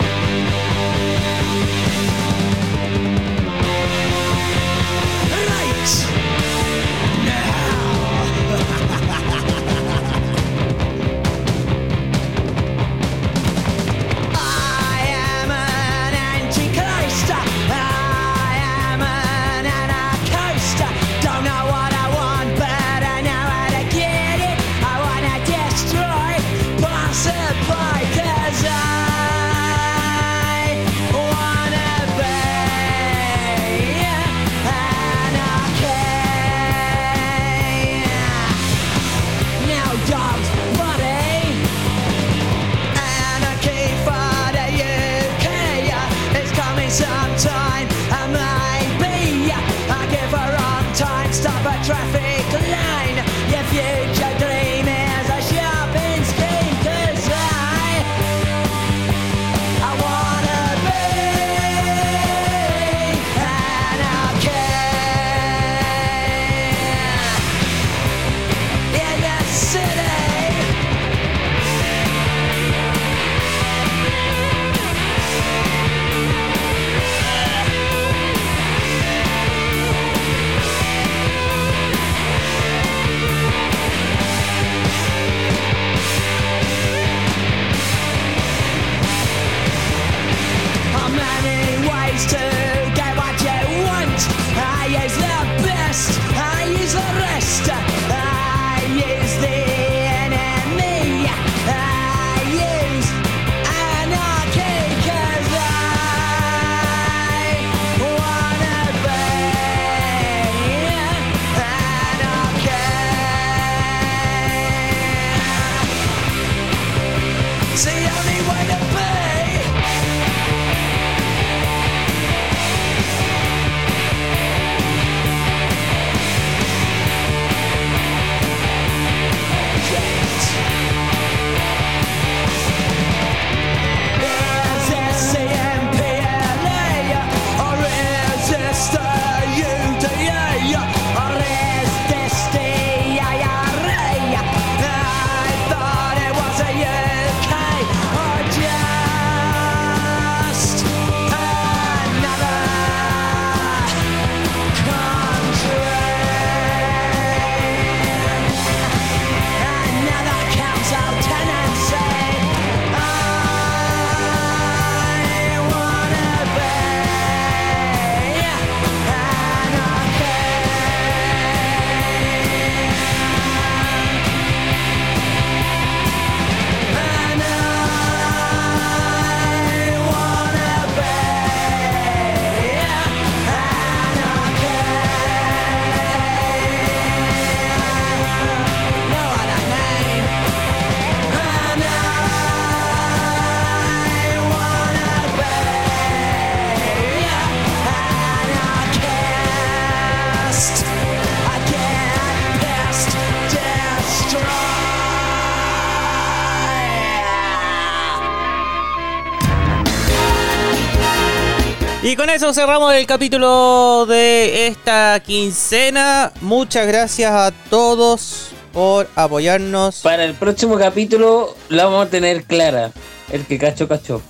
Con 212.18 212.30
eso 212.30 212.54
cerramos 212.54 212.94
el 212.96 213.06
capítulo 213.06 214.06
de 214.08 214.68
esta 214.68 215.20
quincena. 215.26 216.32
Muchas 216.42 216.88
gracias 216.88 217.32
a 217.32 217.52
todos 217.70 218.50
por 218.74 219.08
apoyarnos. 219.16 220.02
Para 220.02 220.24
el 220.26 220.34
próximo 220.34 220.78
capítulo 220.78 221.56
la 221.70 221.86
vamos 221.86 222.08
a 222.08 222.10
tener 222.10 222.44
clara. 222.44 222.92
El 223.32 223.46
que 223.46 223.58
cacho, 223.58 223.88
cacho. 223.88 224.22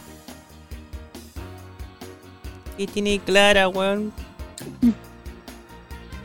¿Qué 2.78 2.86
tiene 2.88 3.20
Clara, 3.20 3.68
weón? 3.70 4.12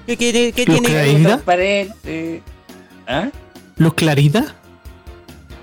¿Qué, 0.07 0.17
qué- 0.17 0.53
qué 0.55 0.65
¿Luz 0.67 0.81
tiene? 0.83 0.89
Clarita? 0.89 1.29
Transparente. 1.29 2.43
¿Ah? 3.07 3.29
¿Luz 3.77 3.95
Clarita? 3.95 4.55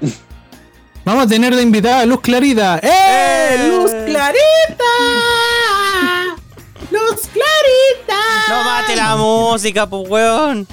Vamos 1.06 1.26
a 1.26 1.28
tener 1.28 1.56
de 1.56 1.62
invitada 1.62 2.00
a 2.02 2.06
Luz 2.06 2.22
Clarita. 2.22 2.80
¡Eh! 2.82 3.68
¡Luz 3.70 3.92
Clarita! 4.06 4.84
¡Luz 7.10 7.22
Clarita! 7.28 8.22
No 8.50 8.64
mate 8.64 8.96
la 8.96 9.16
música, 9.16 9.88
pues 9.88 10.10
weón. 10.10 10.68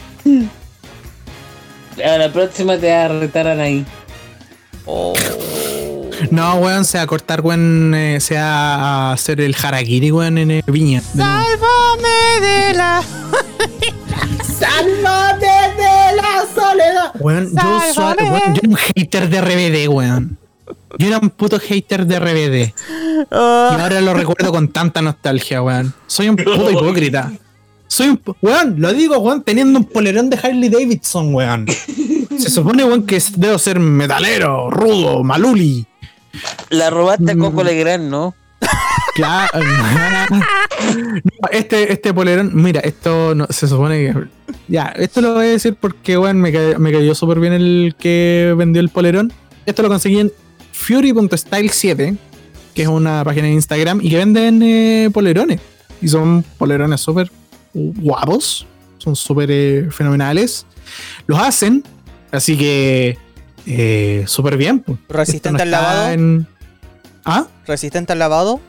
A 2.05 2.19
la 2.19 2.33
próxima 2.33 2.77
te 2.77 2.93
arretarán 2.93 3.61
ahí. 3.61 3.87
Oh. 4.85 5.15
No, 6.31 6.57
weón, 6.57 6.85
se 6.85 6.99
va 6.99 7.05
a 7.05 7.07
cortar, 7.07 7.41
weón, 7.41 7.95
eh, 7.95 8.21
se 8.21 8.35
va 8.35 8.75
a 8.75 9.13
hacer 9.13 9.41
el 9.41 9.55
harakiri, 9.61 10.11
weón, 10.11 10.39
en 10.39 10.51
eh, 10.51 10.63
Viña. 10.67 11.01
Sálvame 11.01 12.41
de 12.41 12.75
la. 12.75 13.03
¡Sálvame 14.59 15.41
de 15.41 16.17
la 16.17 16.45
soledad! 16.55 17.13
Weón, 17.19 17.51
yo, 17.55 17.81
soy, 17.95 18.15
weón, 18.21 18.55
yo 18.55 18.71
un 18.71 18.77
hater 18.77 19.29
de 19.29 19.41
RBD, 19.41 19.89
weón. 19.89 20.39
Yo 20.99 21.07
era 21.09 21.19
un 21.19 21.31
puto 21.31 21.59
hater 21.59 22.07
de 22.07 22.19
RBD. 22.19 22.75
Ah. 23.31 23.75
Y 23.77 23.81
ahora 23.81 24.01
lo 24.01 24.15
recuerdo 24.15 24.53
con 24.53 24.69
tanta 24.69 25.03
nostalgia, 25.03 25.63
weón. 25.63 25.93
Soy 26.07 26.29
un 26.29 26.37
puto 26.37 26.71
hipócrita. 26.71 27.33
Soy 27.89 28.09
un. 28.09 28.21
Weón, 28.43 28.77
lo 28.79 28.93
digo, 28.93 29.19
weón, 29.19 29.43
teniendo 29.43 29.79
un 29.79 29.85
polerón 29.85 30.31
de 30.31 30.39
Harley 30.43 30.69
Davidson, 30.69 31.35
weón. 31.35 31.67
Se 32.39 32.51
supone, 32.51 32.85
weón, 32.85 33.05
que 33.07 33.23
debo 33.37 33.59
ser 33.59 33.79
metalero, 33.81 34.71
rudo, 34.71 35.23
maluli. 35.25 35.87
La 36.71 36.91
robaste 36.91 37.33
a 37.33 37.35
Mm. 37.35 37.39
Coco 37.39 37.65
Legrand, 37.65 38.11
¿no? 38.11 38.35
Claro. 39.15 39.49
No, 40.87 41.49
este, 41.51 41.91
este 41.93 42.13
polerón, 42.13 42.51
mira, 42.53 42.81
esto 42.81 43.35
no, 43.35 43.47
se 43.49 43.67
supone 43.67 43.97
que. 43.99 44.15
Ya, 44.69 44.93
esto 44.97 45.21
lo 45.23 45.33
voy 45.35 45.47
a 45.47 45.51
decir 45.51 45.75
porque, 45.81 46.19
weón, 46.19 46.39
me, 46.41 46.53
ca- 46.53 46.79
me 46.79 46.93
cayó 46.93 47.15
súper 47.15 47.41
bien 47.41 47.55
el 47.55 47.97
que 47.99 48.55
vendió 48.57 48.81
el 48.81 48.91
polerón. 48.91 49.33
Esto 49.65 49.83
lo 49.83 49.89
conseguí 49.89 50.21
en 50.21 50.33
Fury.style7, 50.77 52.17
que 52.75 52.83
es 52.83 52.89
una 52.89 53.25
página 53.25 53.47
de 53.47 53.53
Instagram 53.55 54.01
y 54.03 54.11
que 54.11 54.17
venden 54.19 54.63
eh, 54.63 55.11
polerones. 55.13 55.61
Y 56.03 56.09
son 56.09 56.45
polerones 56.59 57.01
súper 57.01 57.31
guapos, 57.73 58.67
son 58.99 59.17
súper 59.17 59.51
eh, 59.51 59.89
fenomenales. 59.91 60.67
Los 61.27 61.39
hacen, 61.41 61.83
así 62.31 62.57
que 62.57 63.17
eh, 63.67 64.25
súper 64.27 64.57
bien. 64.57 64.81
pues. 64.81 64.99
¿Resistente 65.09 65.59
no 65.59 65.63
al 65.63 65.71
lavado? 65.71 66.11
en- 66.11 66.47
¿Ah? 67.25 67.47
¿Resistente 67.67 68.13
al 68.13 68.19
lavado? 68.21 68.61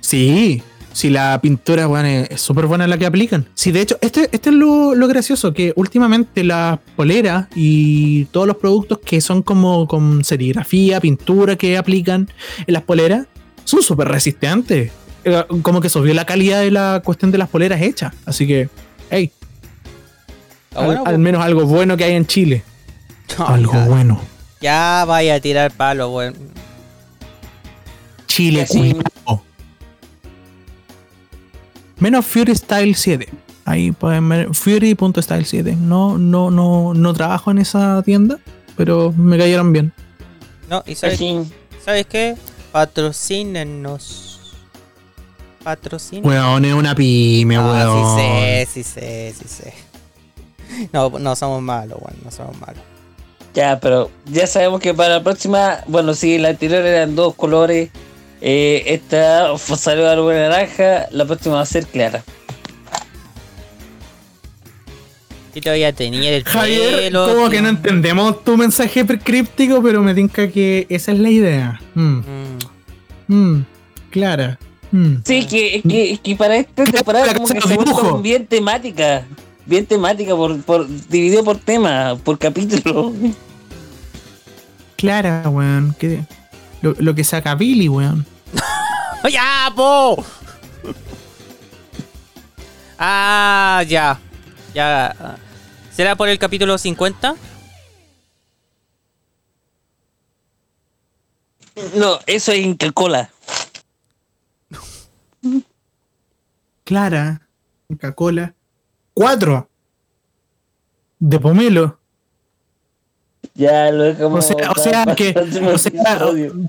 Sí, 0.00 0.62
sí, 0.94 1.10
la 1.10 1.38
pintura, 1.42 1.86
es 2.30 2.40
súper 2.40 2.64
buena 2.66 2.86
la 2.86 2.96
que 2.96 3.04
aplican. 3.04 3.46
Sí, 3.54 3.70
de 3.72 3.82
hecho, 3.82 3.98
este, 4.00 4.30
este 4.32 4.48
es 4.48 4.54
lo, 4.56 4.94
lo 4.94 5.06
gracioso, 5.06 5.52
que 5.52 5.74
últimamente 5.76 6.42
las 6.44 6.78
poleras 6.96 7.48
y 7.54 8.24
todos 8.26 8.46
los 8.46 8.56
productos 8.56 8.98
que 9.04 9.20
son 9.20 9.42
como 9.42 9.86
con 9.86 10.24
serigrafía, 10.24 11.00
pintura 11.00 11.56
que 11.56 11.76
aplican 11.76 12.30
en 12.66 12.72
las 12.72 12.82
poleras, 12.84 13.26
son 13.64 13.82
súper 13.82 14.08
resistentes. 14.08 14.90
Eh, 15.24 15.44
Como 15.62 15.80
que 15.80 15.88
subió 15.88 16.14
la 16.14 16.24
calidad 16.24 16.60
de 16.60 16.70
la 16.70 17.02
cuestión 17.04 17.30
de 17.30 17.38
las 17.38 17.48
poleras 17.48 17.80
hechas. 17.82 18.14
Así 18.24 18.46
que, 18.46 18.68
hey, 19.10 19.30
Ah, 20.76 20.80
al, 20.80 20.86
bueno, 20.86 21.00
al 21.00 21.04
pues. 21.12 21.18
menos 21.18 21.44
algo 21.44 21.64
bueno 21.66 21.96
que 21.96 22.04
hay 22.04 22.14
en 22.14 22.26
Chile. 22.26 22.62
No, 23.38 23.46
algo 23.48 23.72
ya. 23.72 23.86
bueno. 23.86 24.20
Ya 24.60 25.04
vaya 25.06 25.36
a 25.36 25.40
tirar 25.40 25.70
palo, 25.72 26.10
weón. 26.10 26.34
Chile, 28.26 28.66
Sí. 28.66 28.94
Menos 32.04 32.26
Fury 32.26 32.54
Style 32.54 32.94
7. 32.94 33.26
Ahí 33.64 33.90
pueden 33.90 34.28
ver 34.28 34.54
Fury.style 34.54 35.46
7. 35.46 35.74
No, 35.74 36.18
no, 36.18 36.50
no, 36.50 36.92
no 36.92 37.14
trabajo 37.14 37.50
en 37.50 37.56
esa 37.56 38.02
tienda, 38.02 38.38
pero 38.76 39.10
me 39.16 39.38
cayeron 39.38 39.72
bien. 39.72 39.90
No, 40.68 40.82
y 40.84 40.96
sabes, 40.96 41.14
Así. 41.14 41.50
¿sabes 41.82 42.04
qué? 42.04 42.36
Patrocínenos. 42.72 44.38
Patrocínenos. 45.62 46.30
Weón, 46.30 46.66
es 46.66 46.74
una 46.74 46.94
pyme, 46.94 47.56
Ah, 47.56 47.88
weón. 47.88 48.18
sí 48.18 48.22
sé, 48.22 48.68
sí 48.70 48.82
sé, 48.82 49.34
sí 49.38 49.48
sé. 49.48 49.74
No, 50.92 51.08
no 51.08 51.34
somos 51.36 51.62
malos, 51.62 51.98
weón, 52.02 52.18
no 52.22 52.30
somos 52.30 52.60
malos. 52.60 52.82
Ya, 53.54 53.80
pero 53.80 54.10
ya 54.26 54.46
sabemos 54.46 54.78
que 54.82 54.92
para 54.92 55.08
la 55.14 55.22
próxima, 55.22 55.78
bueno, 55.86 56.12
si 56.12 56.36
la 56.36 56.50
anterior 56.50 56.84
eran 56.84 57.16
dos 57.16 57.34
colores, 57.34 57.88
eh, 58.46 58.82
esta 58.86 59.56
fue- 59.56 59.78
salió 59.78 60.06
algo 60.08 60.28
de 60.28 60.40
naranja, 60.48 61.06
la 61.10 61.24
próxima 61.24 61.54
va 61.56 61.62
a 61.62 61.66
ser 61.66 61.86
clara. 61.86 62.22
Yo 65.54 65.60
todavía 65.62 65.92
tenía 65.92 66.30
el 66.36 66.42
Javier, 66.44 66.96
pelo. 66.96 67.26
como 67.32 67.48
que 67.48 67.62
no 67.62 67.68
entendemos 67.68 68.42
tu 68.42 68.56
mensaje 68.56 69.06
críptico, 69.06 69.80
pero 69.82 70.02
me 70.02 70.12
tinca 70.14 70.48
que 70.48 70.84
esa 70.88 71.12
es 71.12 71.18
la 71.20 71.30
idea. 71.30 71.80
Mm, 71.94 72.18
Mm. 73.28 73.34
mm, 73.56 73.66
clara. 74.10 74.58
Mm. 74.90 75.14
Sí, 75.24 75.46
que, 75.46 75.80
que, 75.88 76.18
que 76.22 76.36
para 76.36 76.56
esta 76.56 76.84
temporada 76.84 77.32
como 77.34 77.46
que 77.48 77.60
se 77.60 77.68
dibujos. 77.68 78.20
bien 78.22 78.46
temática. 78.46 79.24
Bien 79.66 79.86
temática, 79.86 80.34
por, 80.36 80.60
por 80.62 80.86
dividido 81.08 81.42
por 81.44 81.56
tema, 81.58 82.16
por 82.22 82.36
capítulo. 82.38 83.12
Clara, 84.96 85.48
weón. 85.48 85.94
que- 85.98 86.20
lo, 86.82 86.94
lo 86.98 87.14
que 87.14 87.24
saca 87.24 87.54
Billy, 87.54 87.88
weón. 87.88 88.26
¡Ya, 89.30 89.72
po! 89.74 90.24
Ah, 92.98 93.82
ya. 93.88 94.20
Ya. 94.74 95.38
¿Será 95.90 96.14
por 96.16 96.28
el 96.28 96.38
capítulo 96.38 96.76
50? 96.76 97.34
No, 101.96 102.18
eso 102.26 102.52
es 102.52 102.58
Inca 102.58 102.90
Cola. 102.92 103.30
Clara, 106.84 107.40
Coca-Cola. 107.88 108.54
Cuatro. 109.14 109.68
De 111.18 111.40
pomelo. 111.40 111.98
Ya 113.54 113.90
lo 113.90 114.04
dejamos. 114.04 114.44
O 114.44 114.48
sea, 114.48 114.70
o 114.70 114.74
sea 114.74 115.14
que. 115.14 115.34
o 115.72 115.78
sea, 115.78 115.92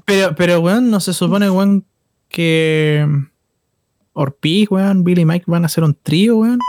pero, 0.06 0.36
pero, 0.36 0.60
weón, 0.62 0.90
no 0.90 1.00
se 1.00 1.14
supone, 1.14 1.50
weón, 1.50 1.86
que. 2.30 3.06
Orpiz, 4.14 4.72
weón, 4.72 5.04
Billy 5.04 5.24
y 5.24 5.26
Mike 5.26 5.46
van 5.48 5.64
a 5.64 5.66
hacer 5.66 5.84
un 5.84 5.94
trío, 5.94 6.38
weón. 6.38 6.60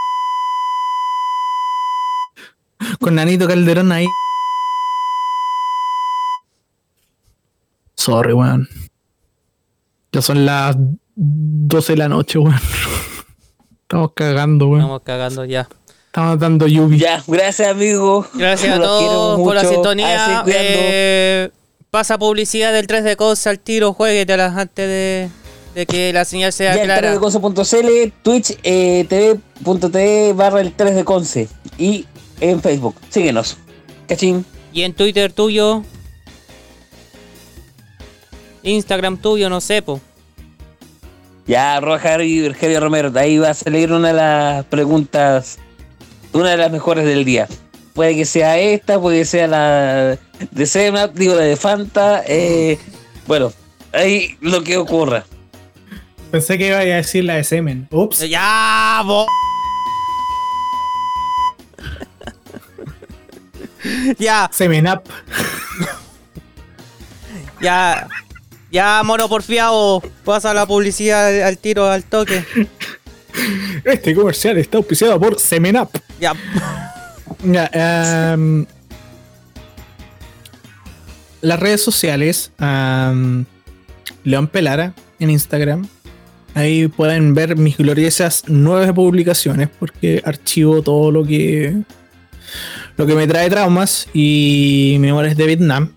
Con 3.01 3.15
Nanito 3.15 3.47
Calderón 3.47 3.93
ahí. 3.93 4.07
Sorry, 7.95 8.33
weón. 8.33 8.69
Ya 10.12 10.23
son 10.23 10.45
las 10.45 10.77
12 11.15 11.93
de 11.93 11.97
la 11.97 12.09
noche, 12.09 12.39
weón. 12.39 12.61
Estamos 13.83 14.12
cagando, 14.15 14.66
weón. 14.66 14.81
Estamos 14.81 15.03
cagando 15.03 15.45
ya. 15.45 15.69
Estamos 16.07 16.39
dando 16.41 16.66
lluvia. 16.66 16.99
Ya, 16.99 17.24
gracias, 17.27 17.69
amigo. 17.69 18.27
Gracias 18.35 18.77
a 18.77 18.81
todos 18.81 19.39
por 19.39 19.55
la 19.55 19.65
sintonía. 19.65 20.43
Eh, 20.47 21.51
pasa 21.91 22.19
publicidad 22.19 22.73
del 22.73 22.87
3 22.87 23.05
de 23.05 23.16
cosas 23.16 23.47
al 23.49 23.61
tiro, 23.61 23.93
jueguetelas 23.93 24.57
antes 24.57 24.89
de, 24.89 25.31
de 25.77 25.85
que 25.85 26.11
la 26.11 26.24
señal 26.24 26.55
sea 26.55 26.74
Ya 26.74 26.85
clara. 26.85 27.15
3deconce.cl, 27.15 28.12
Twitch, 28.23 28.59
eh, 28.62 29.05
tv.tv 29.11 30.32
barra 30.32 30.62
el 30.62 30.73
3 30.73 30.94
de 30.94 31.05
Conce 31.05 31.48
y 31.77 32.07
en 32.40 32.62
Facebook. 32.62 32.97
Síguenos. 33.11 33.59
Cachín. 34.09 34.47
Y 34.73 34.82
en 34.82 34.94
Twitter 34.94 35.35
tuyo. 35.35 35.82
Instagram 38.62 39.19
tuyo, 39.19 39.51
no 39.51 39.61
sé, 39.61 39.82
po. 39.82 40.01
Ya, 41.47 41.78
Roja 41.78 42.23
y 42.23 42.40
Virgilio 42.40 42.81
Romero, 42.81 43.11
de 43.11 43.20
ahí 43.20 43.36
va 43.36 43.51
a 43.51 43.55
salir 43.55 43.93
una 43.93 44.09
de 44.09 44.15
las 44.15 44.65
preguntas, 44.65 45.59
una 46.32 46.53
de 46.53 46.57
las 46.57 46.73
mejores 46.73 47.05
del 47.05 47.27
día. 47.27 47.48
Puede 47.93 48.16
que 48.16 48.24
sea 48.24 48.59
esta, 48.59 48.98
puede 48.98 49.19
que 49.19 49.24
sea 49.27 49.47
la 49.47 50.19
de 50.51 50.66
Sena, 50.66 51.09
digo 51.09 51.35
la 51.35 51.43
de 51.43 51.57
Fanta, 51.57 52.24
eh, 52.27 52.78
bueno, 53.27 53.53
ahí 53.93 54.36
lo 54.40 54.65
que 54.65 54.78
ocurra. 54.78 55.27
Pensé 56.31 56.59
que 56.59 56.69
iba 56.69 56.78
a 56.78 56.85
decir 56.85 57.24
la 57.24 57.35
de 57.35 57.44
semen. 57.44 57.89
Ups. 57.90 58.28
Ya, 58.28 59.03
bo. 59.05 59.27
ya, 64.19 64.48
Semen 64.53 64.86
up. 64.89 65.03
ya. 67.61 68.09
Ya, 68.70 69.03
mono 69.05 69.28
porfiado. 69.28 70.03
Pasa 70.24 70.53
la 70.53 70.66
publicidad 70.66 71.28
al, 71.28 71.43
al 71.43 71.59
tiro, 71.59 71.89
al 71.89 72.05
toque. 72.05 72.44
Este 73.85 74.15
comercial 74.15 74.59
está 74.59 74.78
auspiciado 74.78 75.19
por 75.20 75.39
Semen 75.39 75.77
Up. 75.77 75.90
Ya. 76.20 76.35
Ya, 77.43 77.70
em, 77.73 78.66
las 81.43 81.61
redes 81.61 81.85
sociales, 81.85 82.51
em, 82.59 83.44
León 84.24 84.48
Pelara 84.48 84.94
en 85.20 85.31
Instagram. 85.31 85.86
Ahí 86.57 86.89
pueden 86.89 87.35
ver 87.35 87.55
mis 87.55 87.77
gloriosas 87.77 88.45
nueve 88.47 88.91
publicaciones 88.95 89.69
porque 89.78 90.23
archivo 90.24 90.81
todo 90.81 91.11
lo 91.11 91.23
que 91.23 91.77
lo 92.97 93.07
que 93.07 93.15
me 93.15 93.27
trae 93.27 93.51
traumas 93.51 94.09
y 94.15 94.97
memorias 94.99 95.37
de 95.37 95.47
Vietnam. 95.47 95.93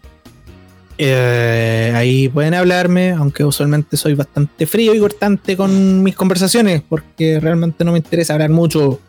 Eh, 0.98 1.94
ahí 1.95 2.27
pueden 2.27 2.56
hablarme, 2.56 3.11
aunque 3.11 3.45
usualmente 3.45 3.95
soy 3.95 4.15
bastante 4.15 4.68
frío 4.68 4.94
y 4.94 4.99
cortante 4.99 5.56
con 5.56 6.03
mis 6.03 6.14
conversaciones, 6.14 6.84
porque 6.90 7.40
realmente 7.40 7.86
no 7.86 7.94
me 7.94 7.99
interesa 7.99 8.34
hablar 8.34 8.49
mucho. 8.49 8.99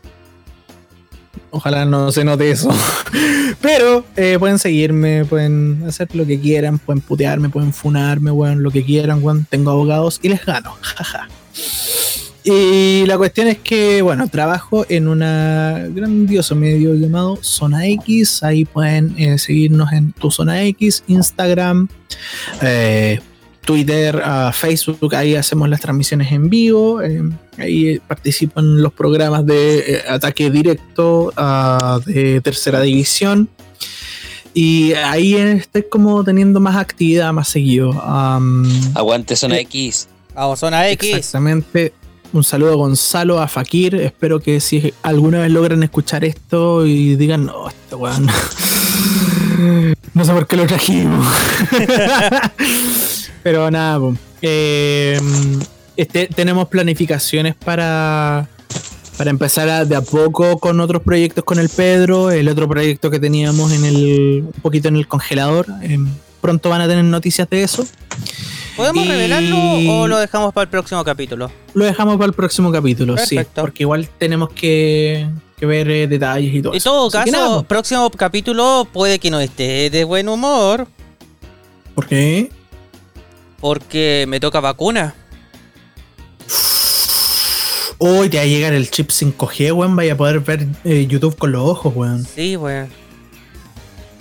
Ojalá 1.50 1.84
no 1.84 2.12
se 2.12 2.24
note 2.24 2.48
eso. 2.48 2.70
Pero 3.60 4.04
eh, 4.16 4.36
pueden 4.38 4.58
seguirme, 4.58 5.24
pueden 5.24 5.84
hacer 5.86 6.08
lo 6.14 6.26
que 6.26 6.40
quieran, 6.40 6.78
pueden 6.78 7.02
putearme, 7.02 7.50
pueden 7.50 7.72
funarme, 7.72 8.30
weón, 8.30 8.62
lo 8.62 8.70
que 8.70 8.84
quieran, 8.84 9.22
weón. 9.22 9.46
Tengo 9.48 9.70
abogados 9.70 10.18
y 10.22 10.28
les 10.28 10.44
gano. 10.44 10.74
Y 12.42 13.04
la 13.06 13.18
cuestión 13.18 13.48
es 13.48 13.58
que, 13.58 14.00
bueno, 14.00 14.26
trabajo 14.28 14.86
en 14.88 15.08
una 15.08 15.84
grandioso 15.90 16.56
medio 16.56 16.94
llamado 16.94 17.38
Zona 17.42 17.86
X. 17.86 18.42
Ahí 18.42 18.64
pueden 18.64 19.14
eh, 19.18 19.36
seguirnos 19.36 19.92
en 19.92 20.12
tu 20.12 20.30
Zona 20.30 20.62
X, 20.62 21.04
Instagram, 21.06 21.88
eh, 22.62 23.20
Twitter, 23.70 24.20
ah, 24.24 24.50
Facebook. 24.52 25.14
Ahí 25.14 25.36
hacemos 25.36 25.68
las 25.68 25.80
transmisiones 25.80 26.32
en 26.32 26.50
vivo. 26.50 27.00
eh, 27.02 27.22
ahí 27.56 28.00
participo 28.00 28.58
en 28.58 28.82
los 28.82 28.92
programas 28.92 29.46
de 29.46 29.78
eh, 29.78 30.02
ataque 30.08 30.50
directo 30.50 31.32
ah, 31.36 32.00
de 32.04 32.40
tercera 32.40 32.80
división. 32.80 33.48
Y 34.54 34.94
ahí 34.94 35.36
estoy 35.36 35.84
como 35.88 36.24
teniendo 36.24 36.58
más 36.58 36.74
actividad, 36.74 37.32
más 37.32 37.46
seguido. 37.46 37.92
Aguante 38.94 39.36
zona 39.36 39.60
X. 39.60 40.08
Vamos, 40.34 40.58
zona 40.58 40.88
X. 40.90 41.08
Exactamente. 41.14 41.92
Un 42.32 42.42
saludo 42.42 42.72
a 42.72 42.74
Gonzalo, 42.74 43.38
a 43.40 43.46
Fakir. 43.46 43.94
Espero 43.94 44.40
que 44.40 44.58
si 44.58 44.92
alguna 45.04 45.42
vez 45.42 45.52
logran 45.52 45.84
escuchar 45.84 46.24
esto 46.24 46.86
y 46.86 47.14
digan, 47.14 47.46
no, 47.46 47.68
este 47.68 47.94
weón. 47.94 48.26
No 50.12 50.24
sé 50.24 50.32
por 50.32 50.46
qué 50.46 50.56
lo 50.56 50.66
trajimos. 50.66 51.26
Pero 53.42 53.70
nada. 53.70 54.00
Eh, 54.42 55.18
este, 55.96 56.26
tenemos 56.28 56.68
planificaciones 56.68 57.54
para, 57.54 58.48
para 59.16 59.30
empezar 59.30 59.68
a- 59.68 59.84
de 59.84 59.96
a 59.96 60.00
poco 60.02 60.58
con 60.58 60.80
otros 60.80 61.02
proyectos 61.02 61.44
con 61.44 61.58
el 61.58 61.68
Pedro. 61.68 62.30
El 62.30 62.48
otro 62.48 62.68
proyecto 62.68 63.10
que 63.10 63.18
teníamos 63.18 63.72
en 63.72 63.84
el, 63.84 64.44
un 64.54 64.60
poquito 64.62 64.88
en 64.88 64.96
el 64.96 65.06
congelador. 65.06 65.66
Eh, 65.82 65.98
pronto 66.40 66.70
van 66.70 66.80
a 66.80 66.88
tener 66.88 67.04
noticias 67.04 67.48
de 67.50 67.62
eso. 67.62 67.86
¿Podemos 68.76 69.04
Y- 69.04 69.08
revelarlo 69.08 69.58
o 69.92 70.08
lo 70.08 70.18
dejamos 70.18 70.52
para 70.54 70.62
el 70.64 70.68
próximo 70.70 71.04
capítulo? 71.04 71.50
Lo 71.74 71.84
dejamos 71.84 72.16
para 72.16 72.26
el 72.26 72.32
próximo 72.32 72.72
capítulo, 72.72 73.16
sí. 73.18 73.38
Porque 73.54 73.82
igual 73.82 74.08
tenemos 74.18 74.50
que, 74.50 75.28
que 75.58 75.66
ver 75.66 75.90
eh, 75.90 76.06
detalles 76.06 76.54
y 76.54 76.62
todo 76.62 76.72
En 76.74 76.80
todo 76.80 77.10
caso, 77.10 77.30
nada, 77.30 77.62
próximo 77.62 78.10
capítulo 78.10 78.88
puede 78.90 79.18
que 79.18 79.30
no 79.30 79.38
esté 79.40 79.90
de 79.90 80.04
buen 80.04 80.28
humor 80.30 80.86
¿por 81.94 82.06
qué? 82.06 82.50
Porque 83.60 84.24
me 84.28 84.40
toca 84.40 84.60
vacuna. 84.60 85.14
Hoy 87.98 88.30
te 88.30 88.38
va 88.38 88.44
a 88.44 88.46
llegar 88.46 88.72
el 88.72 88.90
chip 88.90 89.10
5G, 89.10 89.72
weón. 89.74 89.94
Vaya 89.94 90.14
a 90.14 90.16
poder 90.16 90.40
ver 90.40 90.66
eh, 90.84 91.06
YouTube 91.06 91.36
con 91.36 91.52
los 91.52 91.62
ojos, 91.62 91.92
weón. 91.94 92.24
Sí, 92.24 92.56
weón. 92.56 92.88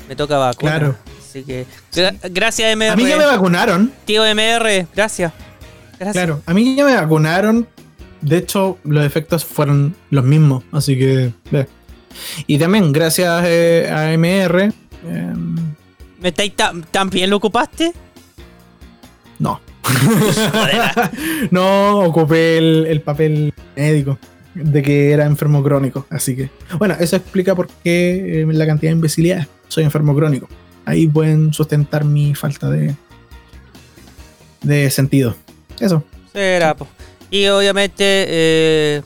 Me 0.09 0.15
toca 0.15 0.37
vacuna. 0.37 0.71
Claro. 0.71 0.95
Así 1.19 1.43
que. 1.43 1.65
gra- 1.93 2.17
gracias, 2.31 2.75
MR. 2.75 2.89
A 2.91 2.95
mí 2.97 3.07
ya 3.07 3.17
me 3.17 3.25
vacunaron. 3.25 3.93
Tío 4.05 4.23
MR, 4.25 4.85
gracias. 4.93 5.31
Gracias. 5.97 6.13
Claro, 6.13 6.41
a 6.45 6.53
mí 6.53 6.75
ya 6.75 6.85
me 6.85 6.95
vacunaron. 6.95 7.67
De 8.21 8.37
hecho, 8.37 8.77
los 8.83 9.05
efectos 9.05 9.45
fueron 9.45 9.95
los 10.09 10.25
mismos. 10.25 10.63
Así 10.73 10.97
que, 10.97 11.31
ve. 11.51 11.67
Y 12.47 12.57
también, 12.57 12.91
gracias 12.91 13.43
eh, 13.45 13.89
a 13.89 14.11
MR. 14.17 14.63
eh, 15.05 15.33
¿Me 16.19 16.29
estáis 16.29 16.51
bien 17.11 17.29
lo 17.29 17.37
ocupaste? 17.37 17.93
No. 19.39 19.59
no 21.51 21.99
ocupé 21.99 22.57
el, 22.57 22.85
el 22.87 23.01
papel 23.01 23.53
médico 23.75 24.17
de 24.53 24.81
que 24.81 25.11
era 25.11 25.25
enfermo 25.25 25.63
crónico. 25.63 26.05
Así 26.09 26.35
que, 26.35 26.49
bueno, 26.77 26.95
eso 26.99 27.15
explica 27.15 27.55
por 27.55 27.67
qué 27.83 28.41
eh, 28.41 28.45
la 28.51 28.65
cantidad 28.65 28.91
de 28.91 28.95
imbecilidad. 28.95 29.47
Soy 29.67 29.83
enfermo 29.83 30.15
crónico. 30.15 30.47
Ahí 30.85 31.07
pueden 31.07 31.53
sustentar 31.53 32.03
mi 32.03 32.35
falta 32.35 32.69
de, 32.69 32.95
de 34.61 34.89
sentido. 34.89 35.35
Eso. 35.79 36.03
Será, 36.33 36.75
po. 36.75 36.87
Y 37.31 37.45
obviamente, 37.47 38.03
eh, 38.27 39.01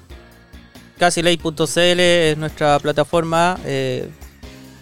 CasiLay.cl 0.98 2.00
es 2.00 2.38
nuestra 2.38 2.80
plataforma. 2.80 3.58
eh, 3.66 4.08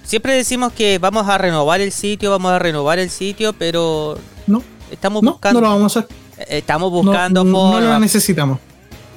siempre 0.04 0.34
decimos 0.36 0.74
que 0.74 1.00
vamos 1.00 1.28
a 1.28 1.38
renovar 1.38 1.82
el 1.82 1.92
sitio, 1.92 2.30
vamos 2.32 2.52
a 2.52 2.60
renovar 2.60 3.00
el 3.00 3.10
sitio, 3.10 3.54
pero 3.54 4.18
No. 4.46 4.62
Estamos 4.92 5.24
No, 5.24 5.32
buscando. 5.32 5.62
no 5.62 5.68
lo 5.68 5.74
vamos 5.74 5.96
a 5.98 6.00
hacer. 6.02 6.16
eh, 6.40 6.58
Estamos 6.60 6.92
buscando 6.92 7.44
no, 7.44 7.80
no 7.80 7.80
lo 7.82 8.00
necesitamos. 8.00 8.60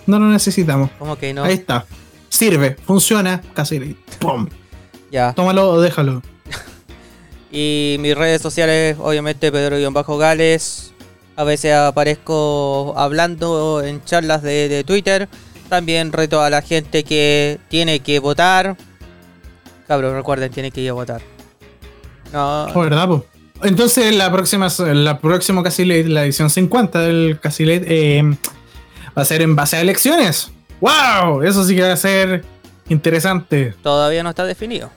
No 0.07 0.19
lo 0.19 0.27
necesitamos. 0.27 0.91
¿Cómo 0.99 1.17
que 1.17 1.33
no? 1.35 1.45
Ahí 1.45 1.55
está. 1.55 1.87
Sirve, 2.29 2.77
funciona, 2.87 3.41
casi. 3.55 3.97
¡Pum! 4.19 4.49
Ya. 5.11 5.33
Tómalo 5.35 5.71
o 5.71 5.81
déjalo. 5.81 6.23
Y 7.53 7.97
mis 8.01 8.17
redes 8.17 8.43
sociales, 8.43 8.97
obviamente, 9.01 9.53
Pedro-Gales. 9.53 10.93
A 11.37 11.45
veces 11.45 11.75
aparezco 11.75 12.95
hablando 12.97 13.81
en 13.83 14.05
charlas 14.05 14.43
de, 14.43 14.69
de 14.69 14.85
Twitter. 14.85 15.29
También 15.69 16.13
reto 16.13 16.41
a 16.43 16.51
la 16.51 16.63
gente 16.63 17.05
que 17.05 17.59
tiene 17.69 18.01
que 18.01 18.19
votar. 18.19 18.77
Cabrón, 19.89 20.15
recuerden, 20.17 20.51
tiene 20.51 20.71
que 20.71 20.81
ir 20.81 20.91
a 20.91 20.95
votar. 20.95 21.23
No, 22.33 22.67
Oh, 22.67 22.81
¿Verdad, 22.81 23.07
po? 23.09 23.25
Entonces, 23.65 24.15
la 24.15 24.31
próxima, 24.31 24.69
la 24.79 25.19
próxima 25.19 25.63
Casi 25.63 25.87
Late, 25.87 26.09
la 26.09 26.25
edición 26.25 26.51
50 26.51 27.01
del 27.01 27.39
Casi 27.41 27.65
Late, 27.65 27.85
eh, 27.87 28.23
va 29.17 29.23
a 29.23 29.25
ser 29.25 29.41
en 29.41 29.57
base 29.57 29.77
a 29.77 29.81
elecciones. 29.81 30.51
¡Wow! 30.81 31.43
Eso 31.43 31.65
sí 31.65 31.75
que 31.75 31.83
va 31.83 31.93
a 31.93 31.97
ser 31.97 32.45
interesante. 32.89 33.75
todavía 33.83 34.23
no 34.23 34.31
está 34.31 34.45
definido. 34.45 34.91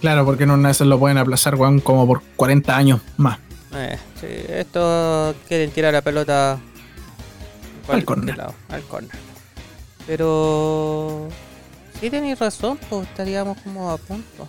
Claro, 0.00 0.24
porque 0.24 0.44
en 0.44 0.50
una 0.50 0.68
de 0.68 0.72
esas 0.72 0.86
lo 0.86 0.98
pueden 0.98 1.18
aplazar, 1.18 1.56
weón, 1.56 1.80
como 1.80 2.06
por 2.06 2.22
40 2.36 2.74
años 2.76 3.00
más. 3.18 3.38
Eh, 3.74 3.98
sí, 4.18 4.28
esto 4.48 5.34
quieren 5.46 5.70
tirar 5.70 5.92
la 5.92 6.00
pelota 6.00 6.58
Al 7.88 8.04
lado, 8.36 8.54
al 8.70 8.82
corner. 8.84 9.18
Pero 10.06 11.28
sí 12.00 12.08
tenéis 12.08 12.38
razón, 12.38 12.78
pues 12.88 13.06
estaríamos 13.08 13.58
como 13.58 13.90
a 13.90 13.98
punto. 13.98 14.48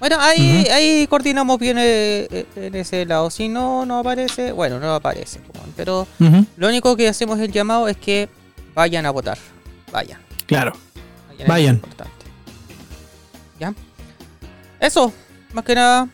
Bueno, 0.00 0.16
ahí, 0.18 0.66
ahí 0.72 1.06
coordinamos 1.08 1.58
bien 1.58 1.76
eh, 1.78 2.26
eh, 2.30 2.46
en 2.56 2.74
ese 2.74 3.04
lado. 3.04 3.30
Si 3.30 3.48
no, 3.48 3.84
no 3.84 3.98
aparece, 3.98 4.50
bueno, 4.50 4.80
no 4.80 4.94
aparece. 4.94 5.40
Pero 5.76 6.06
lo 6.56 6.68
único 6.68 6.96
que 6.96 7.06
hacemos 7.06 7.38
el 7.38 7.52
llamado 7.52 7.86
es 7.86 7.98
que 7.98 8.28
vayan 8.74 9.04
a 9.04 9.10
votar. 9.10 9.36
Vayan. 9.92 10.18
Claro. 10.46 10.72
Vayan. 11.28 11.42
es 11.42 11.48
Vayan. 11.48 11.74
importante. 11.76 12.12
¿Ya? 13.58 13.74
Eso, 14.80 15.12
más 15.52 15.64
que 15.64 15.74
nada. 15.74 16.08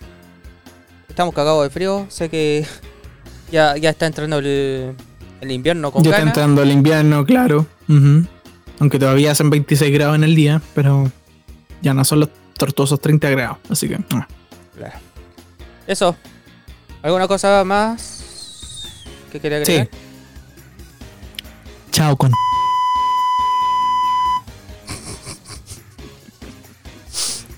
Estamos 1.08 1.32
cagados 1.32 1.62
de 1.62 1.70
frío. 1.70 2.06
Sé 2.08 2.28
que 2.28 2.66
ya, 3.52 3.76
ya 3.76 3.90
está 3.90 4.06
entrando 4.06 4.38
el, 4.38 4.94
el 5.40 5.50
invierno 5.52 5.92
con 5.92 6.02
Ya 6.02 6.10
está 6.10 6.22
entrando 6.22 6.60
el 6.62 6.72
invierno, 6.72 7.24
claro. 7.24 7.66
Ujú. 7.88 8.26
Aunque 8.80 8.98
todavía 8.98 9.30
hacen 9.30 9.48
26 9.48 9.92
grados 9.94 10.16
en 10.16 10.24
el 10.24 10.34
día, 10.34 10.60
pero 10.74 11.10
ya 11.82 11.94
no 11.94 12.04
son 12.04 12.20
los 12.20 12.30
tortuosos 12.56 13.00
30 13.00 13.30
grados. 13.30 13.58
Así 13.70 13.88
que. 13.88 13.98
ah. 14.14 14.26
Claro. 14.76 14.98
Eso. 15.86 16.16
¿Alguna 17.02 17.28
cosa 17.28 17.62
más 17.64 19.14
que 19.32 19.40
quería 19.40 19.64
Sí. 19.64 19.72
agregar? 19.72 19.88
Chao 21.92 22.16
con. 22.16 22.30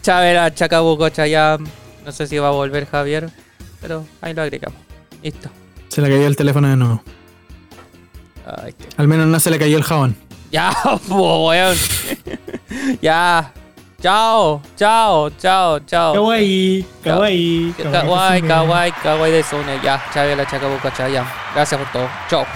Chavera, 0.02 0.54
Chacabuco, 0.54 1.08
Chayam. 1.10 1.66
No 2.04 2.12
sé 2.12 2.26
si 2.26 2.38
va 2.38 2.48
a 2.48 2.52
volver 2.52 2.86
Javier, 2.86 3.30
pero 3.80 4.06
ahí 4.20 4.32
lo 4.34 4.42
agregamos. 4.42 4.78
Listo. 5.22 5.50
Se 5.88 6.00
le 6.00 6.08
cayó 6.08 6.26
el 6.26 6.36
teléfono 6.36 6.68
de 6.68 6.76
nuevo. 6.76 7.02
Ay, 8.46 8.72
qué- 8.72 8.86
Al 8.96 9.08
menos 9.08 9.26
no 9.26 9.38
se 9.40 9.50
le 9.50 9.58
cayó 9.58 9.76
el 9.76 9.82
jabón. 9.84 10.16
Ya, 10.50 10.74
po, 11.08 11.48
weón. 11.48 11.76
ya. 13.02 13.52
Chao, 14.00 14.60
chao, 14.76 15.28
chao, 15.42 15.80
chao. 15.80 16.14
Kawaii, 16.14 16.84
kawaii. 17.02 17.74
Kawaii, 17.92 18.40
kawaii, 18.42 18.92
kawaii 19.02 19.32
de 19.32 19.42
Sune. 19.42 19.80
Ya, 19.82 19.98
Chavera, 20.14 20.44
Chacabuco, 20.44 20.88
Chayam. 20.90 21.26
Gracias 21.52 21.80
por 21.80 21.90
todo. 21.92 22.08
Chao. 22.30 22.46